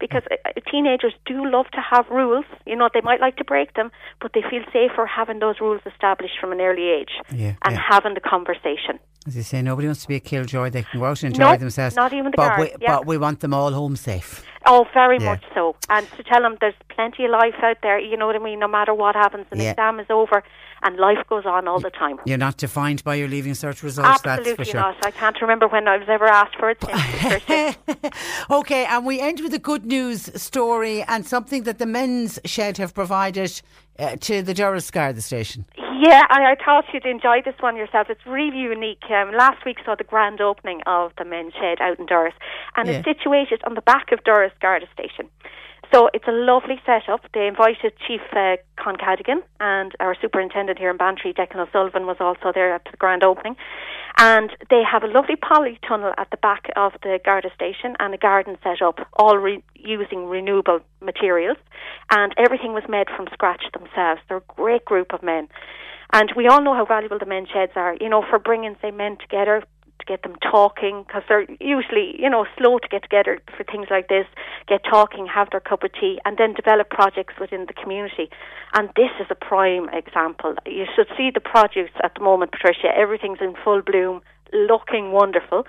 Because 0.00 0.22
uh, 0.30 0.36
uh, 0.44 0.52
teenagers 0.70 1.12
do 1.26 1.44
love 1.50 1.66
to 1.72 1.80
have 1.80 2.06
rules. 2.10 2.44
You 2.66 2.76
know, 2.76 2.88
they 2.94 3.00
might 3.00 3.20
like 3.20 3.36
to 3.36 3.44
break 3.44 3.74
them, 3.74 3.90
but 4.20 4.32
they 4.34 4.42
feel 4.48 4.62
safer 4.72 5.06
having 5.06 5.40
those 5.40 5.56
rules 5.60 5.80
established 5.86 6.34
from 6.40 6.52
an 6.52 6.60
early 6.60 6.88
age 6.88 7.10
Yeah, 7.32 7.54
and 7.64 7.74
yeah. 7.74 7.82
having 7.88 8.14
the 8.14 8.20
conversation. 8.20 8.98
As 9.26 9.36
you 9.36 9.42
say, 9.42 9.60
nobody 9.60 9.88
wants 9.88 10.02
to 10.02 10.08
be 10.08 10.16
a 10.16 10.20
killjoy. 10.20 10.70
They 10.70 10.84
can 10.84 11.00
go 11.00 11.06
out 11.06 11.22
and 11.22 11.32
enjoy 11.34 11.50
No, 11.52 11.56
themselves. 11.56 11.96
not 11.96 12.12
even 12.12 12.30
the 12.30 12.36
but 12.36 12.48
guard, 12.48 12.60
we, 12.60 12.76
yeah. 12.80 12.96
But 12.96 13.06
we 13.06 13.18
want 13.18 13.40
them 13.40 13.52
all 13.52 13.72
home 13.72 13.96
safe. 13.96 14.44
Oh, 14.66 14.86
very 14.94 15.18
much 15.18 15.42
so. 15.54 15.76
And 15.88 16.06
to 16.16 16.22
tell 16.22 16.42
them 16.42 16.56
there's 16.60 16.74
plenty 16.88 17.24
of 17.24 17.30
life 17.30 17.54
out 17.62 17.78
there, 17.82 17.98
you 17.98 18.16
know 18.16 18.26
what 18.26 18.36
I 18.36 18.38
mean, 18.38 18.58
no 18.58 18.68
matter 18.68 18.94
what 18.94 19.14
happens, 19.16 19.46
an 19.50 19.60
exam 19.60 19.98
is 20.00 20.06
over 20.10 20.42
and 20.82 20.96
life 20.96 21.18
goes 21.28 21.46
on 21.46 21.68
all 21.68 21.80
the 21.80 21.90
time. 21.90 22.18
You're 22.24 22.38
not 22.38 22.56
defined 22.56 23.04
by 23.04 23.16
your 23.16 23.28
Leaving 23.28 23.52
Cert 23.52 23.82
results, 23.82 24.22
that's 24.22 24.40
Absolutely 24.40 24.64
sure. 24.66 24.80
not. 24.80 25.04
I 25.04 25.10
can't 25.10 25.40
remember 25.40 25.68
when 25.68 25.88
I 25.88 25.96
was 25.98 26.08
ever 26.08 26.26
asked 26.26 26.56
for 26.56 26.70
it. 26.80 28.14
okay, 28.50 28.84
and 28.86 29.06
we 29.06 29.20
end 29.20 29.40
with 29.40 29.54
a 29.54 29.58
good 29.58 29.84
news 29.84 30.30
story 30.40 31.02
and 31.02 31.26
something 31.26 31.64
that 31.64 31.78
the 31.78 31.86
men's 31.86 32.38
shed 32.44 32.76
have 32.78 32.94
provided 32.94 33.60
uh, 33.98 34.16
to 34.20 34.42
the 34.42 34.54
Durrus 34.54 34.90
the 34.90 35.20
station. 35.22 35.64
Yeah, 35.98 36.22
I, 36.30 36.52
I 36.52 36.54
thought 36.64 36.84
you'd 36.92 37.04
enjoy 37.06 37.42
this 37.44 37.56
one 37.58 37.74
yourself. 37.76 38.06
It's 38.08 38.24
really 38.24 38.58
unique. 38.58 39.02
Um, 39.10 39.32
last 39.36 39.64
week 39.66 39.78
saw 39.84 39.96
the 39.96 40.04
grand 40.04 40.40
opening 40.40 40.80
of 40.86 41.10
the 41.18 41.24
men's 41.24 41.54
shed 41.54 41.80
out 41.80 41.98
in 41.98 42.06
Durrus, 42.06 42.34
and 42.76 42.88
it's 42.88 43.04
situated 43.04 43.62
on 43.66 43.74
the 43.74 43.80
back 43.80 44.12
of 44.12 44.22
Durrus 44.22 44.52
Garda 44.60 44.86
Station. 44.92 45.28
So 45.92 46.08
it's 46.14 46.28
a 46.28 46.32
lovely 46.32 46.80
setup. 46.86 47.22
They 47.34 47.48
invited 47.48 47.94
Chief 48.06 48.20
uh, 48.32 48.56
Con 48.76 48.96
Cadogan 48.96 49.42
and 49.58 49.92
our 49.98 50.14
superintendent 50.20 50.78
here 50.78 50.90
in 50.90 50.98
Bantry, 50.98 51.32
Declan 51.32 51.66
O'Sullivan, 51.66 52.06
was 52.06 52.18
also 52.20 52.52
there 52.54 52.74
at 52.74 52.84
the 52.90 52.96
grand 52.96 53.24
opening. 53.24 53.56
And 54.20 54.50
they 54.68 54.82
have 54.82 55.04
a 55.04 55.06
lovely 55.06 55.36
polytunnel 55.36 56.12
at 56.18 56.28
the 56.30 56.36
back 56.38 56.70
of 56.74 56.92
the 57.02 57.20
Garda 57.24 57.50
station 57.54 57.94
and 58.00 58.12
a 58.12 58.18
garden 58.18 58.58
set 58.64 58.82
up, 58.82 58.98
all 59.12 59.38
re- 59.38 59.62
using 59.76 60.26
renewable 60.26 60.80
materials. 61.00 61.56
And 62.10 62.34
everything 62.36 62.72
was 62.72 62.82
made 62.88 63.06
from 63.16 63.28
scratch 63.32 63.62
themselves. 63.72 64.20
They're 64.28 64.38
a 64.38 64.54
great 64.56 64.84
group 64.84 65.14
of 65.14 65.22
men. 65.22 65.48
And 66.12 66.32
we 66.36 66.48
all 66.48 66.62
know 66.62 66.74
how 66.74 66.84
valuable 66.84 67.18
the 67.18 67.26
men's 67.26 67.48
sheds 67.48 67.72
are, 67.76 67.96
you 68.00 68.08
know, 68.08 68.24
for 68.28 68.38
bringing, 68.40 68.74
say, 68.82 68.90
men 68.90 69.18
together, 69.18 69.62
to 69.98 70.04
get 70.06 70.22
them 70.22 70.36
talking, 70.42 71.04
because 71.06 71.22
they're 71.28 71.46
usually, 71.60 72.14
you 72.18 72.30
know, 72.30 72.46
slow 72.56 72.78
to 72.78 72.88
get 72.88 73.02
together 73.02 73.40
for 73.56 73.64
things 73.64 73.88
like 73.90 74.08
this, 74.08 74.26
get 74.66 74.82
talking, 74.84 75.26
have 75.26 75.48
their 75.50 75.60
cup 75.60 75.82
of 75.82 75.92
tea, 75.92 76.20
and 76.24 76.38
then 76.38 76.54
develop 76.54 76.90
projects 76.90 77.34
within 77.40 77.66
the 77.66 77.72
community. 77.72 78.30
And 78.74 78.88
this 78.96 79.10
is 79.20 79.26
a 79.30 79.34
prime 79.34 79.88
example. 79.90 80.54
You 80.66 80.86
should 80.94 81.08
see 81.16 81.30
the 81.32 81.40
produce 81.40 81.90
at 82.02 82.14
the 82.14 82.22
moment, 82.22 82.52
Patricia. 82.52 82.88
Everything's 82.96 83.40
in 83.40 83.54
full 83.64 83.82
bloom, 83.82 84.20
looking 84.52 85.12
wonderful. 85.12 85.66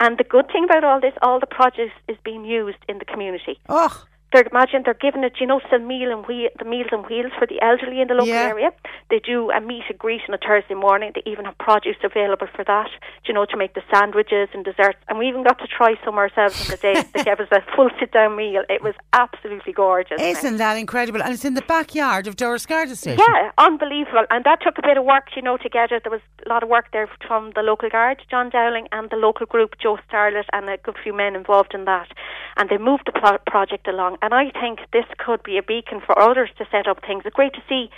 And 0.00 0.18
the 0.18 0.24
good 0.24 0.48
thing 0.50 0.64
about 0.64 0.84
all 0.84 1.00
this, 1.00 1.14
all 1.22 1.38
the 1.38 1.46
produce 1.46 1.92
is 2.08 2.16
being 2.24 2.44
used 2.44 2.78
in 2.88 2.98
the 2.98 3.04
community. 3.04 3.60
Oh, 3.68 4.04
They're 4.32 4.46
imagine 4.50 4.82
they're 4.84 4.94
giving 4.94 5.24
it, 5.24 5.34
you 5.40 5.46
know, 5.46 5.60
some 5.70 5.86
meal 5.86 6.10
and 6.10 6.26
wheel, 6.26 6.48
the 6.58 6.64
meals 6.64 6.88
and 6.92 7.04
wheels 7.06 7.32
for 7.38 7.46
the 7.46 7.60
elderly 7.62 8.00
in 8.00 8.08
the 8.08 8.14
local 8.14 8.28
Yeah. 8.34 8.48
area. 8.48 8.70
They 9.10 9.18
do 9.18 9.50
a 9.50 9.60
meet 9.60 9.84
and 9.88 9.98
greet 9.98 10.22
on 10.28 10.34
a 10.34 10.38
Thursday 10.38 10.74
morning. 10.74 11.12
They 11.14 11.22
even 11.30 11.44
have 11.44 11.58
produce 11.58 11.96
available 12.02 12.46
for 12.54 12.64
that, 12.64 12.88
you 13.26 13.34
know, 13.34 13.44
to 13.46 13.56
make 13.56 13.74
the 13.74 13.82
sandwiches 13.92 14.48
and 14.54 14.64
desserts. 14.64 14.98
And 15.08 15.18
we 15.18 15.28
even 15.28 15.42
got 15.42 15.58
to 15.58 15.66
try 15.66 15.94
some 16.04 16.16
ourselves 16.16 16.56
on 16.62 16.68
the 16.70 16.76
day. 16.80 17.02
they 17.14 17.24
gave 17.24 17.40
us 17.40 17.48
a 17.52 17.60
full 17.76 17.90
sit 18.00 18.12
down 18.12 18.36
meal. 18.36 18.62
It 18.70 18.82
was 18.82 18.94
absolutely 19.12 19.72
gorgeous. 19.72 20.20
isn't 20.20 20.56
that 20.56 20.76
incredible? 20.76 21.22
And 21.22 21.32
it's 21.34 21.44
in 21.44 21.54
the 21.54 21.62
backyard 21.62 22.26
of 22.26 22.36
Durrus 22.36 22.64
Garda 22.66 22.96
station. 22.96 23.22
Yeah, 23.28 23.50
unbelievable. 23.58 24.24
And 24.30 24.44
that 24.44 24.60
took 24.62 24.78
a 24.78 24.82
bit 24.82 24.96
of 24.96 25.04
work, 25.04 25.28
you 25.36 25.42
know, 25.42 25.56
to 25.58 25.68
get 25.68 25.92
it. 25.92 26.04
There 26.04 26.10
was 26.12 26.22
a 26.46 26.48
lot 26.48 26.62
of 26.62 26.68
work 26.68 26.86
there 26.92 27.08
from 27.26 27.52
the 27.54 27.62
local 27.62 27.88
guard, 27.90 28.22
John 28.30 28.48
Dowling, 28.50 28.88
and 28.92 29.10
the 29.10 29.16
local 29.16 29.46
group, 29.46 29.76
Joe 29.82 29.98
Starlett, 30.08 30.46
and 30.52 30.68
a 30.70 30.78
good 30.78 30.96
few 31.02 31.12
men 31.12 31.36
involved 31.36 31.74
in 31.74 31.84
that. 31.84 32.08
And 32.56 32.68
they 32.70 32.78
moved 32.78 33.04
the 33.06 33.12
pro- 33.12 33.38
project 33.46 33.86
along. 33.88 34.18
And 34.22 34.32
I 34.32 34.50
think 34.50 34.78
this 34.92 35.04
could 35.18 35.42
be 35.42 35.58
a 35.58 35.62
beacon 35.62 36.00
for 36.00 36.16
others 36.16 36.48
to 36.58 36.64
set 36.70 36.86
up 36.86 37.04
things. 37.04 37.24
It's 37.26 37.34
great 37.34 37.54
to 37.54 37.62
see 37.68 37.90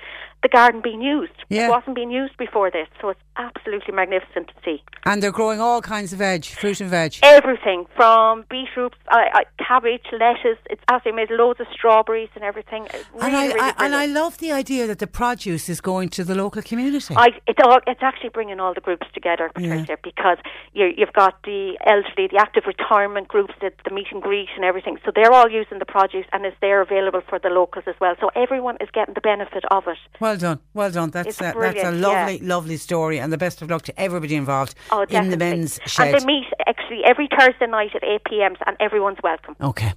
the 0.44 0.48
garden 0.50 0.82
being 0.82 1.00
used. 1.02 1.32
Yeah. 1.48 1.66
It 1.66 1.70
wasn't 1.70 1.96
being 1.96 2.10
used 2.10 2.36
before 2.36 2.70
this, 2.70 2.86
so 3.00 3.08
it's 3.08 3.20
absolutely 3.36 3.94
magnificent 3.94 4.46
to 4.48 4.54
see. 4.64 4.82
And 5.06 5.22
they're 5.22 5.32
growing 5.32 5.58
all 5.58 5.80
kinds 5.80 6.12
of 6.12 6.18
veg, 6.18 6.44
fruit 6.44 6.80
and 6.82 6.90
veg. 6.90 7.16
Everything 7.22 7.86
from 7.96 8.44
beetroot, 8.50 8.94
uh, 9.08 9.16
uh, 9.34 9.40
cabbage, 9.58 10.04
lettuce. 10.12 10.60
It's 10.70 10.82
absolutely 10.88 11.22
made 11.22 11.30
Loads 11.34 11.60
of 11.60 11.66
strawberries 11.72 12.28
and 12.34 12.44
everything. 12.44 12.82
Really, 12.82 13.26
and 13.26 13.36
I, 13.36 13.46
really 13.46 13.60
I 13.60 13.74
and 13.78 13.94
I 13.94 14.06
love 14.06 14.38
the 14.38 14.52
idea 14.52 14.86
that 14.86 14.98
the 14.98 15.06
produce 15.06 15.68
is 15.68 15.80
going 15.80 16.10
to 16.10 16.24
the 16.24 16.34
local 16.34 16.60
community. 16.62 17.14
I, 17.16 17.28
it's 17.48 17.58
all, 17.64 17.78
it's 17.86 18.02
actually 18.02 18.28
bringing 18.28 18.60
all 18.60 18.74
the 18.74 18.82
groups 18.82 19.06
together, 19.14 19.50
Patricia, 19.54 19.96
because 20.04 20.38
you, 20.74 20.92
you've 20.96 21.14
got 21.14 21.42
the 21.44 21.78
elderly, 21.86 22.28
the 22.30 22.38
active 22.38 22.64
retirement 22.66 23.28
groups, 23.28 23.54
the, 23.62 23.72
the 23.84 23.94
meet 23.94 24.08
and 24.12 24.22
greet 24.22 24.48
and 24.54 24.64
everything. 24.64 24.98
So 25.06 25.10
they're 25.14 25.32
all 25.32 25.50
using 25.50 25.78
the 25.78 25.86
produce 25.86 26.26
and 26.32 26.44
it's 26.44 26.56
there 26.60 26.82
available 26.82 27.22
for 27.28 27.38
the 27.38 27.48
locals 27.48 27.84
as 27.88 27.94
well. 28.00 28.14
So 28.20 28.30
everyone 28.36 28.76
is 28.80 28.90
getting 28.92 29.14
the 29.14 29.22
benefit 29.22 29.64
of 29.70 29.84
it. 29.88 29.98
Well 30.20 30.33
done, 30.36 30.60
well 30.72 30.90
done. 30.90 31.10
That's 31.10 31.40
a, 31.40 31.54
that's 31.56 31.82
a 31.82 31.90
lovely, 31.90 32.38
yeah. 32.38 32.54
lovely 32.54 32.76
story, 32.76 33.18
and 33.18 33.32
the 33.32 33.38
best 33.38 33.62
of 33.62 33.70
luck 33.70 33.82
to 33.82 34.00
everybody 34.00 34.34
involved 34.34 34.74
Oh, 34.90 35.04
in 35.08 35.30
the 35.30 35.36
men's 35.36 35.78
shed. 35.86 36.14
And 36.14 36.22
they 36.22 36.26
meet 36.26 36.46
actually 36.66 37.04
every 37.04 37.28
Thursday 37.38 37.66
night 37.66 37.94
at 37.94 38.04
8 38.04 38.20
p.m. 38.24 38.54
and 38.66 38.76
everyone's 38.80 39.18
welcome. 39.22 39.56
Okay. 39.60 39.92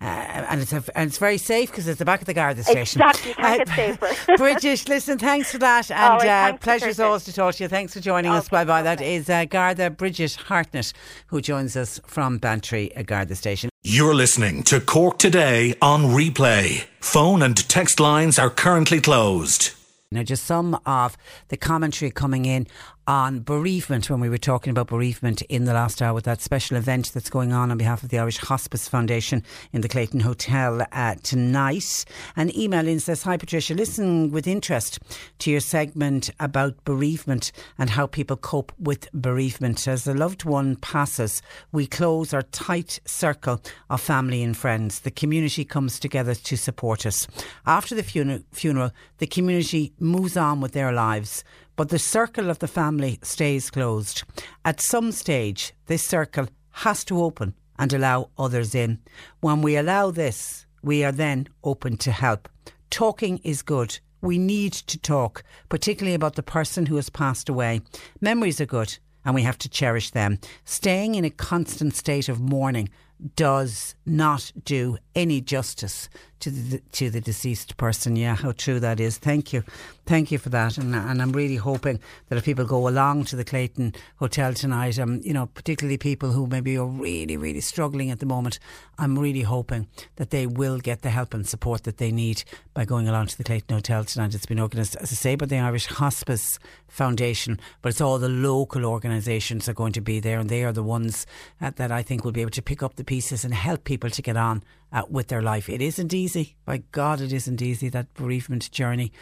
Uh, 0.00 0.04
and, 0.04 0.60
it's 0.60 0.72
a, 0.72 0.82
and 0.94 1.08
it's 1.08 1.18
very 1.18 1.38
safe 1.38 1.70
because 1.70 1.86
it's 1.88 1.98
the 1.98 2.04
back 2.04 2.20
of 2.20 2.26
the 2.26 2.34
Garda 2.34 2.62
station. 2.62 3.00
Exactly, 3.02 3.34
can't 3.34 3.60
uh, 3.60 3.64
get 3.64 3.98
safer. 4.00 4.36
Bridget, 4.36 4.88
listen, 4.88 5.18
thanks 5.18 5.52
for 5.52 5.58
that. 5.58 5.90
And 5.90 6.22
right, 6.22 6.54
uh, 6.54 6.56
pleasure 6.58 6.88
as 6.88 7.00
always 7.00 7.24
to 7.24 7.32
talk 7.32 7.54
to 7.56 7.64
you. 7.64 7.68
Thanks 7.68 7.94
for 7.94 8.00
joining 8.00 8.30
okay, 8.30 8.38
us. 8.38 8.48
Bye 8.48 8.64
bye. 8.64 8.82
That 8.82 9.00
is 9.00 9.28
uh, 9.28 9.44
Garda 9.44 9.90
Bridget 9.90 10.34
Hartnett, 10.34 10.92
who 11.26 11.40
joins 11.40 11.76
us 11.76 12.00
from 12.06 12.38
Bantry 12.38 12.94
uh, 12.96 13.02
Garda 13.02 13.34
station. 13.34 13.70
You're 13.82 14.14
listening 14.14 14.62
to 14.64 14.80
Cork 14.80 15.18
Today 15.18 15.74
on 15.80 16.04
replay. 16.04 16.84
Phone 17.00 17.42
and 17.42 17.56
text 17.68 17.98
lines 17.98 18.38
are 18.38 18.50
currently 18.50 19.00
closed. 19.00 19.72
Now, 20.12 20.24
just 20.24 20.44
some 20.44 20.76
of 20.86 21.16
the 21.50 21.56
commentary 21.56 22.10
coming 22.10 22.44
in 22.44 22.66
on 23.10 23.40
bereavement 23.40 24.08
when 24.08 24.20
we 24.20 24.28
were 24.28 24.38
talking 24.38 24.70
about 24.70 24.86
bereavement 24.86 25.42
in 25.42 25.64
the 25.64 25.74
last 25.74 26.00
hour 26.00 26.14
with 26.14 26.22
that 26.22 26.40
special 26.40 26.76
event 26.76 27.12
that's 27.12 27.28
going 27.28 27.52
on 27.52 27.72
on 27.72 27.76
behalf 27.76 28.04
of 28.04 28.08
the 28.08 28.18
Irish 28.20 28.38
Hospice 28.38 28.86
Foundation 28.86 29.42
in 29.72 29.80
the 29.80 29.88
Clayton 29.88 30.20
Hotel 30.20 30.86
uh, 30.92 31.16
tonight. 31.24 32.04
An 32.36 32.56
email 32.56 32.86
in 32.86 33.00
says, 33.00 33.24
Hi 33.24 33.36
Patricia, 33.36 33.74
listen 33.74 34.30
with 34.30 34.46
interest 34.46 35.00
to 35.40 35.50
your 35.50 35.58
segment 35.58 36.30
about 36.38 36.84
bereavement 36.84 37.50
and 37.78 37.90
how 37.90 38.06
people 38.06 38.36
cope 38.36 38.70
with 38.78 39.10
bereavement. 39.10 39.88
As 39.88 40.06
a 40.06 40.14
loved 40.14 40.44
one 40.44 40.76
passes, 40.76 41.42
we 41.72 41.88
close 41.88 42.32
our 42.32 42.42
tight 42.42 43.00
circle 43.06 43.60
of 43.88 44.00
family 44.00 44.40
and 44.40 44.56
friends. 44.56 45.00
The 45.00 45.10
community 45.10 45.64
comes 45.64 45.98
together 45.98 46.36
to 46.36 46.56
support 46.56 47.04
us. 47.04 47.26
After 47.66 47.96
the 47.96 48.04
funeral, 48.52 48.92
the 49.18 49.26
community 49.26 49.94
moves 49.98 50.36
on 50.36 50.60
with 50.60 50.74
their 50.74 50.92
lives 50.92 51.42
but 51.80 51.88
the 51.88 51.98
circle 51.98 52.50
of 52.50 52.58
the 52.58 52.68
family 52.68 53.18
stays 53.22 53.70
closed. 53.70 54.22
At 54.66 54.82
some 54.82 55.12
stage, 55.12 55.72
this 55.86 56.04
circle 56.04 56.46
has 56.72 57.06
to 57.06 57.22
open 57.22 57.54
and 57.78 57.90
allow 57.94 58.28
others 58.36 58.74
in. 58.74 58.98
When 59.40 59.62
we 59.62 59.76
allow 59.78 60.10
this, 60.10 60.66
we 60.82 61.04
are 61.04 61.10
then 61.10 61.48
open 61.64 61.96
to 61.96 62.12
help. 62.12 62.50
Talking 62.90 63.38
is 63.44 63.62
good. 63.62 63.98
We 64.20 64.36
need 64.36 64.74
to 64.74 64.98
talk, 64.98 65.42
particularly 65.70 66.12
about 66.12 66.34
the 66.34 66.42
person 66.42 66.84
who 66.84 66.96
has 66.96 67.08
passed 67.08 67.48
away. 67.48 67.80
Memories 68.20 68.60
are 68.60 68.66
good 68.66 68.98
and 69.24 69.34
we 69.34 69.40
have 69.40 69.56
to 69.56 69.68
cherish 69.70 70.10
them. 70.10 70.38
Staying 70.66 71.14
in 71.14 71.24
a 71.24 71.30
constant 71.30 71.94
state 71.94 72.28
of 72.28 72.42
mourning 72.42 72.90
does 73.36 73.94
not 74.04 74.52
do 74.66 74.98
any 75.14 75.40
justice 75.40 76.10
to 76.40 76.50
the 76.50 76.78
to 76.92 77.10
the 77.10 77.20
deceased 77.20 77.76
person. 77.76 78.16
Yeah, 78.16 78.36
how 78.36 78.52
true 78.52 78.80
that 78.80 79.00
is. 79.00 79.18
Thank 79.18 79.52
you, 79.52 79.62
thank 80.06 80.30
you 80.30 80.38
for 80.38 80.48
that. 80.50 80.78
And 80.78 80.94
and 80.94 81.22
I'm 81.22 81.32
really 81.32 81.56
hoping 81.56 82.00
that 82.28 82.36
if 82.36 82.44
people 82.44 82.64
go 82.64 82.88
along 82.88 83.24
to 83.26 83.36
the 83.36 83.44
Clayton 83.44 83.94
Hotel 84.16 84.54
tonight, 84.54 84.98
um, 84.98 85.20
you 85.22 85.32
know, 85.32 85.46
particularly 85.46 85.98
people 85.98 86.32
who 86.32 86.46
maybe 86.46 86.76
are 86.76 86.86
really 86.86 87.36
really 87.36 87.60
struggling 87.60 88.10
at 88.10 88.18
the 88.18 88.26
moment, 88.26 88.58
I'm 88.98 89.18
really 89.18 89.42
hoping 89.42 89.86
that 90.16 90.30
they 90.30 90.46
will 90.46 90.78
get 90.78 91.02
the 91.02 91.10
help 91.10 91.34
and 91.34 91.46
support 91.46 91.84
that 91.84 91.98
they 91.98 92.10
need 92.10 92.44
by 92.74 92.84
going 92.84 93.08
along 93.08 93.28
to 93.28 93.38
the 93.38 93.44
Clayton 93.44 93.74
Hotel 93.74 94.04
tonight. 94.04 94.34
It's 94.34 94.46
been 94.46 94.60
organised, 94.60 94.96
as 94.96 95.12
I 95.12 95.14
say, 95.14 95.34
by 95.36 95.46
the 95.46 95.58
Irish 95.58 95.86
Hospice 95.86 96.58
Foundation, 96.88 97.60
but 97.82 97.90
it's 97.90 98.00
all 98.00 98.18
the 98.18 98.28
local 98.28 98.84
organisations 98.84 99.68
are 99.68 99.74
going 99.74 99.92
to 99.92 100.00
be 100.00 100.20
there, 100.20 100.38
and 100.38 100.48
they 100.48 100.64
are 100.64 100.72
the 100.72 100.82
ones 100.82 101.26
uh, 101.60 101.70
that 101.76 101.92
I 101.92 102.02
think 102.02 102.24
will 102.24 102.32
be 102.32 102.40
able 102.40 102.50
to 102.50 102.62
pick 102.62 102.82
up 102.82 102.96
the 102.96 103.04
pieces 103.04 103.44
and 103.44 103.54
help 103.54 103.84
people 103.84 104.10
to 104.10 104.22
get 104.22 104.36
on 104.36 104.62
uh, 104.92 105.02
with 105.08 105.28
their 105.28 105.42
life. 105.42 105.68
It 105.68 105.80
isn't 105.80 106.14
easy. 106.14 106.56
By 106.64 106.82
God, 106.92 107.20
it 107.20 107.32
isn't 107.32 107.62
easy, 107.62 107.88
that 107.88 108.12
bereavement 108.14 108.70
journey. 108.70 109.12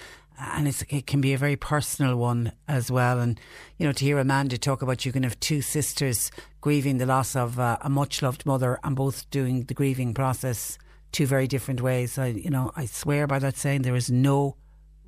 And 0.41 0.69
it 0.69 1.07
can 1.09 1.21
be 1.21 1.33
a 1.33 1.39
very 1.39 1.57
personal 1.57 2.17
one 2.17 2.53
as 2.69 2.93
well. 2.93 3.19
And, 3.19 3.41
you 3.77 3.87
know, 3.87 3.93
to 3.93 4.05
hear 4.05 4.19
Amanda 4.19 4.57
talk 4.57 4.83
about 4.83 5.05
you 5.05 5.11
can 5.11 5.25
have 5.25 5.39
two 5.41 5.61
sisters 5.61 6.31
grieving 6.61 6.99
the 6.99 7.07
loss 7.07 7.35
of 7.35 7.59
uh, 7.59 7.79
a 7.81 7.91
much 7.91 8.23
loved 8.23 8.47
mother 8.47 8.79
and 8.85 8.95
both 8.95 9.29
doing 9.31 9.65
the 9.65 9.75
grieving 9.75 10.15
process 10.15 10.79
two 11.13 11.27
very 11.27 11.47
different 11.47 11.81
ways. 11.81 12.19
I, 12.19 12.27
you 12.27 12.51
know, 12.51 12.71
I 12.77 12.87
swear 12.87 13.27
by 13.27 13.39
that 13.41 13.57
saying 13.57 13.83
there 13.83 13.97
is 13.97 14.11
no, 14.11 14.57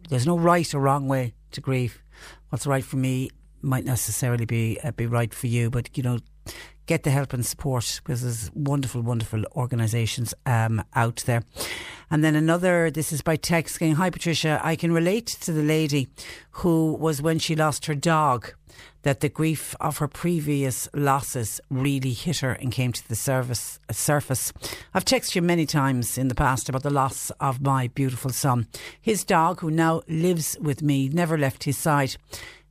there's 0.09 0.27
no 0.27 0.39
right 0.39 0.73
or 0.75 0.81
wrong 0.81 1.09
way 1.09 1.35
to 1.53 1.61
grieve. 1.61 2.03
What's 2.49 2.67
right 2.67 2.85
for 2.85 2.97
me 2.97 3.31
might 3.63 3.85
necessarily 3.85 4.47
be 4.47 4.79
uh, 4.83 4.91
be 4.93 5.07
right 5.07 5.33
for 5.33 5.47
you, 5.47 5.71
but 5.71 5.97
you 5.97 6.03
know, 6.03 6.19
get 6.91 7.05
the 7.05 7.11
help 7.13 7.33
and 7.33 7.47
support 7.47 8.01
because 8.03 8.23
there's 8.23 8.51
wonderful, 8.53 9.01
wonderful 9.01 9.45
organisations 9.55 10.35
um, 10.45 10.83
out 10.97 11.23
there. 11.25 11.45
And 12.11 12.25
then 12.25 12.35
another, 12.35 12.91
this 12.91 13.13
is 13.13 13.23
by 13.23 13.37
text 13.37 13.79
saying, 13.79 13.95
Hi 13.95 14.11
Patricia, 14.11 14.61
I 14.61 14.75
can 14.75 14.91
relate 14.91 15.29
to 15.43 15.53
the 15.53 15.63
lady 15.63 16.09
who 16.51 16.95
was 16.95 17.23
when 17.23 17.39
she 17.39 17.55
lost 17.55 17.87
her 17.87 17.95
dog 17.95 18.55
that 19.03 19.21
the 19.21 19.29
grief 19.29 19.77
of 19.81 19.99
her 19.99 20.09
previous 20.09 20.89
losses 20.93 21.61
really 21.71 22.13
hit 22.13 22.39
her 22.39 22.53
and 22.53 22.73
came 22.73 22.93
to 22.93 23.09
the 23.09 23.15
service, 23.15 23.79
surface. 23.93 24.53
I've 24.93 25.05
texted 25.05 25.37
you 25.37 25.43
many 25.43 25.67
times 25.67 26.19
in 26.19 26.27
the 26.27 26.35
past 26.35 26.69
about 26.69 26.83
the 26.83 26.91
loss 26.91 27.31
of 27.39 27.61
my 27.63 27.87
beautiful 27.89 28.31
son. 28.31 28.67
His 29.01 29.23
dog, 29.23 29.61
who 29.61 29.71
now 29.71 30.03
lives 30.09 30.57
with 30.61 30.83
me, 30.83 31.09
never 31.09 31.39
left 31.39 31.65
his 31.65 31.79
side. 31.79 32.17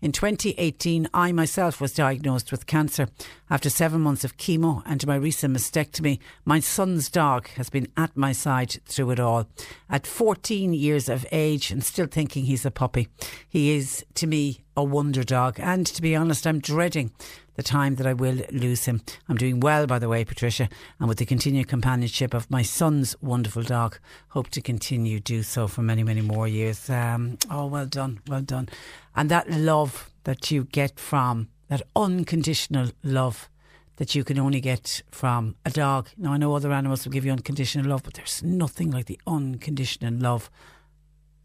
In 0.02 0.14
2018, 0.14 1.10
I 1.14 1.34
myself 1.34 1.82
was 1.82 1.94
diagnosed 1.94 2.52
with 2.52 2.66
cancer. 2.66 3.10
After 3.50 3.70
seven 3.70 4.00
months 4.00 4.24
of 4.24 4.38
chemo 4.38 4.82
and 4.86 5.06
my 5.06 5.16
recent 5.16 5.54
mastectomy, 5.54 6.20
my 6.46 6.62
son's 6.62 7.10
dog 7.10 7.50
has 7.58 7.70
been 7.70 7.90
at 7.98 8.16
my 8.16 8.32
side 8.32 8.80
through 8.86 9.12
it 9.12 9.20
all. 9.20 9.48
At 9.90 10.08
14 10.08 10.74
years 10.74 11.10
of 11.10 11.26
age 11.34 11.70
and 11.70 11.84
still 11.84 12.08
thinking 12.08 12.46
he's 12.46 12.66
a 12.66 12.72
puppy, 12.72 13.10
he 13.50 13.72
is 13.72 14.06
to 14.14 14.26
me 14.26 14.64
a 14.78 14.84
wonder 14.86 15.26
dog. 15.26 15.60
And 15.60 15.86
to 15.88 16.02
be 16.02 16.16
honest, 16.16 16.48
I'm 16.48 16.60
dreading 16.60 17.12
the 17.60 17.64
time 17.64 17.95
that 17.95 18.07
I 18.07 18.14
will 18.14 18.41
lose 18.53 18.86
him. 18.86 19.02
I'm 19.27 19.36
doing 19.36 19.60
well, 19.60 19.86
by 19.86 19.99
the 19.99 20.07
way, 20.07 20.23
Patricia, 20.23 20.69
and 20.98 21.10
with 21.10 21.18
the 21.18 21.26
continued 21.26 21.68
companionship 21.68 22.34
of 22.34 22.49
my 22.49 22.61
son's 22.61 23.18
wonderful 23.22 23.64
dog, 23.64 23.99
hope 24.30 24.48
to 24.52 24.61
continue 24.61 25.19
do 25.19 25.44
so 25.44 25.68
for 25.68 25.81
many, 25.81 26.02
many 26.02 26.22
more 26.22 26.48
years. 26.48 26.90
Um, 26.90 27.38
oh, 27.52 27.65
well 27.65 27.86
done, 27.86 28.22
well 28.30 28.40
done. 28.40 28.69
And 29.14 29.30
that 29.30 29.49
love 29.49 30.10
that 30.23 30.49
you 30.49 30.64
get 30.64 30.98
from 31.02 31.49
that 31.68 31.81
unconditional 31.98 32.91
love 33.03 33.49
that 33.98 34.15
you 34.15 34.23
can 34.23 34.40
only 34.40 34.61
get 34.61 35.02
from 35.11 35.57
a 35.65 35.69
dog. 35.69 36.07
Now, 36.18 36.31
I 36.31 36.38
know 36.38 36.56
other 36.56 36.72
animals 36.72 37.03
will 37.03 37.11
give 37.11 37.26
you 37.26 37.34
unconditional 37.34 37.90
love, 37.90 38.03
but 38.03 38.14
there's 38.14 38.41
nothing 38.41 38.90
like 38.90 39.07
the 39.07 39.19
unconditional 39.27 40.14
love 40.14 40.49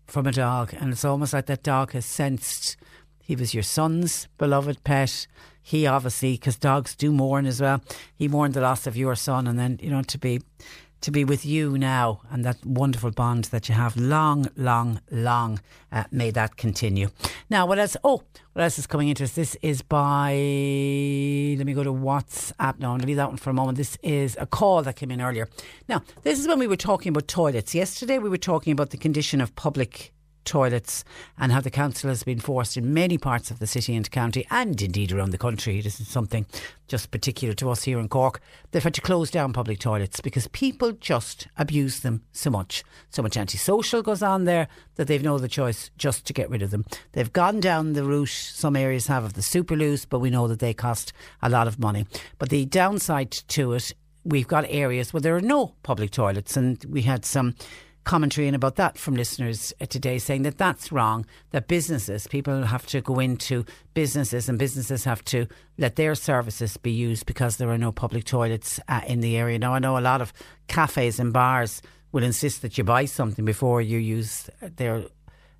from 0.06 0.28
a 0.28 0.32
dog. 0.32 0.74
And 0.78 0.92
it's 0.92 1.04
almost 1.04 1.32
like 1.32 1.46
that 1.46 1.64
dog 1.64 1.90
has 1.90 2.06
sensed 2.06 2.76
he 3.20 3.34
was 3.34 3.54
your 3.54 3.62
son's 3.62 4.28
beloved 4.36 4.84
pet. 4.84 5.26
He 5.66 5.86
obviously, 5.86 6.32
because 6.34 6.56
dogs 6.56 6.94
do 6.94 7.10
mourn 7.10 7.46
as 7.46 7.58
well, 7.58 7.82
he 8.14 8.28
mourned 8.28 8.52
the 8.52 8.60
loss 8.60 8.86
of 8.86 8.98
your 8.98 9.14
son, 9.16 9.46
and 9.46 9.58
then 9.58 9.80
you 9.82 9.88
know 9.88 10.02
to 10.02 10.18
be 10.18 10.42
to 11.00 11.10
be 11.10 11.24
with 11.24 11.44
you 11.44 11.76
now 11.76 12.22
and 12.30 12.44
that 12.44 12.64
wonderful 12.64 13.10
bond 13.10 13.44
that 13.44 13.68
you 13.68 13.74
have. 13.74 13.94
Long, 13.96 14.48
long, 14.56 15.00
long 15.10 15.60
uh, 15.92 16.04
may 16.10 16.30
that 16.30 16.56
continue. 16.56 17.08
Now, 17.50 17.66
what 17.66 17.78
else? 17.78 17.96
Oh, 18.02 18.22
what 18.54 18.62
else 18.62 18.78
is 18.78 18.86
coming 18.86 19.08
into 19.08 19.24
us? 19.24 19.32
This 19.32 19.54
is 19.60 19.82
by, 19.82 20.32
let 20.32 21.66
me 21.66 21.74
go 21.74 21.84
to 21.84 21.92
WhatsApp 21.92 22.78
now 22.78 22.94
and 22.94 23.04
leave 23.04 23.16
that 23.16 23.28
one 23.28 23.36
for 23.36 23.50
a 23.50 23.54
moment. 23.54 23.76
This 23.76 23.98
is 24.02 24.34
a 24.40 24.46
call 24.46 24.82
that 24.82 24.96
came 24.96 25.10
in 25.10 25.20
earlier. 25.20 25.48
Now, 25.88 26.02
this 26.22 26.38
is 26.38 26.48
when 26.48 26.58
we 26.58 26.66
were 26.66 26.76
talking 26.76 27.10
about 27.10 27.28
toilets. 27.28 27.74
Yesterday, 27.74 28.18
we 28.18 28.30
were 28.30 28.38
talking 28.38 28.72
about 28.72 28.88
the 28.88 28.96
condition 28.96 29.42
of 29.42 29.54
public 29.56 30.14
toilets 30.44 31.04
and 31.38 31.52
how 31.52 31.60
the 31.60 31.70
council 31.70 32.08
has 32.08 32.22
been 32.22 32.40
forced 32.40 32.76
in 32.76 32.94
many 32.94 33.18
parts 33.18 33.50
of 33.50 33.58
the 33.58 33.66
city 33.66 33.94
and 33.94 34.10
county 34.10 34.46
and 34.50 34.80
indeed 34.80 35.12
around 35.12 35.30
the 35.30 35.38
country. 35.38 35.80
This 35.80 36.00
is 36.00 36.08
something 36.08 36.46
just 36.86 37.10
particular 37.10 37.54
to 37.54 37.70
us 37.70 37.84
here 37.84 37.98
in 37.98 38.08
Cork. 38.08 38.40
They've 38.70 38.82
had 38.82 38.94
to 38.94 39.00
close 39.00 39.30
down 39.30 39.52
public 39.52 39.78
toilets 39.78 40.20
because 40.20 40.46
people 40.48 40.92
just 40.92 41.48
abuse 41.56 42.00
them 42.00 42.22
so 42.32 42.50
much. 42.50 42.84
So 43.10 43.22
much 43.22 43.36
antisocial 43.36 44.02
goes 44.02 44.22
on 44.22 44.44
there 44.44 44.68
that 44.96 45.06
they've 45.06 45.22
no 45.22 45.36
other 45.36 45.48
choice 45.48 45.90
just 45.96 46.26
to 46.26 46.32
get 46.32 46.50
rid 46.50 46.62
of 46.62 46.70
them. 46.70 46.84
They've 47.12 47.32
gone 47.32 47.60
down 47.60 47.94
the 47.94 48.04
route 48.04 48.28
some 48.28 48.76
areas 48.76 49.06
have 49.06 49.24
of 49.24 49.34
the 49.34 49.40
superloos, 49.40 50.06
but 50.08 50.20
we 50.20 50.30
know 50.30 50.48
that 50.48 50.60
they 50.60 50.74
cost 50.74 51.12
a 51.42 51.48
lot 51.48 51.66
of 51.66 51.78
money. 51.78 52.06
But 52.38 52.50
the 52.50 52.66
downside 52.66 53.30
to 53.30 53.72
it 53.72 53.92
we've 54.24 54.48
got 54.48 54.64
areas 54.68 55.12
where 55.12 55.20
there 55.20 55.36
are 55.36 55.40
no 55.40 55.74
public 55.82 56.10
toilets, 56.10 56.56
and 56.56 56.82
we 56.88 57.02
had 57.02 57.24
some 57.24 57.54
commentary 58.04 58.46
in 58.46 58.54
about 58.54 58.76
that 58.76 58.96
from 58.98 59.14
listeners 59.14 59.72
uh, 59.80 59.86
today 59.86 60.18
saying 60.18 60.42
that 60.42 60.58
that's 60.58 60.92
wrong, 60.92 61.26
that 61.50 61.68
businesses, 61.68 62.26
people 62.26 62.64
have 62.64 62.86
to 62.86 63.00
go 63.00 63.18
into 63.18 63.64
businesses 63.94 64.48
and 64.48 64.58
businesses 64.58 65.04
have 65.04 65.24
to 65.24 65.46
let 65.78 65.96
their 65.96 66.14
services 66.14 66.76
be 66.76 66.90
used 66.90 67.26
because 67.26 67.56
there 67.56 67.70
are 67.70 67.78
no 67.78 67.90
public 67.90 68.24
toilets 68.24 68.78
uh, 68.88 69.00
in 69.06 69.20
the 69.20 69.36
area. 69.36 69.58
Now, 69.58 69.74
I 69.74 69.78
know 69.78 69.98
a 69.98 70.00
lot 70.00 70.20
of 70.20 70.32
cafes 70.68 71.18
and 71.18 71.32
bars 71.32 71.82
will 72.12 72.22
insist 72.22 72.62
that 72.62 72.78
you 72.78 72.84
buy 72.84 73.06
something 73.06 73.44
before 73.44 73.82
you 73.82 73.98
use 73.98 74.48
their 74.60 75.04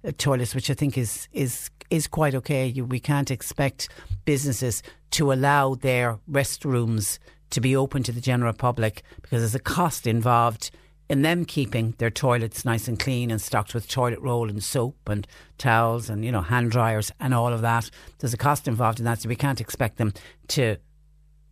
uh, 0.05 0.13
toilets, 0.19 0.55
which 0.55 0.71
I 0.71 0.75
think 0.75 0.97
is 0.97 1.29
is 1.33 1.71
is 1.91 2.07
quite 2.07 2.35
okay. 2.35 2.67
You, 2.67 2.85
we 2.85 3.01
can't 3.01 3.31
expect 3.31 3.89
businesses 4.25 4.83
to 5.13 5.33
allow 5.33 5.75
their 5.75 6.19
restrooms 6.31 7.19
to 7.51 7.61
be 7.61 7.77
open 7.77 8.03
to 8.03 8.13
the 8.13 8.21
general 8.21 8.53
public 8.53 9.03
because 9.23 9.41
there's 9.41 9.55
a 9.55 9.61
cost 9.61 10.07
involved 10.07 10.71
in 11.09 11.23
them 11.23 11.45
keeping 11.45 11.95
their 11.99 12.11
toilets 12.11 12.65
nice 12.65 12.89
and 12.89 12.99
clean 12.99 13.31
and 13.31 13.41
stocked 13.41 13.75
with 13.75 13.89
toilet 13.89 14.21
roll 14.21 14.49
and 14.49 14.63
soap 14.63 14.97
and 15.09 15.27
towels 15.59 16.09
and 16.09 16.25
you 16.25 16.33
know 16.33 16.41
hand 16.41 16.71
dryers 16.71 17.13
and 17.21 17.35
all 17.35 17.53
of 17.53 17.63
that. 17.63 17.91
There's 18.19 18.35
a 18.35 18.39
cost 18.39 18.69
involved 18.69 18.99
in 18.99 19.05
that, 19.05 19.21
so 19.21 19.29
we 19.29 19.37
can't 19.37 19.61
expect 19.61 19.99
them 19.99 20.13
to 20.49 20.77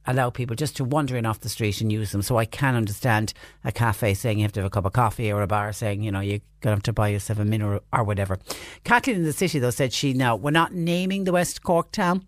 allow 0.06 0.30
people 0.30 0.56
just 0.56 0.76
to 0.76 0.84
wander 0.84 1.16
in 1.16 1.26
off 1.26 1.40
the 1.40 1.48
street 1.48 1.80
and 1.80 1.92
use 1.92 2.12
them. 2.12 2.22
So 2.22 2.36
I 2.36 2.44
can 2.44 2.74
understand 2.74 3.32
a 3.64 3.72
cafe 3.72 4.14
saying 4.14 4.38
you 4.38 4.44
have 4.44 4.52
to 4.52 4.60
have 4.60 4.66
a 4.66 4.70
cup 4.70 4.84
of 4.84 4.92
coffee 4.92 5.30
or 5.30 5.42
a 5.42 5.46
bar 5.46 5.72
saying, 5.72 6.02
you 6.02 6.10
know, 6.10 6.20
you're 6.20 6.40
going 6.60 6.72
to 6.72 6.76
have 6.76 6.82
to 6.84 6.92
buy 6.92 7.08
yourself 7.08 7.38
a 7.38 7.44
mineral 7.44 7.80
or, 7.92 8.04
whatever. 8.04 8.38
Kathleen 8.84 9.16
in 9.16 9.22
the 9.22 9.32
city, 9.32 9.58
though, 9.58 9.70
said 9.70 9.92
she, 9.92 10.12
now, 10.12 10.36
we're 10.36 10.50
not 10.50 10.74
naming 10.74 11.24
the 11.24 11.32
West 11.32 11.62
Cork 11.62 11.92
town. 11.92 12.26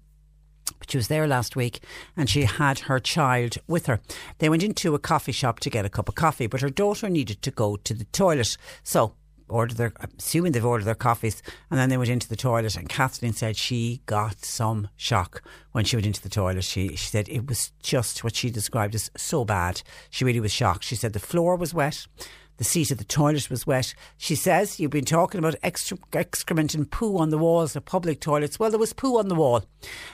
But 0.78 0.90
she 0.90 0.96
was 0.96 1.08
there 1.08 1.26
last 1.26 1.56
week 1.56 1.80
and 2.16 2.28
she 2.28 2.44
had 2.44 2.80
her 2.80 2.98
child 2.98 3.58
with 3.66 3.86
her. 3.86 4.00
They 4.38 4.48
went 4.48 4.62
into 4.62 4.94
a 4.94 4.98
coffee 4.98 5.32
shop 5.32 5.60
to 5.60 5.70
get 5.70 5.84
a 5.84 5.90
cup 5.90 6.08
of 6.08 6.14
coffee, 6.14 6.46
but 6.46 6.60
her 6.60 6.70
daughter 6.70 7.08
needed 7.08 7.42
to 7.42 7.50
go 7.50 7.76
to 7.76 7.94
the 7.94 8.04
toilet. 8.04 8.56
So 8.82 9.14
ordered 9.48 9.76
their, 9.76 9.92
assuming 10.18 10.52
they've 10.52 10.64
ordered 10.64 10.84
their 10.84 10.94
coffees, 10.94 11.42
and 11.70 11.78
then 11.78 11.88
they 11.88 11.96
went 11.96 12.10
into 12.10 12.28
the 12.28 12.36
toilet. 12.36 12.76
And 12.76 12.88
Kathleen 12.88 13.32
said 13.32 13.56
she 13.56 14.00
got 14.06 14.44
some 14.44 14.88
shock 14.96 15.42
when 15.72 15.84
she 15.84 15.96
went 15.96 16.06
into 16.06 16.22
the 16.22 16.28
toilet. 16.28 16.64
She 16.64 16.96
she 16.96 17.08
said 17.08 17.28
it 17.28 17.46
was 17.46 17.72
just 17.82 18.24
what 18.24 18.34
she 18.34 18.50
described 18.50 18.94
as 18.94 19.10
so 19.16 19.44
bad. 19.44 19.82
She 20.10 20.24
really 20.24 20.40
was 20.40 20.52
shocked. 20.52 20.84
She 20.84 20.96
said 20.96 21.12
the 21.12 21.18
floor 21.18 21.56
was 21.56 21.74
wet. 21.74 22.06
The 22.56 22.64
seat 22.64 22.90
of 22.90 22.98
the 22.98 23.04
toilet 23.04 23.50
was 23.50 23.66
wet. 23.66 23.94
She 24.16 24.34
says, 24.34 24.78
You've 24.78 24.90
been 24.90 25.04
talking 25.04 25.38
about 25.38 25.56
excrement 25.62 26.74
and 26.74 26.90
poo 26.90 27.18
on 27.18 27.30
the 27.30 27.38
walls 27.38 27.74
of 27.74 27.84
public 27.84 28.20
toilets. 28.20 28.58
Well, 28.58 28.70
there 28.70 28.78
was 28.78 28.92
poo 28.92 29.18
on 29.18 29.28
the 29.28 29.34
wall. 29.34 29.64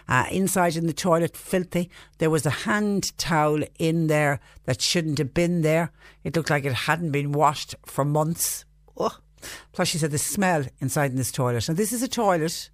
Uh, 0.09 0.27
inside 0.31 0.77
in 0.77 0.87
the 0.87 0.93
toilet, 0.93 1.37
filthy. 1.37 1.91
There 2.19 2.31
was 2.31 2.47
a 2.47 2.51
hand 2.51 3.17
towel 3.19 3.63
in 3.79 4.07
there 4.07 4.41
that 4.65 4.81
shouldn't 4.81 5.19
have 5.19 5.35
been 5.35 5.63
there. 5.63 5.93
It 6.25 6.35
looked 6.35 6.51
like 6.51 6.65
it 6.65 6.73
hadn't 6.73 7.11
been 7.11 7.33
washed 7.33 7.75
for 7.85 8.05
months. 8.05 8.65
Oh. 8.97 9.19
Plus, 9.73 9.89
she 9.89 9.99
said 9.99 10.11
the 10.11 10.19
smell 10.19 10.65
inside 10.81 11.11
in 11.11 11.17
this 11.17 11.33
toilet. 11.33 11.69
Now, 11.69 11.75
this 11.75 11.93
is 11.93 12.03
a 12.03 12.09
toilet 12.09 12.71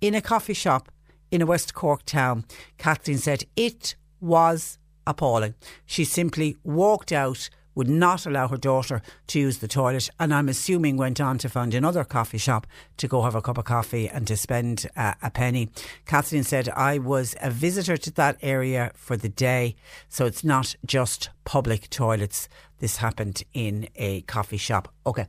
in 0.00 0.14
a 0.14 0.20
coffee 0.20 0.54
shop 0.54 0.90
in 1.30 1.42
a 1.42 1.46
West 1.46 1.74
Cork 1.74 2.04
town. 2.04 2.44
Kathleen 2.78 3.18
said 3.18 3.44
it 3.56 3.96
was 4.20 4.78
appalling. 5.06 5.54
She 5.86 6.04
simply 6.04 6.56
walked 6.62 7.12
out, 7.12 7.50
would 7.74 7.88
not 7.88 8.26
allow 8.26 8.48
her 8.48 8.56
daughter 8.56 9.02
to 9.28 9.40
use 9.40 9.58
the 9.58 9.68
toilet, 9.68 10.10
and 10.18 10.32
I'm 10.32 10.48
assuming 10.48 10.96
went 10.96 11.20
on 11.20 11.38
to 11.38 11.48
find 11.48 11.74
another 11.74 12.04
coffee 12.04 12.38
shop 12.38 12.66
to 12.98 13.08
go 13.08 13.22
have 13.22 13.34
a 13.34 13.42
cup 13.42 13.58
of 13.58 13.64
coffee 13.64 14.08
and 14.08 14.26
to 14.26 14.36
spend 14.36 14.86
uh, 14.96 15.14
a 15.22 15.30
penny. 15.30 15.68
Kathleen 16.06 16.44
said, 16.44 16.68
I 16.68 16.98
was 16.98 17.34
a 17.40 17.50
visitor 17.50 17.96
to 17.96 18.10
that 18.12 18.38
area 18.42 18.92
for 18.94 19.16
the 19.16 19.28
day, 19.28 19.76
so 20.08 20.26
it's 20.26 20.44
not 20.44 20.76
just 20.84 21.30
public 21.44 21.90
toilets. 21.90 22.48
This 22.78 22.98
happened 22.98 23.42
in 23.52 23.88
a 23.96 24.22
coffee 24.22 24.56
shop. 24.56 24.92
Okay 25.06 25.26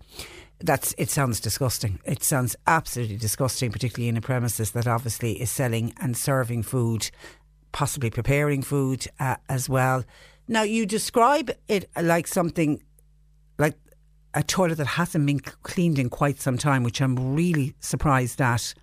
that's 0.60 0.96
it 0.98 1.10
sounds 1.10 1.40
disgusting. 1.40 2.00
It 2.06 2.24
sounds 2.24 2.56
absolutely 2.66 3.18
disgusting, 3.18 3.72
particularly 3.72 4.10
in 4.10 4.18
a 4.18 4.22
premises 4.22 4.72
that 4.72 4.88
obviously 4.88 5.42
is 5.42 5.52
selling 5.52 5.94
and 6.00 6.16
serving 6.16 6.64
food, 6.64 7.12
possibly 7.72 8.10
preparing 8.10 8.62
food 8.62 9.06
uh, 9.20 9.36
as 9.50 9.70
well. 9.70 10.04
Now 10.48 10.64
you 10.64 10.86
describe 10.86 11.52
it 11.68 11.90
like 12.00 12.28
something 12.28 12.84
like 13.58 13.76
a 14.34 14.44
toilet 14.44 14.78
that 14.78 14.88
hasn't 14.88 15.26
been 15.26 15.40
cleaned 15.40 15.98
in 15.98 16.10
quite 16.10 16.40
some 16.40 16.58
time, 16.58 16.84
which 16.84 17.02
I'm 17.02 17.36
really 17.36 17.74
surprised 17.80 18.42
at. 18.42 18.74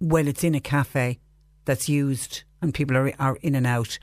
When 0.00 0.28
it's 0.28 0.44
in 0.44 0.54
a 0.54 0.60
cafe 0.60 1.18
that's 1.64 1.88
used 1.88 2.44
and 2.62 2.72
people 2.72 2.96
are 2.96 3.12
are 3.18 3.36
in 3.42 3.54
and 3.54 3.66
out. 3.66 3.98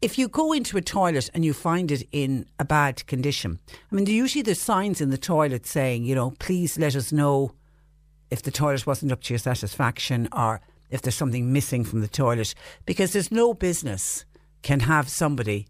If 0.00 0.16
you 0.16 0.28
go 0.28 0.52
into 0.52 0.76
a 0.76 0.80
toilet 0.80 1.28
and 1.34 1.44
you 1.44 1.52
find 1.52 1.90
it 1.90 2.06
in 2.12 2.46
a 2.58 2.64
bad 2.64 3.06
condition, 3.06 3.58
I 3.90 3.94
mean, 3.94 4.06
usually 4.06 4.42
there's 4.42 4.60
signs 4.60 5.00
in 5.00 5.10
the 5.10 5.18
toilet 5.18 5.66
saying, 5.66 6.04
you 6.04 6.14
know, 6.14 6.30
please 6.38 6.78
let 6.78 6.96
us 6.96 7.12
know 7.12 7.52
if 8.30 8.42
the 8.42 8.50
toilet 8.50 8.86
wasn't 8.86 9.12
up 9.12 9.22
to 9.22 9.34
your 9.34 9.38
satisfaction 9.38 10.28
or 10.32 10.60
if 10.90 11.02
there's 11.02 11.16
something 11.16 11.52
missing 11.52 11.84
from 11.84 12.00
the 12.00 12.08
toilet, 12.08 12.54
because 12.86 13.12
there's 13.12 13.32
no 13.32 13.52
business 13.52 14.24
can 14.62 14.80
have 14.80 15.08
somebody 15.08 15.66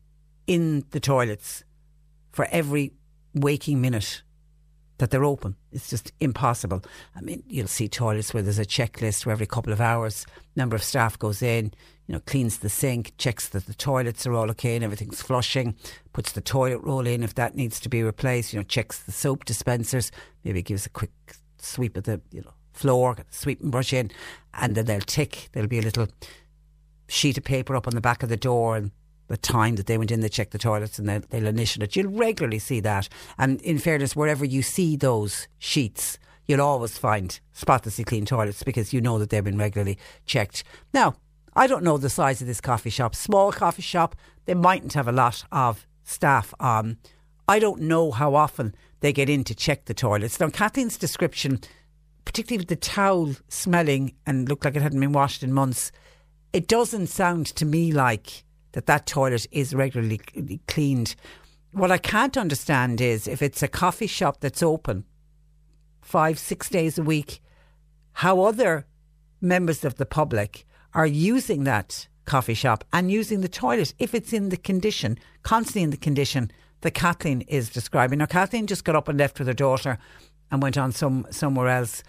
in 0.47 0.85
the 0.91 1.01
toilets 1.01 1.65
for 2.33 2.47
every 2.51 2.93
waking 3.35 3.81
minute 3.81 4.23
that 4.99 5.11
they're 5.11 5.25
open. 5.25 5.55
It's 5.71 5.91
just 5.91 6.13
impossible. 6.21 6.83
I 7.15 7.21
mean, 7.21 7.43
you'll 7.49 7.69
see 7.69 7.89
toilets 7.89 8.35
where 8.35 8.43
there's 8.43 8.59
a 8.59 8.65
checklist 8.65 9.25
where 9.25 9.33
every 9.33 9.47
couple 9.47 9.73
of 9.73 9.81
hours, 9.81 10.27
number 10.57 10.75
of 10.75 10.83
staff 10.83 11.19
goes 11.19 11.41
in, 11.41 11.73
you 12.07 12.15
know, 12.15 12.21
cleans 12.21 12.59
the 12.59 12.69
sink, 12.69 13.13
checks 13.17 13.49
that 13.51 13.67
the 13.67 13.75
toilets 13.75 14.27
are 14.27 14.35
all 14.35 14.51
okay 14.51 14.75
and 14.75 14.85
everything's 14.85 15.23
flushing, 15.23 15.77
puts 16.13 16.33
the 16.33 16.41
toilet 16.41 16.79
roll 16.79 17.07
in 17.07 17.23
if 17.23 17.35
that 17.35 17.55
needs 17.55 17.79
to 17.81 17.89
be 17.89 18.03
replaced, 18.03 18.53
you 18.53 18.59
know, 18.59 18.65
checks 18.65 18.99
the 19.01 19.13
soap 19.13 19.45
dispensers, 19.45 20.11
maybe 20.43 20.63
gives 20.63 20.87
a 20.87 20.91
quick 20.91 21.13
sweep 21.59 21.97
of 21.97 22.05
the, 22.05 22.21
you 22.33 22.41
know, 22.41 22.53
floor, 22.73 23.17
sweep 23.31 23.61
and 23.61 23.71
brush 23.71 23.93
in, 23.93 24.11
and 24.55 24.75
then 24.75 24.87
they'll 24.87 25.01
tick. 25.01 25.49
There'll 25.53 25.69
be 25.69 25.79
a 25.79 25.83
little 25.83 26.09
sheet 27.09 27.39
of 27.39 27.45
paper 27.45 27.75
up 27.75 27.87
on 27.87 27.95
the 27.95 28.01
back 28.01 28.23
of 28.23 28.29
the 28.29 28.37
door 28.37 28.77
and 28.77 28.93
the 29.29 29.37
time 29.37 29.77
that 29.77 29.87
they 29.87 29.99
went 29.99 30.11
in, 30.11 30.21
they 30.21 30.29
checked 30.29 30.53
the 30.53 30.59
toilets 30.59 30.99
and 30.99 31.09
they'll, 31.09 31.23
they'll 31.29 31.47
initial 31.47 31.83
it. 31.83 31.97
You'll 31.97 32.13
regularly 32.13 32.59
see 32.59 32.81
that. 32.81 33.09
And 33.37 33.61
in 33.63 33.79
fairness, 33.79 34.17
wherever 34.17 34.45
you 34.45 34.63
see 34.63 34.97
those 34.97 35.49
sheets, 35.59 36.19
you'll 36.47 36.63
always 36.63 36.97
find 36.97 37.39
spotlessly 37.53 38.05
clean 38.05 38.25
toilets 38.25 38.63
because 38.63 38.93
you 38.93 39.01
know 39.01 39.19
that 39.19 39.31
they've 39.31 39.45
been 39.45 39.59
regularly 39.59 39.99
checked. 40.25 40.65
Now, 40.95 41.17
I 41.55 41.67
don't 41.67 41.85
know 41.85 41.99
the 41.99 42.11
size 42.11 42.41
of 42.41 42.47
this 42.47 42.61
coffee 42.61 42.91
shop. 42.91 43.15
Small 43.15 43.53
coffee 43.53 43.83
shop, 43.83 44.17
they 44.47 44.55
mightn't 44.55 44.95
have 44.95 45.09
a 45.09 45.13
lot 45.13 45.45
of 45.53 45.87
staff 46.05 46.55
on. 46.59 46.97
I 47.47 47.59
don't 47.59 47.83
know 47.83 48.11
how 48.11 48.35
often 48.35 48.75
they 49.01 49.13
get 49.13 49.29
in 49.29 49.45
to 49.45 49.55
check 49.55 49.85
the 49.85 49.95
toilets. 49.95 50.41
Now, 50.41 50.49
Kathleen's 50.49 50.97
description, 50.97 51.61
particularly 52.25 52.63
with 52.63 52.69
the 52.69 52.77
towel 52.77 53.35
smelling 53.49 54.15
and 54.27 54.49
looked 54.49 54.65
like 54.65 54.77
it 54.77 54.83
hadn't 54.83 55.01
been 55.01 55.13
washed 55.13 55.43
in 55.43 55.53
months, 55.53 55.93
it 56.53 56.69
doesn't 56.69 57.09
sound 57.09 57.47
to 57.47 57.65
me 57.65 57.93
like 57.93 58.45
that 58.73 58.87
that 58.87 59.07
toilet 59.07 59.47
is 59.51 59.75
regularly 59.75 60.21
cleaned. 60.67 61.15
What 61.73 61.91
I 61.91 61.99
can't 61.99 62.37
understand 62.37 63.01
is 63.01 63.29
if 63.29 63.43
it's 63.43 63.63
a 63.63 63.69
coffee 63.69 64.07
shop 64.07 64.41
that's 64.41 64.63
open 64.63 65.05
five, 66.01 66.39
six 66.39 66.69
days 66.69 66.99
a 66.99 67.03
week, 67.03 67.41
how 68.13 68.41
other 68.43 68.87
members 69.41 69.85
of 69.85 69.97
the 69.97 70.07
public 70.07 70.67
are 70.95 71.07
using 71.07 71.65
that 71.65 72.09
coffee 72.25 72.55
shop 72.55 72.85
and 72.93 73.11
using 73.11 73.41
the 73.41 73.49
toilet 73.49 73.95
if 73.99 74.15
it's 74.15 74.33
in 74.33 74.49
the 74.49 74.57
condition, 74.57 75.19
constantly 75.43 75.83
in 75.83 75.91
the 75.91 75.97
condition 75.97 76.51
that 76.81 76.93
Kathleen 76.93 77.43
is 77.43 77.71
describing. 77.71 78.19
Now, 78.19 78.27
Kathleen 78.27 78.67
just 78.67 78.85
got 78.85 78.97
up 78.97 79.09
and 79.09 79.19
left 79.19 79.39
with 79.39 79.49
her 79.49 79.55
daughter 79.55 79.99
and 80.51 80.63
went 80.63 80.79
on 80.79 80.93
some 80.93 81.27
somewhere 81.31 81.69
else. 81.69 82.03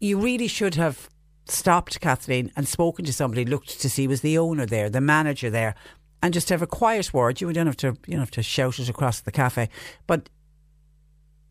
You 0.00 0.18
really 0.18 0.48
should 0.48 0.74
have 0.74 1.08
stopped 1.46 2.00
Kathleen 2.00 2.50
and 2.56 2.66
spoken 2.66 3.04
to 3.04 3.12
somebody, 3.12 3.44
looked 3.44 3.80
to 3.80 3.90
see 3.90 4.06
was 4.06 4.20
the 4.20 4.38
owner 4.38 4.66
there, 4.66 4.88
the 4.88 5.00
manager 5.00 5.50
there, 5.50 5.74
and 6.22 6.32
just 6.32 6.48
have 6.48 6.62
a 6.62 6.66
quiet 6.66 7.12
word. 7.12 7.40
You 7.40 7.52
don't 7.52 7.66
have 7.66 7.76
to, 7.78 7.96
you 8.06 8.12
don't 8.12 8.20
have 8.20 8.30
to 8.32 8.42
shout 8.42 8.78
it 8.78 8.88
across 8.88 9.20
the 9.20 9.32
cafe, 9.32 9.68
but 10.06 10.28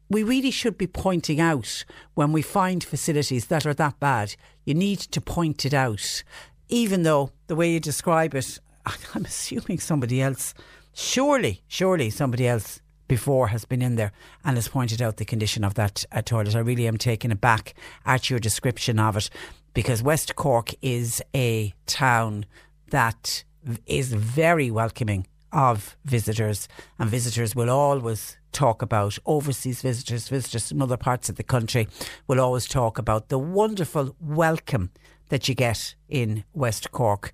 we 0.10 0.24
really 0.24 0.52
should 0.52 0.78
be 0.78 0.88
pointing 0.88 1.40
out 1.40 1.86
when 2.14 2.32
we 2.32 2.42
find 2.42 2.84
facilities 2.84 3.48
that 3.48 3.66
are 3.66 3.74
that 3.74 4.00
bad. 4.00 4.36
You 4.66 4.74
need 4.74 5.00
to 5.00 5.22
point 5.22 5.66
it 5.66 5.74
out, 5.74 6.24
even 6.70 7.04
though 7.04 7.32
the 7.48 7.56
way 7.56 7.72
you 7.72 7.80
describe 7.80 8.36
it, 8.36 8.60
I'm 9.16 9.26
assuming 9.26 9.80
somebody 9.80 10.22
else, 10.22 10.54
surely, 10.94 11.64
surely 11.68 12.10
somebody 12.10 12.48
else 12.48 12.80
before 13.08 13.48
has 13.48 13.66
been 13.66 13.82
in 13.82 13.96
there 13.96 14.12
and 14.44 14.58
has 14.58 14.68
pointed 14.68 15.02
out 15.02 15.18
the 15.18 15.26
condition 15.26 15.64
of 15.64 15.76
that 15.76 16.06
uh, 16.12 16.22
toilet. 16.22 16.56
I 16.56 16.60
really 16.60 16.88
am 16.88 16.98
taken 16.98 17.32
aback 17.32 17.74
at 18.06 18.30
your 18.30 18.40
description 18.40 19.00
of 19.00 19.18
it 19.18 19.30
because 19.74 20.04
West 20.04 20.36
Cork 20.36 20.74
is 20.82 21.22
a 21.36 21.74
town 21.86 22.46
that 22.92 23.44
is 23.86 24.14
very 24.14 24.70
welcoming 24.70 25.28
of 25.52 25.96
visitors, 26.04 26.68
and 27.00 27.10
visitors 27.10 27.56
will 27.56 27.70
always 27.70 28.38
talk 28.52 28.82
about 28.82 29.18
overseas 29.26 29.82
visitors, 29.82 30.28
visitors 30.28 30.70
from 30.70 30.82
other 30.82 30.98
parts 30.98 31.30
of 31.30 31.36
the 31.36 31.44
country 31.44 31.88
will 32.28 32.40
always 32.40 32.68
talk 32.68 32.98
about 32.98 33.30
the 33.30 33.40
wonderful 33.40 34.16
welcome 34.20 34.92
that 35.30 35.48
you 35.48 35.56
get 35.56 35.96
in 36.10 36.44
West 36.54 36.92
Cork. 36.92 37.34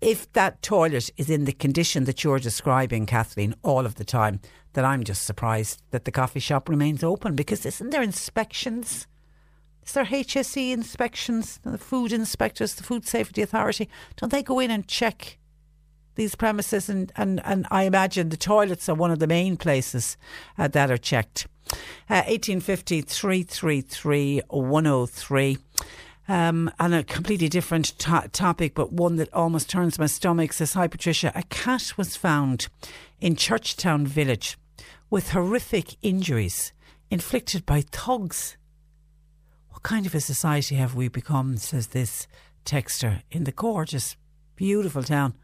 If 0.00 0.32
that 0.32 0.62
toilet 0.62 1.10
is 1.16 1.30
in 1.30 1.44
the 1.44 1.52
condition 1.52 2.04
that 2.04 2.24
you're 2.24 2.40
describing, 2.40 3.06
Kathleen, 3.06 3.54
all 3.62 3.86
of 3.86 3.96
the 3.96 4.04
time, 4.04 4.40
then 4.72 4.84
I'm 4.84 5.04
just 5.04 5.24
surprised 5.24 5.82
that 5.90 6.04
the 6.04 6.10
coffee 6.10 6.40
shop 6.40 6.68
remains 6.68 7.04
open 7.04 7.36
because 7.36 7.64
isn't 7.64 7.90
there 7.90 8.02
inspections? 8.02 9.06
Is 9.84 9.92
there 9.92 10.04
HSE 10.04 10.72
inspections, 10.72 11.58
the 11.64 11.78
food 11.78 12.12
inspectors, 12.12 12.74
the 12.74 12.84
Food 12.84 13.06
Safety 13.06 13.42
Authority? 13.42 13.88
Don't 14.16 14.30
they 14.30 14.42
go 14.42 14.60
in 14.60 14.70
and 14.70 14.86
check 14.86 15.38
these 16.14 16.34
premises? 16.34 16.88
And, 16.88 17.12
and, 17.16 17.40
and 17.44 17.66
I 17.70 17.84
imagine 17.84 18.28
the 18.28 18.36
toilets 18.36 18.88
are 18.88 18.94
one 18.94 19.10
of 19.10 19.18
the 19.18 19.26
main 19.26 19.56
places 19.56 20.16
uh, 20.56 20.68
that 20.68 20.90
are 20.90 20.98
checked. 20.98 21.46
Uh, 22.08 22.22
1850 22.28 23.02
333 23.02 24.42
103. 24.48 25.58
Um, 26.28 26.70
and 26.78 26.94
a 26.94 27.02
completely 27.02 27.48
different 27.48 27.98
to- 27.98 28.28
topic, 28.32 28.74
but 28.74 28.92
one 28.92 29.16
that 29.16 29.34
almost 29.34 29.68
turns 29.68 29.98
my 29.98 30.06
stomach 30.06 30.52
says, 30.52 30.74
Hi, 30.74 30.86
Patricia. 30.86 31.32
A 31.34 31.42
cat 31.44 31.94
was 31.96 32.16
found 32.16 32.68
in 33.20 33.34
Churchtown 33.34 34.06
Village 34.06 34.56
with 35.10 35.30
horrific 35.30 35.96
injuries 36.02 36.72
inflicted 37.10 37.66
by 37.66 37.80
thugs 37.80 38.56
what 39.82 39.88
kind 39.88 40.06
of 40.06 40.14
a 40.14 40.20
society 40.20 40.76
have 40.76 40.94
we 40.94 41.08
become, 41.08 41.56
says 41.56 41.88
this 41.88 42.28
texter, 42.64 43.22
in 43.32 43.42
the 43.42 43.50
gorgeous, 43.50 44.16
beautiful 44.54 45.02
town 45.02 45.34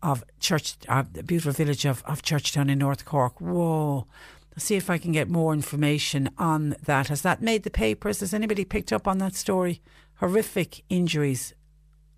of 0.00 0.22
Church, 0.38 0.76
uh, 0.88 1.02
the 1.12 1.24
beautiful 1.24 1.50
village 1.50 1.84
of, 1.84 2.04
of 2.06 2.22
Churchtown 2.22 2.70
in 2.70 2.78
North 2.78 3.04
Cork. 3.04 3.40
Whoa. 3.40 4.06
Let's 4.52 4.66
see 4.66 4.76
if 4.76 4.90
I 4.90 4.98
can 4.98 5.10
get 5.10 5.28
more 5.28 5.52
information 5.52 6.30
on 6.38 6.76
that. 6.84 7.08
Has 7.08 7.22
that 7.22 7.42
made 7.42 7.64
the 7.64 7.70
papers? 7.70 8.20
Has 8.20 8.32
anybody 8.32 8.64
picked 8.64 8.92
up 8.92 9.08
on 9.08 9.18
that 9.18 9.34
story? 9.34 9.82
Horrific 10.20 10.84
injuries 10.88 11.52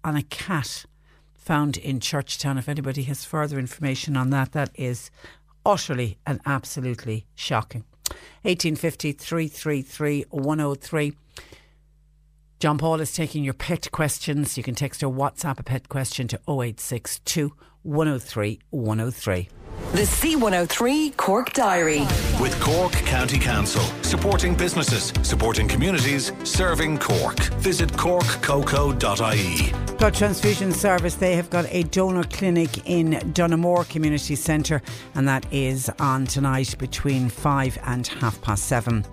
on 0.05 0.15
a 0.15 0.23
cat 0.23 0.85
found 1.35 1.79
in 1.79 2.01
Churchtown. 2.01 2.59
If 2.59 2.69
anybody 2.69 3.05
has 3.05 3.25
further 3.25 3.59
information 3.59 4.15
on 4.15 4.29
that, 4.29 4.53
that 4.53 4.69
is 4.75 5.11
utterly 5.65 6.19
and 6.27 6.39
absolutely 6.45 7.25
shocking. 7.35 7.85
1850 8.43 9.13
333 9.13 10.27
103. 10.29 11.17
John 12.63 12.79
Paul 12.79 13.01
is 13.01 13.13
taking 13.13 13.43
your 13.43 13.55
pet 13.55 13.91
questions. 13.91 14.57
You 14.57 14.63
can 14.63 14.77
text 14.77 15.03
or 15.03 15.13
WhatsApp 15.13 15.59
a 15.59 15.65
pet 15.65 15.89
question 15.89 16.29
to 16.29 16.37
0862 16.47 17.53
103 17.83 18.61
103. 18.71 19.49
The 19.91 20.03
C103 20.03 21.17
Cork 21.17 21.53
Diary. 21.55 22.07
With 22.41 22.57
Cork 22.61 22.93
County 22.93 23.41
Council. 23.41 23.83
Supporting 24.03 24.55
businesses, 24.55 25.13
supporting 25.23 25.67
communities, 25.67 26.31
serving 26.45 26.99
Cork. 26.99 27.41
Visit 27.59 27.91
corkcoco.ie. 27.95 29.92
Blood 30.03 30.15
Transfusion 30.15 30.73
Service, 30.73 31.15
they 31.15 31.37
have 31.37 31.49
got 31.49 31.65
a 31.73 31.85
donor 31.85 32.25
clinic 32.25 32.91
in 32.91 33.13
Donoughmore 33.33 33.85
Community 33.85 34.35
Centre, 34.35 34.83
and 35.15 35.29
that 35.29 35.47
is 35.53 35.89
on 36.01 36.27
tonight 36.27 36.75
between 36.77 37.29
5 37.29 37.79
and 37.85 38.09
half 38.09 38.43
past 38.43 38.67
7. 38.67 39.05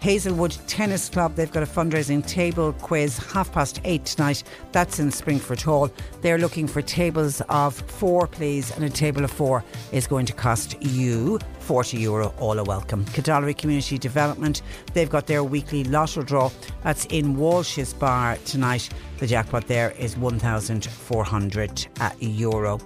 Hazelwood 0.00 0.54
Tennis 0.66 1.08
Club, 1.08 1.34
they've 1.34 1.50
got 1.50 1.62
a 1.62 1.66
fundraising 1.66 2.26
table 2.26 2.74
quiz 2.74 3.16
half 3.16 3.52
past 3.52 3.80
8 3.84 4.04
tonight. 4.04 4.42
That's 4.72 4.98
in 4.98 5.08
Springfort 5.08 5.62
Hall. 5.62 5.90
They're 6.20 6.36
looking 6.36 6.66
for 6.66 6.82
tables 6.82 7.40
of 7.48 7.74
four, 7.74 8.26
please, 8.26 8.70
and 8.72 8.84
a 8.84 8.90
table 8.90 9.24
of 9.24 9.30
four 9.30 9.64
is 9.92 10.06
going 10.06 10.26
to 10.26 10.34
cost 10.34 10.76
you 10.82 11.38
40 11.64 11.96
euro, 11.96 12.34
all 12.38 12.58
a 12.58 12.62
welcome. 12.62 13.06
Cadallery 13.06 13.56
Community 13.56 13.96
Development, 13.96 14.60
they've 14.92 15.08
got 15.08 15.26
their 15.26 15.42
weekly 15.42 15.82
lotto 15.82 16.20
draw. 16.20 16.50
That's 16.82 17.06
in 17.06 17.36
Walsh's 17.38 17.94
Bar 17.94 18.36
tonight. 18.44 18.90
The 19.18 19.26
jackpot 19.26 19.66
there 19.66 19.92
is 19.92 20.14
1,400 20.18 21.86
uh, 22.00 22.10
euro. 22.20 22.80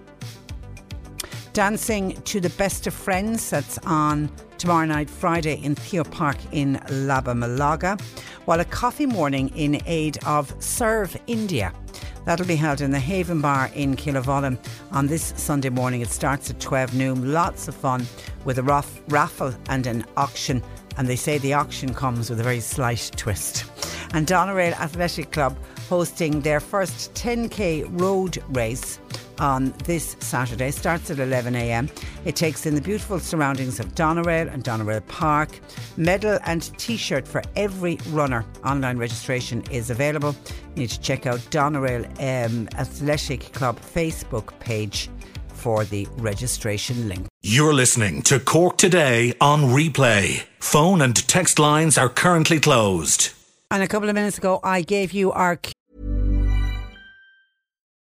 Dancing 1.54 2.12
to 2.22 2.38
the 2.38 2.50
Best 2.50 2.86
of 2.86 2.94
Friends, 2.94 3.50
that's 3.50 3.78
on 3.78 4.30
tomorrow 4.58 4.86
night, 4.86 5.10
Friday, 5.10 5.54
in 5.54 5.74
Theo 5.74 6.04
Park 6.04 6.36
in 6.52 6.76
Labbamolaga, 6.86 8.00
while 8.44 8.60
a 8.60 8.64
coffee 8.64 9.06
morning 9.06 9.48
in 9.56 9.82
aid 9.86 10.18
of 10.24 10.54
Serve 10.62 11.16
India. 11.26 11.72
That'll 12.24 12.46
be 12.46 12.56
held 12.56 12.80
in 12.80 12.90
the 12.90 12.98
Haven 12.98 13.40
Bar 13.40 13.70
in 13.74 13.96
Killavullen 13.96 14.58
on 14.92 15.06
this 15.06 15.32
Sunday 15.36 15.70
morning. 15.70 16.00
It 16.02 16.10
starts 16.10 16.50
at 16.50 16.60
12 16.60 16.94
noon. 16.94 17.32
Lots 17.32 17.68
of 17.68 17.74
fun 17.74 18.06
with 18.44 18.58
a 18.58 18.62
raff- 18.62 19.00
raffle 19.08 19.54
and 19.68 19.86
an 19.86 20.04
auction. 20.16 20.62
And 20.96 21.08
they 21.08 21.16
say 21.16 21.38
the 21.38 21.54
auction 21.54 21.94
comes 21.94 22.28
with 22.28 22.40
a 22.40 22.42
very 22.42 22.60
slight 22.60 23.10
twist. 23.16 23.64
And 24.12 24.26
Doneraile 24.26 24.78
Athletic 24.78 25.30
Club 25.32 25.56
hosting 25.88 26.40
their 26.42 26.60
first 26.60 27.14
10k 27.14 27.86
road 28.00 28.42
race 28.50 28.98
on 29.38 29.72
this 29.84 30.16
Saturday. 30.20 30.70
Starts 30.70 31.10
at 31.10 31.18
11am. 31.18 31.90
It 32.24 32.36
takes 32.36 32.66
in 32.66 32.74
the 32.74 32.80
beautiful 32.80 33.18
surroundings 33.18 33.80
of 33.80 33.94
Doneraile 33.94 34.52
and 34.52 34.64
Doneraile 34.64 35.06
Park. 35.08 35.60
Medal 35.96 36.38
and 36.44 36.62
t-shirt 36.78 37.26
for 37.26 37.42
every 37.56 37.98
runner. 38.10 38.44
Online 38.64 38.98
registration 38.98 39.62
is 39.70 39.90
available. 39.90 40.34
You 40.74 40.82
need 40.82 40.90
to 40.90 41.00
check 41.00 41.26
out 41.26 41.38
Doneraile 41.50 42.06
um, 42.20 42.68
Athletic 42.76 43.52
Club 43.52 43.78
Facebook 43.80 44.58
page 44.60 45.08
for 45.48 45.84
the 45.84 46.06
registration 46.18 47.08
link. 47.08 47.26
You're 47.42 47.74
listening 47.74 48.22
to 48.22 48.38
Cork 48.40 48.78
Today 48.78 49.34
on 49.40 49.62
replay. 49.62 50.44
Phone 50.60 51.02
and 51.02 51.16
text 51.28 51.58
lines 51.58 51.98
are 51.98 52.08
currently 52.08 52.60
closed. 52.60 53.30
And 53.70 53.82
a 53.82 53.88
couple 53.88 54.08
of 54.08 54.14
minutes 54.14 54.38
ago, 54.38 54.60
I 54.64 54.82
gave 54.82 55.12
you 55.12 55.30
our 55.32 55.56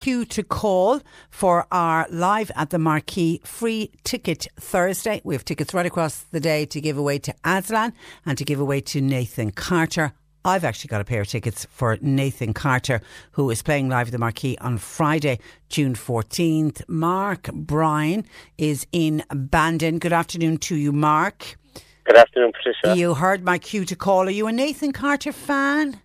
Cue 0.00 0.24
to 0.24 0.44
call 0.44 1.00
for 1.28 1.66
our 1.72 2.06
live 2.08 2.52
at 2.54 2.70
the 2.70 2.78
Marquee 2.78 3.40
free 3.42 3.90
ticket 4.04 4.46
Thursday. 4.54 5.20
We 5.24 5.34
have 5.34 5.44
tickets 5.44 5.74
right 5.74 5.86
across 5.86 6.20
the 6.30 6.38
day 6.38 6.66
to 6.66 6.80
give 6.80 6.96
away 6.96 7.18
to 7.18 7.34
Aslan 7.44 7.92
and 8.24 8.38
to 8.38 8.44
give 8.44 8.60
away 8.60 8.80
to 8.82 9.00
Nathan 9.00 9.50
Carter. 9.50 10.12
I've 10.44 10.62
actually 10.62 10.88
got 10.88 11.00
a 11.00 11.04
pair 11.04 11.22
of 11.22 11.26
tickets 11.26 11.66
for 11.68 11.98
Nathan 12.00 12.54
Carter, 12.54 13.00
who 13.32 13.50
is 13.50 13.60
playing 13.60 13.88
live 13.88 14.06
at 14.06 14.12
the 14.12 14.18
Marquee 14.18 14.56
on 14.60 14.78
Friday, 14.78 15.40
June 15.68 15.94
14th. 15.94 16.88
Mark 16.88 17.50
Bryan 17.52 18.24
is 18.56 18.86
in 18.92 19.24
Bandon. 19.34 19.98
Good 19.98 20.12
afternoon 20.12 20.58
to 20.58 20.76
you, 20.76 20.92
Mark. 20.92 21.56
Good 22.04 22.16
afternoon, 22.16 22.52
Patricia. 22.52 22.96
You 22.96 23.14
heard 23.14 23.44
my 23.44 23.58
cue 23.58 23.84
to 23.86 23.96
call. 23.96 24.28
Are 24.28 24.30
you 24.30 24.46
a 24.46 24.52
Nathan 24.52 24.92
Carter 24.92 25.32
fan? 25.32 26.00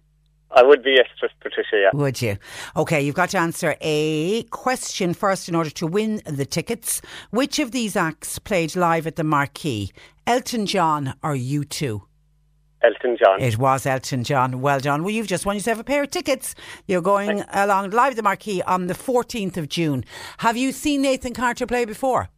I 0.55 0.61
would 0.63 0.83
be, 0.83 0.91
yes, 0.91 1.07
just 1.19 1.33
Patricia, 1.39 1.77
yeah. 1.81 1.89
Would 1.93 2.21
you? 2.21 2.37
Okay, 2.75 3.01
you've 3.01 3.15
got 3.15 3.29
to 3.29 3.39
answer 3.39 3.75
a 3.81 4.43
question 4.43 5.13
first 5.13 5.49
in 5.49 5.55
order 5.55 5.71
to 5.71 5.87
win 5.87 6.21
the 6.25 6.45
tickets. 6.45 7.01
Which 7.31 7.57
of 7.57 7.71
these 7.71 7.95
acts 7.95 8.37
played 8.37 8.75
live 8.75 9.07
at 9.07 9.15
the 9.15 9.23
Marquee? 9.23 9.91
Elton 10.27 10.67
John 10.67 11.15
or 11.23 11.33
U2? 11.33 12.01
Elton 12.83 13.17
John. 13.17 13.41
It 13.41 13.57
was 13.57 13.85
Elton 13.85 14.23
John. 14.23 14.61
Well 14.61 14.79
done. 14.79 15.03
Well, 15.03 15.11
you've 15.11 15.27
just 15.27 15.45
won 15.45 15.55
yourself 15.55 15.79
a 15.79 15.83
pair 15.83 16.03
of 16.03 16.11
tickets. 16.11 16.53
You're 16.85 17.01
going 17.01 17.37
Thanks. 17.37 17.49
along 17.53 17.91
live 17.91 18.11
at 18.11 18.17
the 18.17 18.23
Marquee 18.23 18.61
on 18.61 18.87
the 18.87 18.93
14th 18.93 19.57
of 19.57 19.69
June. 19.69 20.03
Have 20.39 20.57
you 20.57 20.71
seen 20.71 21.01
Nathan 21.01 21.33
Carter 21.33 21.65
play 21.65 21.85
before? 21.85 22.29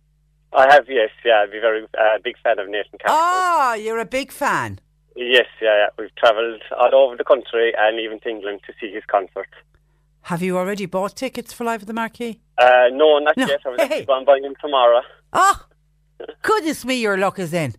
I 0.53 0.73
have, 0.73 0.85
yes. 0.87 1.09
Yeah, 1.25 1.41
I'd 1.43 1.51
be 1.51 1.59
very 1.59 1.83
uh, 1.83 2.19
big 2.23 2.35
fan 2.43 2.59
of 2.59 2.69
Nathan 2.69 2.99
Carter. 2.99 3.07
Ah, 3.09 3.73
you're 3.73 3.99
a 3.99 4.05
big 4.05 4.31
fan. 4.31 4.79
Yes, 5.15 5.47
yeah, 5.61 5.77
yeah. 5.77 5.87
We've 5.97 6.13
travelled 6.15 6.61
all 6.77 6.93
over 6.93 7.15
the 7.15 7.23
country 7.23 7.73
and 7.77 7.99
even 7.99 8.19
to 8.21 8.29
England 8.29 8.61
to 8.67 8.73
see 8.79 8.91
his 8.91 9.03
concert. 9.07 9.49
Have 10.23 10.41
you 10.41 10.57
already 10.57 10.85
bought 10.85 11.15
tickets 11.15 11.53
for 11.53 11.63
Live 11.63 11.81
at 11.81 11.87
the 11.87 11.93
Marquee? 11.93 12.41
Uh, 12.57 12.87
no, 12.91 13.19
not 13.19 13.37
no. 13.37 13.45
yet. 13.45 13.61
I 13.65 13.69
was 13.69 13.81
hey. 13.81 14.05
going 14.05 14.21
to 14.21 14.25
buy 14.25 14.39
them 14.41 14.55
tomorrow. 14.59 15.01
Oh, 15.33 15.65
goodness 16.41 16.83
me, 16.83 16.95
your 16.95 17.17
luck 17.17 17.39
is 17.39 17.53
in. 17.53 17.75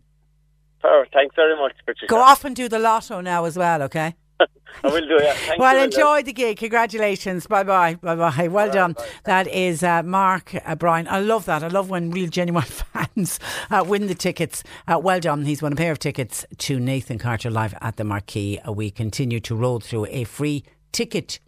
Oh, 0.85 1.05
thanks 1.13 1.35
very 1.35 1.57
much, 1.57 1.73
Patricia. 1.85 2.07
Go 2.07 2.19
off 2.19 2.45
and 2.45 2.55
do 2.55 2.69
the 2.69 2.79
lotto 2.79 3.21
now 3.21 3.45
as 3.45 3.57
well, 3.57 3.83
okay? 3.83 4.15
I 4.85 4.89
will 4.89 5.07
do, 5.07 5.19
yeah. 5.23 5.33
Thank 5.35 5.61
well, 5.61 5.83
enjoy 5.83 6.23
the 6.23 6.33
gig. 6.33 6.59
Congratulations. 6.59 7.47
Bye 7.47 7.63
bye. 7.63 7.95
Bye 7.95 8.15
bye. 8.15 8.49
Well 8.49 8.71
done. 8.71 8.95
That 9.25 9.47
is 9.49 9.83
uh, 9.83 10.03
Mark 10.03 10.55
uh, 10.65 10.75
Bryan. 10.75 11.09
I 11.09 11.21
love 11.21 11.47
that. 11.47 11.63
I 11.63 11.69
love 11.69 11.89
when 11.89 12.11
real, 12.11 12.29
genuine 12.29 12.63
fans 12.65 13.41
uh, 13.71 13.85
win 13.87 14.07
the 14.07 14.15
tickets. 14.15 14.63
Uh, 14.87 14.99
well 15.03 15.21
done. 15.21 15.45
He's 15.45 15.63
won 15.63 15.73
a 15.73 15.77
pair 15.77 15.93
of 15.93 15.99
tickets 15.99 16.45
to 16.59 16.79
Nathan 16.79 17.19
Carter 17.19 17.51
live 17.51 17.75
at 17.81 17.97
the 17.97 18.05
Marquee. 18.05 18.59
Uh, 18.59 18.73
we 18.73 18.91
continue 18.91 19.41
to 19.41 19.55
roll 19.55 19.81
through 19.81 20.07
a 20.11 20.25
free 20.25 20.65
ticket 20.93 21.41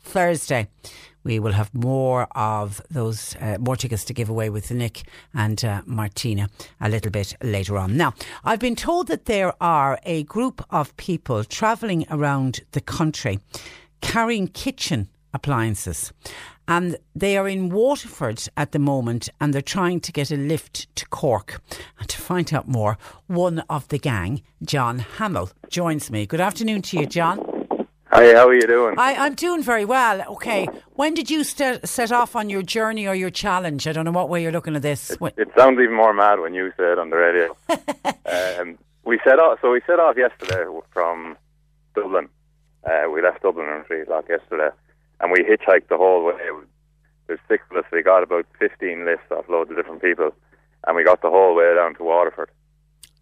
Thursday. 0.00 0.68
We 1.26 1.40
will 1.40 1.54
have 1.54 1.74
more 1.74 2.28
of 2.36 2.80
those, 2.88 3.34
uh, 3.40 3.56
more 3.58 3.74
tickets 3.74 4.04
to 4.04 4.14
give 4.14 4.28
away 4.28 4.48
with 4.48 4.70
Nick 4.70 5.02
and 5.34 5.62
uh, 5.64 5.82
Martina 5.84 6.48
a 6.80 6.88
little 6.88 7.10
bit 7.10 7.34
later 7.42 7.76
on. 7.76 7.96
Now, 7.96 8.14
I've 8.44 8.60
been 8.60 8.76
told 8.76 9.08
that 9.08 9.24
there 9.24 9.52
are 9.60 9.98
a 10.04 10.22
group 10.22 10.64
of 10.70 10.96
people 10.96 11.42
travelling 11.42 12.06
around 12.10 12.60
the 12.70 12.80
country 12.80 13.40
carrying 14.00 14.46
kitchen 14.46 15.08
appliances. 15.34 16.12
And 16.68 16.96
they 17.16 17.36
are 17.36 17.48
in 17.48 17.70
Waterford 17.70 18.48
at 18.56 18.70
the 18.70 18.78
moment 18.78 19.28
and 19.40 19.52
they're 19.52 19.62
trying 19.62 19.98
to 20.02 20.12
get 20.12 20.30
a 20.30 20.36
lift 20.36 20.94
to 20.94 21.08
Cork. 21.08 21.60
And 21.98 22.08
to 22.08 22.18
find 22.18 22.54
out 22.54 22.68
more, 22.68 22.98
one 23.26 23.64
of 23.68 23.88
the 23.88 23.98
gang, 23.98 24.42
John 24.62 25.00
Hamill, 25.00 25.50
joins 25.70 26.08
me. 26.08 26.24
Good 26.24 26.40
afternoon 26.40 26.82
to 26.82 27.00
you, 27.00 27.06
John. 27.06 27.55
Hi, 28.10 28.34
how 28.34 28.46
are 28.46 28.54
you 28.54 28.66
doing? 28.66 28.94
I, 28.98 29.14
I'm 29.14 29.34
doing 29.34 29.62
very 29.62 29.84
well. 29.84 30.22
Okay, 30.34 30.68
when 30.94 31.14
did 31.14 31.28
you 31.28 31.42
st- 31.42 31.86
set 31.88 32.12
off 32.12 32.36
on 32.36 32.48
your 32.48 32.62
journey 32.62 33.06
or 33.08 33.16
your 33.16 33.30
challenge? 33.30 33.88
I 33.88 33.92
don't 33.92 34.04
know 34.04 34.12
what 34.12 34.28
way 34.28 34.42
you're 34.42 34.52
looking 34.52 34.76
at 34.76 34.82
this. 34.82 35.10
It, 35.10 35.34
it 35.36 35.48
sounds 35.58 35.80
even 35.80 35.94
more 35.94 36.14
mad 36.14 36.38
when 36.38 36.54
you 36.54 36.70
say 36.76 36.92
it 36.92 36.98
on 37.00 37.10
the 37.10 37.16
radio. 37.16 37.56
um, 38.60 38.78
we 39.04 39.18
set 39.24 39.40
off. 39.40 39.58
So 39.60 39.72
we 39.72 39.80
set 39.86 39.98
off 39.98 40.16
yesterday 40.16 40.64
from 40.92 41.36
Dublin. 41.96 42.28
Uh, 42.84 43.10
we 43.12 43.22
left 43.22 43.42
Dublin 43.42 43.66
around 43.66 43.86
three 43.86 44.02
o'clock 44.02 44.26
yesterday, 44.28 44.70
and 45.20 45.32
we 45.32 45.40
hitchhiked 45.40 45.88
the 45.88 45.96
whole 45.96 46.24
way. 46.24 46.38
There's 47.26 47.40
six 47.48 47.64
of 47.72 47.78
us. 47.78 47.84
We 47.90 48.04
got 48.04 48.22
about 48.22 48.46
fifteen 48.56 49.04
lifts 49.04 49.32
off 49.32 49.48
loads 49.48 49.72
of 49.72 49.76
different 49.76 50.00
people, 50.00 50.30
and 50.86 50.94
we 50.96 51.02
got 51.02 51.22
the 51.22 51.30
whole 51.30 51.56
way 51.56 51.74
down 51.74 51.96
to 51.96 52.04
Waterford. 52.04 52.50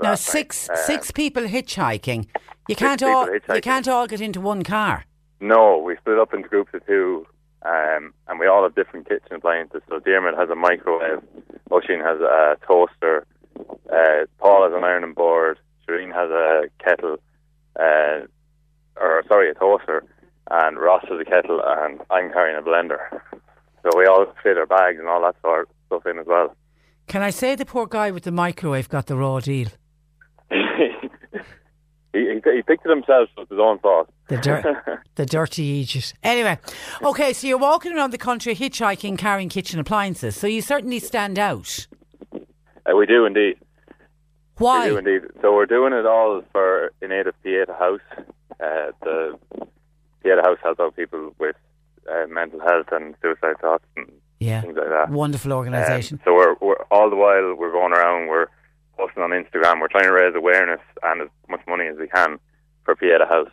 Now 0.02 0.14
six 0.14 0.68
um, 0.68 0.76
six 0.76 1.10
people 1.10 1.44
hitchhiking. 1.44 2.26
You 2.68 2.76
can't 2.76 3.02
all 3.02 3.28
you 3.32 3.60
can't 3.60 3.88
all 3.88 4.06
get 4.06 4.20
into 4.20 4.40
one 4.40 4.62
car. 4.62 5.04
No, 5.40 5.78
we 5.78 5.96
split 5.96 6.18
up 6.18 6.32
into 6.32 6.48
groups 6.48 6.72
of 6.74 6.86
two, 6.86 7.26
um, 7.62 8.14
and 8.28 8.38
we 8.38 8.46
all 8.46 8.62
have 8.62 8.74
different 8.74 9.08
kitchen 9.08 9.34
appliances. 9.34 9.82
So 9.88 9.98
Dermot 10.00 10.36
has 10.36 10.48
a 10.50 10.54
microwave, 10.54 11.22
Oisin 11.70 12.00
has 12.00 12.20
a 12.20 12.56
toaster, 12.66 13.26
uh, 13.92 14.26
Paul 14.38 14.64
has 14.64 14.72
an 14.74 14.84
ironing 14.84 15.12
board, 15.12 15.58
Shireen 15.86 16.14
has 16.14 16.30
a 16.30 16.68
kettle, 16.82 17.18
uh, 17.78 18.26
or 18.96 19.22
sorry, 19.28 19.50
a 19.50 19.54
toaster, 19.54 20.04
and 20.50 20.78
Ross 20.78 21.04
has 21.08 21.20
a 21.20 21.24
kettle, 21.24 21.60
and 21.64 22.00
I'm 22.10 22.32
carrying 22.32 22.56
a 22.56 22.62
blender. 22.62 22.98
So 23.82 23.98
we 23.98 24.06
all 24.06 24.26
fit 24.42 24.56
our 24.56 24.66
bags 24.66 24.98
and 24.98 25.08
all 25.08 25.20
that 25.22 25.36
sort 25.42 25.68
of 25.68 25.74
stuff 25.86 26.06
in 26.06 26.18
as 26.18 26.26
well. 26.26 26.56
Can 27.06 27.22
I 27.22 27.30
say 27.30 27.54
the 27.54 27.66
poor 27.66 27.86
guy 27.86 28.10
with 28.10 28.22
the 28.24 28.32
microwave 28.32 28.88
got 28.88 29.06
the 29.06 29.16
raw 29.16 29.40
deal? 29.40 29.68
He, 32.14 32.20
he, 32.20 32.34
he, 32.34 32.62
picked 32.62 32.86
it 32.86 32.90
himself 32.90 33.28
with 33.36 33.48
his 33.48 33.58
own 33.58 33.80
fault. 33.80 34.08
The, 34.28 34.36
dir- 34.36 35.02
the 35.16 35.26
dirty 35.26 35.64
Aegis. 35.64 36.14
Anyway, 36.22 36.58
okay, 37.02 37.32
so 37.32 37.48
you're 37.48 37.58
walking 37.58 37.92
around 37.92 38.12
the 38.12 38.18
country 38.18 38.54
hitchhiking, 38.54 39.18
carrying 39.18 39.48
kitchen 39.48 39.80
appliances. 39.80 40.36
So 40.36 40.46
you 40.46 40.62
certainly 40.62 41.00
stand 41.00 41.40
out. 41.40 41.88
Uh, 42.32 42.94
we 42.96 43.06
do 43.06 43.24
indeed. 43.24 43.56
Why? 44.58 44.84
We 44.84 44.90
do 44.90 44.98
indeed. 44.98 45.22
So 45.42 45.52
we're 45.54 45.66
doing 45.66 45.92
it 45.92 46.06
all 46.06 46.42
for 46.52 46.92
in 47.02 47.10
aid 47.10 47.26
of 47.26 47.34
Pieta 47.42 47.74
House. 47.74 48.00
Uh, 48.60 48.92
the 49.02 49.38
Pieta 50.22 50.42
House 50.44 50.58
helps 50.62 50.78
out 50.78 50.94
people 50.94 51.34
with 51.40 51.56
uh, 52.08 52.26
mental 52.28 52.60
health 52.60 52.86
and 52.92 53.16
suicide 53.20 53.58
thoughts 53.60 53.84
and 53.96 54.12
yeah. 54.38 54.60
things 54.60 54.76
like 54.76 54.88
that. 54.88 55.10
Wonderful 55.10 55.52
organisation. 55.52 56.18
Um, 56.18 56.22
so 56.24 56.34
we're, 56.34 56.54
we're 56.60 56.82
all 56.90 57.10
the 57.10 57.16
while 57.16 57.54
we're 57.56 57.72
going 57.72 57.92
around. 57.92 58.28
We're 58.28 58.46
posting 58.96 59.22
on 59.22 59.30
Instagram. 59.30 59.80
We're 59.80 59.88
trying 59.88 60.04
to 60.04 60.12
raise 60.12 60.34
awareness 60.34 60.80
and 61.02 61.22
as 61.22 61.28
much 61.48 61.60
money 61.66 61.86
as 61.86 61.96
we 61.98 62.08
can 62.08 62.38
for 62.84 62.94
Pieta 62.96 63.26
House. 63.26 63.50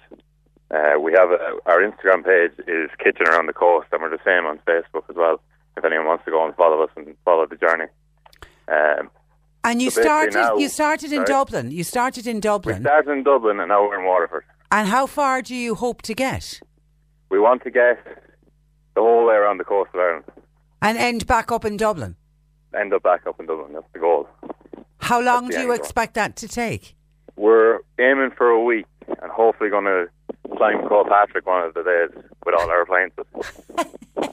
Uh, 0.72 0.99
we 0.99 1.11
have 1.13 1.31
a, 1.31 1.57
our 1.65 1.80
Instagram 1.81 2.23
page 2.23 2.51
is 2.68 2.89
Kitchen 2.97 3.27
Around 3.27 3.47
the 3.47 3.53
Coast, 3.53 3.88
and 3.91 4.01
we're 4.01 4.09
the 4.09 4.23
same 4.23 4.45
on 4.45 4.59
Facebook 4.59 5.03
as 5.09 5.15
well. 5.15 5.41
If 5.77 5.84
anyone 5.85 6.05
wants 6.05 6.26
to 6.26 6.31
go 6.31 6.45
and 6.45 6.55
follow 6.55 6.84
us 6.84 6.89
and 6.95 7.15
follow 7.26 7.45
the 7.45 7.55
journey. 7.55 7.85
Um, 8.68 9.09
and 9.63 9.81
you 9.81 9.89
so 9.89 10.01
started. 10.01 10.34
now, 10.34 10.57
you 10.57 10.69
started 10.69 11.11
in 11.11 11.26
sorry? 11.26 11.26
Dublin. 11.26 11.72
You 11.72 11.84
started 11.84 12.27
in 12.27 12.39
Dublin. 12.39 12.77
We 12.77 12.84
started 12.84 13.11
in 13.11 13.23
Dublin, 13.23 13.59
and 13.59 13.69
now 13.69 13.84
we're 13.84 13.99
in 13.99 14.05
Waterford. 14.05 14.43
And 14.72 14.88
how 14.88 15.05
far 15.05 15.41
do 15.41 15.55
you 15.55 15.76
hope 15.76 16.01
to 16.03 16.13
get? 16.13 16.61
We 17.30 17.39
want 17.39 17.63
to 17.63 17.72
get 17.72 18.03
the 18.95 19.01
whole 19.01 19.26
way 19.26 19.35
around 19.35 19.57
the 19.57 19.63
coast 19.63 19.91
of 19.93 19.99
Ireland. 19.99 20.26
And 20.81 20.97
end 20.97 21.27
back 21.27 21.51
up 21.51 21.63
in 21.63 21.77
Dublin. 21.77 22.15
End 22.80 22.93
up 22.93 23.03
back 23.03 23.27
up 23.27 23.39
in 23.39 23.45
Dublin. 23.45 23.73
That's 23.73 23.85
the 23.93 23.99
goal. 23.99 24.27
How 24.99 25.22
long 25.22 25.49
do 25.49 25.60
you 25.60 25.68
goal. 25.68 25.76
expect 25.76 26.14
that 26.14 26.35
to 26.38 26.48
take? 26.48 26.95
We're 27.35 27.80
aiming 27.99 28.31
for 28.38 28.49
a 28.49 28.64
week, 28.64 28.85
and 29.07 29.31
hopefully 29.31 29.69
going 29.69 29.85
to 29.85 30.07
climb 30.56 30.88
Patrick 31.07 31.45
one 31.45 31.64
of 31.64 31.73
the 31.73 31.84
days 31.84 32.23
with 32.45 32.56
all 32.56 32.69
our 32.69 32.81
appliances. 32.84 33.26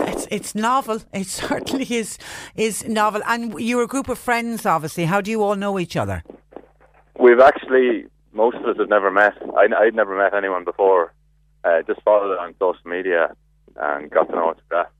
It's 0.00 0.26
it's 0.30 0.54
novel. 0.54 1.00
It 1.12 1.26
certainly 1.42 1.86
is 1.90 2.18
is 2.56 2.86
novel. 2.86 3.22
And 3.26 3.58
you're 3.60 3.82
a 3.82 3.86
group 3.86 4.08
of 4.08 4.18
friends, 4.18 4.66
obviously. 4.66 5.04
How 5.04 5.20
do 5.20 5.30
you 5.30 5.42
all 5.42 5.56
know 5.56 5.78
each 5.78 5.96
other? 5.96 6.22
We've 7.18 7.40
actually 7.40 8.06
most 8.32 8.56
of 8.56 8.64
us 8.64 8.76
have 8.78 8.88
never 8.88 9.10
met. 9.10 9.34
I, 9.56 9.66
I'd 9.76 9.94
never 9.94 10.16
met 10.16 10.34
anyone 10.34 10.64
before. 10.64 11.12
Uh, 11.64 11.82
just 11.82 12.00
followed 12.02 12.32
it 12.32 12.38
on 12.38 12.54
social 12.58 12.88
media 12.88 13.34
and 13.76 14.10
got 14.10 14.28
to 14.28 14.34
know 14.34 14.50
it 14.50 14.58
through 14.58 14.78
that. 14.78 14.90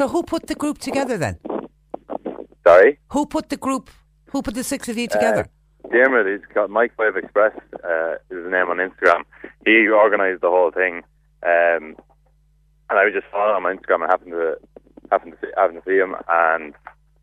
So 0.00 0.08
who 0.08 0.22
put 0.22 0.46
the 0.46 0.54
group 0.54 0.78
together 0.78 1.18
then? 1.18 1.38
Sorry, 2.66 2.98
Who 3.12 3.26
put 3.26 3.50
the 3.50 3.58
group? 3.58 3.90
Who 4.30 4.40
put 4.40 4.54
the 4.54 4.64
six 4.64 4.88
of 4.88 4.96
you 4.96 5.06
together? 5.06 5.46
Uh, 5.84 5.88
Dermot, 5.92 6.26
he's 6.26 6.54
got 6.54 6.70
Microwave 6.70 7.22
Express. 7.22 7.54
Uh, 7.84 8.14
is 8.30 8.42
his 8.44 8.50
name 8.50 8.70
on 8.70 8.78
Instagram. 8.78 9.24
He 9.66 9.90
organised 9.90 10.40
the 10.40 10.48
whole 10.48 10.70
thing, 10.70 11.02
um, 11.42 11.96
and 12.88 12.98
I 12.98 13.04
was 13.04 13.12
just 13.12 13.26
following 13.30 13.58
him 13.58 13.66
on 13.66 13.76
Instagram 13.76 14.00
and 14.00 14.10
happened 14.10 14.30
to 14.30 14.56
happened 15.10 15.32
to 15.32 15.38
see, 15.42 15.52
happened 15.54 15.82
to 15.84 15.90
see 15.90 15.98
him 15.98 16.16
and 16.30 16.72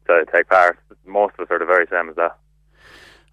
to 0.05 0.25
take 0.31 0.47
part. 0.47 0.77
Most 1.03 1.33
of 1.39 1.45
us 1.45 1.47
are 1.49 1.57
the 1.57 1.65
very 1.65 1.87
same 1.89 2.09
as 2.09 2.15
that. 2.17 2.37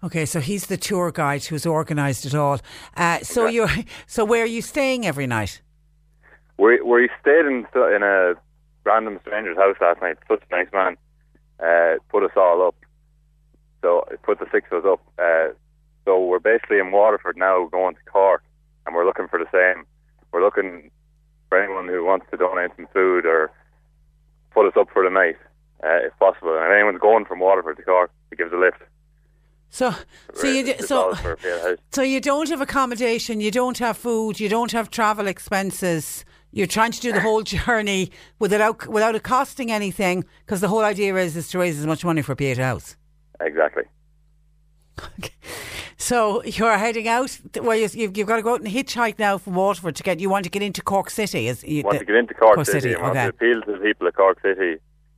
Okay, 0.03 0.25
so 0.25 0.39
he's 0.39 0.65
the 0.65 0.77
tour 0.77 1.11
guide 1.11 1.43
who's 1.43 1.67
organised 1.67 2.25
it 2.25 2.33
all. 2.33 2.59
Uh, 2.97 3.19
so 3.19 3.45
you're 3.45 3.69
so 4.07 4.25
where 4.25 4.41
are 4.41 4.47
you 4.57 4.63
staying 4.63 5.05
every 5.05 5.27
night? 5.27 5.61
We 6.57 6.81
we 6.81 7.11
stayed 7.21 7.45
in 7.45 7.67
in 7.75 8.01
a 8.01 8.33
random 8.85 9.19
stranger's 9.21 9.57
house 9.57 9.75
last 9.81 10.01
night. 10.01 10.17
Such 10.27 10.43
a 10.49 10.55
nice 10.55 10.71
man. 10.73 10.97
Uh, 11.59 11.95
put 12.09 12.23
us 12.23 12.31
all 12.35 12.65
up. 12.67 12.75
So 13.81 14.03
it 14.11 14.21
put 14.23 14.39
the 14.39 14.47
six 14.51 14.67
of 14.71 14.85
us 14.85 14.91
up. 14.93 15.01
Uh, 15.19 15.53
so 16.05 16.23
we're 16.23 16.39
basically 16.39 16.79
in 16.79 16.91
Waterford 16.91 17.37
now, 17.37 17.67
going 17.71 17.95
to 17.95 18.01
Cork, 18.11 18.43
and 18.85 18.95
we're 18.95 19.05
looking 19.05 19.27
for 19.27 19.39
the 19.39 19.47
same. 19.51 19.85
We're 20.31 20.43
looking 20.43 20.91
for 21.49 21.61
anyone 21.61 21.87
who 21.87 22.03
wants 22.03 22.25
to 22.31 22.37
donate 22.37 22.71
some 22.75 22.87
food 22.93 23.25
or 23.25 23.51
put 24.51 24.67
us 24.67 24.73
up 24.79 24.89
for 24.91 25.03
the 25.03 25.09
night, 25.09 25.37
uh, 25.83 26.05
if 26.07 26.17
possible. 26.19 26.57
And 26.57 26.73
anyone's 26.73 26.99
going 26.99 27.25
from 27.25 27.39
Waterford 27.39 27.77
to 27.77 27.83
Cork, 27.83 28.11
to 28.29 28.35
give 28.35 28.47
us 28.47 28.53
a 28.53 28.57
lift. 28.57 28.81
So 29.69 29.93
so 30.33 30.47
you 30.47 30.63
d- 30.63 30.81
so 30.81 31.07
all 31.09 31.15
for 31.15 31.33
a 31.33 31.37
fair 31.37 31.61
house. 31.61 31.77
so 31.91 32.01
you 32.01 32.21
don't 32.21 32.47
have 32.49 32.61
accommodation, 32.61 33.41
you 33.41 33.51
don't 33.51 33.77
have 33.79 33.97
food, 33.97 34.39
you 34.39 34.47
don't 34.47 34.71
have 34.71 34.89
travel 34.89 35.27
expenses. 35.27 36.23
You're 36.55 36.67
trying 36.67 36.93
to 36.93 37.01
do 37.01 37.11
the 37.11 37.19
whole 37.19 37.41
journey 37.43 38.11
without 38.39 38.87
without 38.87 39.13
it 39.13 39.23
costing 39.23 39.69
anything, 39.71 40.23
because 40.45 40.61
the 40.61 40.69
whole 40.69 40.85
idea 40.85 41.13
is 41.17 41.35
is 41.35 41.49
to 41.49 41.59
raise 41.59 41.77
as 41.77 41.85
much 41.85 42.03
money 42.05 42.21
for 42.21 42.33
Pieta 42.33 42.63
House. 42.63 42.95
Exactly. 43.41 43.83
So 45.97 46.43
you're 46.43 46.77
heading 46.77 47.07
out. 47.07 47.37
Well, 47.61 47.75
you- 47.77 47.89
you've, 47.93 48.17
you've 48.17 48.27
got 48.27 48.37
to 48.37 48.41
go 48.41 48.53
out 48.53 48.61
and 48.61 48.69
hitchhike 48.71 49.19
now 49.19 49.37
from 49.37 49.55
Waterford 49.55 49.95
to 49.97 50.03
get. 50.03 50.19
You 50.21 50.29
want 50.29 50.43
to 50.45 50.49
get 50.49 50.61
into 50.61 50.81
Cork 50.81 51.09
City? 51.09 51.47
Is 51.47 51.63
you, 51.63 51.83
want 51.83 51.95
the- 51.95 51.99
to 51.99 52.05
get 52.05 52.15
into 52.15 52.33
Cork, 52.33 52.65
City, 52.65 52.93
and 52.93 53.01
want 53.01 53.11
okay. 53.17 53.23
to 53.23 53.29
appeal 53.29 53.61
to 53.63 53.71
the 53.73 53.77
people 53.79 54.07
of 54.07 54.13
Cork 54.15 54.41
City. 54.41 54.77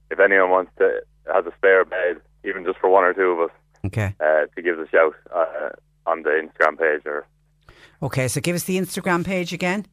If 0.10 0.20
anyone 0.20 0.50
wants 0.50 0.72
to 0.80 1.02
has 1.34 1.46
a 1.46 1.52
spare 1.58 1.84
bed, 1.86 2.18
even 2.46 2.64
just 2.64 2.80
for 2.80 2.90
one 2.90 3.04
or 3.04 3.14
two 3.14 3.30
of 3.32 3.40
us, 3.42 3.52
Okay. 3.86 4.16
uh, 4.20 4.46
to 4.56 4.62
give 4.62 4.80
us 4.80 4.88
a 4.88 4.90
shout 4.92 5.14
uh, 5.36 5.70
on 6.06 6.24
the 6.24 6.30
Instagram 6.30 6.80
page, 6.80 7.02
or 7.06 7.28
Okay, 8.02 8.28
so 8.28 8.40
give 8.42 8.56
us 8.56 8.64
the 8.64 8.78
Instagram 8.78 9.26
page 9.26 9.52
again. 9.54 9.86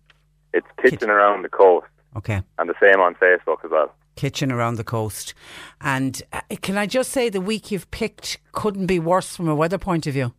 It's 0.54 0.66
Kitchen 0.82 1.10
Around 1.10 1.42
the 1.42 1.48
Coast, 1.48 1.86
Okay. 2.16 2.42
and 2.58 2.68
the 2.70 2.74
same 2.80 3.00
on 3.00 3.14
Facebook 3.16 3.64
as 3.64 3.70
well. 3.70 3.92
Kitchen 4.16 4.52
around 4.52 4.76
the 4.76 4.84
coast. 4.84 5.34
And 5.80 6.22
uh, 6.32 6.40
can 6.62 6.78
I 6.78 6.86
just 6.86 7.10
say 7.10 7.28
the 7.28 7.40
week 7.40 7.72
you've 7.72 7.90
picked 7.90 8.38
couldn't 8.52 8.86
be 8.86 9.00
worse 9.00 9.34
from 9.36 9.48
a 9.48 9.54
weather 9.56 9.76
point 9.78 10.06
of 10.06 10.14
view? 10.14 10.32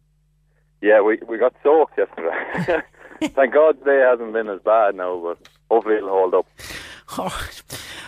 Yeah, 0.81 1.01
we 1.01 1.19
we 1.27 1.37
got 1.37 1.53
soaked 1.61 1.97
yesterday. 1.97 2.81
Thank 3.35 3.53
God 3.53 3.77
today 3.79 3.99
hasn't 4.09 4.31
been 4.33 4.47
as 4.49 4.61
bad 4.61 4.95
now, 4.95 5.19
but 5.21 5.37
hopefully 5.69 5.95
it'll 5.95 6.09
hold 6.09 6.33
up. 6.35 6.45
Oh, 7.17 7.47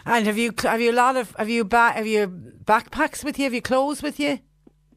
and 0.05 0.25
have 0.25 0.37
you 0.37 0.53
have 0.63 0.79
you 0.79 0.91
a 0.91 0.93
lot 0.93 1.17
of 1.17 1.35
have 1.37 1.49
you 1.49 1.65
ba- 1.65 1.91
have 1.91 2.07
you 2.07 2.27
backpacks 2.63 3.23
with 3.25 3.37
you? 3.37 3.43
Have 3.45 3.53
you 3.53 3.61
clothes 3.61 4.01
with 4.01 4.19
you? 4.21 4.39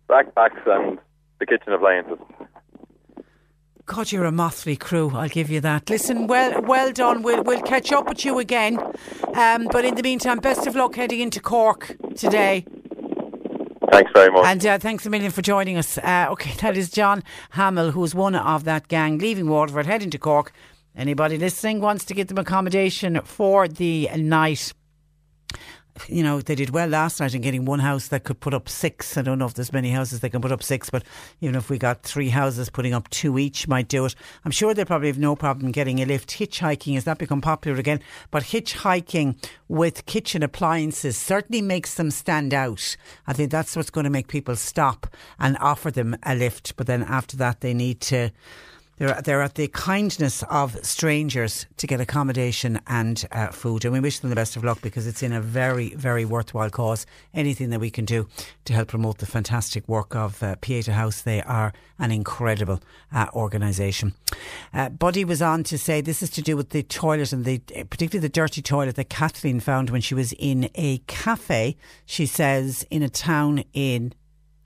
Backpacks 0.09 0.67
and 0.67 0.99
the 1.41 1.47
kitchen 1.47 1.73
appliances. 1.73 2.19
God, 3.91 4.13
you're 4.13 4.25
a 4.25 4.31
motley 4.31 4.77
crew. 4.77 5.11
I'll 5.17 5.29
give 5.29 5.51
you 5.51 5.61
that. 5.63 5.91
Listen, 5.91 6.29
well, 6.29 6.63
well 6.63 6.93
done. 6.93 7.23
We'll 7.23 7.43
we'll 7.43 7.61
catch 7.63 7.91
up 7.91 8.09
with 8.09 8.25
you 8.25 8.39
again. 8.39 8.79
Um, 9.35 9.67
but 9.73 9.85
in 9.85 9.97
the 9.97 10.03
meantime, 10.05 10.39
best 10.39 10.65
of 10.69 10.77
luck 10.77 10.95
heading 10.95 11.19
into 11.19 11.41
Cork 11.41 11.97
today. 12.15 12.65
Thanks 13.91 14.13
very 14.15 14.31
much. 14.31 14.47
And 14.47 14.65
uh, 14.65 14.79
thanks 14.79 15.07
a 15.07 15.11
million 15.11 15.33
for 15.33 15.43
joining 15.43 15.77
us. 15.77 15.99
Uh, 15.99 16.29
okay, 16.31 16.53
that 16.61 16.77
is 16.77 16.89
John 16.89 17.25
Hamill, 17.51 17.91
who's 17.91 18.15
one 18.15 18.37
of 18.37 18.63
that 18.63 18.87
gang 18.87 19.19
leaving 19.19 19.49
Waterford, 19.49 19.87
heading 19.87 20.11
to 20.11 20.19
Cork. 20.19 20.53
Anybody 20.95 21.37
listening 21.37 21.81
wants 21.81 22.05
to 22.05 22.15
get 22.15 22.29
them 22.29 22.39
accommodation 22.39 23.21
for 23.25 23.67
the 23.67 24.09
night 24.15 24.73
you 26.09 26.23
know, 26.23 26.41
they 26.41 26.55
did 26.55 26.71
well 26.71 26.89
last 26.89 27.21
night 27.21 27.35
in 27.35 27.41
getting 27.41 27.65
one 27.65 27.81
house 27.81 28.09
that 28.09 28.25
could 28.25 28.41
put 28.41 28.55
up 28.55 28.69
six. 28.69 29.17
I 29.17 29.23
don't 29.23 29.39
know 29.39 29.47
if 29.47 29.55
there's 29.55 29.73
many 29.73 29.91
houses 29.91 30.21
that 30.21 30.31
can 30.31 30.41
put 30.41 30.53
up 30.53 30.63
six, 30.63 30.91
but 30.91 31.05
even 31.41 31.57
if 31.57 31.71
we 31.71 31.79
got 31.79 32.03
three 32.03 32.29
houses 32.29 32.71
putting 32.71 32.95
up 32.95 33.09
two 33.11 33.39
each 33.39 33.69
might 33.69 33.89
do 33.89 34.05
it. 34.05 34.15
I'm 34.45 34.51
sure 34.51 34.75
they 34.75 34.85
probably 34.85 35.09
have 35.09 35.19
no 35.19 35.37
problem 35.37 35.73
getting 35.73 36.01
a 36.01 36.07
lift. 36.07 36.31
Hitchhiking 36.31 36.95
has 36.95 37.05
that 37.05 37.19
become 37.19 37.41
popular 37.41 37.79
again, 37.79 38.01
but 38.31 38.45
hitchhiking 38.45 39.37
with 39.69 40.07
kitchen 40.07 40.43
appliances 40.43 41.17
certainly 41.17 41.63
makes 41.63 41.95
them 41.95 42.11
stand 42.11 42.55
out. 42.55 42.97
I 43.27 43.33
think 43.33 43.51
that's 43.51 43.77
what's 43.77 43.91
going 43.91 44.05
to 44.05 44.11
make 44.11 44.29
people 44.29 44.57
stop 44.57 45.07
and 45.39 45.57
offer 45.59 45.91
them 45.91 46.17
a 46.23 46.35
lift. 46.35 46.77
But 46.77 46.87
then 46.87 47.03
after 47.03 47.37
that, 47.39 47.61
they 47.61 47.75
need 47.75 48.01
to 48.03 48.31
they're, 49.01 49.23
they're 49.23 49.41
at 49.41 49.55
the 49.55 49.67
kindness 49.69 50.43
of 50.51 50.77
strangers 50.85 51.65
to 51.79 51.87
get 51.87 52.03
accommodation 52.03 52.79
and 52.87 53.27
uh, 53.33 53.49
food. 53.49 53.87
And 53.87 53.95
we 53.95 54.01
wish 54.01 54.19
them 54.19 54.29
the 54.29 54.37
best 54.37 54.57
of 54.57 54.63
luck 54.63 54.83
because 54.83 55.07
it's 55.07 55.23
in 55.23 55.33
a 55.33 55.41
very, 55.41 55.95
very 55.95 56.27
worthwhile 56.27 56.69
cause. 56.69 57.07
Anything 57.33 57.71
that 57.71 57.81
we 57.81 57.91
can 57.91 58.05
do 58.05 58.29
to 58.67 58.75
help 58.75 58.89
promote 58.89 59.17
the 59.17 59.25
fantastic 59.25 59.89
work 59.89 60.15
of 60.15 60.43
uh, 60.43 60.57
Pieta 60.61 60.93
House, 60.93 61.23
they 61.23 61.41
are 61.41 61.73
an 61.99 62.13
incredible 62.13 62.83
uh, 63.11 63.29
organisation. 63.33 64.13
Uh, 64.75 64.91
Buddy 64.91 65.25
was 65.25 65.41
on 65.41 65.65
to 65.65 65.79
say 65.79 66.03
this 66.03 66.23
is 66.23 66.29
to 66.31 66.43
do 66.43 66.55
with 66.55 66.69
the 66.69 66.83
toilet 66.83 67.33
and 67.33 67.47
the 67.47 67.59
particularly 67.59 68.21
the 68.21 68.29
dirty 68.29 68.61
toilet 68.61 68.97
that 68.97 69.09
Kathleen 69.09 69.61
found 69.61 69.89
when 69.89 70.03
she 70.03 70.15
was 70.15 70.35
in 70.35 70.69
a 70.75 70.99
cafe. 71.07 71.79
She 72.05 72.27
says 72.27 72.87
in 72.91 73.03
a 73.03 73.09
town 73.09 73.65
in 73.73 74.13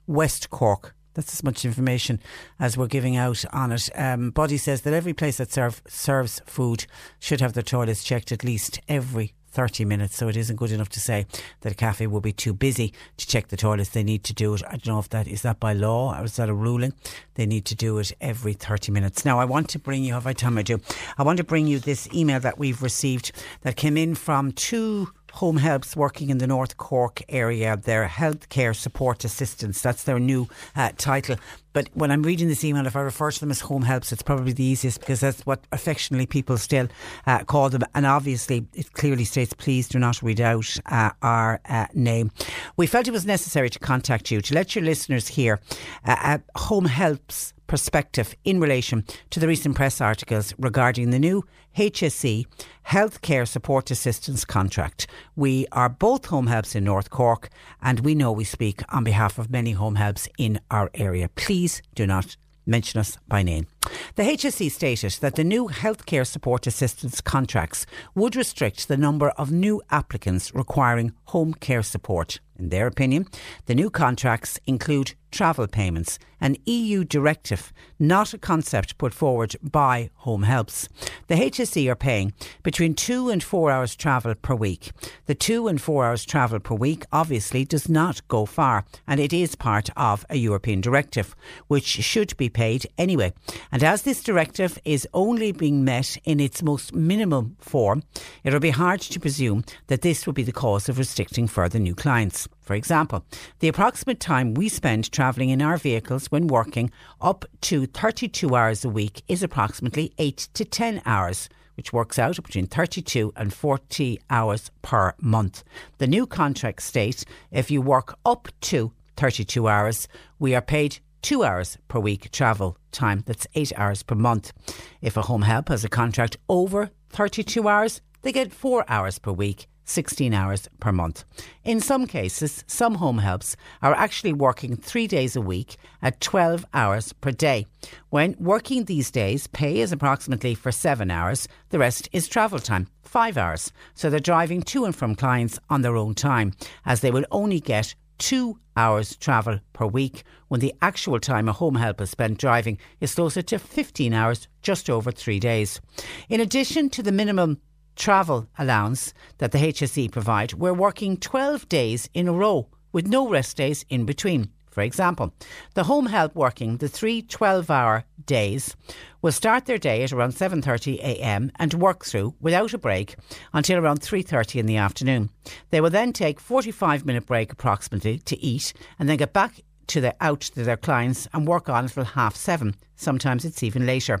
West 0.07 0.49
Cork. 0.49 0.93
That's 1.15 1.33
as 1.33 1.43
much 1.43 1.65
information 1.65 2.19
as 2.59 2.77
we're 2.77 2.87
giving 2.87 3.15
out 3.15 3.43
on 3.51 3.71
it. 3.71 3.89
Um, 3.95 4.29
Body 4.29 4.57
says 4.57 4.81
that 4.81 4.93
every 4.93 5.13
place 5.13 5.37
that 5.37 5.51
serve, 5.51 5.81
serves 5.87 6.41
food 6.45 6.85
should 7.19 7.41
have 7.41 7.53
their 7.53 7.63
toilets 7.63 8.03
checked 8.03 8.31
at 8.31 8.43
least 8.43 8.79
every 8.87 9.33
30 9.55 9.85
minutes. 9.85 10.17
So 10.17 10.27
it 10.27 10.35
isn't 10.35 10.57
good 10.57 10.71
enough 10.71 10.89
to 10.89 10.99
say 10.99 11.25
that 11.61 11.71
a 11.71 11.75
cafe 11.75 12.07
will 12.07 12.19
be 12.19 12.33
too 12.33 12.53
busy 12.53 12.93
to 13.15 13.25
check 13.25 13.47
the 13.47 13.57
toilets. 13.57 13.89
They 13.89 14.03
need 14.03 14.25
to 14.25 14.33
do 14.33 14.53
it. 14.53 14.61
I 14.67 14.71
don't 14.71 14.87
know 14.87 14.99
if 14.99 15.09
that 15.09 15.27
is 15.27 15.43
that 15.43 15.61
by 15.61 15.71
law 15.71 16.19
or 16.19 16.25
is 16.25 16.35
that 16.35 16.49
a 16.49 16.53
ruling. 16.53 16.93
They 17.35 17.45
need 17.45 17.63
to 17.65 17.75
do 17.75 17.97
it 17.97 18.11
every 18.19 18.53
30 18.53 18.91
minutes. 18.91 19.23
Now, 19.23 19.39
I 19.39 19.45
want 19.45 19.69
to 19.69 19.79
bring 19.79 20.03
you, 20.03 20.15
every 20.15 20.33
time 20.33 20.57
I 20.57 20.61
do, 20.61 20.81
I 21.17 21.23
want 21.23 21.37
to 21.37 21.45
bring 21.45 21.67
you 21.67 21.79
this 21.79 22.07
email 22.13 22.41
that 22.41 22.59
we've 22.59 22.83
received 22.83 23.31
that 23.61 23.77
came 23.77 23.95
in 23.95 24.13
from 24.15 24.51
two 24.51 25.09
Home 25.35 25.57
Helps 25.57 25.97
working 25.97 26.29
in 26.29 26.37
the 26.37 26.47
North 26.47 26.77
Cork 26.77 27.21
area, 27.27 27.75
their 27.75 28.07
healthcare 28.07 28.73
support 28.73 29.25
assistants. 29.25 29.81
That's 29.81 30.03
their 30.03 30.17
new 30.17 30.47
uh, 30.77 30.91
title. 30.97 31.35
But 31.73 31.89
when 31.93 32.09
I'm 32.09 32.23
reading 32.23 32.47
this 32.47 32.63
email, 32.63 32.87
if 32.87 32.95
I 32.95 33.01
refer 33.01 33.31
to 33.31 33.39
them 33.41 33.51
as 33.51 33.59
home 33.59 33.81
helps, 33.81 34.13
it's 34.13 34.21
probably 34.21 34.53
the 34.53 34.63
easiest 34.63 35.01
because 35.01 35.19
that's 35.19 35.45
what 35.45 35.59
affectionately 35.73 36.25
people 36.25 36.57
still 36.57 36.87
uh, 37.27 37.43
call 37.43 37.69
them. 37.69 37.83
And 37.93 38.05
obviously, 38.05 38.65
it 38.73 38.93
clearly 38.93 39.25
states, 39.25 39.51
please 39.51 39.89
do 39.89 39.99
not 39.99 40.23
read 40.23 40.39
out 40.39 40.73
uh, 40.85 41.09
our 41.21 41.59
uh, 41.67 41.87
name. 41.93 42.31
We 42.77 42.87
felt 42.87 43.09
it 43.09 43.11
was 43.11 43.25
necessary 43.25 43.69
to 43.71 43.79
contact 43.79 44.31
you 44.31 44.39
to 44.39 44.53
let 44.53 44.73
your 44.73 44.85
listeners 44.85 45.27
hear 45.27 45.59
uh, 46.05 46.37
home 46.55 46.85
helps 46.85 47.53
perspective 47.67 48.35
in 48.43 48.59
relation 48.59 49.03
to 49.29 49.39
the 49.39 49.47
recent 49.47 49.75
press 49.75 50.01
articles 50.01 50.53
regarding 50.57 51.09
the 51.09 51.19
new 51.19 51.43
HSE 51.77 52.45
Healthcare 52.87 53.47
Support 53.47 53.91
Assistance 53.91 54.45
contract. 54.45 55.07
We 55.35 55.67
are 55.71 55.89
both 55.89 56.25
home 56.25 56.47
helps 56.47 56.75
in 56.75 56.83
North 56.83 57.09
Cork 57.09 57.49
and 57.81 57.99
we 58.01 58.15
know 58.15 58.31
we 58.31 58.43
speak 58.43 58.81
on 58.93 59.03
behalf 59.03 59.37
of 59.37 59.49
many 59.49 59.71
home 59.71 59.95
helps 59.95 60.27
in 60.37 60.59
our 60.71 60.89
area. 60.93 61.29
Please 61.29 61.81
do 61.93 62.07
not 62.07 62.37
mention 62.65 62.99
us 62.99 63.17
by 63.27 63.43
name. 63.43 63.67
The 64.15 64.23
HSE 64.23 64.71
stated 64.71 65.11
that 65.21 65.35
the 65.35 65.43
new 65.43 65.67
healthcare 65.67 66.25
support 66.25 66.67
assistance 66.67 67.21
contracts 67.21 67.85
would 68.13 68.35
restrict 68.35 68.87
the 68.87 68.97
number 68.97 69.29
of 69.31 69.51
new 69.51 69.81
applicants 69.89 70.53
requiring 70.53 71.13
home 71.25 71.53
care 71.53 71.83
support. 71.83 72.39
In 72.57 72.69
their 72.69 72.87
opinion, 72.87 73.27
the 73.65 73.75
new 73.75 73.89
contracts 73.89 74.59
include 74.65 75.13
travel 75.29 75.67
payments, 75.67 76.17
an 76.39 76.55
EU 76.65 77.03
directive, 77.03 77.73
not 77.99 78.33
a 78.33 78.37
concept 78.37 78.97
put 78.97 79.13
forward 79.13 79.53
by 79.61 80.09
Home 80.19 80.43
Helps. 80.43 80.87
The 81.27 81.35
HSE 81.35 81.89
are 81.89 81.95
paying 81.95 82.31
between 82.63 82.93
two 82.93 83.29
and 83.29 83.43
four 83.43 83.69
hours 83.69 83.97
travel 83.97 84.35
per 84.35 84.55
week. 84.55 84.91
The 85.25 85.35
two 85.35 85.67
and 85.67 85.81
four 85.81 86.05
hours 86.05 86.23
travel 86.23 86.61
per 86.61 86.75
week 86.75 87.03
obviously 87.11 87.65
does 87.65 87.89
not 87.89 88.25
go 88.29 88.45
far, 88.45 88.85
and 89.05 89.19
it 89.19 89.33
is 89.33 89.55
part 89.55 89.89
of 89.97 90.25
a 90.29 90.37
European 90.37 90.79
directive, 90.79 91.35
which 91.67 91.85
should 91.85 92.37
be 92.37 92.47
paid 92.47 92.87
anyway. 92.97 93.33
And 93.75 93.83
as 93.83 94.03
this 94.03 94.23
directive 94.23 94.79
is 94.85 95.05
only 95.13 95.51
being 95.51 95.83
met 95.83 96.17
in 96.23 96.39
its 96.39 96.63
most 96.63 96.95
minimum 96.95 97.57
form, 97.59 98.03
it 98.45 98.53
will 98.53 98.61
be 98.61 98.69
hard 98.69 99.01
to 99.01 99.19
presume 99.19 99.65
that 99.87 100.01
this 100.01 100.25
will 100.25 100.31
be 100.31 100.43
the 100.43 100.53
cause 100.53 100.87
of 100.87 100.97
restricting 100.97 101.45
further 101.45 101.77
new 101.77 101.93
clients. 101.93 102.47
For 102.61 102.73
example, 102.73 103.25
the 103.59 103.67
approximate 103.67 104.21
time 104.21 104.53
we 104.53 104.69
spend 104.69 105.11
travelling 105.11 105.49
in 105.49 105.61
our 105.61 105.75
vehicles 105.75 106.27
when 106.31 106.47
working 106.47 106.89
up 107.19 107.43
to 107.63 107.85
32 107.85 108.55
hours 108.55 108.85
a 108.85 108.89
week 108.89 109.23
is 109.27 109.43
approximately 109.43 110.13
8 110.19 110.47
to 110.53 110.63
10 110.63 111.01
hours 111.05 111.49
which 111.75 111.91
works 111.91 112.17
out 112.17 112.41
between 112.41 112.67
32 112.67 113.33
and 113.35 113.53
40 113.53 114.21
hours 114.29 114.71
per 114.83 115.13
month. 115.19 115.65
The 115.97 116.07
new 116.07 116.25
contract 116.25 116.81
states 116.81 117.25
if 117.51 117.69
you 117.69 117.81
work 117.81 118.17
up 118.25 118.47
to 118.71 118.93
32 119.17 119.67
hours, 119.67 120.07
we 120.39 120.55
are 120.55 120.61
paid 120.61 120.99
two 121.25 121.43
hours 121.43 121.79
per 121.87 121.99
week 121.99 122.29
travel 122.31 122.77
time. 122.91 123.23
That's 123.25 123.47
eight 123.55 123.73
hours 123.75 124.03
per 124.03 124.13
month. 124.13 124.53
If 125.01 125.17
a 125.17 125.23
home 125.23 125.41
help 125.41 125.69
has 125.69 125.83
a 125.83 125.89
contract 125.89 126.37
over 126.47 126.91
32 127.09 127.67
hours, 127.67 127.99
they 128.21 128.31
get 128.31 128.53
four 128.53 128.85
hours 128.87 129.17
per 129.17 129.31
week 129.31 129.65
16 129.85 130.35
hours 130.35 130.69
per 130.79 130.91
month. 130.91 131.25
In 131.63 131.79
some 131.79 132.05
cases, 132.05 132.63
some 132.67 132.95
home 132.95 133.17
helps 133.17 133.55
are 133.81 133.95
actually 133.95 134.33
working 134.33 134.75
three 134.75 135.07
days 135.07 135.35
a 135.35 135.41
week 135.41 135.77
at 136.03 136.21
12 136.21 136.63
hours 136.75 137.11
per 137.13 137.31
day. 137.31 137.65
When 138.11 138.35
working 138.39 138.85
these 138.85 139.09
days, 139.09 139.47
pay 139.47 139.79
is 139.79 139.91
approximately 139.91 140.53
for 140.53 140.71
seven 140.71 141.09
hours, 141.09 141.47
the 141.69 141.79
rest 141.79 142.07
is 142.11 142.27
travel 142.27 142.59
time, 142.59 142.87
five 143.01 143.35
hours. 143.35 143.71
So 143.95 144.11
they're 144.11 144.19
driving 144.19 144.61
to 144.63 144.85
and 144.85 144.95
from 144.95 145.15
clients 145.15 145.57
on 145.71 145.81
their 145.81 145.95
own 145.95 146.13
time, 146.13 146.53
as 146.85 147.01
they 147.01 147.09
will 147.09 147.25
only 147.31 147.59
get 147.59 147.95
two 148.19 148.59
hours 148.75 149.15
travel 149.15 149.59
per 149.73 149.85
week 149.85 150.23
when 150.47 150.59
the 150.59 150.73
actual 150.81 151.19
time 151.19 151.49
a 151.49 151.53
home 151.53 151.75
help 151.75 152.01
is 152.01 152.09
spent 152.09 152.37
driving 152.37 152.77
is 152.99 153.15
closer 153.15 153.41
to 153.41 153.59
15 153.59 154.13
hours 154.13 154.47
just 154.61 154.89
over 154.89 155.11
three 155.11 155.39
days. 155.39 155.81
In 156.29 156.41
addition 156.41 156.89
to 156.89 157.03
the 157.03 157.11
minimum 157.11 157.59
travel 157.95 158.47
allowance 158.57 159.13
that 159.37 159.51
the 159.51 159.57
HSE 159.57 160.11
provide, 160.11 160.53
we're 160.53 160.73
working 160.73 161.17
12 161.17 161.67
days 161.69 162.09
in 162.13 162.27
a 162.27 162.33
row 162.33 162.69
with 162.91 163.07
no 163.07 163.27
rest 163.27 163.57
days 163.57 163.85
in 163.89 164.05
between. 164.05 164.49
For 164.75 164.81
example, 164.81 165.33
the 165.73 165.85
home 165.85 166.07
help 166.07 166.35
working 166.35 166.75
the 166.75 166.89
three 166.89 167.21
12-hour 167.21 168.03
days 168.25 168.75
will 169.21 169.31
start 169.31 169.67
their 169.67 169.77
day 169.77 170.03
at 170.03 170.11
around 170.11 170.33
7:30 170.33 170.97
a.m. 170.97 171.49
and 171.55 171.73
work 171.75 172.03
through 172.03 172.35
without 172.41 172.73
a 172.73 172.77
break 172.77 173.15
until 173.53 173.79
around 173.79 174.01
3:30 174.01 174.59
in 174.59 174.65
the 174.65 174.75
afternoon. 174.75 175.29
They 175.69 175.79
will 175.79 175.89
then 175.89 176.11
take 176.11 176.41
45 176.41 177.05
minute 177.05 177.25
break 177.25 177.53
approximately 177.53 178.19
to 178.19 178.37
eat 178.43 178.73
and 178.99 179.07
then 179.07 179.15
get 179.15 179.31
back 179.31 179.61
to 179.87 180.01
the 180.01 180.13
out 180.19 180.41
to 180.41 180.65
their 180.65 180.75
clients 180.75 181.25
and 181.31 181.47
work 181.47 181.69
on 181.69 181.85
until 181.85 182.03
half 182.03 182.35
7. 182.35 182.75
Sometimes 182.97 183.45
it's 183.45 183.63
even 183.63 183.85
later. 183.85 184.19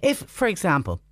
If 0.00 0.20
for 0.20 0.48
example, 0.48 1.02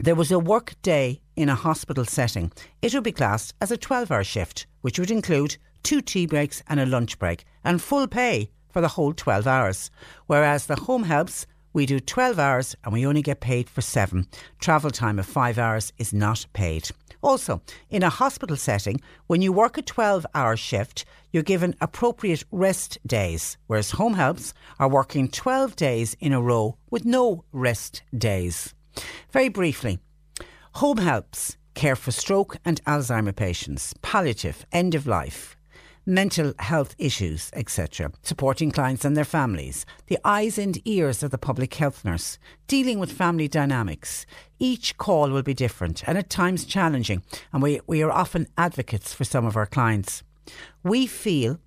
there 0.00 0.16
was 0.16 0.32
a 0.32 0.40
work 0.40 0.74
day 0.82 1.20
in 1.36 1.48
a 1.48 1.54
hospital 1.54 2.04
setting, 2.04 2.50
it 2.82 2.92
would 2.94 3.04
be 3.04 3.12
classed 3.12 3.54
as 3.60 3.70
a 3.70 3.76
12 3.76 4.10
hour 4.10 4.24
shift, 4.24 4.66
which 4.80 4.98
would 4.98 5.12
include 5.12 5.56
two 5.88 6.02
tea 6.02 6.26
breaks 6.26 6.62
and 6.68 6.78
a 6.78 6.84
lunch 6.84 7.18
break, 7.18 7.46
and 7.64 7.80
full 7.80 8.06
pay 8.06 8.50
for 8.68 8.82
the 8.82 8.88
whole 8.88 9.14
12 9.14 9.46
hours. 9.46 9.90
Whereas 10.26 10.66
the 10.66 10.76
home 10.76 11.04
helps, 11.04 11.46
we 11.72 11.86
do 11.86 11.98
12 11.98 12.38
hours 12.38 12.76
and 12.84 12.92
we 12.92 13.06
only 13.06 13.22
get 13.22 13.40
paid 13.40 13.70
for 13.70 13.80
seven. 13.80 14.26
Travel 14.60 14.90
time 14.90 15.18
of 15.18 15.24
five 15.24 15.56
hours 15.56 15.94
is 15.96 16.12
not 16.12 16.44
paid. 16.52 16.90
Also, 17.22 17.62
in 17.88 18.02
a 18.02 18.10
hospital 18.10 18.54
setting, 18.54 19.00
when 19.28 19.40
you 19.40 19.50
work 19.50 19.78
a 19.78 19.82
12 19.82 20.26
hour 20.34 20.58
shift, 20.58 21.06
you're 21.32 21.42
given 21.42 21.74
appropriate 21.80 22.44
rest 22.52 22.98
days, 23.06 23.56
whereas 23.66 23.92
home 23.92 24.12
helps 24.12 24.52
are 24.78 24.90
working 24.90 25.26
12 25.26 25.74
days 25.74 26.14
in 26.20 26.34
a 26.34 26.42
row 26.42 26.76
with 26.90 27.06
no 27.06 27.44
rest 27.50 28.02
days. 28.14 28.74
Very 29.32 29.48
briefly, 29.48 30.00
home 30.74 30.98
helps 30.98 31.56
care 31.72 31.96
for 31.96 32.10
stroke 32.10 32.58
and 32.62 32.84
Alzheimer 32.84 33.34
patients, 33.34 33.94
palliative, 34.02 34.66
end 34.70 34.94
of 34.94 35.06
life, 35.06 35.57
mental 36.08 36.54
health 36.58 36.94
issues, 36.98 37.50
etc., 37.52 38.10
supporting 38.22 38.70
clients 38.70 39.04
and 39.04 39.14
their 39.14 39.26
families, 39.26 39.84
the 40.06 40.18
eyes 40.24 40.58
and 40.58 40.80
ears 40.88 41.22
of 41.22 41.30
the 41.30 41.36
public 41.36 41.74
health 41.74 42.02
nurse, 42.02 42.38
dealing 42.66 42.98
with 42.98 43.12
family 43.12 43.46
dynamics. 43.46 44.24
Each 44.58 44.96
call 44.96 45.28
will 45.28 45.42
be 45.42 45.52
different 45.52 46.02
and 46.08 46.16
at 46.16 46.30
times 46.30 46.64
challenging, 46.64 47.22
and 47.52 47.62
we, 47.62 47.80
we 47.86 48.02
are 48.02 48.10
often 48.10 48.48
advocates 48.56 49.12
for 49.12 49.24
some 49.24 49.44
of 49.44 49.54
our 49.54 49.66
clients. 49.66 50.22
We 50.82 51.06
feel 51.06 51.60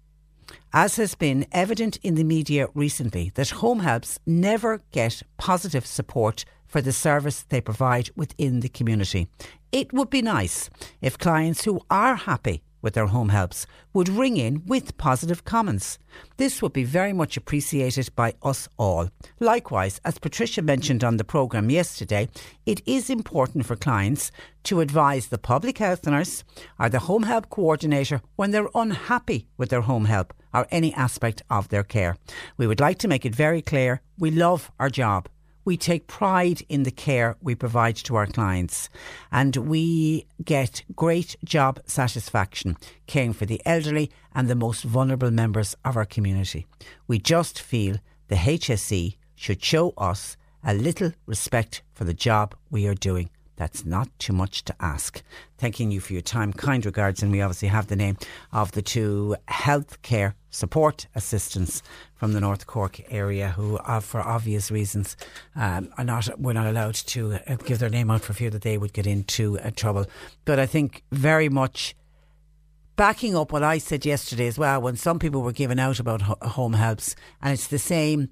as 0.73 0.95
has 0.95 1.15
been 1.15 1.45
evident 1.51 1.97
in 2.01 2.15
the 2.15 2.23
media 2.23 2.68
recently, 2.73 3.31
that 3.35 3.49
home 3.49 3.81
helps 3.81 4.19
never 4.26 4.81
get 4.91 5.22
positive 5.38 5.85
support 5.85 6.45
for 6.65 6.81
the 6.81 6.91
service 6.91 7.43
they 7.43 7.61
provide 7.61 8.09
within 8.15 8.61
the 8.61 8.69
community. 8.69 9.27
It 9.72 9.93
would 9.93 10.09
be 10.09 10.22
nice 10.22 10.69
if 11.01 11.18
clients 11.18 11.63
who 11.65 11.81
are 11.89 12.15
happy 12.15 12.63
with 12.82 12.94
their 12.94 13.08
home 13.08 13.30
helps 13.30 13.68
would 13.94 14.10
ring 14.10 14.38
in 14.38 14.66
with 14.66 14.98
positive 14.98 15.44
comments. 15.44 15.98
This 16.38 16.62
would 16.62 16.74
be 16.74 16.84
very 16.84 17.14
much 17.14 17.38
appreciated 17.38 18.10
by 18.16 18.36
us 18.44 18.68
all. 18.78 19.10
Likewise, 19.40 19.99
as 20.06 20.20
Patricia 20.20 20.62
mentioned 20.62 21.03
on 21.03 21.18
the 21.18 21.24
programme 21.24 21.70
yesterday, 21.70 22.30
it 22.66 22.82
is 22.86 23.10
important 23.10 23.66
for 23.66 23.76
clients 23.76 24.32
to 24.64 24.80
advise 24.80 25.28
the 25.28 25.38
public 25.38 25.78
health 25.78 26.06
nurse 26.06 26.44
or 26.80 26.90
the 26.90 26.99
home 26.99 27.24
help 27.24 27.49
coordinator 27.49 28.22
when 28.36 28.52
they're 28.52 28.70
unhappy 28.76 29.48
with 29.58 29.70
their 29.70 29.82
home 29.82 30.06
help 30.06 30.34
or 30.53 30.68
any 30.72 30.94
aspect 30.94 31.41
of 31.49 31.70
their 31.70 31.84
care. 31.84 32.18
We 32.58 32.68
would 32.68 32.80
like 32.80 32.98
to 32.99 33.08
make 33.08 33.26
it 33.26 33.36
very 33.36 33.62
clear 33.62 34.02
we 34.18 34.32
love 34.32 34.72
our 34.80 34.90
job 34.90 35.28
we 35.64 35.78
take 35.78 36.08
pride 36.08 36.62
in 36.70 36.84
the 36.84 36.92
care 36.92 37.38
we 37.42 37.56
provide 37.56 37.96
to 37.96 38.16
our 38.16 38.28
clients 38.28 38.90
and 39.32 39.56
we 39.56 40.26
get 40.44 40.84
great 40.96 41.36
job 41.44 41.80
satisfaction 41.86 42.78
caring 43.08 43.34
for 43.34 43.46
the 43.46 43.62
elderly 43.66 44.12
and 44.34 44.48
the 44.48 44.56
most 44.56 44.84
vulnerable 44.84 45.32
members 45.32 45.76
of 45.86 45.98
our 45.98 46.06
community. 46.06 46.66
We 47.08 47.20
just 47.20 47.62
feel 47.62 47.98
the 48.28 48.36
HSE 48.36 49.18
should 49.36 49.64
show 49.64 49.94
us 49.98 50.38
a 50.64 50.74
little 50.74 51.12
respect 51.26 51.82
for 51.94 52.04
the 52.04 52.14
job 52.14 52.56
we 52.70 52.88
are 52.88 52.96
doing. 52.96 53.30
That's 53.56 53.86
not 53.86 54.07
too 54.18 54.34
much 54.34 54.64
to 54.65 54.76
ask. 54.80 55.22
Thanking 55.57 55.91
you 55.91 55.99
for 55.99 56.14
your 56.14 56.22
time. 56.22 56.52
Kind 56.53 56.86
regards. 56.86 57.22
And 57.22 57.32
we 57.32 57.41
obviously 57.41 57.68
have 57.68 57.88
the 57.88 57.95
name 57.95 58.18
of 58.52 58.72
the 58.72 58.82
two 58.82 59.36
healthcare 59.48 60.34
support 60.49 61.07
assistants 61.15 61.84
from 62.15 62.34
the 62.34 62.40
North 62.40 62.65
Cork 62.65 62.99
area 63.11 63.49
who, 63.49 63.78
uh, 63.78 63.99
for 63.99 64.22
obvious 64.22 64.72
reasons, 64.72 65.15
um, 65.56 65.90
are 65.98 66.03
not, 66.03 66.40
we're 66.40 66.53
not 66.53 66.68
allowed 66.68 66.95
to 66.95 67.34
uh, 67.48 67.56
give 67.57 67.80
their 67.80 67.90
name 67.90 68.10
out 68.10 68.22
for 68.22 68.34
fear 68.34 68.49
that 68.49 68.64
they 68.64 68.78
would 68.78 68.94
get 68.94 69.07
into 69.07 69.60
uh, 69.60 69.72
trouble. 69.76 70.06
But 70.45 70.60
I 70.60 70.65
think 70.65 71.03
very 71.11 71.49
much 71.49 71.95
backing 72.95 73.36
up 73.36 73.52
what 73.52 73.64
I 73.64 73.78
said 73.78 74.06
yesterday 74.06 74.48
as 74.48 74.57
well, 74.57 74.82
when 74.82 74.95
some 74.95 75.19
people 75.19 75.41
were 75.41 75.52
giving 75.52 75.80
out 75.80 75.99
about 75.99 76.22
ho- 76.22 76.38
home 76.41 76.73
helps, 76.73 77.15
and 77.41 77.53
it's 77.53 77.68
the 77.68 77.80
same 77.80 78.30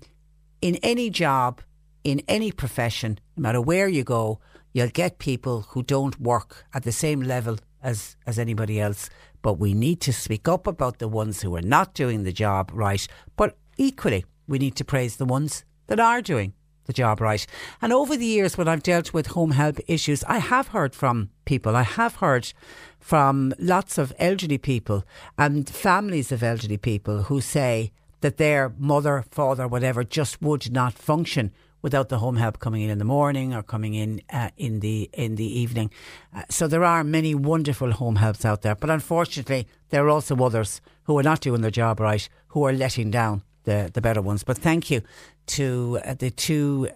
in 0.62 0.76
any 0.78 1.10
job, 1.10 1.62
in 2.04 2.22
any 2.28 2.52
profession, 2.52 3.20
no 3.36 3.42
matter 3.42 3.62
where 3.62 3.88
you 3.88 4.04
go, 4.04 4.40
you'll 4.80 4.88
get 4.88 5.20
people 5.20 5.66
who 5.72 5.84
don't 5.84 6.22
work 6.22 6.66
at 6.74 6.84
the 6.84 6.92
same 6.94 7.22
level 7.22 7.58
as, 7.84 8.16
as 8.26 8.40
anybody 8.40 8.80
else. 8.80 9.10
But 9.42 9.60
we 9.60 9.74
need 9.74 10.00
to 10.02 10.14
speak 10.14 10.48
up 10.48 10.68
about 10.68 11.00
the 11.00 11.10
ones 11.10 11.42
who 11.42 11.54
are 11.58 11.62
not 11.62 11.94
doing 11.94 12.24
the 12.24 12.32
job 12.32 12.72
right. 12.74 13.06
But 13.36 13.58
equally, 13.78 14.24
we 14.48 14.58
need 14.58 14.78
to 14.78 14.86
praise 14.86 15.18
the 15.18 15.26
ones 15.26 15.66
that 15.88 16.00
are 16.00 16.22
doing 16.22 16.54
the 16.86 16.94
job 16.94 17.20
right. 17.20 17.46
And 17.82 17.92
over 17.92 18.16
the 18.16 18.26
years, 18.26 18.58
when 18.58 18.70
I've 18.70 18.82
dealt 18.82 19.14
with 19.14 19.28
home 19.28 19.52
help 19.52 19.80
issues, 19.86 20.24
I 20.24 20.38
have 20.38 20.70
heard 20.70 20.96
from 20.96 21.30
people, 21.44 21.76
I 21.76 21.84
have 21.84 22.16
heard 22.16 22.54
from 23.00 23.54
lots 23.60 23.98
of 23.98 24.14
elderly 24.18 24.58
people 24.58 25.04
and 25.38 25.70
families 25.70 26.32
of 26.32 26.42
elderly 26.42 26.78
people 26.78 27.24
who 27.24 27.42
say 27.42 27.92
that 28.22 28.38
their 28.38 28.74
mother, 28.78 29.26
father, 29.30 29.68
whatever, 29.68 30.06
just 30.06 30.42
would 30.42 30.72
not 30.72 30.94
function 30.94 31.52
without 31.82 32.10
the 32.10 32.20
home 32.20 32.38
help 32.38 32.60
coming 32.60 32.82
in 32.82 32.90
in 32.90 32.98
the 32.98 33.06
morning 33.06 33.54
or 33.54 33.64
coming 33.64 33.94
in 33.94 34.22
uh, 34.32 34.50
in 34.58 34.80
the 34.80 35.10
in 35.14 35.36
the 35.36 35.60
evening. 35.60 35.92
Uh, 36.36 36.44
so 36.50 36.68
there 36.68 36.84
are 36.84 37.04
many 37.04 37.34
wonderful 37.36 37.92
home 37.92 38.18
helps 38.18 38.46
out 38.46 38.62
there, 38.62 38.76
but 38.76 38.90
unfortunately 38.90 39.68
there 39.90 40.06
are 40.06 40.10
also 40.10 40.36
others 40.38 40.82
who 41.04 41.18
are 41.18 41.24
not 41.24 41.42
doing 41.42 41.62
their 41.62 41.72
job 41.72 42.00
right, 42.00 42.30
who 42.50 42.66
are 42.66 42.74
letting 42.74 43.12
down 43.12 43.44
the 43.64 43.90
the 43.94 44.02
better 44.02 44.22
ones. 44.22 44.44
But 44.44 44.58
thank 44.58 44.92
you 44.92 45.02
to 45.48 46.00
uh, 46.06 46.14
the 46.14 46.32
two 46.32 46.90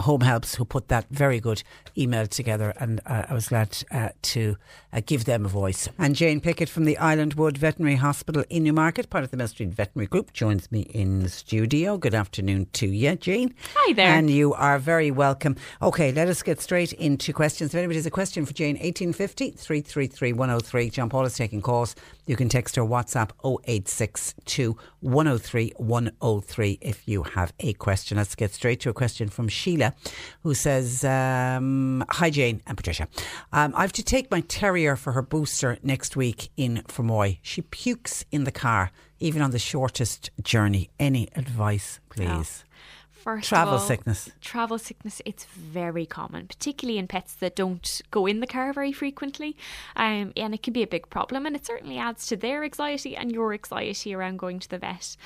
Home 0.00 0.22
Helps 0.22 0.54
who 0.54 0.64
put 0.64 0.88
that 0.88 1.06
very 1.10 1.40
good 1.40 1.62
email 1.96 2.26
together, 2.26 2.72
and 2.78 3.00
uh, 3.06 3.26
I 3.28 3.34
was 3.34 3.48
glad 3.48 3.76
uh, 3.90 4.10
to 4.22 4.56
uh, 4.92 5.00
give 5.04 5.24
them 5.24 5.44
a 5.44 5.48
voice. 5.48 5.88
And 5.98 6.14
Jane 6.14 6.40
Pickett 6.40 6.68
from 6.68 6.84
the 6.84 6.96
Islandwood 6.96 7.56
Veterinary 7.58 7.96
Hospital 7.96 8.44
in 8.50 8.64
Newmarket, 8.64 9.10
part 9.10 9.24
of 9.24 9.30
the 9.30 9.36
Mill 9.36 9.48
Street 9.48 9.70
Veterinary 9.70 10.06
Group, 10.06 10.32
joins 10.32 10.70
me 10.72 10.80
in 10.80 11.20
the 11.20 11.28
studio. 11.28 11.96
Good 11.96 12.14
afternoon 12.14 12.66
to 12.74 12.86
you, 12.86 13.16
Jane. 13.16 13.54
Hi 13.74 13.92
there. 13.92 14.08
And 14.08 14.30
you 14.30 14.54
are 14.54 14.78
very 14.78 15.10
welcome. 15.10 15.56
Okay, 15.80 16.12
let 16.12 16.28
us 16.28 16.42
get 16.42 16.60
straight 16.60 16.92
into 16.94 17.32
questions. 17.32 17.74
If 17.74 17.78
anybody 17.78 17.96
has 17.96 18.06
a 18.06 18.10
question 18.10 18.44
for 18.46 18.52
Jane, 18.52 18.76
1850 18.76 19.52
333 19.52 20.32
103. 20.32 20.90
John 20.90 21.08
Paul 21.08 21.24
is 21.24 21.36
taking 21.36 21.62
calls. 21.62 21.94
You 22.26 22.36
can 22.36 22.48
text 22.48 22.76
her 22.76 22.82
WhatsApp 22.82 23.30
0862 23.44 24.76
103 25.00 25.72
103 25.76 26.78
if 26.80 27.08
you 27.08 27.22
have 27.24 27.52
a 27.60 27.72
question. 27.74 28.16
Let's 28.16 28.34
get 28.34 28.52
straight 28.52 28.80
to 28.80 28.90
a 28.90 28.92
question 28.92 29.28
from 29.28 29.48
Sheila 29.48 29.94
who 30.42 30.54
says, 30.54 31.04
um, 31.04 32.04
Hi 32.10 32.30
Jane 32.30 32.62
and 32.66 32.76
Patricia. 32.76 33.08
Um, 33.52 33.74
I 33.76 33.82
have 33.82 33.92
to 33.92 34.02
take 34.02 34.30
my 34.30 34.40
terrier 34.42 34.79
for 34.96 35.12
her 35.12 35.22
booster 35.22 35.78
next 35.82 36.16
week 36.16 36.50
in 36.56 36.82
Fermoy. 36.88 37.38
She 37.42 37.62
pukes 37.62 38.24
in 38.30 38.44
the 38.44 38.52
car, 38.52 38.90
even 39.18 39.42
on 39.42 39.50
the 39.50 39.58
shortest 39.58 40.30
journey. 40.42 40.90
Any 40.98 41.28
advice, 41.36 42.00
please? 42.08 42.64
Oh. 42.64 42.66
First 43.10 43.50
travel 43.50 43.74
all, 43.74 43.80
sickness. 43.80 44.30
Travel 44.40 44.78
sickness, 44.78 45.20
it's 45.26 45.44
very 45.44 46.06
common, 46.06 46.46
particularly 46.46 46.98
in 46.98 47.06
pets 47.06 47.34
that 47.34 47.54
don't 47.54 48.00
go 48.10 48.24
in 48.24 48.40
the 48.40 48.46
car 48.46 48.72
very 48.72 48.92
frequently. 48.92 49.58
Um, 49.94 50.32
and 50.38 50.54
it 50.54 50.62
can 50.62 50.72
be 50.72 50.82
a 50.82 50.86
big 50.86 51.10
problem, 51.10 51.44
and 51.44 51.54
it 51.54 51.66
certainly 51.66 51.98
adds 51.98 52.26
to 52.28 52.36
their 52.36 52.64
anxiety 52.64 53.14
and 53.14 53.30
your 53.30 53.52
anxiety 53.52 54.14
around 54.14 54.38
going 54.38 54.58
to 54.60 54.70
the 54.70 54.78
vet. 54.78 55.16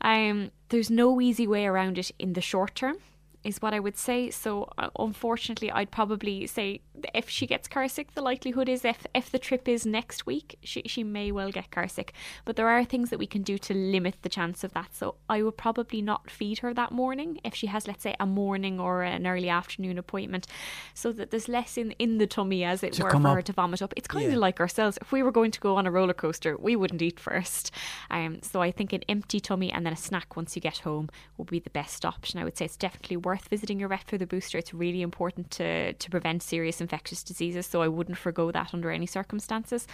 Um, 0.00 0.52
there's 0.68 0.90
no 0.90 1.20
easy 1.20 1.48
way 1.48 1.66
around 1.66 1.98
it 1.98 2.12
in 2.20 2.34
the 2.34 2.40
short 2.40 2.76
term 2.76 2.98
is 3.42 3.62
what 3.62 3.72
I 3.72 3.80
would 3.80 3.96
say. 3.96 4.30
So 4.30 4.68
uh, 4.78 4.90
unfortunately, 4.98 5.70
I'd 5.70 5.90
probably 5.90 6.46
say 6.46 6.80
if 7.14 7.28
she 7.30 7.46
gets 7.46 7.66
car 7.68 7.88
sick, 7.88 8.14
the 8.14 8.20
likelihood 8.22 8.68
is 8.68 8.84
if 8.84 9.06
if 9.14 9.30
the 9.30 9.38
trip 9.38 9.66
is 9.68 9.86
next 9.86 10.26
week, 10.26 10.58
she 10.62 10.82
she 10.86 11.02
may 11.02 11.32
well 11.32 11.50
get 11.50 11.70
car 11.70 11.88
sick. 11.88 12.12
But 12.44 12.56
there 12.56 12.68
are 12.68 12.84
things 12.84 13.08
that 13.10 13.18
we 13.18 13.26
can 13.26 13.42
do 13.42 13.56
to 13.58 13.72
limit 13.74 14.16
the 14.22 14.28
chance 14.28 14.62
of 14.64 14.72
that. 14.74 14.94
So 14.94 15.14
I 15.28 15.42
would 15.42 15.56
probably 15.56 16.02
not 16.02 16.30
feed 16.30 16.58
her 16.58 16.74
that 16.74 16.92
morning 16.92 17.38
if 17.44 17.54
she 17.54 17.68
has, 17.68 17.86
let's 17.88 18.02
say, 18.02 18.14
a 18.20 18.26
morning 18.26 18.78
or 18.78 19.02
an 19.02 19.26
early 19.26 19.48
afternoon 19.48 19.96
appointment, 19.98 20.46
so 20.92 21.10
that 21.12 21.30
there's 21.30 21.48
less 21.48 21.78
in 21.78 21.92
in 21.92 22.18
the 22.18 22.26
tummy, 22.26 22.62
as 22.64 22.82
it 22.82 22.92
To 22.94 23.04
were, 23.04 23.10
for 23.10 23.16
up. 23.26 23.34
her 23.36 23.42
to 23.42 23.52
vomit 23.52 23.80
up. 23.80 23.94
It's 23.96 24.08
kind 24.08 24.26
Yeah. 24.26 24.32
of 24.34 24.40
like 24.40 24.60
ourselves. 24.60 24.98
If 25.00 25.12
we 25.12 25.22
were 25.22 25.32
going 25.32 25.50
to 25.52 25.60
go 25.60 25.76
on 25.76 25.86
a 25.86 25.90
roller 25.90 26.12
coaster, 26.14 26.56
we 26.58 26.76
wouldn't 26.76 27.00
eat 27.02 27.18
first. 27.18 27.70
Um, 28.10 28.42
so 28.42 28.60
I 28.60 28.70
think 28.70 28.92
an 28.92 29.02
empty 29.08 29.40
tummy 29.40 29.72
and 29.72 29.86
then 29.86 29.92
a 29.94 29.96
snack 29.96 30.36
once 30.36 30.54
you 30.56 30.60
get 30.60 30.78
home 30.78 31.08
would 31.38 31.50
be 31.50 31.58
the 31.60 31.70
best 31.70 32.04
option. 32.04 32.38
I 32.38 32.44
would 32.44 32.56
say 32.58 32.66
it's 32.66 32.76
definitely 32.76 33.16
worth 33.16 33.29
visiting 33.36 33.80
your 33.80 33.88
vet 33.88 34.04
for 34.04 34.18
the 34.18 34.26
booster. 34.26 34.58
It's 34.58 34.74
really 34.74 35.02
important 35.02 35.50
to 35.52 35.92
to 35.92 36.10
prevent 36.10 36.42
serious 36.42 36.80
infectious 36.80 37.22
diseases. 37.22 37.66
So 37.66 37.82
I 37.82 37.88
wouldn't 37.88 38.18
forgo 38.18 38.50
that 38.50 38.74
under 38.74 38.90
any 38.90 39.06
circumstances. 39.06 39.86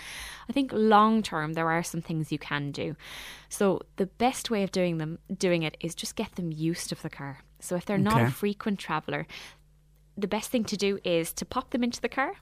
I 0.49 0.53
think 0.53 0.71
long 0.73 1.23
term 1.23 1.55
there 1.55 1.71
are 1.71 1.83
some 1.83 2.03
things 2.03 2.33
you 2.33 2.39
can 2.39 2.71
do. 2.71 2.97
So 3.49 3.83
the 3.97 4.07
best 4.07 4.51
way 4.51 4.63
of 4.63 4.73
doing 4.73 4.99
them 4.99 5.19
doing 5.37 5.63
it 5.63 5.77
is 5.81 5.95
just 5.95 6.17
get 6.17 6.37
them 6.37 6.53
used 6.53 6.89
to 6.89 6.95
the 6.95 7.11
car. 7.11 7.39
So 7.61 7.77
if 7.77 7.85
they're 7.85 7.99
not 7.99 8.23
a 8.23 8.31
frequent 8.31 8.79
traveller, 8.79 9.27
the 10.17 10.29
best 10.29 10.51
thing 10.51 10.65
to 10.65 10.77
do 10.77 10.99
is 11.05 11.33
to 11.35 11.45
pop 11.45 11.71
them 11.71 11.85
into 11.85 12.01
the 12.01 12.09
car, 12.09 12.35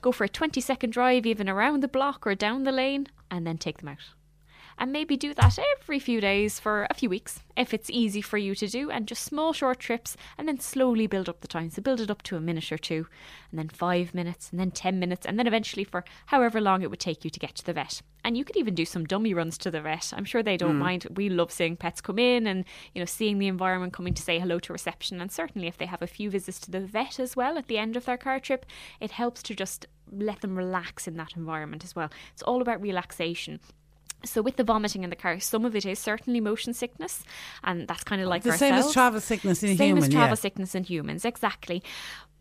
go 0.00 0.12
for 0.12 0.24
a 0.24 0.28
20 0.28 0.60
second 0.60 0.90
drive, 0.90 1.26
even 1.26 1.48
around 1.48 1.82
the 1.82 1.88
block 1.88 2.26
or 2.26 2.34
down 2.34 2.64
the 2.64 2.72
lane, 2.72 3.06
and 3.30 3.46
then 3.46 3.58
take 3.58 3.78
them 3.78 3.88
out. 3.88 3.98
And 4.78 4.92
maybe 4.92 5.16
do 5.16 5.34
that 5.34 5.58
every 5.80 5.98
few 5.98 6.20
days 6.20 6.58
for 6.58 6.86
a 6.90 6.94
few 6.94 7.08
weeks 7.08 7.40
if 7.54 7.74
it's 7.74 7.90
easy 7.90 8.22
for 8.22 8.38
you 8.38 8.54
to 8.54 8.66
do, 8.66 8.90
and 8.90 9.06
just 9.06 9.22
small 9.22 9.52
short 9.52 9.78
trips, 9.78 10.16
and 10.38 10.48
then 10.48 10.58
slowly 10.58 11.06
build 11.06 11.28
up 11.28 11.42
the 11.42 11.48
time. 11.48 11.68
So 11.68 11.82
build 11.82 12.00
it 12.00 12.10
up 12.10 12.22
to 12.22 12.36
a 12.36 12.40
minute 12.40 12.72
or 12.72 12.78
two, 12.78 13.06
and 13.50 13.58
then 13.58 13.68
five 13.68 14.14
minutes, 14.14 14.48
and 14.50 14.58
then 14.58 14.70
10 14.70 14.98
minutes, 14.98 15.26
and 15.26 15.38
then 15.38 15.46
eventually 15.46 15.84
for 15.84 16.02
however 16.26 16.60
long 16.62 16.80
it 16.82 16.88
would 16.88 16.98
take 16.98 17.24
you 17.24 17.30
to 17.30 17.38
get 17.38 17.54
to 17.56 17.64
the 17.66 17.74
vet. 17.74 18.00
And 18.24 18.38
you 18.38 18.44
could 18.44 18.56
even 18.56 18.74
do 18.74 18.86
some 18.86 19.04
dummy 19.04 19.34
runs 19.34 19.58
to 19.58 19.70
the 19.70 19.82
vet. 19.82 20.12
I'm 20.16 20.24
sure 20.24 20.42
they 20.42 20.56
don't 20.56 20.76
Mm. 20.76 20.78
mind. 20.78 21.06
We 21.14 21.28
love 21.28 21.52
seeing 21.52 21.76
pets 21.76 22.00
come 22.00 22.18
in 22.18 22.46
and, 22.46 22.64
you 22.94 23.00
know, 23.00 23.04
seeing 23.06 23.38
the 23.38 23.48
environment, 23.48 23.92
coming 23.92 24.14
to 24.14 24.22
say 24.22 24.38
hello 24.38 24.58
to 24.60 24.72
reception. 24.72 25.20
And 25.20 25.30
certainly 25.30 25.68
if 25.68 25.76
they 25.76 25.86
have 25.86 26.00
a 26.02 26.06
few 26.06 26.30
visits 26.30 26.58
to 26.60 26.70
the 26.70 26.80
vet 26.80 27.20
as 27.20 27.36
well 27.36 27.58
at 27.58 27.66
the 27.66 27.76
end 27.78 27.96
of 27.96 28.06
their 28.06 28.16
car 28.16 28.40
trip, 28.40 28.64
it 28.98 29.10
helps 29.10 29.42
to 29.42 29.54
just 29.54 29.84
let 30.10 30.40
them 30.40 30.56
relax 30.56 31.06
in 31.06 31.16
that 31.16 31.36
environment 31.36 31.84
as 31.84 31.94
well. 31.94 32.10
It's 32.32 32.42
all 32.42 32.62
about 32.62 32.80
relaxation. 32.80 33.60
So 34.24 34.42
with 34.42 34.56
the 34.56 34.64
vomiting 34.64 35.04
in 35.04 35.10
the 35.10 35.16
car, 35.16 35.38
some 35.40 35.64
of 35.64 35.74
it 35.74 35.84
is 35.84 35.98
certainly 35.98 36.40
motion 36.40 36.74
sickness, 36.74 37.24
and 37.64 37.88
that's 37.88 38.04
kind 38.04 38.20
of 38.22 38.26
oh, 38.26 38.30
like 38.30 38.42
The 38.42 38.50
ourselves. 38.50 38.82
same 38.82 38.88
as 38.88 38.92
travel 38.92 39.20
sickness 39.20 39.62
in 39.62 39.76
same 39.76 39.88
human, 39.96 40.04
as 40.04 40.08
travel 40.08 40.28
yeah. 40.30 40.34
sickness 40.34 40.74
in 40.74 40.84
humans, 40.84 41.24
exactly. 41.24 41.82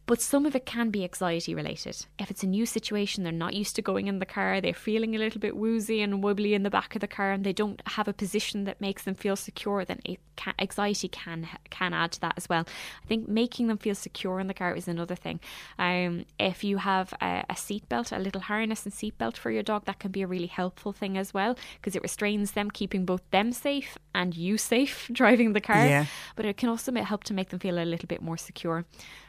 But 0.05 0.21
some 0.21 0.45
of 0.45 0.55
it 0.55 0.65
can 0.65 0.89
be 0.89 1.03
anxiety 1.03 1.55
related. 1.55 2.05
If 2.19 2.29
it's 2.29 2.43
a 2.43 2.47
new 2.47 2.65
situation, 2.65 3.23
they're 3.23 3.31
not 3.31 3.53
used 3.53 3.75
to 3.75 3.81
going 3.81 4.07
in 4.07 4.19
the 4.19 4.25
car, 4.25 4.59
they're 4.59 4.73
feeling 4.73 5.15
a 5.15 5.19
little 5.19 5.39
bit 5.39 5.55
woozy 5.55 6.01
and 6.01 6.23
wobbly 6.23 6.53
in 6.53 6.63
the 6.63 6.69
back 6.69 6.95
of 6.95 7.01
the 7.01 7.07
car, 7.07 7.31
and 7.31 7.43
they 7.43 7.53
don't 7.53 7.81
have 7.87 8.07
a 8.07 8.13
position 8.13 8.65
that 8.65 8.81
makes 8.81 9.03
them 9.03 9.15
feel 9.15 9.35
secure, 9.35 9.85
then 9.85 9.99
can, 10.35 10.53
anxiety 10.59 11.07
can 11.07 11.47
can 11.69 11.93
add 11.93 12.11
to 12.13 12.21
that 12.21 12.33
as 12.37 12.49
well. 12.49 12.65
I 13.03 13.07
think 13.07 13.27
making 13.27 13.67
them 13.67 13.77
feel 13.77 13.95
secure 13.95 14.39
in 14.39 14.47
the 14.47 14.53
car 14.53 14.75
is 14.75 14.87
another 14.87 15.15
thing. 15.15 15.39
Um, 15.77 16.25
if 16.39 16.63
you 16.63 16.77
have 16.77 17.13
a, 17.21 17.45
a 17.49 17.53
seatbelt, 17.53 18.15
a 18.15 18.19
little 18.19 18.41
harness 18.41 18.85
and 18.85 18.93
seatbelt 18.93 19.37
for 19.37 19.51
your 19.51 19.63
dog, 19.63 19.85
that 19.85 19.99
can 19.99 20.11
be 20.11 20.21
a 20.21 20.27
really 20.27 20.47
helpful 20.47 20.91
thing 20.91 21.17
as 21.17 21.33
well 21.33 21.55
because 21.75 21.95
it 21.95 22.01
restrains 22.01 22.51
them, 22.51 22.71
keeping 22.71 23.05
both 23.05 23.21
them 23.31 23.51
safe 23.51 23.97
and 24.13 24.35
you 24.35 24.57
safe 24.57 25.09
driving 25.11 25.53
the 25.53 25.61
car. 25.61 25.85
Yeah. 25.85 26.05
But 26.35 26.45
it 26.45 26.57
can 26.57 26.69
also 26.69 26.91
help 26.91 27.23
to 27.25 27.33
make 27.33 27.49
them 27.49 27.59
feel 27.59 27.79
a 27.79 27.85
little 27.85 28.07
bit 28.07 28.21
more 28.21 28.37
secure 28.37 28.85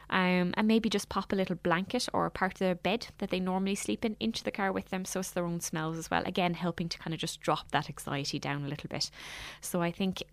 um, 0.09 0.53
and 0.55 0.67
maybe 0.67 0.89
just 0.89 1.09
pop 1.09 1.31
a 1.31 1.35
little 1.35 1.55
blanket 1.55 2.07
or 2.13 2.25
a 2.25 2.31
part 2.31 2.53
of 2.53 2.59
their 2.59 2.75
bed 2.75 3.07
that 3.17 3.29
they 3.29 3.39
normally 3.39 3.75
sleep 3.75 4.05
in 4.05 4.15
into 4.19 4.43
the 4.43 4.51
car 4.51 4.71
with 4.71 4.89
them 4.89 5.05
so 5.05 5.19
it's 5.19 5.31
their 5.31 5.45
own 5.45 5.59
smells 5.59 5.97
as 5.97 6.11
well. 6.11 6.23
Again, 6.25 6.53
helping 6.53 6.89
to 6.89 6.97
kind 6.97 7.13
of 7.13 7.19
just 7.19 7.41
drop 7.41 7.71
that 7.71 7.89
anxiety 7.89 8.39
down 8.39 8.63
a 8.63 8.67
little 8.67 8.87
bit. 8.89 9.09
So 9.61 9.81
I 9.81 9.91
think 9.91 10.23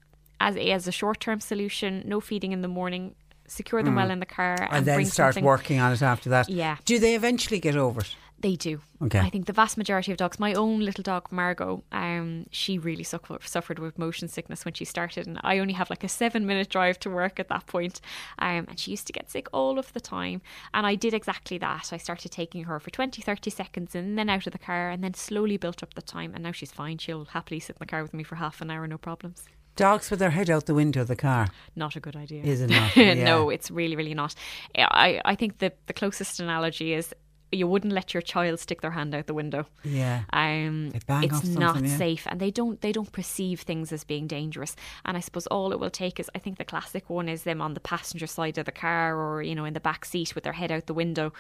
as, 0.41 0.57
as 0.57 0.89
a 0.89 0.93
short 0.93 1.21
term 1.21 1.41
solution, 1.41 2.03
no 2.07 2.21
feeding 2.21 2.53
in 2.53 2.63
the 2.63 2.69
morning, 2.69 3.15
secure 3.47 3.83
them 3.83 3.95
mm. 3.95 3.99
well 3.99 4.11
in 4.11 4.21
the 4.21 4.27
car, 4.27 4.57
and, 4.61 4.73
and 4.73 4.87
then 4.87 5.05
start 5.05 5.35
something. 5.35 5.45
working 5.45 5.81
on 5.81 5.93
it 5.93 6.03
after 6.03 6.31
that. 6.31 6.49
Yeah. 6.49 6.77
Do 6.85 6.99
they 6.99 7.15
eventually 7.15 7.59
get 7.59 7.77
over 7.77 8.01
it? 8.01 8.17
They 8.41 8.57
do. 8.57 8.81
Okay. 9.03 9.19
I 9.19 9.29
think 9.29 9.45
the 9.45 9.53
vast 9.53 9.77
majority 9.77 10.13
of 10.13 10.19
dogs, 10.19 10.41
my 10.41 10.55
own 10.55 10.81
little 10.81 11.03
dog 11.03 11.31
Margot, 11.31 11.85
um, 11.93 12.47
she 12.51 12.79
really 12.79 13.05
suffer, 13.05 13.39
suffered 13.45 13.79
with 13.79 13.99
motion 13.99 14.29
sickness 14.29 14.65
when 14.65 14.73
she 14.73 14.87
started, 14.87 15.27
and 15.27 15.39
I 15.43 15.59
only 15.59 15.75
have 15.75 15.91
like 15.91 16.05
a 16.05 16.09
seven 16.09 16.47
minute 16.47 16.71
drive 16.71 16.99
to 17.01 17.11
work 17.11 17.39
at 17.39 17.49
that 17.49 17.67
point. 17.67 18.01
Um, 18.39 18.67
and 18.69 18.79
she 18.79 18.93
used 18.93 19.07
to 19.09 19.13
get 19.13 19.31
sick 19.31 19.49
all 19.53 19.79
of 19.79 19.93
the 19.93 20.01
time. 20.01 20.41
And 20.73 20.87
I 20.87 20.95
did 20.95 21.13
exactly 21.13 21.59
that. 21.59 21.93
I 21.93 21.99
started 21.99 22.33
taking 22.33 22.65
her 22.65 22.81
for 22.81 22.91
20, 22.91 23.21
30 23.21 23.51
seconds 23.51 23.95
and 23.95 24.17
then 24.17 24.31
out 24.31 24.47
of 24.47 24.53
the 24.53 24.59
car, 24.59 24.89
and 24.89 25.05
then 25.05 25.13
slowly 25.13 25.59
built 25.59 25.83
up 25.83 25.93
the 25.93 26.03
time. 26.03 26.33
And 26.35 26.43
now 26.43 26.53
she's 26.53 26.73
fine. 26.73 26.97
She'll 26.97 27.27
happily 27.27 27.61
sit 27.61 27.77
in 27.77 27.81
the 27.81 27.87
car 27.87 28.03
with 28.03 28.15
me 28.15 28.23
for 28.23 28.37
half 28.37 28.63
an 28.63 28.71
hour, 28.71 28.87
no 28.87 28.97
problems. 28.97 29.45
Dogs 29.77 30.11
with 30.11 30.19
their 30.19 30.31
head 30.31 30.49
out 30.49 30.67
the 30.67 30.75
window 30.75 31.03
of 31.03 31.09
the 31.09 31.17
car. 31.17 31.49
Not 31.77 31.95
a 31.95 32.01
good 32.01 32.17
idea. 32.17 32.43
Is 32.43 32.63
it 32.63 32.71
not? 32.71 32.97
Yeah. 32.97 33.15
no, 33.15 33.51
it's 33.51 33.71
really, 33.71 33.97
really 33.97 34.15
not. 34.15 34.35
I, 34.77 35.21
I 35.25 35.35
think 35.35 35.59
the, 35.59 35.73
the 35.87 35.93
closest 35.93 36.41
analogy 36.41 36.95
is 36.95 37.15
you 37.53 37.67
wouldn't 37.67 37.93
let 37.93 38.15
your 38.15 38.21
child 38.21 38.61
stick 38.61 38.81
their 38.81 38.93
hand 38.93 39.15
out 39.15 39.27
the 39.27 39.35
window. 39.35 39.67
Yeah. 39.85 40.23
Um, 40.33 40.93
it's 40.95 41.45
not 41.47 41.83
yeah. 41.83 41.97
safe, 41.97 42.27
and 42.27 42.41
they 42.41 42.51
don't 42.51 42.81
they 42.81 42.93
don't 42.93 43.11
perceive 43.11 43.61
things 43.61 43.93
as 43.93 44.05
being 44.05 44.27
dangerous. 44.27 44.77
And 45.05 45.17
I 45.17 45.21
suppose 45.21 45.47
all 45.49 45.73
it 45.73 45.81
will 45.81 45.91
take 45.91 46.21
is 46.21 46.31
I 46.35 46.39
think 46.39 46.59
the 46.59 46.65
classic 46.65 47.11
one 47.11 47.29
is 47.29 47.43
them 47.43 47.61
on 47.61 47.75
the 47.75 47.81
passenger 47.81 48.27
side 48.27 48.59
of 48.59 48.67
the 48.67 48.73
car 48.73 49.17
or 49.17 49.43
you 49.43 49.55
know 49.55 49.65
in 49.65 49.75
the 49.75 49.81
back 49.81 50.05
seat 50.05 50.35
with 50.35 50.45
their 50.45 50.53
head 50.53 50.71
out 50.71 50.87
the 50.87 50.95
window. 50.95 51.33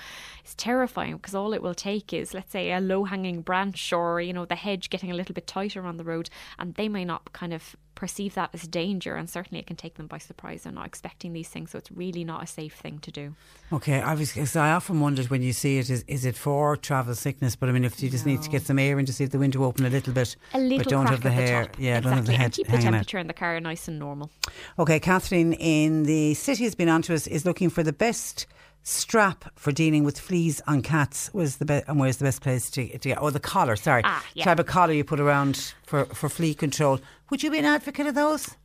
It's 0.42 0.54
terrifying 0.54 1.16
because 1.16 1.34
all 1.34 1.52
it 1.52 1.62
will 1.62 1.74
take 1.74 2.12
is 2.12 2.34
let's 2.34 2.52
say 2.52 2.72
a 2.72 2.80
low 2.80 3.04
hanging 3.04 3.42
branch 3.42 3.92
or 3.92 4.20
you 4.20 4.32
know 4.32 4.44
the 4.44 4.56
hedge 4.56 4.90
getting 4.90 5.10
a 5.10 5.14
little 5.14 5.34
bit 5.34 5.46
tighter 5.46 5.84
on 5.86 5.96
the 5.96 6.04
road, 6.04 6.30
and 6.58 6.74
they 6.74 6.88
may 6.88 7.04
not 7.04 7.32
kind 7.32 7.52
of 7.52 7.76
perceive 8.00 8.32
that 8.34 8.48
as 8.54 8.62
danger, 8.62 9.14
and 9.14 9.28
certainly 9.28 9.60
it 9.60 9.66
can 9.66 9.76
take 9.76 9.96
them 9.96 10.06
by 10.06 10.16
surprise. 10.16 10.62
They're 10.62 10.72
not 10.72 10.86
expecting 10.86 11.34
these 11.34 11.48
things, 11.48 11.70
so 11.70 11.76
it's 11.76 11.92
really 11.92 12.24
not 12.24 12.42
a 12.42 12.46
safe 12.46 12.72
thing 12.72 12.98
to 13.00 13.10
do. 13.10 13.34
Okay, 13.74 14.00
I 14.00 14.14
was 14.14 14.56
I 14.56 14.70
often 14.72 15.00
wondered 15.00 15.28
when 15.28 15.42
you 15.42 15.52
see 15.52 15.76
it, 15.76 15.90
is 15.90 16.02
is 16.08 16.24
it 16.24 16.34
for 16.34 16.78
travel 16.78 17.14
sickness? 17.14 17.56
But 17.56 17.68
I 17.68 17.72
mean, 17.72 17.84
if 17.84 18.02
you 18.02 18.08
just 18.08 18.24
no. 18.24 18.32
need 18.32 18.42
to 18.42 18.48
get 18.48 18.62
some 18.62 18.78
air 18.78 18.98
in 18.98 19.04
to 19.04 19.12
see 19.12 19.24
if 19.24 19.30
the 19.30 19.38
window 19.38 19.62
open 19.64 19.84
a 19.84 19.90
little 19.90 20.14
bit, 20.14 20.34
a 20.54 20.58
little 20.58 20.78
bit 20.78 20.84
but 20.84 20.90
don't 20.90 21.10
have 21.10 21.22
the 21.22 21.30
hair, 21.30 21.68
the 21.76 21.82
yeah, 21.82 21.98
exactly. 21.98 22.00
don't 22.00 22.16
have 22.16 22.26
the 22.26 22.32
head 22.32 22.44
and 22.46 22.54
keep 22.54 22.68
the 22.68 22.78
temperature 22.78 23.18
out. 23.18 23.20
in 23.20 23.26
the 23.26 23.34
car 23.34 23.60
nice 23.60 23.86
and 23.86 23.98
normal. 23.98 24.30
Okay, 24.78 24.98
Catherine 24.98 25.52
in 25.52 26.04
the 26.04 26.32
city 26.32 26.64
has 26.64 26.74
been 26.74 26.88
on 26.88 27.02
to 27.02 27.14
us 27.14 27.26
is 27.26 27.44
looking 27.44 27.68
for 27.68 27.82
the 27.82 27.92
best 27.92 28.46
strap 28.82 29.44
for 29.56 29.72
dealing 29.72 30.04
with 30.04 30.18
fleas 30.18 30.62
on 30.66 30.80
cats 30.80 31.30
was 31.34 31.58
the 31.58 31.66
best 31.66 31.86
and 31.86 32.00
where's 32.00 32.16
the 32.16 32.24
best 32.24 32.40
place 32.40 32.70
to, 32.70 32.86
to 32.98 33.10
get 33.10 33.20
or 33.20 33.30
the 33.30 33.40
collar 33.40 33.76
sorry 33.76 34.00
ah, 34.04 34.24
yeah. 34.34 34.44
type 34.44 34.58
of 34.58 34.64
collar 34.66 34.92
you 34.92 35.04
put 35.04 35.20
around 35.20 35.74
for, 35.84 36.06
for 36.06 36.30
flea 36.30 36.54
control 36.54 36.98
would 37.30 37.42
you 37.42 37.50
be 37.50 37.58
an 37.58 37.64
advocate 37.64 38.06
of 38.06 38.14
those 38.14 38.56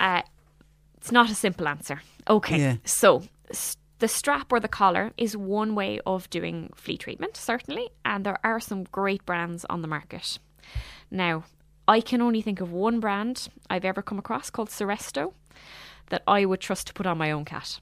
uh, 0.00 0.22
it's 1.02 1.10
not 1.10 1.30
a 1.30 1.34
simple 1.34 1.66
answer. 1.66 2.00
Okay, 2.30 2.58
yeah. 2.58 2.76
so 2.84 3.24
the 3.98 4.06
strap 4.06 4.52
or 4.52 4.60
the 4.60 4.68
collar 4.68 5.12
is 5.16 5.36
one 5.36 5.74
way 5.74 6.00
of 6.06 6.30
doing 6.30 6.70
flea 6.76 6.96
treatment, 6.96 7.36
certainly, 7.36 7.90
and 8.04 8.24
there 8.24 8.38
are 8.44 8.60
some 8.60 8.84
great 8.84 9.26
brands 9.26 9.64
on 9.68 9.82
the 9.82 9.88
market. 9.88 10.38
Now, 11.10 11.44
I 11.88 12.00
can 12.00 12.22
only 12.22 12.40
think 12.40 12.60
of 12.60 12.70
one 12.70 13.00
brand 13.00 13.48
I've 13.68 13.84
ever 13.84 14.00
come 14.00 14.18
across 14.18 14.48
called 14.48 14.68
Seresto 14.68 15.32
that 16.10 16.22
I 16.26 16.44
would 16.44 16.60
trust 16.60 16.86
to 16.86 16.94
put 16.94 17.06
on 17.06 17.18
my 17.18 17.32
own 17.32 17.44
cat. 17.44 17.80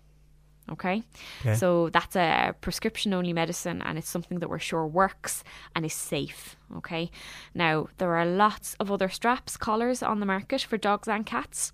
Okay? 0.70 1.02
okay? 1.40 1.54
So 1.54 1.90
that's 1.90 2.16
a 2.16 2.54
prescription 2.60 3.12
only 3.12 3.32
medicine 3.32 3.82
and 3.82 3.98
it's 3.98 4.08
something 4.08 4.38
that 4.38 4.48
we're 4.48 4.58
sure 4.58 4.86
works 4.86 5.44
and 5.74 5.84
is 5.84 5.94
safe. 5.94 6.56
Okay? 6.76 7.10
Now, 7.54 7.88
there 7.98 8.14
are 8.16 8.26
lots 8.26 8.74
of 8.80 8.90
other 8.90 9.08
straps, 9.08 9.56
collars 9.56 10.02
on 10.02 10.20
the 10.20 10.26
market 10.26 10.62
for 10.62 10.76
dogs 10.76 11.08
and 11.08 11.26
cats 11.26 11.72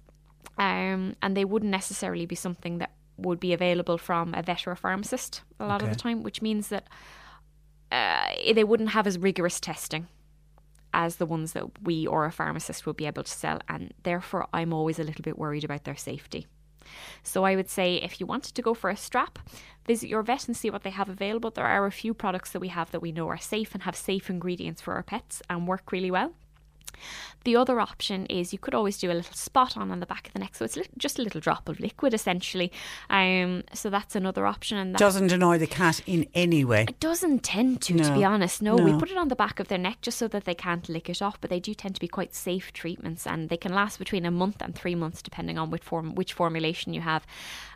um, 0.58 1.16
and 1.22 1.36
they 1.36 1.44
wouldn't 1.44 1.70
necessarily 1.70 2.26
be 2.26 2.34
something 2.34 2.78
that 2.78 2.92
would 3.18 3.40
be 3.40 3.52
available 3.52 3.98
from 3.98 4.34
a 4.34 4.42
vet 4.42 4.66
or 4.66 4.72
a 4.72 4.76
pharmacist 4.76 5.42
a 5.58 5.66
lot 5.66 5.82
okay. 5.82 5.90
of 5.90 5.96
the 5.96 6.00
time, 6.00 6.22
which 6.22 6.42
means 6.42 6.68
that 6.68 6.86
uh, 7.90 8.28
they 8.52 8.64
wouldn't 8.64 8.90
have 8.90 9.06
as 9.06 9.18
rigorous 9.18 9.60
testing 9.60 10.06
as 10.92 11.16
the 11.16 11.26
ones 11.26 11.52
that 11.52 11.82
we 11.82 12.06
or 12.06 12.24
a 12.24 12.32
pharmacist 12.32 12.86
would 12.86 12.96
be 12.96 13.06
able 13.06 13.22
to 13.22 13.30
sell, 13.30 13.60
and 13.68 13.92
therefore 14.02 14.48
I'm 14.52 14.72
always 14.72 14.98
a 14.98 15.04
little 15.04 15.22
bit 15.22 15.38
worried 15.38 15.64
about 15.64 15.84
their 15.84 15.96
safety. 15.96 16.46
So 17.22 17.44
I 17.44 17.56
would 17.56 17.68
say 17.68 17.96
if 17.96 18.20
you 18.20 18.26
wanted 18.26 18.54
to 18.54 18.62
go 18.62 18.74
for 18.74 18.90
a 18.90 18.96
strap, 18.96 19.38
visit 19.86 20.08
your 20.08 20.22
vet 20.22 20.46
and 20.46 20.56
see 20.56 20.70
what 20.70 20.82
they 20.82 20.90
have 20.90 21.08
available. 21.08 21.50
There 21.50 21.66
are 21.66 21.86
a 21.86 21.92
few 21.92 22.14
products 22.14 22.52
that 22.52 22.60
we 22.60 22.68
have 22.68 22.90
that 22.90 23.00
we 23.00 23.12
know 23.12 23.28
are 23.28 23.38
safe 23.38 23.74
and 23.74 23.82
have 23.84 23.96
safe 23.96 24.30
ingredients 24.30 24.80
for 24.80 24.94
our 24.94 25.02
pets 25.02 25.42
and 25.48 25.68
work 25.68 25.92
really 25.92 26.10
well. 26.10 26.32
The 27.44 27.56
other 27.56 27.78
option 27.78 28.26
is 28.26 28.52
you 28.52 28.58
could 28.58 28.74
always 28.74 28.98
do 28.98 29.10
a 29.10 29.14
little 29.14 29.34
spot 29.34 29.76
on 29.76 29.92
on 29.92 30.00
the 30.00 30.06
back 30.06 30.26
of 30.26 30.32
the 30.32 30.40
neck, 30.40 30.56
so 30.56 30.64
it's 30.64 30.76
just 30.98 31.18
a 31.18 31.22
little 31.22 31.40
drop 31.40 31.68
of 31.68 31.78
liquid 31.78 32.12
essentially. 32.12 32.72
Um, 33.08 33.62
so 33.72 33.88
that's 33.88 34.16
another 34.16 34.46
option, 34.46 34.78
and 34.78 34.96
doesn't 34.96 35.30
annoy 35.30 35.58
the 35.58 35.66
cat 35.66 36.00
in 36.06 36.26
any 36.34 36.64
way. 36.64 36.86
It 36.88 36.98
doesn't 36.98 37.44
tend 37.44 37.82
to, 37.82 37.94
no. 37.94 38.02
to 38.02 38.14
be 38.14 38.24
honest. 38.24 38.62
No, 38.62 38.76
no, 38.76 38.84
we 38.84 38.98
put 38.98 39.10
it 39.10 39.16
on 39.16 39.28
the 39.28 39.36
back 39.36 39.60
of 39.60 39.68
their 39.68 39.78
neck 39.78 39.98
just 40.02 40.18
so 40.18 40.26
that 40.28 40.44
they 40.44 40.54
can't 40.54 40.88
lick 40.88 41.08
it 41.08 41.22
off, 41.22 41.40
but 41.40 41.50
they 41.50 41.60
do 41.60 41.72
tend 41.72 41.94
to 41.94 42.00
be 42.00 42.08
quite 42.08 42.34
safe 42.34 42.72
treatments, 42.72 43.26
and 43.26 43.48
they 43.48 43.56
can 43.56 43.72
last 43.72 43.98
between 43.98 44.26
a 44.26 44.30
month 44.30 44.60
and 44.60 44.74
three 44.74 44.94
months 44.94 45.22
depending 45.22 45.56
on 45.56 45.70
which 45.70 45.82
form 45.82 46.14
which 46.14 46.32
formulation 46.32 46.92
you 46.94 47.00
have. 47.00 47.26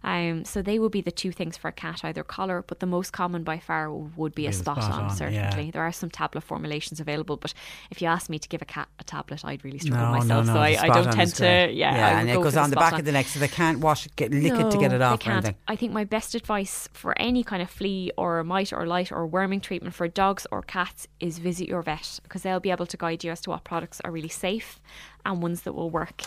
Um, 0.03 0.45
so 0.45 0.63
they 0.63 0.79
would 0.79 0.93
be 0.93 1.01
the 1.01 1.13
two 1.13 1.31
things 1.31 1.57
for 1.57 1.69
a 1.69 1.73
cat, 1.73 2.01
either 2.05 2.25
collar, 2.25 2.65
but 2.67 2.81
the 2.81 2.87
most 2.87 3.13
common 3.13 3.45
by 3.45 3.59
far 3.59 3.93
would 3.93 4.35
be, 4.35 4.47
a 4.47 4.53
spot, 4.53 4.83
spot, 4.83 4.93
on. 4.93 5.05
on 5.05 5.11
certainly, 5.11 5.67
yeah. 5.67 5.71
there 5.71 5.83
are 5.83 5.93
some 5.93 6.11
tablet 6.11 6.43
formulations 6.43 6.99
available, 6.99 7.37
but 7.37 7.55
if 7.91 8.03
you 8.03 8.09
ask 8.09 8.29
me 8.29 8.39
to 8.39 8.49
give 8.49 8.63
a 8.63 8.65
cat 8.65 8.89
a 8.99 9.05
tablet, 9.11 9.45
I'd 9.45 9.65
really 9.65 9.79
struggle 9.79 10.07
no, 10.07 10.13
myself. 10.13 10.47
No, 10.47 10.53
no, 10.53 10.59
so 10.59 10.61
I, 10.61 10.79
I, 10.83 10.89
don't 10.89 11.13
tend 11.13 11.35
to. 11.37 11.45
Yeah, 11.45 11.69
yeah 11.73 12.21
and 12.21 12.31
it 12.31 12.35
goes 12.35 12.57
on 12.57 12.71
the, 12.71 12.77
back 12.77 12.95
on. 12.95 13.01
of 13.01 13.07
the 13.07 13.13
neck, 13.13 13.27
so 13.27 13.41
they 13.41 13.49
can't 13.49 13.81
wash 13.81 14.07
it, 14.07 14.15
get 14.17 14.31
lick 14.33 14.53
it 14.53 14.71
to 14.71 14.79
get 14.79 14.93
it 14.93 15.03
off. 15.03 15.19
They 15.19 15.25
can't. 15.25 15.57
I 15.67 15.77
think 15.77 15.93
my 15.93 16.05
best 16.05 16.35
advice 16.35 16.89
for 16.93 17.19
any 17.21 17.43
kind 17.43 17.63
of 17.63 17.69
flea 17.69 18.13
or 18.17 18.43
mite 18.45 18.73
or 18.73 18.87
light 18.87 19.11
or 19.11 19.27
worming 19.27 19.61
treatment 19.61 19.95
for 19.95 20.07
dogs 20.09 20.47
or 20.51 20.63
cats 20.63 21.09
is 21.19 21.39
visit 21.39 21.69
your 21.69 21.83
vet 21.83 22.21
because 22.23 22.43
they'll 22.43 22.61
be 22.61 22.71
able 22.71 22.87
to 22.87 22.97
guide 22.97 23.25
you 23.25 23.31
as 23.31 23.41
to 23.43 23.51
what 23.51 23.65
products 23.65 24.01
are 24.05 24.11
really 24.11 24.29
safe 24.29 24.81
and 25.25 25.43
ones 25.43 25.63
that 25.63 25.73
will 25.73 25.91
work. 25.91 26.23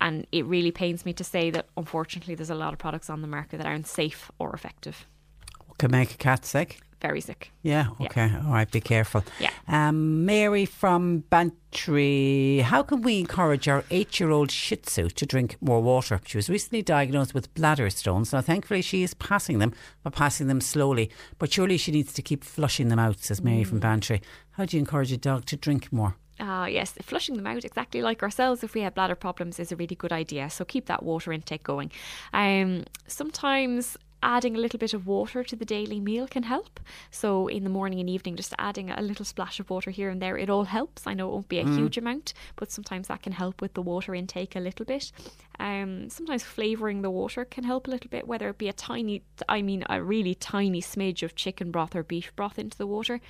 And 0.00 0.26
it 0.32 0.44
really 0.46 0.70
pains 0.70 1.04
me 1.04 1.12
to 1.14 1.24
say 1.24 1.50
that 1.50 1.66
unfortunately 1.76 2.34
there's 2.34 2.50
a 2.50 2.54
lot 2.54 2.72
of 2.72 2.78
products 2.78 3.10
on 3.10 3.20
the 3.20 3.28
market 3.28 3.58
that 3.58 3.66
aren't 3.66 3.86
safe 3.86 4.30
or 4.38 4.52
effective. 4.52 5.06
What 5.66 5.78
can 5.78 5.90
make 5.90 6.12
a 6.14 6.16
cat 6.16 6.44
sick 6.44 6.80
very 7.00 7.20
sick. 7.20 7.50
Yeah, 7.62 7.88
okay. 8.00 8.26
Yeah. 8.26 8.42
All 8.46 8.52
right, 8.52 8.70
be 8.70 8.80
careful. 8.80 9.24
Yeah. 9.38 9.50
Um, 9.68 10.24
Mary 10.24 10.64
from 10.64 11.20
Bantry, 11.30 12.60
how 12.60 12.82
can 12.82 13.02
we 13.02 13.20
encourage 13.20 13.68
our 13.68 13.84
eight 13.90 14.18
year 14.18 14.30
old 14.30 14.50
Shih 14.50 14.76
Tzu 14.76 15.08
to 15.10 15.26
drink 15.26 15.56
more 15.60 15.80
water? 15.80 16.20
She 16.26 16.38
was 16.38 16.50
recently 16.50 16.82
diagnosed 16.82 17.34
with 17.34 17.52
bladder 17.54 17.90
stones. 17.90 18.32
Now, 18.32 18.40
thankfully, 18.40 18.82
she 18.82 19.02
is 19.02 19.14
passing 19.14 19.58
them, 19.58 19.72
but 20.02 20.12
passing 20.12 20.48
them 20.48 20.60
slowly. 20.60 21.10
But 21.38 21.52
surely 21.52 21.76
she 21.76 21.92
needs 21.92 22.12
to 22.14 22.22
keep 22.22 22.44
flushing 22.44 22.88
them 22.88 22.98
out, 22.98 23.20
says 23.20 23.42
Mary 23.42 23.62
mm. 23.62 23.66
from 23.66 23.80
Bantry. 23.80 24.20
How 24.52 24.64
do 24.64 24.76
you 24.76 24.80
encourage 24.80 25.12
a 25.12 25.16
dog 25.16 25.44
to 25.46 25.56
drink 25.56 25.92
more? 25.92 26.16
Ah, 26.40 26.62
uh, 26.62 26.66
yes, 26.66 26.92
flushing 27.02 27.36
them 27.36 27.48
out 27.48 27.64
exactly 27.64 28.00
like 28.00 28.22
ourselves 28.22 28.62
if 28.62 28.74
we 28.74 28.82
have 28.82 28.94
bladder 28.94 29.16
problems 29.16 29.58
is 29.58 29.72
a 29.72 29.76
really 29.76 29.96
good 29.96 30.12
idea. 30.12 30.48
So 30.50 30.64
keep 30.64 30.86
that 30.86 31.02
water 31.02 31.32
intake 31.32 31.64
going. 31.64 31.90
Um, 32.32 32.84
sometimes 33.08 33.96
adding 34.22 34.56
a 34.56 34.58
little 34.58 34.78
bit 34.78 34.94
of 34.94 35.06
water 35.06 35.44
to 35.44 35.56
the 35.56 35.64
daily 35.64 36.00
meal 36.00 36.26
can 36.26 36.42
help. 36.42 36.80
So 37.10 37.46
in 37.46 37.64
the 37.64 37.70
morning 37.70 38.00
and 38.00 38.10
evening, 38.10 38.36
just 38.36 38.54
adding 38.58 38.90
a 38.90 39.00
little 39.00 39.24
splash 39.24 39.60
of 39.60 39.70
water 39.70 39.90
here 39.90 40.10
and 40.10 40.20
there, 40.20 40.36
it 40.36 40.50
all 40.50 40.64
helps. 40.64 41.06
I 41.06 41.14
know 41.14 41.28
it 41.28 41.32
won't 41.32 41.48
be 41.48 41.58
a 41.58 41.64
mm. 41.64 41.76
huge 41.76 41.98
amount, 41.98 42.34
but 42.56 42.72
sometimes 42.72 43.08
that 43.08 43.22
can 43.22 43.32
help 43.32 43.60
with 43.60 43.74
the 43.74 43.82
water 43.82 44.14
intake 44.14 44.56
a 44.56 44.60
little 44.60 44.84
bit. 44.84 45.12
Um, 45.60 46.08
sometimes 46.08 46.44
flavouring 46.44 47.02
the 47.02 47.10
water 47.10 47.44
can 47.44 47.64
help 47.64 47.88
a 47.88 47.90
little 47.90 48.10
bit, 48.10 48.28
whether 48.28 48.48
it 48.48 48.58
be 48.58 48.68
a 48.68 48.72
tiny, 48.72 49.22
I 49.48 49.62
mean, 49.62 49.84
a 49.88 50.02
really 50.02 50.34
tiny 50.34 50.80
smidge 50.80 51.22
of 51.22 51.34
chicken 51.34 51.70
broth 51.70 51.96
or 51.96 52.02
beef 52.02 52.34
broth 52.36 52.58
into 52.58 52.78
the 52.78 52.86
water 52.86 53.20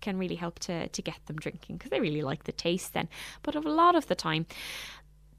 can 0.00 0.18
really 0.18 0.34
help 0.36 0.58
to, 0.60 0.88
to 0.88 1.02
get 1.02 1.24
them 1.26 1.36
drinking 1.36 1.76
because 1.76 1.90
they 1.90 2.00
really 2.00 2.22
like 2.22 2.44
the 2.44 2.52
taste 2.52 2.92
then. 2.92 3.08
But 3.42 3.54
a 3.54 3.60
lot 3.60 3.94
of 3.94 4.08
the 4.08 4.14
time, 4.14 4.46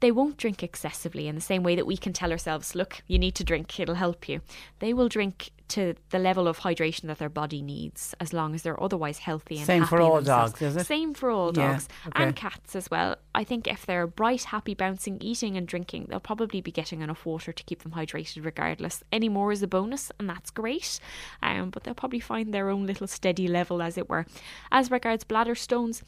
they 0.00 0.10
won't 0.10 0.36
drink 0.36 0.62
excessively 0.62 1.26
in 1.28 1.34
the 1.34 1.40
same 1.40 1.62
way 1.62 1.74
that 1.74 1.86
we 1.86 1.96
can 1.96 2.12
tell 2.12 2.30
ourselves, 2.32 2.74
look, 2.74 3.02
you 3.06 3.18
need 3.18 3.34
to 3.36 3.44
drink, 3.44 3.78
it'll 3.80 3.96
help 3.96 4.28
you. 4.28 4.40
They 4.78 4.92
will 4.94 5.08
drink 5.08 5.50
to 5.68 5.94
the 6.10 6.18
level 6.18 6.48
of 6.48 6.60
hydration 6.60 7.02
that 7.08 7.18
their 7.18 7.28
body 7.28 7.60
needs 7.60 8.14
as 8.20 8.32
long 8.32 8.54
as 8.54 8.62
they're 8.62 8.82
otherwise 8.82 9.18
healthy 9.18 9.56
and 9.58 9.66
Same 9.66 9.82
happy 9.82 9.90
for 9.90 10.00
all 10.00 10.14
themselves. 10.16 10.52
dogs, 10.52 10.62
is 10.62 10.76
it? 10.76 10.86
Same 10.86 11.12
for 11.12 11.28
all 11.30 11.52
Yeah, 11.54 11.72
dogs 11.72 11.88
okay. 12.06 12.22
and 12.24 12.34
cats 12.34 12.74
as 12.74 12.90
well. 12.90 13.16
I 13.34 13.44
think 13.44 13.66
if 13.66 13.84
they're 13.84 14.06
bright, 14.06 14.44
happy, 14.44 14.72
bouncing, 14.74 15.18
eating 15.20 15.58
and 15.58 15.68
drinking, 15.68 16.06
they'll 16.08 16.20
probably 16.20 16.62
be 16.62 16.70
getting 16.70 17.02
enough 17.02 17.26
water 17.26 17.52
to 17.52 17.62
keep 17.64 17.82
them 17.82 17.92
hydrated 17.92 18.44
regardless. 18.46 19.02
Any 19.12 19.28
more 19.28 19.52
is 19.52 19.62
a 19.62 19.66
bonus 19.66 20.10
and 20.18 20.26
that's 20.28 20.50
great. 20.50 21.00
Um, 21.42 21.68
but 21.68 21.84
they'll 21.84 21.92
probably 21.92 22.20
find 22.20 22.54
their 22.54 22.70
own 22.70 22.86
little 22.86 23.06
steady 23.06 23.46
level 23.46 23.82
as 23.82 23.98
it 23.98 24.08
were. 24.08 24.24
As 24.72 24.90
regards 24.90 25.24
bladder 25.24 25.54
stones, 25.54 26.02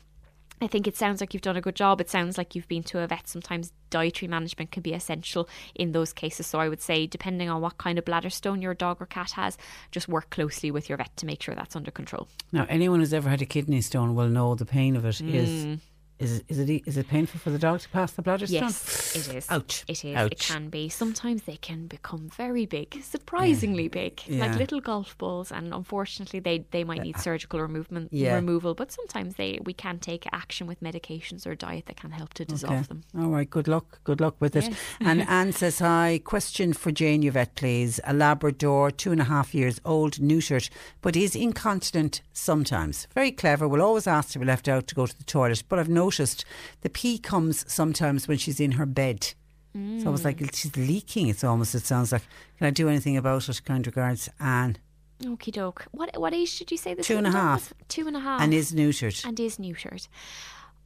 I 0.60 0.66
think 0.66 0.86
it 0.86 0.96
sounds 0.96 1.20
like 1.20 1.32
you've 1.32 1.42
done 1.42 1.56
a 1.56 1.60
good 1.60 1.74
job. 1.74 2.00
It 2.00 2.10
sounds 2.10 2.36
like 2.36 2.54
you've 2.54 2.68
been 2.68 2.82
to 2.84 3.00
a 3.00 3.06
vet. 3.06 3.28
Sometimes 3.28 3.72
dietary 3.88 4.28
management 4.28 4.70
can 4.70 4.82
be 4.82 4.92
essential 4.92 5.48
in 5.74 5.92
those 5.92 6.12
cases. 6.12 6.46
So 6.46 6.60
I 6.60 6.68
would 6.68 6.82
say, 6.82 7.06
depending 7.06 7.48
on 7.48 7.60
what 7.60 7.78
kind 7.78 7.98
of 7.98 8.04
bladder 8.04 8.30
stone 8.30 8.60
your 8.60 8.74
dog 8.74 9.00
or 9.00 9.06
cat 9.06 9.32
has, 9.32 9.56
just 9.90 10.08
work 10.08 10.28
closely 10.30 10.70
with 10.70 10.88
your 10.88 10.98
vet 10.98 11.16
to 11.16 11.26
make 11.26 11.42
sure 11.42 11.54
that's 11.54 11.76
under 11.76 11.90
control. 11.90 12.28
Now, 12.52 12.66
anyone 12.68 13.00
who's 13.00 13.14
ever 13.14 13.30
had 13.30 13.40
a 13.40 13.46
kidney 13.46 13.80
stone 13.80 14.14
will 14.14 14.28
know 14.28 14.54
the 14.54 14.66
pain 14.66 14.96
of 14.96 15.04
it 15.04 15.20
is. 15.20 15.20
Mm. 15.20 15.74
Is, 15.74 15.80
is 16.20 16.58
it 16.58 16.68
e- 16.70 16.82
is 16.86 16.96
it 16.96 17.08
painful 17.08 17.40
for 17.40 17.50
the 17.50 17.58
dog 17.58 17.80
to 17.80 17.88
pass 17.88 18.12
the 18.12 18.22
bladder 18.22 18.46
stone? 18.46 18.62
Yes, 18.62 19.16
it 19.16 19.34
is. 19.34 19.46
Ouch. 19.50 19.84
It 19.88 20.04
is. 20.04 20.16
Ouch. 20.16 20.32
It 20.32 20.40
can 20.40 20.68
be. 20.68 20.88
Sometimes 20.88 21.42
they 21.42 21.56
can 21.56 21.86
become 21.86 22.28
very 22.36 22.66
big, 22.66 23.02
surprisingly 23.02 23.88
big, 23.88 24.20
Yeah. 24.26 24.46
like 24.46 24.56
little 24.58 24.80
golf 24.80 25.16
balls. 25.18 25.50
And 25.52 25.72
unfortunately, 25.72 26.40
they, 26.40 26.64
they 26.70 26.84
might 26.84 27.02
need 27.02 27.18
surgical 27.18 27.60
removal. 27.60 28.06
Yeah. 28.10 28.34
Removal, 28.34 28.74
but 28.74 28.92
sometimes 28.92 29.36
they 29.36 29.58
we 29.64 29.72
can 29.72 29.98
take 29.98 30.26
action 30.32 30.66
with 30.66 30.80
medications 30.80 31.46
or 31.46 31.54
diet 31.54 31.86
that 31.86 31.96
can 31.96 32.10
help 32.10 32.34
to 32.34 32.44
dissolve 32.44 32.72
Okay. 32.74 32.82
them. 32.88 33.02
All 33.18 33.28
right, 33.30 33.48
good 33.48 33.68
luck. 33.68 34.00
Good 34.04 34.20
luck 34.20 34.36
with 34.40 34.54
it. 34.56 34.64
Yes. 34.64 34.76
and 35.00 35.22
Anne 35.22 35.52
says, 35.52 35.78
Hi, 35.80 36.20
question 36.24 36.72
for 36.72 36.90
Jane 36.92 37.22
Yvette, 37.22 37.54
please. 37.54 37.98
A 38.04 38.12
Labrador, 38.12 38.90
two 38.90 39.12
and 39.12 39.20
a 39.20 39.24
half 39.24 39.54
years 39.54 39.80
old, 39.84 40.14
neutered, 40.16 40.68
but 41.00 41.16
is 41.16 41.34
incontinent 41.34 42.20
sometimes. 42.32 43.06
Very 43.14 43.32
clever, 43.32 43.66
will 43.68 43.82
always 43.82 44.06
ask 44.06 44.30
to 44.32 44.38
be 44.38 44.44
left 44.44 44.68
out 44.68 44.86
to 44.88 44.94
go 44.94 45.06
to 45.06 45.16
the 45.16 45.24
toilet, 45.24 45.62
but 45.68 45.78
I've 45.78 45.88
noticed 46.10 46.44
the 46.80 46.90
pee 46.90 47.18
comes 47.18 47.64
sometimes 47.72 48.26
when 48.26 48.38
she's 48.38 48.60
in 48.60 48.72
her 48.72 48.86
bed. 48.86 49.34
So 49.72 50.06
I 50.06 50.10
was 50.10 50.24
like 50.24 50.38
mm. 50.38 50.52
she's 50.52 50.76
leaking, 50.76 51.28
it's 51.28 51.44
almost, 51.44 51.76
it 51.76 51.86
sounds 51.86 52.10
like. 52.10 52.22
Can 52.58 52.66
I 52.66 52.70
do 52.70 52.88
anything 52.88 53.16
about 53.16 53.48
it? 53.48 53.64
Kind 53.64 53.86
regards, 53.86 54.28
Anne. 54.40 54.78
Okie 55.22 55.52
doke. 55.52 55.86
What 55.92 56.18
what 56.18 56.34
age 56.34 56.58
did 56.58 56.72
you 56.72 56.76
say 56.76 56.94
this 56.94 57.06
Two 57.06 57.18
and 57.18 57.26
a 57.26 57.30
half. 57.30 57.72
Two 57.86 58.08
and 58.08 58.16
a 58.16 58.20
half. 58.20 58.40
And 58.40 58.52
is 58.52 58.72
neutered. 58.72 59.24
And 59.24 59.38
is 59.38 59.58
neutered. 59.58 60.08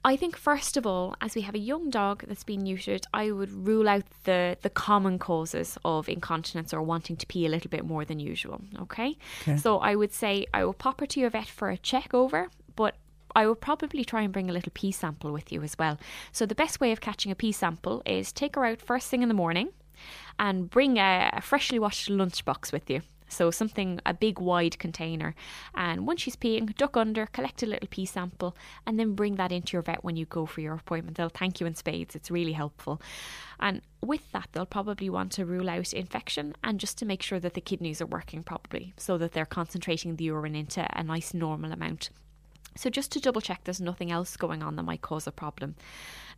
I 0.05 0.16
think 0.16 0.36
first 0.36 0.76
of 0.76 0.86
all, 0.86 1.14
as 1.22 1.34
we 1.34 1.40
have 1.42 1.55
a 1.55 1.59
young 1.72 1.88
dog 1.88 2.24
that's 2.28 2.44
been 2.44 2.62
neutered, 2.62 3.05
I 3.14 3.30
would 3.30 3.51
rule 3.51 3.88
out 3.88 4.05
the 4.24 4.59
the 4.60 4.68
common 4.68 5.18
causes 5.18 5.78
of 5.82 6.09
incontinence 6.09 6.74
or 6.74 6.82
wanting 6.82 7.16
to 7.16 7.26
pee 7.26 7.46
a 7.46 7.48
little 7.48 7.70
bit 7.70 7.86
more 7.86 8.05
than 8.05 8.20
usual. 8.20 8.60
Okay. 8.82 9.16
Okay. 9.42 9.56
So 9.56 9.78
I 9.78 9.94
would 9.94 10.12
say 10.12 10.44
I 10.52 10.64
will 10.66 10.74
pop 10.74 11.01
her 11.01 11.06
to 11.06 11.20
your 11.20 11.30
vet 11.30 11.48
for 11.48 11.70
a 11.70 11.78
check 11.78 12.12
over, 12.12 12.51
I 13.35 13.47
will 13.47 13.55
probably 13.55 14.05
try 14.05 14.23
and 14.23 14.32
bring 14.32 14.48
a 14.48 14.52
little 14.52 14.73
pee 14.74 14.93
sample 14.93 15.32
with 15.32 15.52
you 15.52 15.62
as 15.62 15.77
well. 15.78 15.98
So 16.32 16.47
the 16.47 16.55
best 16.55 16.81
way 16.81 16.93
of 16.93 17.01
catching 17.01 17.32
a 17.32 17.35
pee 17.35 17.52
sample 17.52 18.02
is 18.06 18.32
take 18.32 18.56
her 18.56 18.65
out 18.65 18.81
first 18.81 19.09
thing 19.09 19.23
in 19.23 19.28
the 19.28 19.35
morning 19.35 19.70
and 20.39 20.70
bring 20.70 20.98
a, 20.98 21.31
a 21.32 21.40
freshly 21.40 21.78
washed 21.78 22.09
lunchbox 22.09 22.73
with 22.73 22.90
you. 22.90 23.02
So 23.27 23.51
something 23.51 24.01
a 24.06 24.15
big 24.15 24.39
wide 24.39 24.78
container. 24.78 25.35
And 25.74 26.06
once 26.06 26.23
she's 26.23 26.36
peeing, 26.36 26.77
duck 26.77 26.97
under, 26.97 27.27
collect 27.27 27.62
a 27.62 27.66
little 27.66 27.89
pee 27.90 28.06
sample, 28.06 28.56
and 28.86 28.98
then 28.98 29.15
bring 29.15 29.36
that 29.36 29.51
into 29.51 29.73
your 29.73 29.82
vet 29.82 30.05
when 30.05 30.15
you 30.15 30.27
go 30.27 30.47
for 30.47 30.61
your 30.61 30.74
appointment. 30.74 31.16
They'll 31.16 31.31
thank 31.31 31.59
you 31.59 31.66
in 31.66 31.74
spades. 31.74 32.15
It's 32.15 32.31
really 32.31 32.52
helpful. 32.52 33.01
And 33.59 33.81
with 34.02 34.31
that, 34.32 34.51
they'll 34.52 34.66
probably 34.66 35.11
want 35.11 35.32
to 35.32 35.47
rule 35.47 35.70
out 35.70 35.93
infection 35.93 36.55
and 36.62 36.78
just 36.78 36.98
to 36.98 37.06
make 37.06 37.23
sure 37.23 37.40
that 37.40 37.55
the 37.55 37.61
kidneys 37.61 38.01
are 38.01 38.06
working 38.06 38.43
properly 38.43 38.94
so 38.97 39.19
that 39.19 39.32
they're 39.32 39.47
concentrating 39.47 40.16
the 40.16 40.24
urine 40.24 40.55
into 40.55 40.86
a 40.97 41.02
nice 41.02 41.35
normal 41.35 41.73
amount. 41.73 42.11
So 42.76 42.90
just 42.90 43.12
to 43.12 43.20
double 43.20 43.40
check 43.40 43.64
there's 43.64 43.80
nothing 43.80 44.10
else 44.10 44.36
going 44.36 44.62
on 44.62 44.76
that 44.76 44.82
might 44.82 45.02
cause 45.02 45.26
a 45.26 45.32
problem. 45.32 45.76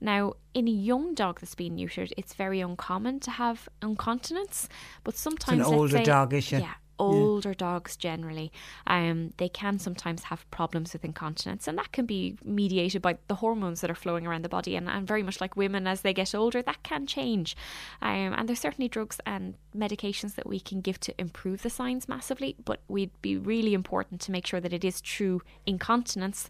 Now, 0.00 0.34
in 0.52 0.68
a 0.68 0.70
young 0.70 1.14
dog 1.14 1.40
that's 1.40 1.54
been 1.54 1.76
neutered, 1.76 2.12
it's 2.16 2.34
very 2.34 2.60
uncommon 2.60 3.20
to 3.20 3.30
have 3.30 3.68
incontinence, 3.82 4.68
but 5.04 5.16
sometimes 5.16 5.60
let's 5.60 5.70
older 5.72 5.96
say- 5.98 6.04
dog 6.04 6.34
issue. 6.34 6.58
Yeah, 6.58 6.74
older 6.98 7.54
dogs 7.54 7.96
generally, 7.96 8.52
um, 8.86 9.32
they 9.36 9.48
can 9.48 9.78
sometimes 9.78 10.24
have 10.24 10.50
problems 10.50 10.92
with 10.92 11.04
incontinence, 11.04 11.68
and 11.68 11.76
that 11.78 11.92
can 11.92 12.06
be 12.06 12.36
mediated 12.44 13.02
by 13.02 13.18
the 13.28 13.36
hormones 13.36 13.80
that 13.80 13.90
are 13.90 13.94
flowing 13.94 14.26
around 14.26 14.42
the 14.42 14.48
body. 14.48 14.76
And, 14.76 14.88
and 14.88 15.06
very 15.06 15.22
much 15.22 15.40
like 15.40 15.56
women, 15.56 15.86
as 15.86 16.00
they 16.00 16.14
get 16.14 16.34
older, 16.34 16.62
that 16.62 16.82
can 16.82 17.06
change. 17.06 17.56
Um, 18.00 18.34
and 18.34 18.48
there's 18.48 18.60
certainly 18.60 18.88
drugs 18.88 19.20
and 19.26 19.54
medications 19.76 20.34
that 20.36 20.46
we 20.46 20.60
can 20.60 20.80
give 20.80 20.98
to 21.00 21.20
improve 21.20 21.62
the 21.62 21.70
signs 21.70 22.08
massively, 22.08 22.56
but 22.64 22.80
we'd 22.88 23.10
be 23.22 23.36
really 23.36 23.74
important 23.74 24.20
to 24.22 24.32
make 24.32 24.46
sure 24.46 24.60
that 24.60 24.72
it 24.72 24.84
is 24.84 25.00
true 25.00 25.42
incontinence 25.66 26.48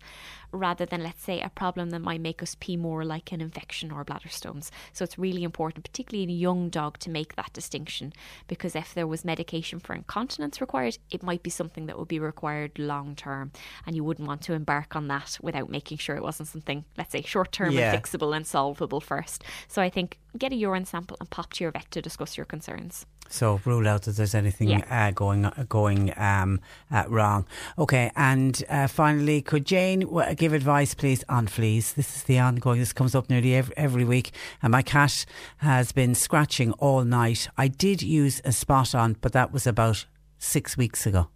rather 0.52 0.86
than, 0.86 1.02
let's 1.02 1.22
say, 1.22 1.40
a 1.40 1.50
problem 1.50 1.90
that 1.90 1.98
might 1.98 2.20
make 2.20 2.42
us 2.42 2.56
pee 2.60 2.76
more 2.76 3.04
like 3.04 3.32
an 3.32 3.40
infection 3.40 3.90
or 3.90 4.04
bladder 4.04 4.28
stones. 4.28 4.70
So 4.92 5.02
it's 5.02 5.18
really 5.18 5.42
important, 5.42 5.84
particularly 5.84 6.22
in 6.22 6.30
a 6.30 6.32
young 6.32 6.68
dog, 6.70 6.98
to 7.00 7.10
make 7.10 7.34
that 7.34 7.52
distinction 7.52 8.12
because 8.46 8.76
if 8.76 8.94
there 8.94 9.06
was 9.06 9.24
medication 9.24 9.80
for 9.80 9.94
incontinence 9.94 10.35
required, 10.60 10.98
it 11.10 11.22
might 11.22 11.42
be 11.42 11.50
something 11.50 11.86
that 11.86 11.98
would 11.98 12.08
be 12.08 12.18
required 12.18 12.78
long 12.78 13.14
term, 13.14 13.52
and 13.86 13.94
you 13.96 14.04
wouldn't 14.04 14.28
want 14.28 14.42
to 14.42 14.52
embark 14.52 14.94
on 14.96 15.08
that 15.08 15.38
without 15.42 15.70
making 15.70 15.98
sure 15.98 16.16
it 16.16 16.22
wasn't 16.22 16.48
something, 16.48 16.84
let's 16.96 17.12
say, 17.12 17.22
short 17.22 17.52
term 17.52 17.70
Yeah. 17.72 17.92
and 17.92 18.02
fixable 18.02 18.34
and 18.36 18.46
solvable 18.46 19.00
first. 19.00 19.44
So 19.68 19.82
I 19.82 19.90
think 19.90 20.18
get 20.38 20.52
a 20.52 20.56
urine 20.56 20.84
sample 20.84 21.16
and 21.20 21.30
pop 21.30 21.52
to 21.54 21.64
your 21.64 21.70
vet 21.72 21.90
to 21.92 22.02
discuss 22.02 22.36
your 22.36 22.44
concerns. 22.46 23.06
So 23.28 23.60
rule 23.64 23.88
out 23.88 24.02
that 24.02 24.16
there's 24.16 24.34
anything 24.36 24.68
Yeah. 24.68 24.84
uh, 24.88 25.10
going 25.10 25.50
going 25.68 26.12
um, 26.16 26.60
uh, 26.92 27.04
wrong. 27.08 27.44
Okay, 27.76 28.12
and 28.14 28.62
uh, 28.68 28.86
finally, 28.86 29.42
could 29.42 29.64
Jane 29.66 30.00
w- 30.00 30.34
give 30.36 30.52
advice, 30.52 30.94
please, 30.94 31.24
on 31.28 31.48
fleas? 31.48 31.94
This 31.94 32.14
is 32.16 32.22
the 32.24 32.38
ongoing. 32.38 32.78
This 32.78 32.92
comes 32.92 33.16
up 33.16 33.28
nearly 33.28 33.54
every, 33.56 33.76
every 33.76 34.04
week, 34.04 34.30
and 34.62 34.70
my 34.70 34.82
cat 34.82 35.24
has 35.58 35.90
been 35.90 36.14
scratching 36.14 36.70
all 36.74 37.02
night. 37.04 37.48
I 37.56 37.66
did 37.66 38.00
use 38.00 38.40
a 38.44 38.52
spot 38.52 38.94
on, 38.94 39.16
but 39.20 39.32
that 39.32 39.52
was 39.52 39.66
about 39.66 40.06
six 40.38 40.76
weeks 40.76 41.06
ago. 41.06 41.28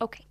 Okay. 0.00 0.24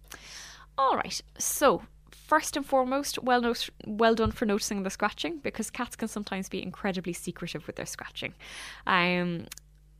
All 0.77 0.95
right. 0.95 1.19
So, 1.37 1.83
first 2.11 2.55
and 2.55 2.65
foremost, 2.65 3.21
well, 3.23 3.41
not- 3.41 3.69
well 3.85 4.15
done 4.15 4.31
for 4.31 4.45
noticing 4.45 4.83
the 4.83 4.89
scratching 4.89 5.39
because 5.39 5.69
cats 5.69 5.95
can 5.95 6.07
sometimes 6.07 6.49
be 6.49 6.61
incredibly 6.61 7.13
secretive 7.13 7.65
with 7.67 7.77
their 7.77 7.85
scratching. 7.85 8.33
Um, 8.85 9.47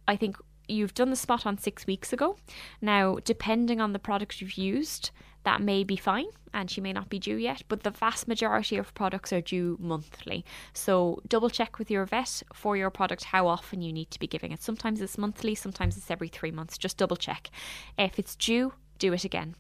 I 0.07 0.15
think 0.15 0.37
you've 0.67 0.93
done 0.93 1.09
the 1.09 1.15
spot 1.15 1.45
on 1.45 1.57
six 1.57 1.87
weeks 1.87 2.13
ago. 2.13 2.37
Now, 2.81 3.17
depending 3.23 3.81
on 3.81 3.93
the 3.93 3.99
product 3.99 4.41
you've 4.41 4.57
used, 4.57 5.11
that 5.47 5.61
may 5.61 5.81
be 5.85 5.95
fine 5.95 6.25
and 6.53 6.69
she 6.69 6.81
may 6.81 6.91
not 6.91 7.07
be 7.07 7.19
due 7.19 7.37
yet, 7.37 7.63
but 7.69 7.83
the 7.83 7.89
vast 7.89 8.27
majority 8.27 8.75
of 8.75 8.93
products 8.93 9.31
are 9.31 9.39
due 9.39 9.77
monthly. 9.79 10.43
So 10.73 11.21
double 11.25 11.49
check 11.49 11.79
with 11.79 11.89
your 11.89 12.05
vet 12.05 12.43
for 12.53 12.75
your 12.75 12.89
product 12.89 13.23
how 13.23 13.47
often 13.47 13.81
you 13.81 13.93
need 13.93 14.11
to 14.11 14.19
be 14.19 14.27
giving 14.27 14.51
it. 14.51 14.61
Sometimes 14.61 14.99
it's 14.99 15.17
monthly, 15.17 15.55
sometimes 15.55 15.95
it's 15.95 16.11
every 16.11 16.27
three 16.27 16.51
months. 16.51 16.77
Just 16.77 16.97
double 16.97 17.15
check. 17.15 17.49
If 17.97 18.19
it's 18.19 18.35
due, 18.35 18.73
do 18.99 19.13
it 19.13 19.23
again. 19.23 19.55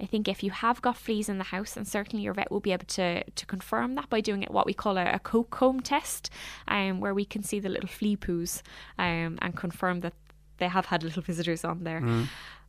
I 0.00 0.06
think 0.06 0.26
if 0.26 0.42
you 0.42 0.50
have 0.50 0.82
got 0.82 0.96
fleas 0.96 1.28
in 1.28 1.38
the 1.38 1.44
house, 1.44 1.76
and 1.76 1.86
certainly 1.86 2.24
your 2.24 2.34
vet 2.34 2.50
will 2.50 2.58
be 2.58 2.72
able 2.72 2.86
to, 2.86 3.22
to 3.22 3.46
confirm 3.46 3.94
that 3.94 4.10
by 4.10 4.20
doing 4.20 4.42
it 4.42 4.50
what 4.50 4.66
we 4.66 4.74
call 4.74 4.98
a, 4.98 5.04
a 5.12 5.20
coke 5.20 5.50
comb 5.50 5.78
test, 5.78 6.28
um, 6.66 6.98
where 6.98 7.14
we 7.14 7.24
can 7.24 7.44
see 7.44 7.60
the 7.60 7.68
little 7.68 7.88
flea 7.88 8.16
poos 8.16 8.62
um, 8.98 9.38
and 9.40 9.54
confirm 9.54 10.00
that 10.00 10.14
they 10.56 10.68
have 10.68 10.86
had 10.86 11.04
little 11.04 11.22
visitors 11.22 11.64
on 11.64 11.84
there. 11.84 12.00
Mm. 12.00 12.28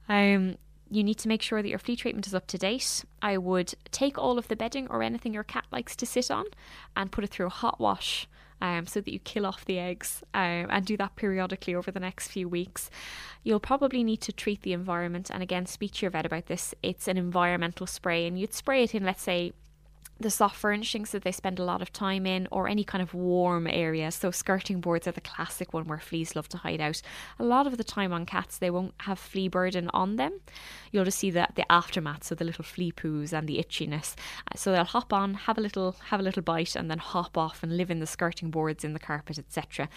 Um, 0.09 0.57
you 0.91 1.03
need 1.03 1.17
to 1.19 1.27
make 1.29 1.41
sure 1.41 1.61
that 1.61 1.69
your 1.69 1.79
flea 1.79 1.95
treatment 1.95 2.27
is 2.27 2.35
up 2.35 2.47
to 2.47 2.57
date. 2.57 3.05
I 3.21 3.37
would 3.37 3.73
take 3.91 4.17
all 4.17 4.37
of 4.37 4.49
the 4.49 4.57
bedding 4.57 4.87
or 4.89 5.01
anything 5.01 5.33
your 5.33 5.43
cat 5.43 5.65
likes 5.71 5.95
to 5.95 6.05
sit 6.05 6.29
on 6.29 6.45
and 6.95 7.11
put 7.11 7.23
it 7.23 7.29
through 7.29 7.45
a 7.47 7.49
hot 7.49 7.79
wash 7.79 8.27
um, 8.61 8.85
so 8.85 8.99
that 8.99 9.11
you 9.11 9.19
kill 9.19 9.45
off 9.45 9.65
the 9.65 9.79
eggs 9.79 10.21
um, 10.33 10.67
and 10.69 10.85
do 10.85 10.97
that 10.97 11.15
periodically 11.15 11.73
over 11.73 11.91
the 11.91 11.99
next 11.99 12.27
few 12.27 12.47
weeks. 12.47 12.89
You'll 13.43 13.61
probably 13.61 14.03
need 14.03 14.21
to 14.21 14.33
treat 14.33 14.61
the 14.61 14.73
environment 14.73 15.29
and 15.29 15.41
again 15.41 15.65
speak 15.65 15.93
to 15.93 16.01
your 16.03 16.11
vet 16.11 16.25
about 16.25 16.47
this. 16.47 16.75
It's 16.83 17.07
an 17.07 17.17
environmental 17.17 17.87
spray 17.87 18.27
and 18.27 18.37
you'd 18.37 18.53
spray 18.53 18.83
it 18.83 18.93
in, 18.93 19.05
let's 19.05 19.23
say, 19.23 19.53
the 20.21 20.29
soft 20.29 20.55
furnishings 20.55 21.11
that 21.11 21.23
they 21.23 21.31
spend 21.31 21.59
a 21.59 21.63
lot 21.63 21.81
of 21.81 21.91
time 21.91 22.25
in, 22.25 22.47
or 22.51 22.67
any 22.67 22.83
kind 22.83 23.01
of 23.01 23.13
warm 23.13 23.67
areas. 23.67 24.15
So, 24.15 24.31
skirting 24.31 24.81
boards 24.81 25.07
are 25.07 25.11
the 25.11 25.21
classic 25.21 25.73
one 25.73 25.85
where 25.87 25.99
fleas 25.99 26.35
love 26.35 26.47
to 26.49 26.57
hide 26.57 26.81
out. 26.81 27.01
A 27.39 27.43
lot 27.43 27.67
of 27.67 27.77
the 27.77 27.83
time 27.83 28.13
on 28.13 28.25
cats, 28.25 28.57
they 28.57 28.69
won't 28.69 28.93
have 28.99 29.19
flea 29.19 29.47
burden 29.47 29.89
on 29.93 30.17
them. 30.17 30.39
You'll 30.91 31.05
just 31.05 31.19
see 31.19 31.31
that 31.31 31.55
the 31.55 31.69
aftermath, 31.71 32.23
so 32.23 32.35
the 32.35 32.45
little 32.45 32.63
flea 32.63 32.91
poos 32.91 33.33
and 33.33 33.47
the 33.47 33.57
itchiness. 33.57 34.15
Uh, 34.47 34.57
So 34.57 34.71
they'll 34.71 34.83
hop 34.83 35.13
on, 35.13 35.33
have 35.33 35.57
a 35.57 35.61
little, 35.61 35.95
have 36.05 36.19
a 36.19 36.23
little 36.23 36.43
bite, 36.43 36.75
and 36.75 36.89
then 36.89 36.99
hop 36.99 37.37
off 37.37 37.63
and 37.63 37.77
live 37.77 37.89
in 37.89 37.99
the 37.99 38.07
skirting 38.07 38.51
boards, 38.51 38.83
in 38.83 38.93
the 38.93 38.99
carpet, 38.99 39.39
etc. 39.39 39.89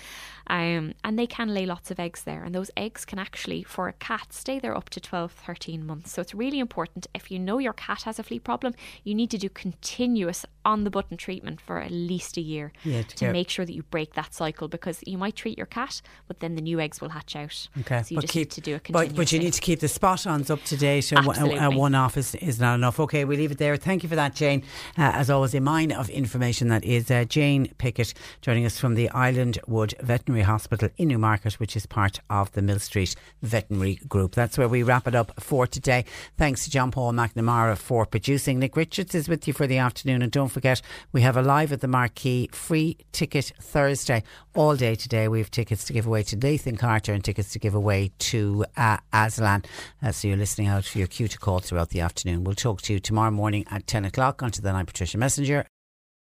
Um, 0.47 0.95
and 1.03 1.19
they 1.19 1.27
can 1.27 1.53
lay 1.53 1.67
lots 1.67 1.91
of 1.91 2.01
eggs 2.01 2.23
there, 2.23 2.45
and 2.45 2.55
those 2.55 2.71
eggs 2.77 3.05
can 3.05 3.19
actually, 3.19 3.63
for 3.63 3.89
a 3.89 3.93
cat, 3.93 4.33
stay 4.33 4.59
there 4.59 4.77
up 4.77 4.91
to 4.91 5.01
12, 5.01 5.33
13 5.33 5.85
months. 5.85 6.13
So 6.13 6.23
it's 6.23 6.35
really 6.35 6.59
important 6.59 7.07
if 7.15 7.31
you 7.31 7.39
know 7.39 7.59
your 7.59 7.73
cat 7.73 8.03
has 8.03 8.19
a 8.19 8.23
flea 8.23 8.39
problem, 8.39 8.75
you 9.03 9.15
need 9.15 9.31
to 9.31 9.39
do 9.39 9.49
continuous 9.49 10.14
continuous 10.15 10.47
on 10.65 10.85
the 10.85 10.91
button 10.91 11.17
treatment 11.17 11.61
for 11.61 11.79
at 11.79 11.91
least 11.91 12.37
a 12.37 12.41
year 12.41 12.73
yeah, 12.85 13.03
to, 13.03 13.33
make 13.33 13.49
sure 13.49 13.65
that 13.65 13.75
you 13.75 13.83
break 13.85 14.15
that 14.15 14.35
cycle 14.35 14.69
because 14.69 15.01
you 15.07 15.19
might 15.19 15.37
treat 15.37 15.59
your 15.59 15.67
cat, 15.67 16.01
but 16.27 16.41
then 16.41 16.55
the 16.55 16.63
new 16.63 16.81
eggs 16.81 17.01
will 17.01 17.11
hatch 17.11 17.37
out. 17.37 17.69
Okay, 17.81 18.03
so 18.03 18.11
you 18.11 18.17
but 18.17 18.23
just 18.23 18.33
keep, 18.33 18.49
need 18.49 18.51
to 18.51 18.61
do 18.61 18.75
it 18.77 18.83
but, 18.91 19.15
but, 19.15 19.33
you 19.33 19.39
need 19.39 19.53
to 19.53 19.61
keep 19.61 19.81
the 19.81 19.89
spot 19.89 20.27
ons 20.27 20.51
up 20.51 20.63
to 20.65 20.77
date. 20.77 21.11
A, 21.13 21.19
a, 21.19 21.71
one 21.71 21.95
off 21.95 22.17
is, 22.17 22.35
is 22.37 22.61
not 22.61 22.75
enough. 22.75 23.01
Okay, 23.01 23.25
we 23.25 23.37
leave 23.37 23.53
it 23.53 23.59
there. 23.59 23.77
Thank 23.77 24.03
you 24.03 24.09
for 24.09 24.17
that, 24.17 24.35
Jane. 24.35 24.63
Uh, 24.97 25.13
as 25.15 25.31
always, 25.31 25.55
a 25.55 25.61
mine 25.61 25.93
of 25.93 26.09
information 26.11 26.69
that 26.69 26.85
is 26.85 27.11
uh, 27.11 27.25
Jane 27.25 27.73
Pickett 27.79 28.15
joining 28.41 28.67
us 28.67 28.79
from 28.79 28.95
the 28.95 29.11
Island 29.11 29.59
Wood 29.67 29.95
Veterinary 30.01 30.45
Hospital 30.45 30.89
in 30.97 31.09
Newmarket, 31.09 31.55
which 31.55 31.77
is 31.77 31.87
part 31.87 32.21
of 32.31 32.53
the 32.53 32.63
Mill 32.63 32.79
Street 32.79 33.15
Veterinary 33.43 33.97
Group. 34.09 34.35
That's 34.35 34.59
where 34.59 34.69
we 34.69 34.83
wrap 34.83 35.07
it 35.09 35.15
up 35.15 35.33
for 35.41 35.67
today. 35.67 36.05
Thanks 36.37 36.65
to 36.65 36.71
John 36.71 36.91
Paul 36.91 37.13
McNamara 37.13 37.77
for 37.77 38.07
producing. 38.07 38.59
Nick 38.59 38.77
Richards 38.77 39.15
is 39.15 39.29
with 39.29 39.47
you 39.47 39.53
for 39.53 39.67
the 39.67 39.79
afternoon. 39.79 40.23
And 40.23 40.31
don't 40.31 40.49
forget, 40.55 40.81
we 41.13 41.21
have 41.21 41.37
a 41.37 41.43
live 41.43 41.73
at 41.73 41.81
the 41.81 41.89
Marquee 41.89 42.49
free 42.53 42.97
ticket 43.13 43.53
Thursday 43.61 44.23
all 44.55 44.77
day 44.77 44.95
today. 44.95 45.29
We 45.29 45.39
have 45.41 45.51
tickets 45.51 45.85
to 45.85 45.93
give 45.93 46.07
away 46.07 46.23
to 46.23 46.37
Nathan 46.37 46.77
Carter 46.77 47.13
and 47.13 47.23
tickets 47.23 47.53
to 47.53 47.59
give 47.59 47.75
away 47.75 48.13
to 48.19 48.65
uh, 48.77 48.99
Aslan. 49.13 49.65
Uh, 50.03 50.13
so 50.13 50.29
you're 50.29 50.37
listening 50.37 50.69
out 50.69 50.85
for 50.85 50.99
your 50.99 51.09
cue 51.09 51.29
to 51.29 51.39
call 51.39 51.59
throughout 51.59 51.91
the 51.91 52.01
afternoon. 52.01 52.45
We'll 52.45 52.55
talk 52.55 52.81
to 52.83 52.93
you 52.95 53.01
tomorrow 53.01 53.31
morning 53.31 53.65
at 53.71 53.87
10 53.87 54.05
o'clock. 54.05 54.41
Until 54.41 54.63
then, 54.63 54.77
I'm 54.77 54.87
Patricia 54.87 55.19
Messinger. 55.19 55.67